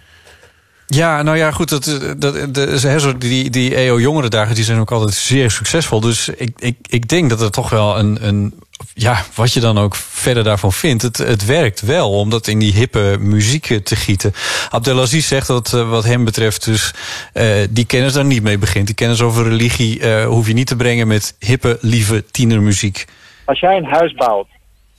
Ja, 0.87 1.21
nou 1.21 1.37
ja, 1.37 1.51
goed. 1.51 1.69
Dat, 1.69 1.83
dat, 2.17 2.53
de, 2.53 3.15
die, 3.17 3.49
die 3.49 3.75
EO-jongerendagen 3.75 4.55
die 4.55 4.63
zijn 4.63 4.79
ook 4.79 4.91
altijd 4.91 5.13
zeer 5.13 5.51
succesvol. 5.51 5.99
Dus 5.99 6.29
ik, 6.29 6.51
ik, 6.59 6.77
ik 6.89 7.07
denk 7.07 7.29
dat 7.29 7.41
er 7.41 7.51
toch 7.51 7.69
wel 7.69 7.99
een, 7.99 8.27
een. 8.27 8.53
Ja, 8.93 9.23
wat 9.35 9.53
je 9.53 9.59
dan 9.59 9.77
ook 9.77 9.95
verder 9.95 10.43
daarvan 10.43 10.71
vindt. 10.71 11.03
Het, 11.03 11.17
het 11.17 11.45
werkt 11.45 11.81
wel 11.81 12.11
om 12.11 12.29
dat 12.29 12.47
in 12.47 12.59
die 12.59 12.73
hippe 12.73 13.17
muziek 13.19 13.65
te 13.83 13.95
gieten. 13.95 14.33
Abdelaziz 14.69 15.27
zegt 15.27 15.47
dat 15.47 15.69
wat 15.69 16.03
hem 16.03 16.25
betreft, 16.25 16.65
dus 16.65 16.93
uh, 17.33 17.67
die 17.69 17.85
kennis 17.85 18.13
daar 18.13 18.25
niet 18.25 18.43
mee 18.43 18.57
begint. 18.57 18.85
Die 18.85 18.95
kennis 18.95 19.21
over 19.21 19.43
religie 19.43 19.99
uh, 19.99 20.25
hoef 20.25 20.47
je 20.47 20.53
niet 20.53 20.67
te 20.67 20.75
brengen 20.75 21.07
met 21.07 21.35
hippe, 21.39 21.77
lieve 21.81 22.25
tienermuziek. 22.25 23.05
Als 23.45 23.59
jij 23.59 23.77
een 23.77 23.85
huis 23.85 24.13
bouwt 24.13 24.47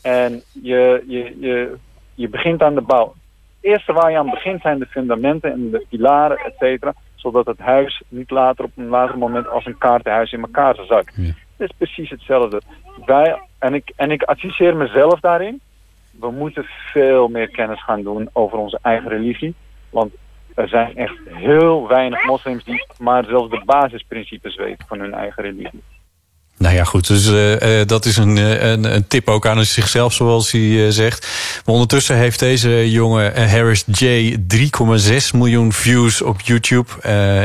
en 0.03 0.43
je, 0.63 1.05
je, 1.09 1.37
je, 1.41 1.77
je 2.15 2.29
begint 2.29 2.63
aan 2.63 2.75
de 2.75 2.81
bouw 2.81 3.15
het 3.61 3.71
eerste 3.71 3.93
waar 3.93 4.11
je 4.11 4.19
aan 4.19 4.31
begint 4.31 4.61
zijn 4.61 4.79
de 4.79 4.87
fundamenten 4.87 5.53
en 5.53 5.71
de 5.71 5.87
pilaren, 5.89 6.37
et 6.37 6.55
cetera. 6.59 6.95
Zodat 7.15 7.47
het 7.47 7.59
huis 7.59 8.03
niet 8.09 8.31
later 8.31 8.65
op 8.65 8.71
een 8.77 8.89
later 8.89 9.19
moment 9.19 9.49
als 9.49 9.67
een 9.67 9.79
kaartenhuis 9.79 10.33
in 10.33 10.41
elkaar 10.41 10.75
zakt. 10.89 11.13
Ja. 11.17 11.33
Het 11.57 11.71
is 11.71 11.77
precies 11.77 12.11
hetzelfde. 12.11 12.63
Wij, 13.07 13.41
en, 13.61 13.75
ik, 13.75 13.93
en 13.97 14.11
ik 14.11 14.23
adviseer 14.23 14.77
mezelf 14.77 15.21
daarin. 15.21 15.61
We 16.11 16.31
moeten 16.31 16.65
veel 16.93 17.29
meer 17.29 17.49
kennis 17.49 17.83
gaan 17.83 18.03
doen 18.03 18.29
over 18.33 18.59
onze 18.59 18.79
eigen 18.83 19.09
religie. 19.09 19.55
Want 19.91 20.13
er 20.55 20.69
zijn 20.69 20.97
echt 20.97 21.19
heel 21.25 21.89
weinig 21.89 22.25
moslims 22.25 22.65
die 22.65 22.87
maar 22.99 23.25
zelfs 23.25 23.51
de 23.51 23.63
basisprincipes 23.65 24.57
weten 24.57 24.87
van 24.87 25.01
hun 25.01 25.15
eigen 25.15 25.43
religie. 25.43 25.83
Nou 26.61 26.75
ja, 26.75 26.85
goed. 26.85 27.07
Dus 27.07 27.27
uh, 27.27 27.61
uh, 27.61 27.87
dat 27.87 28.05
is 28.05 28.17
een, 28.17 28.37
een, 28.37 28.95
een, 28.95 29.07
tip 29.09 29.29
ook 29.29 29.47
aan 29.47 29.65
zichzelf, 29.65 30.13
zoals 30.13 30.51
hij 30.51 30.91
zegt. 30.91 31.27
Maar 31.65 31.75
ondertussen 31.75 32.17
heeft 32.17 32.39
deze 32.39 32.91
jonge 32.91 33.33
Harris 33.49 33.85
J 33.87 34.37
3,6 34.55 34.67
miljoen 35.33 35.73
views 35.73 36.23
op 36.23 36.41
YouTube. 36.41 37.01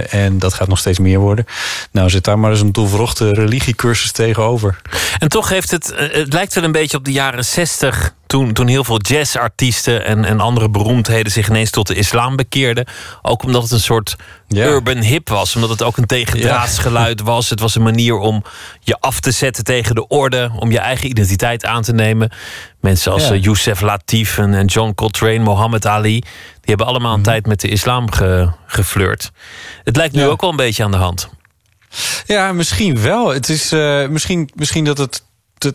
en 0.09 0.39
dat 0.39 0.53
gaat 0.53 0.67
nog 0.67 0.79
steeds 0.79 0.99
meer 0.99 1.19
worden. 1.19 1.45
Nou, 1.91 2.09
zit 2.09 2.23
daar 2.23 2.39
maar 2.39 2.51
eens 2.51 2.61
een 2.61 2.71
doelverrochte 2.71 3.33
religiecursus 3.33 4.11
tegenover. 4.11 4.81
En 5.19 5.29
toch 5.29 5.49
heeft 5.49 5.71
het, 5.71 5.93
het 5.95 6.33
lijkt 6.33 6.53
wel 6.53 6.63
een 6.63 6.71
beetje 6.71 6.97
op 6.97 7.05
de 7.05 7.11
jaren 7.11 7.45
60 7.45 8.13
toen, 8.27 8.53
toen 8.53 8.67
heel 8.67 8.83
veel 8.83 9.01
jazzartiesten 9.01 10.05
en, 10.05 10.25
en 10.25 10.39
andere 10.39 10.69
beroemdheden 10.69 11.31
zich 11.31 11.49
ineens 11.49 11.69
tot 11.69 11.87
de 11.87 11.95
islam 11.95 12.35
bekeerden. 12.35 12.85
Ook 13.21 13.43
omdat 13.43 13.63
het 13.63 13.71
een 13.71 13.79
soort 13.79 14.15
ja. 14.47 14.65
urban 14.65 14.97
hip 14.97 15.29
was. 15.29 15.55
Omdat 15.55 15.69
het 15.69 15.83
ook 15.83 15.97
een 15.97 16.05
tegendraadsgeluid 16.05 17.19
ja. 17.19 17.25
was. 17.25 17.49
Het 17.49 17.59
was 17.59 17.75
een 17.75 17.83
manier 17.83 18.17
om 18.17 18.43
je 18.79 18.99
af 18.99 19.19
te 19.19 19.31
zetten 19.31 19.63
tegen 19.63 19.95
de 19.95 20.07
orde. 20.07 20.51
Om 20.59 20.71
je 20.71 20.79
eigen 20.79 21.09
identiteit 21.09 21.65
aan 21.65 21.81
te 21.81 21.93
nemen. 21.93 22.31
Mensen 22.81 23.11
als 23.11 23.27
ja. 23.27 23.33
uh, 23.33 23.43
Youssef 23.43 23.81
Latif 23.81 24.37
en, 24.37 24.53
en, 24.53 24.65
John 24.65 24.93
Coltrane, 24.95 25.39
Muhammad 25.39 25.85
Ali. 25.85 26.19
Die 26.19 26.29
hebben 26.61 26.85
allemaal 26.85 27.11
een 27.11 27.17
mm. 27.17 27.23
tijd 27.23 27.45
met 27.45 27.61
de 27.61 27.67
islam 27.67 28.11
ge, 28.11 28.51
geflirt. 28.65 29.31
Het 29.83 29.95
lijkt 29.95 30.15
nu 30.15 30.25
ook 30.25 30.41
wel 30.41 30.49
een 30.49 30.55
beetje 30.55 30.83
aan 30.83 30.91
de 30.91 30.97
hand. 30.97 31.29
Ja, 32.25 32.51
misschien 32.51 33.01
wel. 33.01 33.33
Het 33.33 33.49
is 33.49 33.73
uh, 33.73 34.07
misschien, 34.07 34.49
misschien 34.55 34.85
dat 34.85 34.97
het 34.97 35.23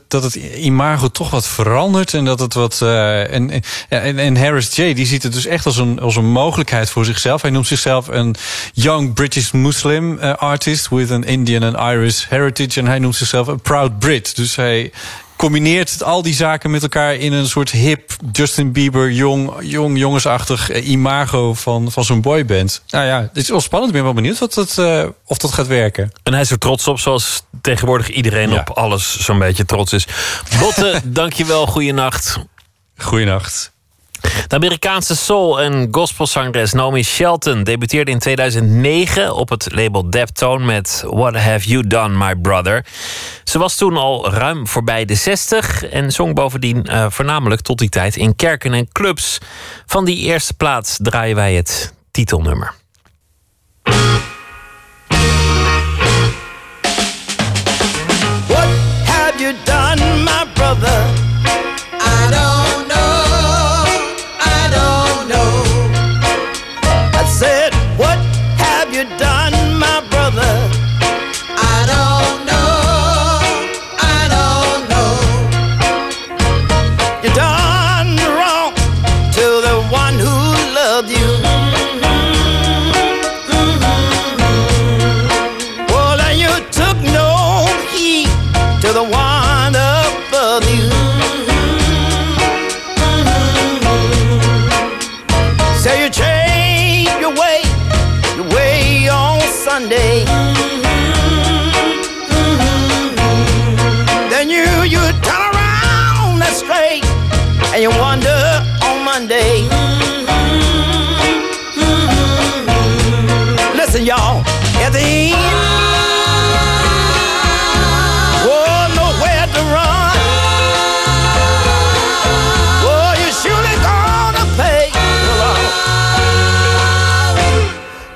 dat 0.08 0.22
het 0.22 0.34
imago 0.34 1.08
toch 1.08 1.30
wat 1.30 1.46
verandert 1.46 2.14
en 2.14 2.24
dat 2.24 2.40
het 2.40 2.54
wat. 2.54 2.80
Uh, 2.82 3.32
en, 3.32 3.62
en, 3.88 4.18
en 4.18 4.36
Harris 4.36 4.76
J. 4.76 4.94
die 4.94 5.06
ziet 5.06 5.22
het 5.22 5.32
dus 5.32 5.46
echt 5.46 5.66
als 5.66 5.76
een, 5.76 6.00
als 6.00 6.16
een 6.16 6.30
mogelijkheid 6.30 6.90
voor 6.90 7.04
zichzelf. 7.04 7.42
Hij 7.42 7.50
noemt 7.50 7.66
zichzelf 7.66 8.08
een 8.08 8.34
young 8.72 9.14
British 9.14 9.50
Muslim 9.50 10.12
uh, 10.12 10.34
artist 10.34 10.88
with 10.88 11.10
an 11.10 11.24
Indian 11.24 11.62
and 11.62 11.94
Irish 11.94 12.28
heritage. 12.28 12.80
En 12.80 12.86
hij 12.86 12.98
noemt 12.98 13.16
zichzelf 13.16 13.46
een 13.46 13.60
proud 13.60 13.98
Brit. 13.98 14.36
Dus 14.36 14.56
hij 14.56 14.92
combineert 15.40 15.90
het 15.90 16.02
al 16.02 16.22
die 16.22 16.34
zaken 16.34 16.70
met 16.70 16.82
elkaar 16.82 17.14
in 17.14 17.32
een 17.32 17.48
soort 17.48 17.70
hip 17.70 18.16
Justin 18.32 18.72
Bieber, 18.72 19.12
jong, 19.12 19.52
jong 19.60 19.98
jongensachtig 19.98 20.70
eh, 20.70 20.88
imago 20.88 21.54
van, 21.54 21.92
van 21.92 22.04
zo'n 22.04 22.20
boyband. 22.20 22.82
Nou 22.88 23.06
ja, 23.06 23.20
het 23.20 23.36
is 23.36 23.48
wel 23.48 23.60
spannend. 23.60 23.90
Ik 23.90 23.96
ben 23.96 24.04
wel 24.04 24.14
benieuwd 24.14 24.38
wat 24.38 24.54
het, 24.54 24.78
eh, 24.78 25.06
of 25.24 25.38
dat 25.38 25.52
gaat 25.52 25.66
werken. 25.66 26.12
En 26.22 26.32
hij 26.32 26.42
is 26.42 26.50
er 26.50 26.58
trots 26.58 26.88
op, 26.88 26.98
zoals 26.98 27.42
tegenwoordig 27.60 28.08
iedereen 28.08 28.52
op 28.52 28.70
alles 28.70 29.20
zo'n 29.20 29.38
beetje 29.38 29.64
trots 29.64 29.92
is. 29.92 30.06
Botte, 30.58 31.00
dankjewel. 31.20 31.66
Goeienacht. 31.66 32.38
Goeienacht. 32.96 33.72
De 34.46 34.56
Amerikaanse 34.56 35.16
soul- 35.16 35.60
en 35.60 35.88
gospelzangeres 35.90 36.72
Naomi 36.72 37.02
Shelton 37.02 37.62
debuteerde 37.62 38.10
in 38.10 38.18
2009 38.18 39.34
op 39.34 39.48
het 39.48 39.68
label 39.74 40.10
Deptone 40.10 40.64
met 40.64 41.02
What 41.06 41.36
Have 41.36 41.68
You 41.68 41.86
Done, 41.86 42.26
My 42.26 42.36
Brother. 42.36 42.84
Ze 43.44 43.58
was 43.58 43.76
toen 43.76 43.96
al 43.96 44.32
ruim 44.32 44.66
voorbij 44.66 45.04
de 45.04 45.14
60 45.14 45.84
en 45.84 46.10
zong 46.10 46.34
bovendien 46.34 46.84
eh, 46.84 47.06
voornamelijk 47.08 47.60
tot 47.60 47.78
die 47.78 47.88
tijd 47.88 48.16
in 48.16 48.36
kerken 48.36 48.74
en 48.74 48.92
clubs. 48.92 49.38
Van 49.86 50.04
die 50.04 50.16
eerste 50.16 50.54
plaats 50.54 50.98
draaien 51.02 51.36
wij 51.36 51.54
het 51.54 51.94
titelnummer. 52.10 52.74
What 58.46 58.68
have 59.04 59.38
you 59.38 59.54
done, 59.64 60.22
my 60.24 60.46
brother? 60.54 61.29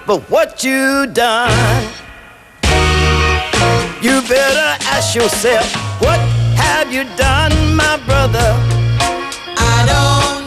For 0.07 0.21
what 0.29 0.63
you 0.63 1.07
done. 1.07 1.89
You 4.03 4.21
better 4.29 4.85
ask 4.85 5.15
yourself, 5.15 5.65
what 6.01 6.19
have 6.57 6.93
you 6.93 7.05
done, 7.17 7.75
my 7.75 7.97
brother? 8.05 8.55
I 9.57 9.85
don't 9.89 10.44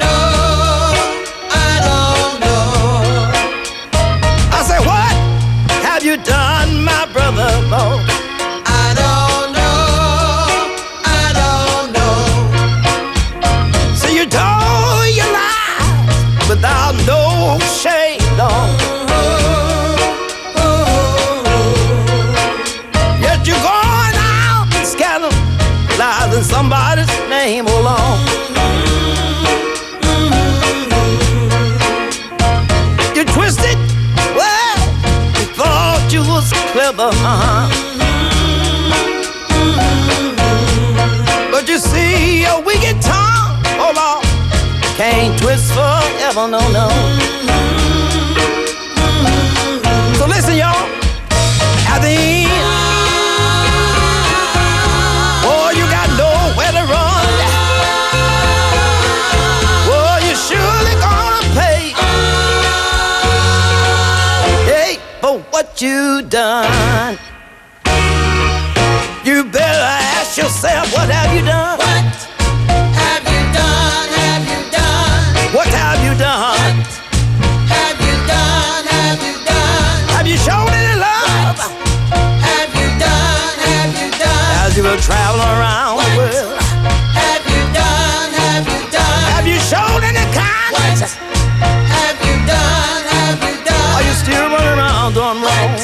forever, 46.38 46.52
no, 46.52 46.60
no. 46.72 46.88
So 50.18 50.26
listen, 50.28 50.56
y'all, 50.58 50.88
at 51.88 52.00
the 52.00 52.10
end, 52.10 52.52
oh, 55.44 55.72
you 55.76 55.86
got 55.90 56.08
nowhere 56.18 56.72
to 56.78 56.84
run. 56.94 57.26
Oh, 59.90 60.18
you're 60.26 60.44
surely 60.48 60.96
gonna 61.02 61.42
pay, 61.58 61.82
hey, 64.66 65.00
for 65.22 65.40
what 65.52 65.82
you 65.82 66.22
done. 66.24 67.18
You 69.24 69.44
better 69.44 69.88
ask 70.20 70.38
yourself, 70.38 70.94
what 70.94 71.10
have 71.10 71.36
you 71.36 71.46
done? 71.46 71.77
Done? 84.88 84.96
As 84.96 84.96
you 84.96 84.96
were 84.96 84.98
traveling 85.02 85.52
around 85.60 85.98
the 85.98 86.18
world. 86.18 86.60
Have 87.14 87.44
you 87.46 87.64
done? 87.74 88.32
Have 88.34 88.68
you 88.68 88.92
done? 88.92 89.32
Have 89.36 89.48
you 89.48 89.60
shown 89.60 90.04
any 90.04 90.26
kindness? 90.34 91.16
have 91.16 92.18
you 92.24 92.36
done? 92.48 93.04
Have 93.12 93.40
you 93.44 93.56
done? 93.66 93.96
Are 93.96 94.04
you 94.04 94.14
still 94.14 94.48
running 94.50 94.80
around 94.80 95.14
doing 95.14 95.42
wrong? 95.44 95.78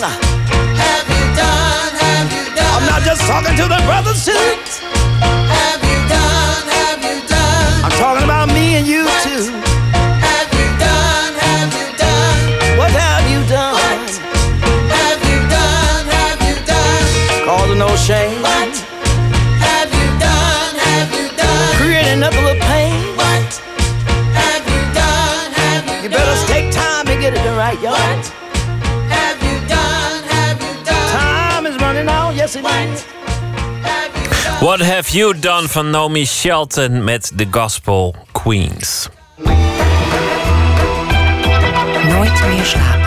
Have 0.80 1.08
you 1.10 1.26
done? 1.36 1.94
Have 1.96 2.32
you 2.32 2.56
done? 2.56 2.74
I'm 2.74 2.86
not 2.88 3.02
just 3.04 3.22
talking 3.28 3.56
to 3.56 3.68
the 3.68 3.82
brothers 3.86 4.26
too. 4.26 4.93
What 34.60 34.80
Have 34.80 35.18
You 35.18 35.40
Done 35.40 35.68
van 35.68 35.90
Naomi 35.90 36.26
Shelton 36.26 37.04
met 37.04 37.32
The 37.36 37.48
Gospel 37.52 38.16
Queens. 38.32 39.10
Nooit 42.08 42.48
meer 42.48 42.66
slapen. 42.66 43.04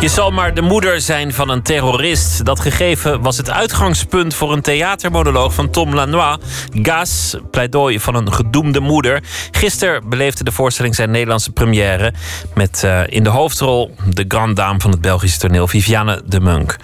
Je 0.00 0.08
zal 0.08 0.30
maar 0.30 0.54
de 0.54 0.60
moeder 0.60 1.00
zijn 1.00 1.32
van 1.32 1.48
een 1.48 1.62
terrorist. 1.62 2.44
Dat 2.44 2.60
gegeven 2.60 3.20
was 3.20 3.36
het 3.36 3.50
uitgangspunt 3.50 4.34
voor 4.34 4.52
een 4.52 4.62
theatermonoloog 4.62 5.54
van 5.54 5.70
Tom 5.70 5.94
Lanois. 5.94 6.36
Gas, 6.82 7.36
pleidooi 7.50 8.00
van 8.00 8.14
een 8.14 8.32
gedoemde 8.32 8.80
moeder. 8.80 9.22
Gisteren 9.50 10.08
beleefde 10.08 10.44
de 10.44 10.52
voorstelling 10.52 10.94
zijn 10.94 11.10
Nederlandse 11.10 11.52
première. 11.52 12.12
Met 12.54 12.84
eh, 12.84 13.00
in 13.06 13.22
de 13.22 13.30
hoofdrol 13.30 13.94
de 14.14 14.24
grande 14.28 14.54
dame 14.54 14.80
van 14.80 14.90
het 14.90 15.00
Belgische 15.00 15.38
toneel, 15.38 15.68
Viviane 15.68 16.22
de 16.26 16.40
Munk. 16.40 16.76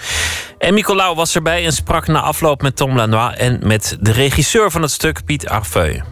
En 0.59 0.75
Nicolau 0.75 1.15
was 1.15 1.35
erbij 1.35 1.65
en 1.65 1.73
sprak 1.73 2.07
na 2.07 2.21
afloop 2.21 2.63
met 2.63 2.77
Tom 2.77 2.97
Lanois 2.97 3.37
en 3.37 3.61
met 3.63 3.97
de 4.01 4.13
regisseur 4.13 4.71
van 4.71 4.83
het 4.83 4.91
stuk, 4.91 5.25
Piet 5.25 5.49
Arfeu. 5.49 6.03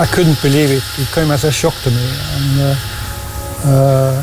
I 0.00 0.06
couldn't 0.10 0.40
believe 0.40 0.74
it. 0.74 0.82
It 0.96 1.10
came 1.10 1.32
as 1.32 1.44
a 1.44 1.50
shock 1.50 1.74
to 1.82 1.90
me. 1.90 2.08
And, 2.36 2.58
uh, 3.64 3.72
uh, 3.72 4.18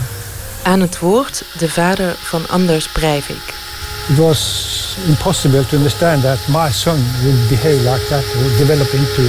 Aan 0.63 0.81
het 0.81 0.99
woord 0.99 1.43
de 1.57 1.69
vader 1.69 2.15
van 2.17 2.49
Anders 2.49 2.87
Breivik. 2.87 3.55
it 4.09 4.17
was 4.17 4.97
impossible 5.07 5.63
to 5.65 5.75
understand 5.75 6.21
that 6.23 6.39
my 6.49 6.71
son 6.71 6.97
would 7.23 7.49
behave 7.49 7.81
like 7.83 8.01
that, 8.09 8.23
would 8.35 8.57
develop 8.57 8.87
into 8.93 9.21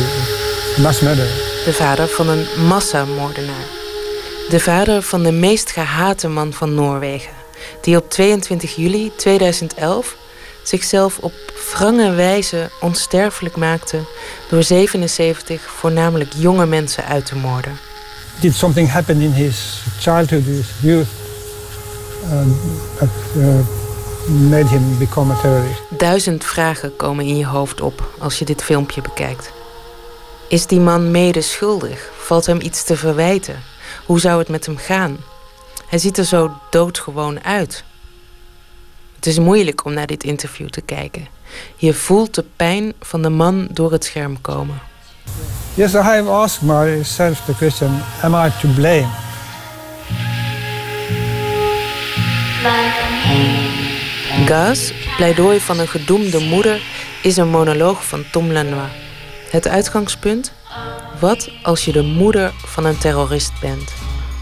a 0.78 0.80
mass 0.80 1.00
murderer. 1.00 1.28
De 1.64 1.72
vader 1.72 2.08
van 2.08 2.28
een 2.28 2.46
massamoordenaar. 2.66 3.77
De 4.48 4.60
vader 4.60 5.02
van 5.02 5.22
de 5.22 5.32
meest 5.32 5.70
gehate 5.70 6.28
man 6.28 6.52
van 6.52 6.74
Noorwegen. 6.74 7.32
Die 7.80 7.96
op 7.96 8.10
22 8.10 8.76
juli 8.76 9.12
2011 9.16 10.16
zichzelf 10.62 11.18
op 11.18 11.32
wrange 11.72 12.10
wijze 12.10 12.70
onsterfelijk 12.80 13.56
maakte 13.56 13.98
door 14.50 14.62
77 14.62 15.62
voornamelijk 15.62 16.32
jonge 16.36 16.66
mensen 16.66 17.04
uit 17.04 17.26
te 17.26 17.36
moorden. 17.36 17.78
Did 18.40 18.54
something 18.54 18.90
happen 18.90 19.20
in 19.20 19.30
his 19.30 19.82
childhood, 20.00 20.44
his 20.44 20.66
youth, 20.80 21.08
um, 22.32 22.56
that 22.98 23.08
uh, 23.36 23.46
made 24.50 24.68
him 24.68 24.98
become 24.98 25.32
a 25.32 25.40
terrorist? 25.40 25.80
Duizend 25.98 26.44
vragen 26.44 26.96
komen 26.96 27.24
in 27.24 27.36
je 27.36 27.46
hoofd 27.46 27.80
op 27.80 28.10
als 28.18 28.38
je 28.38 28.44
dit 28.44 28.62
filmpje 28.62 29.02
bekijkt. 29.02 29.50
Is 30.48 30.66
die 30.66 30.80
man 30.80 31.10
mede 31.10 31.40
schuldig? 31.40 32.10
Valt 32.18 32.46
hem 32.46 32.60
iets 32.60 32.84
te 32.84 32.96
verwijten? 32.96 33.67
Hoe 34.08 34.20
zou 34.20 34.38
het 34.38 34.48
met 34.48 34.66
hem 34.66 34.76
gaan? 34.76 35.16
Hij 35.88 35.98
ziet 35.98 36.18
er 36.18 36.24
zo 36.24 36.52
doodgewoon 36.70 37.44
uit. 37.44 37.84
Het 39.16 39.26
is 39.26 39.38
moeilijk 39.38 39.84
om 39.84 39.92
naar 39.92 40.06
dit 40.06 40.24
interview 40.24 40.68
te 40.68 40.80
kijken. 40.80 41.28
Je 41.76 41.94
voelt 41.94 42.34
de 42.34 42.44
pijn 42.56 42.92
van 43.00 43.22
de 43.22 43.28
man 43.28 43.68
door 43.70 43.92
het 43.92 44.04
scherm 44.04 44.40
komen. 44.40 44.80
Yes, 45.74 45.94
I 45.94 45.96
have 45.96 46.28
asked 46.28 46.62
myself 46.62 47.40
the 47.44 47.54
question, 47.54 48.02
am 48.22 48.46
I 48.46 48.50
to 48.60 48.68
blame? 48.68 49.08
Gas, 54.46 54.92
pleidooi 55.16 55.60
van 55.60 55.78
een 55.78 55.88
gedoemde 55.88 56.38
moeder, 56.38 56.82
is 57.22 57.36
een 57.36 57.48
monoloog 57.48 58.04
van 58.04 58.24
Tom 58.30 58.52
Lanois. 58.52 58.90
Het 59.50 59.68
uitgangspunt? 59.68 60.52
Wat 61.20 61.50
als 61.62 61.84
je 61.84 61.92
de 61.92 62.02
moeder 62.02 62.52
van 62.64 62.84
een 62.84 62.98
terrorist 62.98 63.52
bent? 63.60 63.92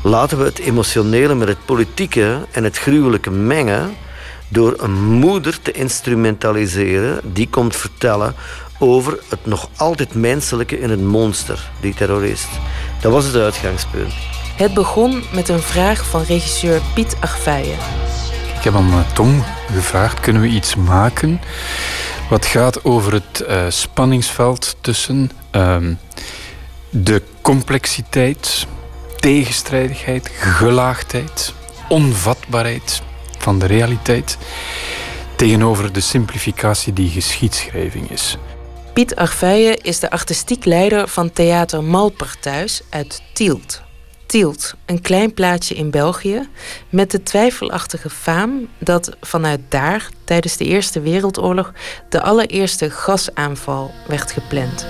Laten 0.02 0.38
we 0.38 0.44
het 0.44 0.58
emotionele 0.58 1.34
met 1.34 1.48
het 1.48 1.64
politieke 1.64 2.38
en 2.50 2.64
het 2.64 2.78
gruwelijke 2.78 3.30
mengen 3.30 3.96
door 4.48 4.74
een 4.76 5.04
moeder 5.04 5.62
te 5.62 5.72
instrumentaliseren 5.72 7.20
die 7.32 7.48
komt 7.48 7.76
vertellen 7.76 8.34
over 8.78 9.18
het 9.28 9.46
nog 9.46 9.68
altijd 9.76 10.14
menselijke 10.14 10.80
in 10.80 10.90
het 10.90 11.02
monster, 11.02 11.70
die 11.80 11.94
terrorist. 11.94 12.48
Dat 13.00 13.12
was 13.12 13.24
het 13.24 13.34
uitgangspunt. 13.34 14.12
Het 14.56 14.74
begon 14.74 15.22
met 15.32 15.48
een 15.48 15.62
vraag 15.62 16.06
van 16.06 16.22
regisseur 16.22 16.80
Piet 16.94 17.16
Achveijen. 17.20 17.78
Ik 18.58 18.62
heb 18.62 18.74
aan 18.74 19.04
Tom 19.14 19.44
gevraagd, 19.72 20.20
kunnen 20.20 20.42
we 20.42 20.48
iets 20.48 20.74
maken 20.74 21.40
wat 22.28 22.46
gaat 22.46 22.84
over 22.84 23.12
het 23.12 23.40
eh, 23.40 23.64
spanningsveld 23.68 24.76
tussen 24.80 25.30
ehm, 25.56 25.94
de 26.90 27.22
complexiteit, 27.40 28.66
tegenstrijdigheid, 29.16 30.30
gelaagdheid, 30.38 31.54
onvatbaarheid 31.88 33.02
van 33.38 33.58
de 33.58 33.66
realiteit 33.66 34.38
tegenover 35.36 35.92
de 35.92 36.00
simplificatie 36.00 36.92
die 36.92 37.10
geschiedschrijving 37.10 38.10
is. 38.10 38.36
Piet 38.92 39.16
Achveijen 39.16 39.76
is 39.76 39.98
de 39.98 40.10
artistiek 40.10 40.64
leider 40.64 41.08
van 41.08 41.32
Theater 41.32 41.84
Malperthuis 41.84 42.82
uit 42.90 43.22
Tielt. 43.32 43.82
Tielt, 44.26 44.74
een 44.86 45.00
klein 45.00 45.34
plaatsje 45.34 45.74
in 45.74 45.90
België, 45.90 46.48
met 46.88 47.10
de 47.10 47.22
twijfelachtige 47.22 48.10
faam 48.10 48.68
dat 48.78 49.16
vanuit 49.20 49.60
daar 49.68 50.08
tijdens 50.24 50.56
de 50.56 50.64
Eerste 50.64 51.00
Wereldoorlog 51.00 51.72
de 52.08 52.22
allereerste 52.22 52.90
gasaanval 52.90 53.90
werd 54.06 54.32
gepland. 54.32 54.86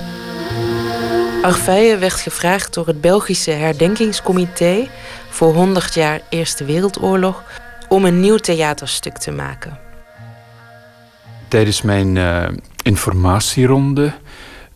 Arfeijen 1.47 2.01
werd 2.01 2.21
gevraagd 2.21 2.75
door 2.75 2.87
het 2.87 3.01
Belgische 3.01 3.51
Herdenkingscomité 3.51 4.89
voor 5.29 5.55
100 5.55 5.95
jaar 5.95 6.21
Eerste 6.29 6.65
Wereldoorlog 6.65 7.43
om 7.89 8.05
een 8.05 8.21
nieuw 8.21 8.37
theaterstuk 8.37 9.19
te 9.19 9.31
maken. 9.31 9.79
Tijdens 11.49 11.83
mijn 11.83 12.17
eh, 12.17 12.49
informatieronde 12.83 14.13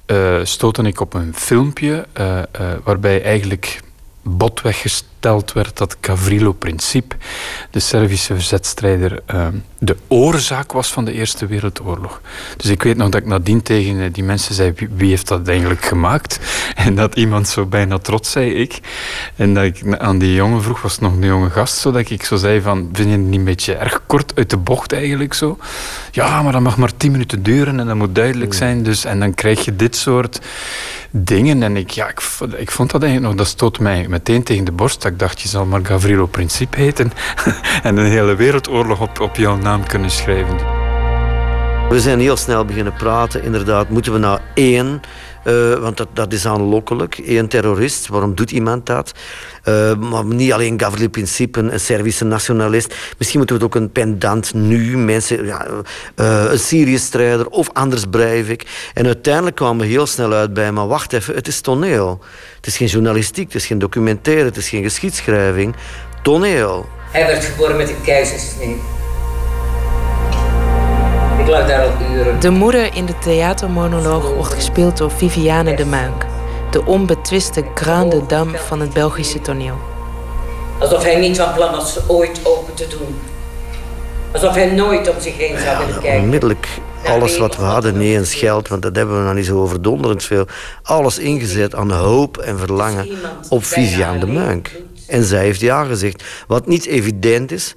uh, 0.07 0.39
stootte 0.43 0.83
ik 0.83 1.01
op 1.01 1.15
een 1.15 1.35
filmpje 1.35 2.07
uh, 2.21 2.41
waarbij 2.85 3.23
eigenlijk 3.23 3.81
botweg 4.23 4.85
gesteld 5.21 5.53
werd 5.53 5.77
dat 5.77 5.97
Gavrilo-Princip, 6.01 7.17
de 7.71 7.81
Servische 7.81 8.35
verzetstrijder, 8.35 9.21
ehm, 9.27 9.55
de 9.79 9.97
oorzaak 10.09 10.73
was 10.73 10.93
van 10.93 11.05
de 11.05 11.13
Eerste 11.13 11.47
Wereldoorlog. 11.47 12.21
Dus 12.57 12.71
ik 12.71 12.83
weet 12.83 12.97
nog 12.97 13.09
dat 13.09 13.21
ik 13.21 13.27
nadien 13.27 13.63
tegen 13.63 14.01
eh, 14.01 14.13
die 14.13 14.25
mensen 14.25 14.55
zei, 14.55 14.73
wie 14.95 15.09
heeft 15.09 15.29
dat 15.29 15.49
eigenlijk 15.49 15.85
gemaakt? 15.85 16.39
En 16.75 16.95
dat 16.95 17.15
iemand 17.15 17.49
zo 17.49 17.67
bijna 17.67 17.99
trots 17.99 18.31
zei, 18.31 18.53
ik. 18.55 18.81
En 19.37 19.55
dat 19.55 19.65
ik 19.65 19.99
aan 19.99 20.19
die 20.19 20.35
jongen 20.35 20.63
vroeg, 20.63 20.83
was 20.83 20.99
nog 20.99 21.13
een 21.13 21.25
jonge 21.25 21.51
gast, 21.51 21.77
zodat 21.77 22.11
ik 22.11 22.25
zo 22.25 22.37
zei 22.37 22.61
van, 22.61 22.89
vind 22.93 23.09
je 23.09 23.17
het 23.17 23.25
niet 23.25 23.39
een 23.39 23.45
beetje 23.45 23.75
erg 23.75 24.03
kort 24.07 24.33
uit 24.37 24.51
de 24.51 24.57
bocht 24.57 24.93
eigenlijk 24.93 25.35
zo? 25.35 25.59
Ja, 26.11 26.43
maar 26.43 26.53
dat 26.53 26.61
mag 26.61 26.77
maar 26.77 26.97
tien 26.97 27.11
minuten 27.11 27.43
duren 27.43 27.81
en 27.81 27.87
dat 27.87 27.97
moet 27.97 28.15
duidelijk 28.15 28.55
zijn. 28.55 28.83
Dus, 28.83 29.05
en 29.05 29.21
dan 29.21 29.35
krijg 29.35 29.65
je 29.65 29.77
dit 29.77 29.97
soort 29.97 30.41
dingen. 31.11 31.63
En 31.63 31.77
ik, 31.77 31.91
ja, 31.91 32.09
ik, 32.09 32.21
ik 32.57 32.71
vond 32.71 32.91
dat 32.91 33.03
eigenlijk 33.03 33.33
nog, 33.33 33.45
dat 33.45 33.53
stoot 33.53 33.79
mij 33.79 34.07
meteen 34.09 34.43
tegen 34.43 34.65
de 34.65 34.73
borst. 34.73 35.05
Ik 35.11 35.19
dacht, 35.19 35.41
je 35.41 35.49
zal 35.49 35.67
maar 35.67 35.81
Gavrilo 35.83 36.27
Princip 36.27 36.75
heten 36.75 37.13
en 37.83 37.97
een 37.97 38.07
hele 38.07 38.35
wereldoorlog 38.35 39.01
op, 39.01 39.21
op 39.21 39.37
jouw 39.37 39.57
naam 39.57 39.87
kunnen 39.87 40.11
schrijven. 40.11 40.57
We 41.89 42.01
zijn 42.01 42.21
heel 42.21 42.37
snel 42.37 42.65
beginnen 42.65 42.93
praten. 42.93 43.43
Inderdaad, 43.43 43.89
moeten 43.89 44.13
we 44.13 44.19
nou 44.19 44.39
één 44.55 45.01
uh, 45.45 45.75
want 45.75 45.97
dat, 45.97 46.09
dat 46.13 46.33
is 46.33 46.47
aanlokkelijk. 46.47 47.21
Eén 47.27 47.49
terrorist, 47.49 48.09
waarom 48.09 48.35
doet 48.35 48.51
iemand 48.51 48.87
dat? 48.87 49.13
Uh, 49.65 49.95
maar 49.95 50.25
niet 50.25 50.53
alleen 50.53 50.81
Gavrilo 50.81 51.09
Principe, 51.09 51.61
een 51.61 51.81
Servische 51.81 52.25
nationalist. 52.25 52.95
Misschien 53.19 53.39
moeten 53.39 53.59
we 53.59 53.65
het 53.65 53.75
ook 53.75 53.83
een 53.83 53.93
pendant 53.93 54.55
nu, 54.55 54.99
mensen, 54.99 55.45
ja, 55.45 55.67
uh, 56.17 56.45
een 56.51 56.59
Syrië-strijder 56.59 57.49
of 57.49 57.69
anders 57.73 58.05
Breivik. 58.11 58.91
En 58.95 59.07
uiteindelijk 59.07 59.57
kwamen 59.57 59.87
we 59.87 59.93
heel 59.93 60.07
snel 60.07 60.33
uit 60.33 60.55
bij, 60.55 60.73
maar 60.73 60.87
wacht 60.87 61.13
even, 61.13 61.35
het 61.35 61.49
is 61.49 61.61
toneel. 61.61 62.21
Het 62.57 62.67
is 62.67 62.77
geen 62.77 62.89
journalistiek, 62.89 63.47
het 63.53 63.63
is 63.63 63.67
geen 63.67 63.79
documentaire, 63.79 64.45
het 64.45 64.57
is 64.57 64.69
geen 64.69 64.83
geschiedschrijving. 64.83 65.75
Toneel. 66.23 66.89
Hij 67.11 67.27
werd 67.27 67.45
geboren 67.45 67.77
met 67.77 67.89
een 67.89 68.03
keizersnee. 68.03 69.00
Ik 71.51 71.57
lag 71.57 71.67
daar 71.67 71.83
al 71.83 71.93
uren. 72.15 72.41
De 72.41 72.51
moeder 72.51 72.95
in 72.95 73.07
de 73.07 73.19
theatermonoloog 73.19 74.35
wordt 74.35 74.55
gespeeld 74.55 74.97
door 74.97 75.11
Viviane 75.11 75.77
de 75.77 75.85
Muink. 75.85 76.27
De 76.71 76.85
onbetwiste 76.85 77.65
grande 77.75 78.27
dame 78.27 78.59
van 78.59 78.81
het 78.81 78.93
Belgische 78.93 79.41
toneel. 79.41 79.79
Alsof 80.79 81.03
hij 81.03 81.17
niet 81.17 81.37
van 81.37 81.55
plan 81.55 81.71
was 81.71 81.99
ooit 82.09 82.41
open 82.45 82.75
te 82.75 82.87
doen. 82.89 83.19
Alsof 84.33 84.55
hij 84.55 84.71
nooit 84.71 85.09
om 85.09 85.21
zich 85.21 85.37
heen 85.37 85.59
zou 85.59 85.79
willen 85.79 86.01
kijken. 86.01 86.23
Onmiddellijk 86.23 86.69
alles 87.05 87.39
wat 87.39 87.57
we 87.57 87.63
hadden, 87.63 87.99
niet 87.99 88.17
eens 88.17 88.35
geld, 88.35 88.69
want 88.69 88.83
dat 88.83 88.97
hebben 88.97 89.19
we 89.19 89.25
nog 89.25 89.35
niet 89.35 89.47
zo 89.47 89.61
overdonderend 89.61 90.25
veel. 90.25 90.47
Alles 90.83 91.19
ingezet 91.19 91.75
aan 91.75 91.91
hoop 91.91 92.39
en 92.39 92.59
verlangen 92.59 93.09
op 93.49 93.65
Viviane 93.65 94.19
de 94.19 94.27
Muink. 94.27 94.71
En 95.07 95.25
zij 95.25 95.45
heeft 95.45 95.61
ja 95.61 95.85
gezegd. 95.85 96.25
Wat 96.47 96.67
niet 96.67 96.87
evident 96.87 97.53
is, 97.53 97.75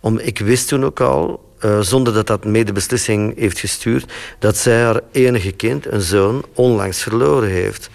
om, 0.00 0.18
ik 0.18 0.38
wist 0.38 0.68
toen 0.68 0.84
ook 0.84 1.00
al, 1.00 1.43
uh, 1.64 1.80
zonder 1.80 2.12
dat 2.12 2.26
dat 2.26 2.44
medebeslissing 2.44 3.38
heeft 3.38 3.58
gestuurd, 3.58 4.12
dat 4.38 4.56
zij 4.56 4.82
haar 4.82 5.00
enige 5.12 5.52
kind, 5.52 5.86
een 5.86 6.00
zoon, 6.00 6.44
onlangs 6.54 7.02
verloren 7.02 7.48
heeft. 7.48 7.90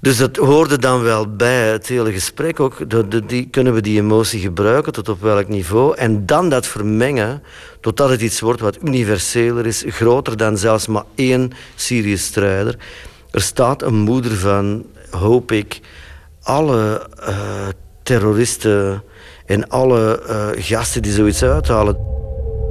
Dus 0.00 0.16
dat 0.16 0.36
hoorde 0.36 0.78
dan 0.78 1.02
wel 1.02 1.36
bij 1.36 1.70
het 1.70 1.86
hele 1.86 2.12
gesprek 2.12 2.60
ook. 2.60 2.90
De, 2.90 3.26
die, 3.26 3.48
kunnen 3.50 3.74
we 3.74 3.80
die 3.80 4.00
emotie 4.00 4.40
gebruiken, 4.40 4.92
tot 4.92 5.08
op 5.08 5.20
welk 5.20 5.48
niveau? 5.48 5.96
En 5.96 6.26
dan 6.26 6.48
dat 6.48 6.66
vermengen, 6.66 7.42
totdat 7.80 8.10
het 8.10 8.20
iets 8.20 8.40
wordt 8.40 8.60
wat 8.60 8.78
universeler 8.84 9.66
is, 9.66 9.84
groter 9.86 10.36
dan 10.36 10.58
zelfs 10.58 10.86
maar 10.86 11.04
één 11.14 11.52
Syrië-strijder. 11.74 12.76
Er 13.30 13.40
staat 13.40 13.82
een 13.82 13.94
moeder 13.94 14.36
van, 14.36 14.86
hoop 15.10 15.52
ik, 15.52 15.80
alle 16.42 17.08
uh, 17.20 17.68
terroristen 18.02 19.02
en 19.46 19.68
alle 19.68 20.22
uh, 20.28 20.64
gasten 20.64 21.02
die 21.02 21.12
zoiets 21.12 21.42
uithalen. 21.42 22.21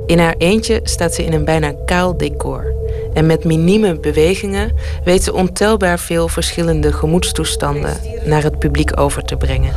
In 0.06 0.20
haar 0.20 0.36
eentje 0.38 0.80
staat 0.84 1.14
ze 1.14 1.26
in 1.26 1.34
een 1.34 1.46
bijna 1.46 1.74
kaal 1.86 2.18
decor. 2.18 2.74
En 3.14 3.26
met 3.26 3.44
minieme 3.44 4.00
bewegingen 4.00 4.72
weet 5.04 5.24
ze 5.24 5.34
ontelbaar 5.34 6.00
veel 6.00 6.28
verschillende 6.28 6.94
gemoedstoestanden 6.94 7.98
naar 8.26 8.44
het 8.44 8.60
publiek 8.60 9.00
over 9.00 9.24
te 9.24 9.36
brengen. 9.36 9.74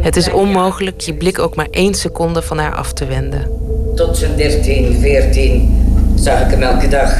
Het 0.00 0.16
is 0.16 0.30
onmogelijk 0.30 1.00
je 1.00 1.14
blik 1.14 1.38
ook 1.38 1.54
maar 1.54 1.68
één 1.70 1.94
seconde 1.94 2.42
van 2.42 2.58
haar 2.58 2.74
af 2.74 2.92
te 2.92 3.06
wenden. 3.06 3.50
Tot 3.94 4.16
zijn 4.16 4.36
13, 4.36 5.00
14 5.00 6.12
zag 6.14 6.40
ik 6.40 6.50
hem 6.50 6.62
elke 6.62 6.88
dag, 6.88 7.16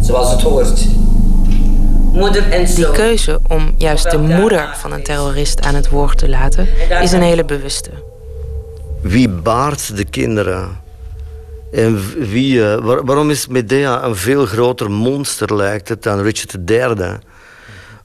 zoals 0.00 0.30
het 0.30 0.42
hoort. 0.42 0.86
Moeder 2.12 2.50
en 2.50 2.68
zoon. 2.68 2.76
Die 2.76 2.90
keuze 2.92 3.40
om 3.48 3.74
juist 3.76 4.10
de 4.10 4.18
moeder 4.18 4.74
van 4.76 4.92
een 4.92 5.02
terrorist 5.02 5.60
aan 5.60 5.74
het 5.74 5.88
woord 5.88 6.18
te 6.18 6.28
laten, 6.28 6.68
is 7.02 7.12
een 7.12 7.22
hele 7.22 7.44
bewuste. 7.44 7.90
Wie 9.00 9.28
baart 9.28 9.96
de 9.96 10.04
kinderen? 10.04 10.88
En 11.72 12.00
wie, 12.30 12.64
eh, 12.64 12.84
waar- 12.84 13.04
waarom 13.04 13.30
is 13.30 13.46
Medea 13.46 14.04
een 14.04 14.16
veel 14.16 14.46
groter 14.46 14.90
monster, 14.90 15.56
lijkt 15.56 15.88
het, 15.88 16.02
dan 16.02 16.20
Richard 16.20 16.70
III? 16.70 17.18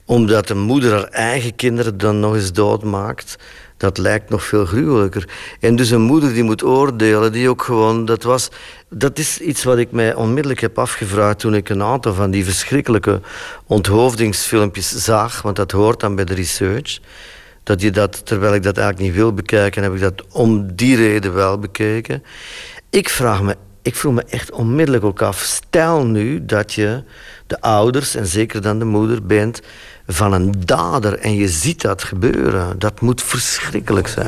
Omdat 0.05 0.47
de 0.47 0.55
moeder 0.55 0.91
haar 0.91 1.07
eigen 1.07 1.55
kinderen 1.55 1.97
dan 1.97 2.19
nog 2.19 2.35
eens 2.35 2.51
doodmaakt. 2.51 3.37
Dat 3.77 3.97
lijkt 3.97 4.29
nog 4.29 4.43
veel 4.43 4.65
gruwelijker. 4.65 5.27
En 5.59 5.75
dus 5.75 5.89
een 5.89 6.01
moeder 6.01 6.33
die 6.33 6.43
moet 6.43 6.63
oordelen, 6.63 7.31
die 7.31 7.49
ook 7.49 7.63
gewoon... 7.63 8.05
Dat, 8.05 8.23
was, 8.23 8.49
dat 8.89 9.19
is 9.19 9.39
iets 9.39 9.63
wat 9.63 9.77
ik 9.77 9.91
mij 9.91 10.13
onmiddellijk 10.13 10.61
heb 10.61 10.79
afgevraagd... 10.79 11.39
toen 11.39 11.55
ik 11.55 11.69
een 11.69 11.83
aantal 11.83 12.13
van 12.13 12.31
die 12.31 12.45
verschrikkelijke 12.45 13.21
onthoofdingsfilmpjes 13.67 14.89
zag. 14.89 15.41
Want 15.41 15.55
dat 15.55 15.71
hoort 15.71 15.99
dan 15.99 16.15
bij 16.15 16.25
de 16.25 16.33
research. 16.33 16.99
Dat 17.63 17.81
je 17.81 17.91
dat, 17.91 18.25
terwijl 18.25 18.53
ik 18.53 18.63
dat 18.63 18.77
eigenlijk 18.77 19.07
niet 19.07 19.17
wil 19.17 19.33
bekijken... 19.33 19.83
heb 19.83 19.93
ik 19.93 20.01
dat 20.01 20.23
om 20.31 20.75
die 20.75 20.95
reden 20.95 21.33
wel 21.33 21.59
bekeken. 21.59 22.23
Ik 22.89 23.09
vraag 23.09 23.41
me, 23.41 23.55
ik 23.81 23.95
vroeg 23.95 24.13
me 24.13 24.23
echt 24.29 24.51
onmiddellijk 24.51 25.03
ook 25.03 25.21
af... 25.21 25.39
stel 25.39 26.05
nu 26.05 26.45
dat 26.45 26.73
je 26.73 27.03
de 27.47 27.61
ouders, 27.61 28.15
en 28.15 28.25
zeker 28.25 28.61
dan 28.61 28.79
de 28.79 28.85
moeder, 28.85 29.25
bent 29.25 29.61
van 30.07 30.33
een 30.33 30.53
dader 30.65 31.19
en 31.19 31.35
je 31.35 31.47
ziet 31.47 31.81
dat 31.81 32.03
gebeuren. 32.03 32.79
Dat 32.79 33.01
moet 33.01 33.21
verschrikkelijk 33.23 34.07
zijn. 34.07 34.27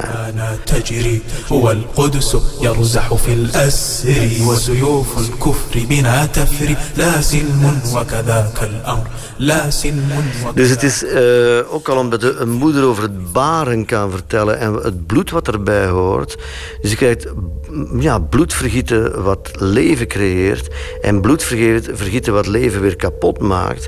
Dus 10.56 10.70
het 10.70 10.84
is 10.84 11.06
eh, 11.06 11.74
ook 11.74 11.90
al 11.90 11.98
omdat 11.98 12.24
een 12.24 12.52
moeder 12.52 12.84
over 12.84 13.04
het 13.04 13.32
baren 13.32 13.86
kan 13.86 14.12
vertellen 14.12 14.60
en 14.60 14.74
het 14.74 15.06
bloed 15.06 15.32
wat 15.32 15.48
erbij 15.48 15.88
hoort. 15.88 16.38
Dus 16.82 16.92
je 16.92 16.98
krijgt 16.98 17.28
ja, 18.00 18.20
bloedvergieten 18.20 19.24
wat 19.24 19.52
leven 19.54 20.08
creëert 20.08 20.76
en 21.02 21.22
bloedvergieten 21.22 21.98
vergieten 21.98 22.34
wat 22.34 22.48
leven 22.48 22.82
weer 22.82 22.96
kapot 22.96 23.40
maakt. 23.40 23.88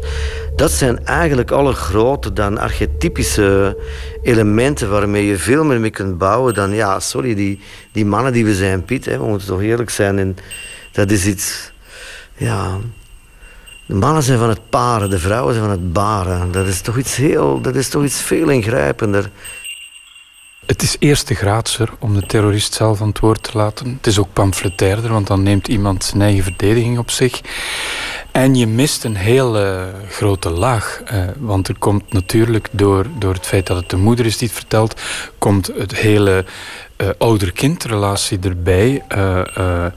Dat 0.56 0.72
zijn 0.72 1.06
eigenlijk 1.06 1.52
alle 1.52 1.74
grote 1.74 2.34
dan 2.34 2.57
archetypische 2.57 3.78
elementen 4.22 4.90
waarmee 4.90 5.26
je 5.26 5.38
veel 5.38 5.64
meer 5.64 5.80
mee 5.80 5.90
kunt 5.90 6.18
bouwen 6.18 6.53
dan, 6.53 6.72
ja, 6.72 6.99
sorry, 6.99 7.36
die, 7.36 7.60
die 7.91 8.06
mannen 8.06 8.34
die 8.34 8.45
we 8.45 8.56
zijn, 8.56 8.86
Piet, 8.86 9.06
hè, 9.06 9.18
we 9.18 9.26
moeten 9.26 9.48
toch 9.48 9.61
eerlijk 9.61 9.90
zijn. 9.90 10.20
En 10.20 10.38
dat 10.91 11.11
is 11.11 11.26
iets, 11.26 11.72
ja, 12.36 12.78
de 13.86 13.95
mannen 13.95 14.24
zijn 14.24 14.40
van 14.40 14.49
het 14.49 14.70
paren, 14.70 15.10
de 15.10 15.20
vrouwen 15.20 15.53
zijn 15.53 15.66
van 15.66 15.76
het 15.76 15.94
baren. 15.94 16.52
Dat 16.52 16.68
is 16.68 16.82
toch 16.82 16.98
iets 16.98 17.16
heel, 17.16 17.61
dat 17.61 17.76
is 17.76 17.90
toch 17.90 18.03
iets 18.03 18.22
veel 18.22 18.49
ingrijpender. 18.49 19.30
Het 20.70 20.82
is 20.82 20.96
eerste 21.00 21.36
graadser 21.36 21.90
om 22.00 22.14
de 22.14 22.26
terrorist 22.26 22.74
zelf 22.74 23.02
aan 23.02 23.08
het 23.08 23.20
woord 23.20 23.44
te 23.44 23.58
laten. 23.58 23.94
Het 23.98 24.08
is 24.08 24.20
ook 24.20 24.34
pamfletairder, 24.34 25.12
want 25.12 25.28
dan 25.28 25.44
neemt 25.44 25.68
iemand 25.68 26.04
zijn 26.04 26.22
eigen 26.22 26.44
verdediging 26.44 26.98
op 26.98 27.10
zich. 27.12 27.41
En 28.32 28.56
je 28.56 28.68
mist 28.68 29.04
een 29.04 29.16
hele 29.16 29.91
grote 30.10 30.50
laag. 30.50 31.02
eh, 31.06 31.24
want 31.38 31.68
er 31.68 31.78
komt 31.80 32.14
natuurlijk 32.14 32.68
door, 32.72 33.06
door 33.18 33.34
het 33.34 33.46
feit 33.46 33.68
dat 33.68 33.78
het 33.78 33.90
de 33.90 33.98
moeder 33.98 34.26
is 34.26 34.38
die 34.38 34.48
het 34.48 34.58
vertelt, 34.58 35.02
komt 35.38 35.68
het 35.68 35.96
hele 35.96 36.46
eh, 36.96 37.08
ouder-kindrelatie 37.18 38.40
erbij. 38.40 39.04
eh, 39.08 39.58
eh, 39.58 39.86
eh, 39.86 39.91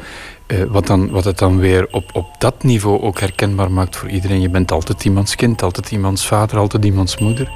wat, 0.69 0.87
dan, 0.87 1.11
wat 1.11 1.25
het 1.25 1.39
dan 1.39 1.59
weer 1.59 1.89
op, 1.91 2.11
op 2.13 2.27
dat 2.39 2.63
niveau 2.63 3.01
ook 3.03 3.21
herkenbaar 3.21 3.71
maakt 3.71 3.97
voor 3.97 4.09
iedereen. 4.09 4.41
Je 4.41 4.51
bent 4.51 4.73
altijd 4.73 5.05
iemands 5.05 5.35
kind, 5.35 5.63
altijd 5.63 5.91
iemands 5.91 6.27
vader, 6.27 6.59
altijd 6.59 6.85
iemands 6.85 7.19
moeder. 7.19 7.51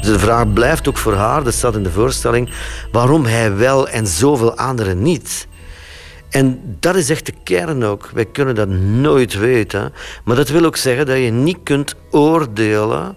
De 0.00 0.18
vraag 0.18 0.52
blijft 0.52 0.88
ook 0.88 0.98
voor 0.98 1.14
haar, 1.14 1.44
dat 1.44 1.54
staat 1.54 1.74
in 1.74 1.82
de 1.82 1.90
voorstelling, 1.90 2.50
waarom 2.92 3.24
hij 3.24 3.56
wel 3.56 3.88
en 3.88 4.06
zoveel 4.06 4.56
anderen 4.56 5.02
niet. 5.02 5.48
En 6.30 6.76
dat 6.80 6.96
is 6.96 7.10
echt 7.10 7.26
de 7.26 7.34
kern 7.44 7.84
ook. 7.84 8.10
Wij 8.14 8.24
kunnen 8.24 8.54
dat 8.54 8.68
nooit 8.68 9.38
weten. 9.38 9.92
Maar 10.24 10.36
dat 10.36 10.48
wil 10.48 10.64
ook 10.64 10.76
zeggen 10.76 11.06
dat 11.06 11.16
je 11.16 11.30
niet 11.30 11.58
kunt 11.62 11.94
oordelen 12.10 13.16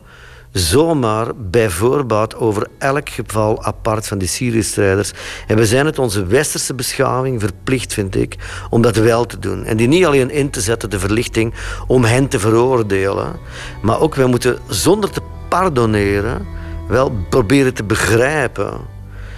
zomaar 0.51 1.35
bij 1.35 1.69
voorbaat 1.69 2.35
over 2.35 2.67
elk 2.77 3.09
geval 3.09 3.63
apart 3.63 4.07
van 4.07 4.17
die 4.17 4.27
Syrië-strijders. 4.27 5.11
En 5.47 5.57
we 5.57 5.65
zijn 5.65 5.85
het 5.85 5.99
onze 5.99 6.25
westerse 6.25 6.73
beschaving 6.73 7.41
verplicht, 7.41 7.93
vind 7.93 8.15
ik, 8.15 8.35
om 8.69 8.81
dat 8.81 8.95
wel 8.95 9.25
te 9.25 9.39
doen. 9.39 9.65
En 9.65 9.77
die 9.77 9.87
niet 9.87 10.05
alleen 10.05 10.29
in 10.29 10.49
te 10.49 10.61
zetten, 10.61 10.89
de 10.89 10.99
verlichting, 10.99 11.53
om 11.87 12.03
hen 12.03 12.27
te 12.27 12.39
veroordelen, 12.39 13.35
maar 13.81 13.99
ook 13.99 14.15
wij 14.15 14.25
moeten 14.25 14.57
zonder 14.67 15.09
te 15.09 15.21
pardoneren 15.49 16.47
wel 16.87 17.11
proberen 17.29 17.73
te 17.73 17.83
begrijpen. 17.83 18.91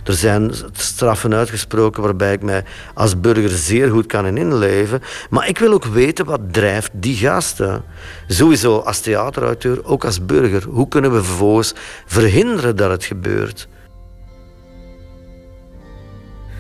Er 0.04 0.14
zijn 0.14 0.52
straffen 0.72 1.34
uitgesproken 1.34 2.04
waarbij 2.04 2.34
ik 2.34 2.42
mij 2.42 2.64
als 2.94 3.20
burger 3.20 3.50
zeer 3.50 3.90
goed 3.90 4.06
kan 4.06 4.26
in 4.26 4.38
inleven. 4.38 5.02
Maar 5.30 5.48
ik 5.48 5.58
wil 5.58 5.74
ook 5.74 5.86
weten 5.86 6.26
wat 6.26 6.40
drijft 6.52 6.90
die 6.94 7.16
gasten. 7.16 7.84
Sowieso 8.28 8.78
als 8.78 9.00
theaterauteur, 9.00 9.86
ook 9.86 10.06
als 10.06 10.26
burger. 10.26 10.64
Hoe 10.70 10.88
kunnen 10.88 11.12
we 11.14 11.24
vervolgens 11.24 11.74
verhinderen 12.06 12.76
dat 12.76 12.90
het 12.90 13.04
gebeurt? 13.04 13.68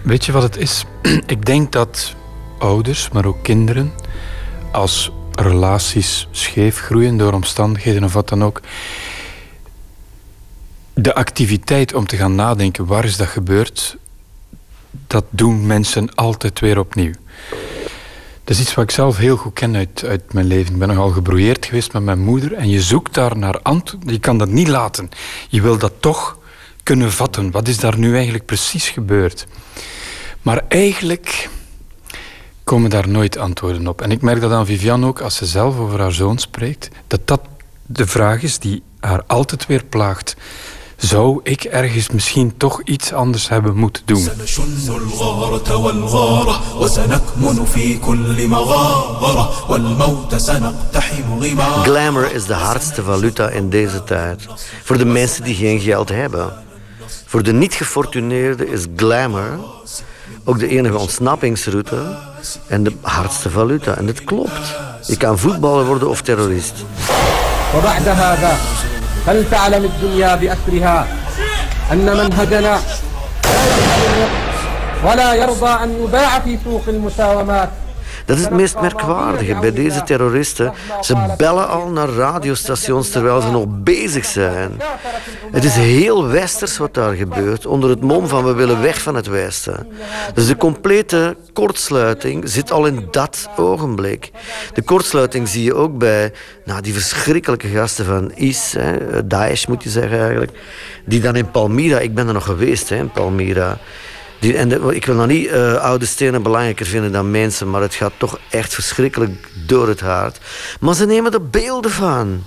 Weet 0.03 0.25
je 0.25 0.31
wat 0.31 0.43
het 0.43 0.57
is? 0.57 0.85
Ik 1.35 1.45
denk 1.45 1.71
dat 1.71 2.15
ouders, 2.59 3.09
maar 3.09 3.25
ook 3.25 3.43
kinderen, 3.43 3.91
als 4.71 5.11
relaties 5.31 6.27
scheef 6.31 6.79
groeien 6.79 7.17
door 7.17 7.33
omstandigheden 7.33 8.03
of 8.03 8.13
wat 8.13 8.29
dan 8.29 8.43
ook, 8.43 8.61
de 10.95 11.15
activiteit 11.15 11.93
om 11.93 12.07
te 12.07 12.17
gaan 12.17 12.35
nadenken 12.35 12.85
waar 12.85 13.05
is 13.05 13.17
dat 13.17 13.27
gebeurd, 13.27 13.97
dat 15.07 15.25
doen 15.29 15.65
mensen 15.65 16.15
altijd 16.15 16.59
weer 16.59 16.79
opnieuw. 16.79 17.13
Dat 18.43 18.55
is 18.55 18.59
iets 18.59 18.73
wat 18.73 18.83
ik 18.83 18.91
zelf 18.91 19.17
heel 19.17 19.37
goed 19.37 19.53
ken 19.53 19.75
uit, 19.75 20.03
uit 20.07 20.33
mijn 20.33 20.45
leven. 20.45 20.73
Ik 20.73 20.79
ben 20.79 20.87
nogal 20.87 21.09
gebrouilleerd 21.09 21.65
geweest 21.65 21.93
met 21.93 22.03
mijn 22.03 22.19
moeder 22.19 22.53
en 22.53 22.69
je 22.69 22.81
zoekt 22.81 23.13
daar 23.13 23.37
naar 23.37 23.59
antwoorden. 23.61 24.11
Je 24.11 24.19
kan 24.19 24.37
dat 24.37 24.49
niet 24.49 24.67
laten. 24.67 25.09
Je 25.49 25.61
wil 25.61 25.77
dat 25.77 25.93
toch 25.99 26.37
kunnen 26.83 27.11
vatten. 27.11 27.51
Wat 27.51 27.67
is 27.67 27.77
daar 27.77 27.97
nu 27.97 28.13
eigenlijk 28.13 28.45
precies 28.45 28.89
gebeurd? 28.89 29.47
Maar 30.41 30.63
eigenlijk 30.67 31.49
komen 32.63 32.89
daar 32.89 33.09
nooit 33.09 33.37
antwoorden 33.37 33.87
op. 33.87 34.01
En 34.01 34.11
ik 34.11 34.21
merk 34.21 34.41
dat 34.41 34.51
aan 34.51 34.65
Viviane 34.65 35.05
ook, 35.05 35.21
als 35.21 35.35
ze 35.35 35.45
zelf 35.45 35.77
over 35.77 35.99
haar 35.99 36.11
zoon 36.11 36.37
spreekt, 36.37 36.89
dat 37.07 37.27
dat 37.27 37.41
de 37.85 38.07
vraag 38.07 38.41
is 38.41 38.59
die 38.59 38.83
haar 38.99 39.23
altijd 39.27 39.65
weer 39.65 39.83
plaagt 39.83 40.35
zou 40.97 41.39
ik 41.43 41.63
ergens 41.63 42.09
misschien 42.09 42.57
toch 42.57 42.81
iets 42.83 43.13
anders 43.13 43.49
hebben 43.49 43.75
moeten 43.75 44.03
doen. 44.05 44.29
Glamour 51.83 52.33
is 52.33 52.45
de 52.45 52.53
hardste 52.53 53.03
valuta 53.03 53.49
in 53.49 53.69
deze 53.69 54.03
tijd. 54.03 54.47
Voor 54.83 54.97
de 54.97 55.05
mensen 55.05 55.43
die 55.43 55.55
geen 55.55 55.79
geld 55.79 56.09
hebben. 56.09 56.53
Voor 57.25 57.43
de 57.43 57.53
niet-gefortuneerden 57.53 58.67
is 58.67 58.85
glamour 58.95 59.59
ook 60.43 60.59
de 60.59 60.67
enige 60.67 60.97
ontsnappingsroute 60.97 62.17
en 62.67 62.83
de 62.83 62.93
hardste 63.01 63.49
valuta. 63.49 63.97
En 63.97 64.05
dat 64.05 64.23
klopt. 64.23 64.75
Je 65.05 65.17
kan 65.17 65.39
voetballer 65.39 65.85
worden 65.85 66.09
of 66.09 66.21
terrorist. 66.21 66.73
فلتعلم 69.25 69.85
الدنيا 69.85 70.35
بأسرها 70.35 71.07
أن 71.91 72.05
منهجنا 72.17 72.79
ولا 75.05 75.33
يرضى 75.33 75.83
أن 75.83 76.03
يباع 76.03 76.39
في 76.39 76.57
سوق 76.63 76.83
المساومات. 76.87 77.69
Dat 78.25 78.37
is 78.37 78.43
het 78.43 78.53
meest 78.53 78.79
merkwaardige 78.81 79.57
bij 79.59 79.71
deze 79.73 80.03
terroristen. 80.03 80.73
Ze 81.01 81.33
bellen 81.37 81.69
al 81.69 81.89
naar 81.89 82.09
radiostations 82.09 83.09
terwijl 83.09 83.41
ze 83.41 83.51
nog 83.51 83.65
bezig 83.67 84.25
zijn. 84.25 84.81
Het 85.51 85.63
is 85.63 85.75
heel 85.75 86.27
westers 86.27 86.77
wat 86.77 86.93
daar 86.93 87.13
gebeurt, 87.13 87.65
onder 87.65 87.89
het 87.89 88.01
mom 88.01 88.27
van 88.27 88.45
we 88.45 88.53
willen 88.53 88.81
weg 88.81 89.01
van 89.01 89.15
het 89.15 89.27
Westen. 89.27 89.87
Dus 90.33 90.47
de 90.47 90.55
complete 90.55 91.35
kortsluiting 91.53 92.49
zit 92.49 92.71
al 92.71 92.85
in 92.85 93.07
dat 93.11 93.49
ogenblik. 93.57 94.31
De 94.73 94.81
kortsluiting 94.81 95.47
zie 95.47 95.63
je 95.63 95.73
ook 95.73 95.97
bij 95.97 96.33
nou, 96.65 96.81
die 96.81 96.93
verschrikkelijke 96.93 97.67
gasten 97.67 98.05
van 98.05 98.31
IS, 98.31 98.73
hè, 98.77 99.27
Daesh 99.27 99.65
moet 99.65 99.83
je 99.83 99.89
zeggen 99.89 100.19
eigenlijk, 100.19 100.51
die 101.05 101.21
dan 101.21 101.35
in 101.35 101.51
Palmyra, 101.51 101.99
ik 101.99 102.15
ben 102.15 102.27
er 102.27 102.33
nog 102.33 102.45
geweest 102.45 102.89
hè, 102.89 102.95
in 102.95 103.11
Palmyra, 103.11 103.77
en 104.53 104.93
ik 104.93 105.05
wil 105.05 105.15
nog 105.15 105.27
niet 105.27 105.47
eh, 105.47 105.75
oude 105.75 106.05
stenen 106.05 106.43
belangrijker 106.43 106.85
vinden 106.85 107.11
dan 107.11 107.31
mensen, 107.31 107.69
maar 107.69 107.81
het 107.81 107.93
gaat 107.93 108.13
toch 108.17 108.39
echt 108.49 108.73
verschrikkelijk 108.73 109.49
door 109.65 109.87
het 109.87 109.99
hart. 109.99 110.39
Maar 110.79 110.95
ze 110.95 111.05
nemen 111.05 111.33
er 111.33 111.49
beelden 111.49 111.91
van. 111.91 112.43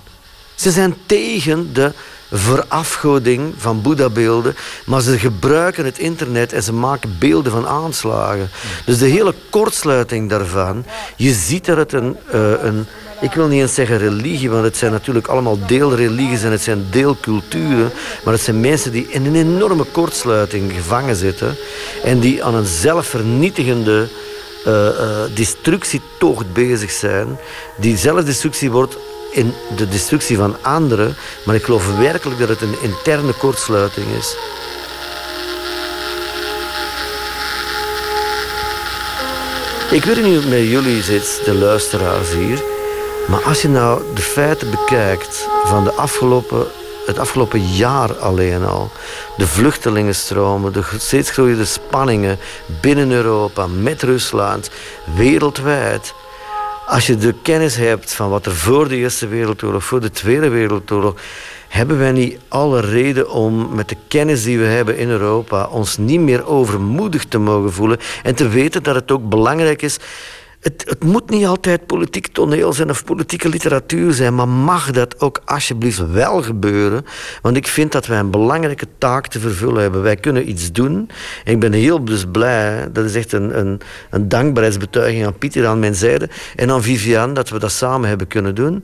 Ze 0.55 0.71
zijn 0.71 0.95
tegen 1.05 1.73
de 1.73 1.93
verafgoding 2.31 3.53
van 3.57 3.81
Boeddha-beelden, 3.81 4.55
maar 4.85 5.01
ze 5.01 5.19
gebruiken 5.19 5.85
het 5.85 5.97
internet 5.97 6.53
en 6.53 6.63
ze 6.63 6.73
maken 6.73 7.15
beelden 7.19 7.51
van 7.51 7.67
aanslagen. 7.67 8.49
Dus 8.85 8.97
de 8.97 9.05
hele 9.05 9.33
kortsluiting 9.49 10.29
daarvan, 10.29 10.85
je 11.15 11.33
ziet 11.33 11.65
dat 11.65 11.77
het 11.77 11.93
een, 11.93 12.17
eh, 12.31 12.63
een 12.63 12.87
ik 13.21 13.33
wil 13.33 13.47
niet 13.47 13.61
eens 13.61 13.73
zeggen 13.73 13.97
religie, 13.97 14.49
want 14.49 14.63
het 14.63 14.77
zijn 14.77 14.91
natuurlijk 14.91 15.27
allemaal 15.27 15.57
deelreligies 15.65 16.43
en 16.43 16.51
het 16.51 16.61
zijn 16.61 16.85
deelculturen. 16.89 17.91
Maar 18.23 18.33
het 18.33 18.43
zijn 18.43 18.59
mensen 18.59 18.91
die 18.91 19.07
in 19.09 19.25
een 19.25 19.35
enorme 19.35 19.83
kortsluiting 19.83 20.73
gevangen 20.73 21.15
zitten. 21.15 21.55
En 22.03 22.19
die 22.19 22.43
aan 22.43 22.55
een 22.55 22.65
zelfvernietigende 22.65 24.07
eh, 24.65 24.89
destructietocht 25.33 26.53
bezig 26.53 26.91
zijn, 26.91 27.39
die 27.77 27.97
zelf 27.97 28.23
destructie 28.23 28.71
wordt 28.71 28.97
in 29.31 29.53
de 29.75 29.87
destructie 29.87 30.37
van 30.37 30.55
anderen, 30.61 31.15
maar 31.45 31.55
ik 31.55 31.63
geloof 31.63 31.97
werkelijk 31.97 32.39
dat 32.39 32.49
het 32.49 32.61
een 32.61 32.81
interne 32.81 33.33
kortsluiting 33.33 34.07
is. 34.17 34.35
Ik 39.91 40.03
weet 40.03 40.15
niet 40.15 40.25
hoe 40.25 40.35
het 40.35 40.49
met 40.49 40.67
jullie 40.67 41.03
zit, 41.03 41.41
de 41.45 41.53
luisteraars 41.53 42.33
hier. 42.33 42.78
Maar 43.29 43.43
als 43.43 43.61
je 43.61 43.67
nou 43.67 44.01
de 44.15 44.21
feiten 44.21 44.69
bekijkt 44.71 45.49
van 45.63 45.83
de 45.83 45.91
afgelopen, 45.91 46.65
het 47.05 47.19
afgelopen 47.19 47.65
jaar 47.65 48.13
alleen 48.13 48.65
al. 48.65 48.91
De 49.37 49.47
vluchtelingenstromen, 49.47 50.73
de 50.73 50.83
steeds 50.97 51.29
groeiende 51.29 51.65
spanningen 51.65 52.37
binnen 52.81 53.11
Europa, 53.11 53.67
met 53.67 54.03
Rusland, 54.03 54.69
wereldwijd. 55.15 56.13
Als 56.85 57.07
je 57.07 57.17
de 57.17 57.33
kennis 57.41 57.75
hebt 57.75 58.13
van 58.13 58.29
wat 58.29 58.45
er 58.45 58.55
voor 58.55 58.87
de 58.87 58.95
Eerste 58.95 59.27
Wereldoorlog, 59.27 59.83
voor 59.83 60.01
de 60.01 60.11
Tweede 60.11 60.49
Wereldoorlog, 60.49 61.13
hebben 61.67 61.97
wij 61.97 62.11
niet 62.11 62.39
alle 62.47 62.79
reden 62.79 63.31
om 63.31 63.75
met 63.75 63.89
de 63.89 63.97
kennis 64.07 64.43
die 64.43 64.59
we 64.59 64.65
hebben 64.65 64.97
in 64.97 65.09
Europa 65.09 65.67
ons 65.67 65.97
niet 65.97 66.19
meer 66.19 66.45
overmoedig 66.45 67.25
te 67.25 67.37
mogen 67.37 67.73
voelen 67.73 67.99
en 68.23 68.35
te 68.35 68.47
weten 68.47 68.83
dat 68.83 68.95
het 68.95 69.11
ook 69.11 69.29
belangrijk 69.29 69.81
is. 69.81 69.97
Het, 70.59 70.83
het 70.87 71.03
moet 71.03 71.29
niet 71.29 71.45
altijd 71.45 71.85
politiek 71.85 72.27
toneel 72.27 72.73
zijn 72.73 72.89
of 72.89 73.03
politieke 73.03 73.49
literatuur 73.49 74.13
zijn, 74.13 74.35
maar 74.35 74.47
mag 74.47 74.91
dat 74.91 75.19
ook 75.19 75.41
alsjeblieft 75.45 76.11
wel 76.11 76.41
gebeuren? 76.41 77.05
Want 77.41 77.57
ik 77.57 77.67
vind 77.67 77.91
dat 77.91 78.05
wij 78.05 78.19
een 78.19 78.31
belangrijke 78.31 78.87
taak 78.97 79.27
te 79.27 79.39
vervullen 79.39 79.81
hebben. 79.81 80.01
Wij 80.01 80.15
kunnen 80.15 80.49
iets 80.49 80.71
doen. 80.71 81.09
En 81.43 81.53
ik 81.53 81.59
ben 81.59 81.73
heel 81.73 82.05
dus 82.05 82.25
blij, 82.31 82.87
dat 82.91 83.05
is 83.05 83.15
echt 83.15 83.31
een, 83.31 83.59
een, 83.59 83.81
een 84.09 84.29
dankbaarheidsbetuiging 84.29 85.25
aan 85.25 85.37
Pieter 85.37 85.67
aan 85.67 85.79
mijn 85.79 85.95
zijde 85.95 86.29
en 86.55 86.71
aan 86.71 86.83
Vivian, 86.83 87.33
dat 87.33 87.49
we 87.49 87.59
dat 87.59 87.71
samen 87.71 88.09
hebben 88.09 88.27
kunnen 88.27 88.55
doen. 88.55 88.83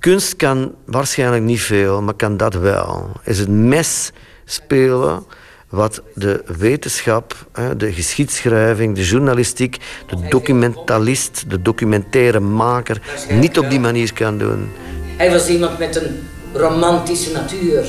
Kunst 0.00 0.36
kan 0.36 0.74
waarschijnlijk 0.86 1.42
niet 1.42 1.60
veel, 1.60 2.02
maar 2.02 2.14
kan 2.14 2.36
dat 2.36 2.54
wel. 2.54 3.10
Is 3.24 3.38
het 3.38 3.48
mes 3.48 4.12
spelen 4.44 5.24
wat 5.70 6.02
de 6.14 6.42
wetenschap, 6.58 7.34
de 7.76 7.92
geschiedschrijving, 7.92 8.94
de 8.94 9.04
journalistiek, 9.04 9.76
de 10.06 10.28
documentalist, 10.28 11.44
de 11.48 11.62
documentaire 11.62 12.40
maker 12.40 13.00
niet 13.28 13.58
op 13.58 13.70
die 13.70 13.80
manier 13.80 14.12
kan 14.12 14.38
doen. 14.38 14.72
Hij 15.16 15.30
was 15.30 15.48
iemand 15.48 15.78
met 15.78 15.96
een 15.96 16.28
romantische 16.52 17.32
natuur. 17.32 17.88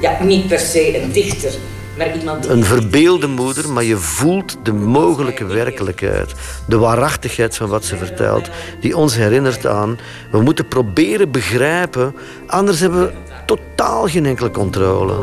Ja, 0.00 0.22
niet 0.22 0.46
per 0.46 0.58
se 0.58 1.02
een 1.02 1.12
dichter, 1.12 1.52
maar 1.96 2.16
iemand 2.16 2.42
die... 2.42 2.52
Een 2.52 2.64
verbeelde 2.64 3.26
moeder, 3.26 3.68
maar 3.68 3.84
je 3.84 3.96
voelt 3.96 4.56
de 4.62 4.72
mogelijke 4.72 5.44
werkelijkheid. 5.44 6.32
De 6.66 6.78
waarachtigheid 6.78 7.56
van 7.56 7.68
wat 7.68 7.84
ze 7.84 7.96
vertelt, 7.96 8.48
die 8.80 8.96
ons 8.96 9.14
herinnert 9.14 9.66
aan... 9.66 9.98
we 10.30 10.40
moeten 10.40 10.68
proberen 10.68 11.30
begrijpen, 11.30 12.14
anders 12.46 12.80
hebben 12.80 13.00
we 13.00 13.12
totaal 13.46 14.06
geen 14.06 14.26
enkele 14.26 14.50
controle. 14.50 15.14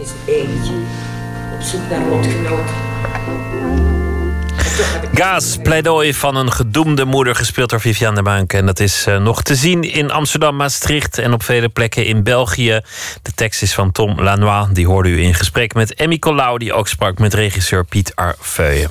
is 0.00 0.34
eentje 0.34 0.81
op 1.62 1.68
zoek 1.68 1.88
naar 1.90 2.06
lotgenoten. 2.06 2.74
Gaas, 5.14 5.56
pleidooi 5.62 6.14
van 6.14 6.36
een 6.36 6.52
gedoemde 6.52 7.04
moeder, 7.04 7.34
gespeeld 7.34 7.70
door 7.70 7.80
Viviane 7.80 8.16
de 8.16 8.22
Bank. 8.22 8.52
En 8.52 8.66
dat 8.66 8.80
is 8.80 9.06
eh, 9.06 9.18
nog 9.18 9.42
te 9.42 9.54
zien 9.54 9.82
in 9.82 10.10
Amsterdam, 10.10 10.56
Maastricht 10.56 11.18
en 11.18 11.32
op 11.32 11.42
vele 11.42 11.68
plekken 11.68 12.06
in 12.06 12.22
België. 12.22 12.80
De 13.22 13.32
tekst 13.34 13.62
is 13.62 13.74
van 13.74 13.92
Tom 13.92 14.20
Lanois. 14.20 14.66
Die 14.72 14.86
hoorde 14.86 15.08
u 15.08 15.22
in 15.22 15.34
gesprek 15.34 15.74
met 15.74 15.94
Emmy 15.94 16.18
Colau, 16.18 16.58
die 16.58 16.72
ook 16.72 16.88
sprak 16.88 17.18
met 17.18 17.34
regisseur 17.34 17.84
Piet 17.84 18.12
Arfeuille. 18.14 18.88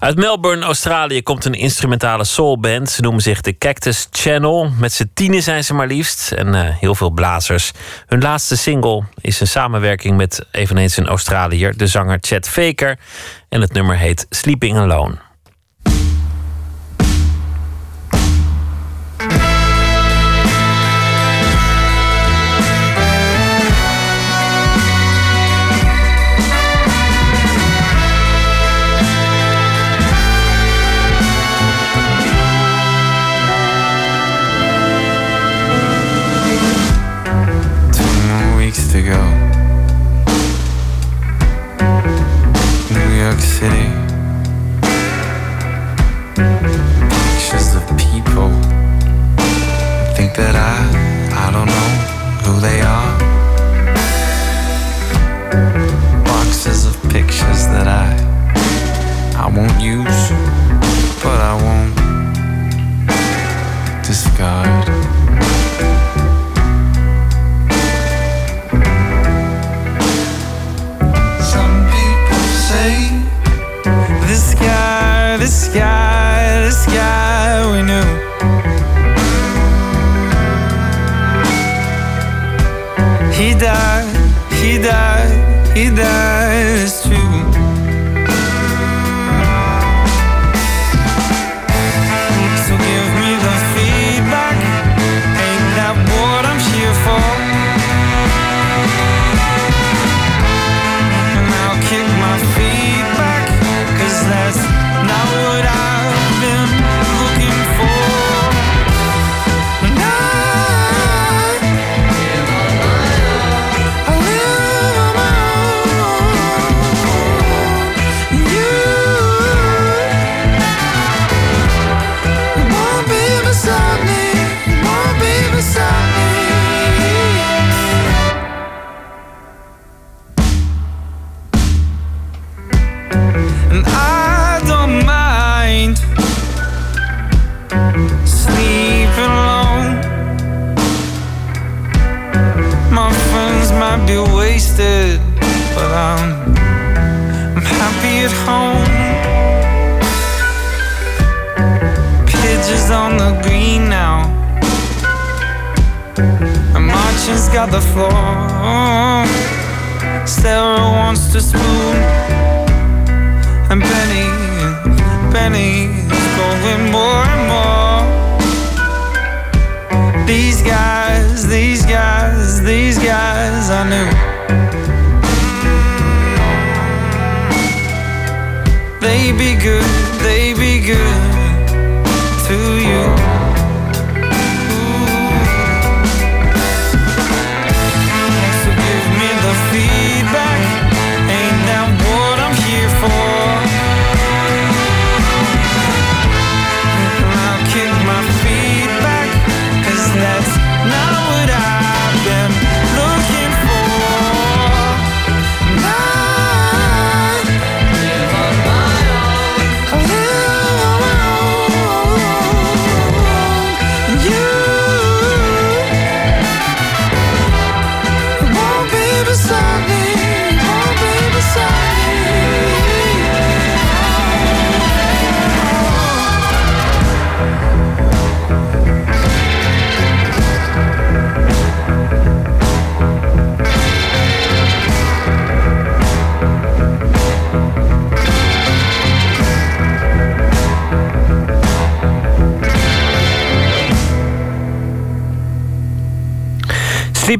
Uit 0.00 0.16
Melbourne, 0.16 0.64
Australië, 0.64 1.22
komt 1.22 1.44
een 1.44 1.54
instrumentale 1.54 2.24
soulband. 2.24 2.90
Ze 2.90 3.02
noemen 3.02 3.22
zich 3.22 3.40
de 3.40 3.58
Cactus 3.58 4.08
Channel. 4.10 4.70
Met 4.78 4.92
z'n 4.92 5.10
tienen 5.14 5.42
zijn 5.42 5.64
ze 5.64 5.74
maar 5.74 5.86
liefst 5.86 6.32
en 6.32 6.54
eh, 6.54 6.76
heel 6.78 6.94
veel 6.94 7.10
blazers. 7.10 7.72
Hun 8.06 8.20
laatste 8.20 8.56
single 8.56 9.02
is 9.20 9.40
een 9.40 9.46
samenwerking 9.46 10.16
met 10.16 10.46
eveneens 10.50 10.96
een 10.96 11.06
Australiër, 11.06 11.76
de 11.76 11.86
zanger 11.86 12.18
Chet 12.20 12.48
Faker. 12.48 12.98
En 13.48 13.60
het 13.60 13.72
nummer 13.72 13.96
heet 13.96 14.26
Sleeping 14.30 14.76
Alone. 14.76 15.29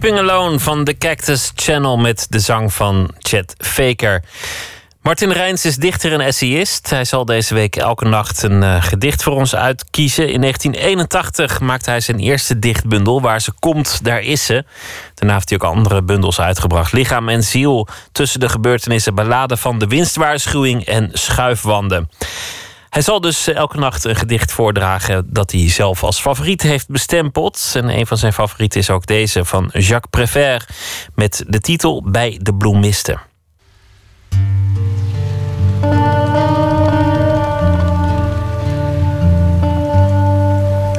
Sleeping 0.01 0.31
Alone 0.31 0.59
van 0.59 0.85
The 0.85 0.99
Cactus 0.99 1.53
Channel 1.55 1.97
met 1.97 2.27
de 2.31 2.39
zang 2.39 2.73
van 2.73 3.11
Chet 3.19 3.55
Faker. 3.59 4.23
Martin 5.03 5.33
Rijns 5.33 5.65
is 5.65 5.77
dichter 5.77 6.13
en 6.13 6.21
essayist. 6.21 6.91
Hij 6.91 7.05
zal 7.05 7.25
deze 7.25 7.55
week 7.55 7.77
elke 7.77 8.09
nacht 8.09 8.43
een 8.43 8.63
eh, 8.63 8.83
gedicht 8.83 9.23
voor 9.23 9.33
ons 9.33 9.55
uitkiezen. 9.55 10.29
In 10.33 10.41
1981 10.41 11.61
maakte 11.61 11.91
hij 11.91 12.01
zijn 12.01 12.19
eerste 12.19 12.59
dichtbundel. 12.59 13.21
Waar 13.21 13.41
ze 13.41 13.53
komt, 13.59 14.05
daar 14.05 14.21
is 14.21 14.45
ze. 14.45 14.65
Daarna 15.15 15.35
heeft 15.35 15.49
hij 15.49 15.59
ook 15.59 15.75
andere 15.75 16.03
bundels 16.03 16.41
uitgebracht. 16.41 16.93
Lichaam 16.93 17.29
en 17.29 17.43
ziel, 17.43 17.89
tussen 18.13 18.41
de 18.41 18.49
gebeurtenissen... 18.49 19.15
balladen 19.15 19.59
van 19.59 19.79
de 19.79 19.87
winstwaarschuwing 19.87 20.85
en 20.85 21.11
schuifwanden. 21.13 22.11
Hij 22.91 23.03
zal 23.03 23.21
dus 23.21 23.49
eh, 23.49 23.57
elke 23.57 23.79
nacht 23.79 24.05
een 24.05 24.17
gedicht 24.17 24.53
voordragen 24.53 25.27
dat 25.33 25.51
hij 25.51 25.71
zelf 25.71 26.03
als 26.03 26.21
favoriet 26.21 26.63
heeft 26.63 26.89
bestempeld. 26.89 27.73
En 27.75 27.89
een 27.89 28.07
van 28.07 28.17
zijn 28.17 28.33
favorieten 28.33 28.81
is 28.81 28.91
ook 28.91 29.07
deze 29.07 29.45
van 29.45 29.71
Jacques 29.73 30.11
Prévert 30.11 30.69
met 31.15 31.45
de 31.47 31.61
titel 31.61 32.03
Bij 32.11 32.39
de 32.43 32.55
bloemisten. 32.55 33.21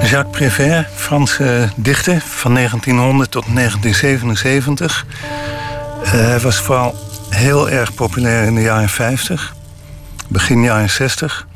Jacques 0.02 0.32
Prévert, 0.32 0.88
Franse 0.96 1.70
dichter 1.76 2.22
van 2.22 2.54
1900 2.54 3.32
tot 3.32 3.46
1977. 3.54 5.06
Eh, 6.04 6.12
hij 6.12 6.40
was 6.40 6.58
vooral 6.58 6.96
heel 7.30 7.70
erg 7.70 7.94
populair 7.94 8.44
in 8.44 8.56
de 8.56 8.62
jaren 8.62 8.90
50, 8.90 9.56
begin 10.28 10.64
jaren 10.64 10.90
60. 10.90 11.50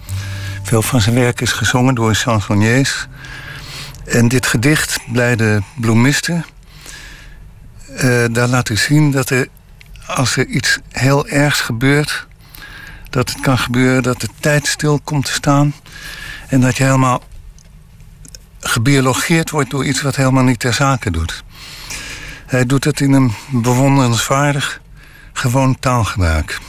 Veel 0.65 0.81
van 0.81 1.01
zijn 1.01 1.15
werk 1.15 1.41
is 1.41 1.51
gezongen 1.51 1.95
door 1.95 2.13
chansonniers. 2.13 3.07
En 4.05 4.27
dit 4.27 4.45
gedicht, 4.45 4.99
Blijde 5.11 5.61
Bloemisten, 5.75 6.45
eh, 7.95 8.25
daar 8.31 8.47
laat 8.47 8.67
hij 8.67 8.77
zien 8.77 9.11
dat 9.11 9.29
er, 9.29 9.47
als 10.07 10.37
er 10.37 10.45
iets 10.45 10.79
heel 10.91 11.27
ergs 11.27 11.61
gebeurt, 11.61 12.27
dat 13.09 13.29
het 13.29 13.39
kan 13.39 13.57
gebeuren 13.57 14.03
dat 14.03 14.21
de 14.21 14.29
tijd 14.39 14.67
stil 14.67 14.99
komt 15.03 15.25
te 15.25 15.31
staan 15.31 15.73
en 16.47 16.61
dat 16.61 16.77
je 16.77 16.83
helemaal 16.83 17.23
gebiologeerd 18.59 19.49
wordt 19.49 19.69
door 19.69 19.85
iets 19.85 20.01
wat 20.01 20.15
helemaal 20.15 20.43
niet 20.43 20.59
ter 20.59 20.73
zake 20.73 21.11
doet. 21.11 21.43
Hij 22.45 22.65
doet 22.65 22.83
het 22.83 22.99
in 22.99 23.13
een 23.13 23.33
bewonderenswaardig, 23.51 24.81
gewoon 25.33 25.79
taalgebruik. 25.79 26.59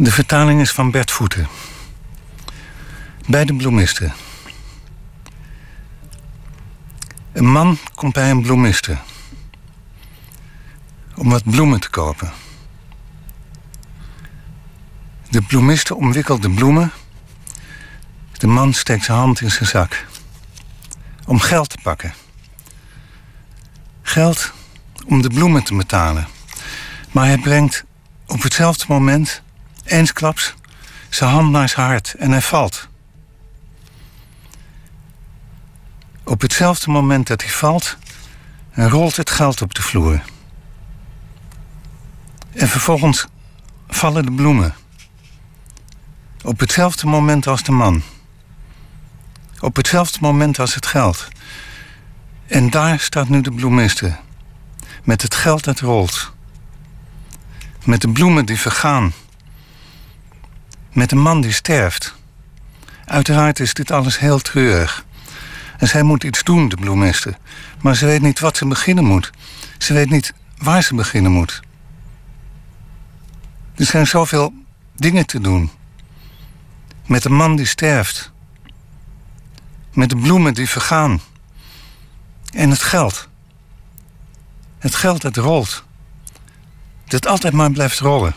De 0.00 0.12
vertaling 0.12 0.60
is 0.60 0.70
van 0.70 0.90
Bert 0.90 1.10
Voeten. 1.10 1.48
Bij 3.26 3.44
de 3.44 3.54
bloemisten. 3.54 4.12
Een 7.32 7.50
man 7.50 7.78
komt 7.94 8.12
bij 8.12 8.30
een 8.30 8.42
bloemiste. 8.42 8.98
Om 11.16 11.30
wat 11.30 11.44
bloemen 11.44 11.80
te 11.80 11.90
kopen. 11.90 12.32
De 15.30 15.42
bloemiste 15.42 15.94
omwikkelt 15.94 16.42
de 16.42 16.50
bloemen. 16.50 16.92
De 18.32 18.46
man 18.46 18.72
steekt 18.72 19.04
zijn 19.04 19.18
hand 19.18 19.40
in 19.40 19.50
zijn 19.50 19.68
zak. 19.68 20.06
Om 21.26 21.40
geld 21.40 21.68
te 21.68 21.78
pakken. 21.82 22.14
Geld 24.02 24.52
om 25.06 25.22
de 25.22 25.28
bloemen 25.28 25.64
te 25.64 25.74
betalen. 25.74 26.26
Maar 27.10 27.26
hij 27.26 27.38
brengt 27.38 27.84
op 28.26 28.42
hetzelfde 28.42 28.84
moment, 28.88 29.42
eensklaps, 29.90 30.54
zijn 31.08 31.30
hand 31.30 31.50
naar 31.50 31.68
zijn 31.68 31.86
hart 31.86 32.14
en 32.14 32.30
hij 32.30 32.42
valt. 32.42 32.88
Op 36.24 36.40
hetzelfde 36.40 36.90
moment 36.90 37.26
dat 37.26 37.42
hij 37.42 37.50
valt, 37.50 37.96
rolt 38.74 39.16
het 39.16 39.30
geld 39.30 39.62
op 39.62 39.74
de 39.74 39.82
vloer. 39.82 40.22
En 42.52 42.68
vervolgens 42.68 43.26
vallen 43.88 44.24
de 44.24 44.32
bloemen. 44.32 44.74
Op 46.42 46.60
hetzelfde 46.60 47.06
moment 47.06 47.46
als 47.46 47.62
de 47.62 47.72
man. 47.72 48.02
Op 49.60 49.76
hetzelfde 49.76 50.18
moment 50.20 50.58
als 50.58 50.74
het 50.74 50.86
geld. 50.86 51.28
En 52.46 52.70
daar 52.70 52.98
staat 52.98 53.28
nu 53.28 53.40
de 53.40 53.52
bloemiste. 53.52 54.16
Met 55.04 55.22
het 55.22 55.34
geld 55.34 55.64
dat 55.64 55.80
rolt. 55.80 56.32
Met 57.84 58.00
de 58.00 58.08
bloemen 58.08 58.46
die 58.46 58.58
vergaan. 58.58 59.12
Met 60.92 61.10
de 61.10 61.16
man 61.16 61.40
die 61.40 61.52
sterft. 61.52 62.14
Uiteraard 63.04 63.60
is 63.60 63.74
dit 63.74 63.90
alles 63.90 64.18
heel 64.18 64.38
treurig. 64.38 65.04
En 65.78 65.88
zij 65.88 66.02
moet 66.02 66.24
iets 66.24 66.42
doen, 66.42 66.68
de 66.68 66.76
bloemiste. 66.76 67.36
Maar 67.80 67.96
ze 67.96 68.06
weet 68.06 68.22
niet 68.22 68.40
wat 68.40 68.56
ze 68.56 68.66
beginnen 68.66 69.04
moet. 69.04 69.30
Ze 69.78 69.92
weet 69.92 70.10
niet 70.10 70.32
waar 70.58 70.82
ze 70.82 70.94
beginnen 70.94 71.32
moet. 71.32 71.60
Er 73.74 73.84
zijn 73.84 74.06
zoveel 74.06 74.52
dingen 74.96 75.26
te 75.26 75.40
doen. 75.40 75.70
Met 77.06 77.22
de 77.22 77.30
man 77.30 77.56
die 77.56 77.66
sterft. 77.66 78.32
Met 79.92 80.08
de 80.08 80.16
bloemen 80.16 80.54
die 80.54 80.68
vergaan. 80.68 81.20
En 82.52 82.70
het 82.70 82.82
geld. 82.82 83.28
Het 84.78 84.94
geld 84.94 85.22
dat 85.22 85.36
rolt. 85.36 85.84
Dat 87.06 87.26
altijd 87.26 87.52
maar 87.52 87.70
blijft 87.70 87.98
rollen. 87.98 88.34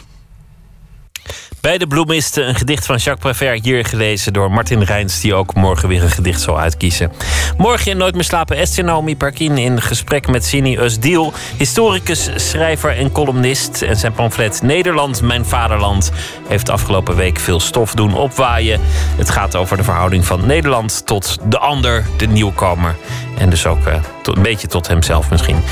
Bij 1.64 1.78
de 1.78 1.88
bloemisten 1.88 2.48
een 2.48 2.56
gedicht 2.56 2.86
van 2.86 2.96
Jacques 2.96 3.36
Prévert, 3.36 3.66
hier 3.66 3.86
gelezen 3.86 4.34
door 4.34 4.52
Martin 4.52 4.84
Rijns, 4.84 5.22
die 5.22 5.34
ook 5.34 5.54
morgen 5.54 5.90
weer 5.90 6.04
een 6.04 6.10
gedicht 6.10 6.42
zal 6.42 6.60
uitkiezen. 6.60 7.12
Morgen 7.58 7.92
in 7.92 7.98
Nooit 7.98 8.14
meer 8.14 8.24
slapen 8.24 8.58
Esther 8.58 8.84
Naomi 8.84 9.18
Parkin 9.18 9.58
in 9.58 9.82
gesprek 9.82 10.28
met 10.28 10.46
Sini 10.46 10.78
Usdiel, 10.78 11.34
historicus, 11.58 12.30
schrijver 12.36 12.98
en 12.98 13.12
columnist. 13.12 13.82
En 13.82 13.96
zijn 13.96 14.14
pamflet 14.14 14.62
Nederland, 14.62 15.22
mijn 15.22 15.46
vaderland 15.46 16.12
heeft 16.48 16.70
afgelopen 16.70 17.16
week 17.16 17.40
veel 17.40 17.60
stof 17.60 17.94
doen 17.94 18.14
opwaaien. 18.14 18.80
Het 19.18 19.30
gaat 19.30 19.56
over 19.56 19.78
de 19.78 19.84
verhouding 19.84 20.26
van 20.26 20.46
Nederland 20.46 21.06
tot 21.06 21.38
de 21.44 21.58
ander, 21.58 22.06
de 22.18 22.28
nieuwkomer. 22.28 22.96
En 23.38 23.50
dus 23.50 23.66
ook 23.66 23.88
uh, 23.88 23.96
tot, 24.24 24.36
een 24.36 24.44
beetje 24.44 24.68
tot 24.68 24.88
hemzelf 24.88 25.30
misschien. 25.30 25.64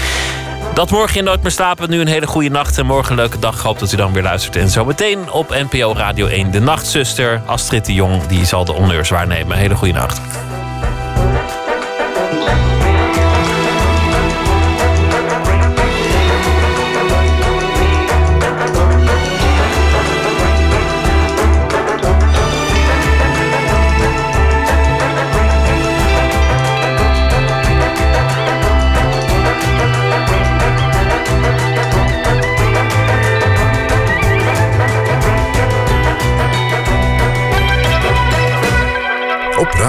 Dat 0.73 0.91
morgen 0.91 1.18
in 1.18 1.23
Nooit 1.23 1.41
meer 1.41 1.52
slapen. 1.52 1.89
Nu 1.89 1.99
een 1.99 2.07
hele 2.07 2.27
goede 2.27 2.49
nacht 2.49 2.77
en 2.77 2.85
morgen 2.85 3.11
een 3.11 3.18
leuke 3.18 3.39
dag. 3.39 3.56
Ik 3.56 3.61
hoop 3.61 3.80
dat 3.80 3.91
u 3.91 3.98
dan 3.98 4.14
weer 4.14 4.23
luistert. 4.23 4.56
En 4.56 4.69
zometeen 4.69 5.31
op 5.31 5.49
NPO 5.49 5.93
Radio 5.93 6.27
1 6.27 6.52
de 6.52 6.60
nachtzuster 6.60 7.41
Astrid 7.45 7.85
de 7.85 7.93
Jong. 7.93 8.26
Die 8.26 8.45
zal 8.45 8.65
de 8.65 8.72
honneurs 8.72 9.10
waarnemen. 9.10 9.57
Hele 9.57 9.76
goede 9.76 9.93
nacht. 9.93 10.22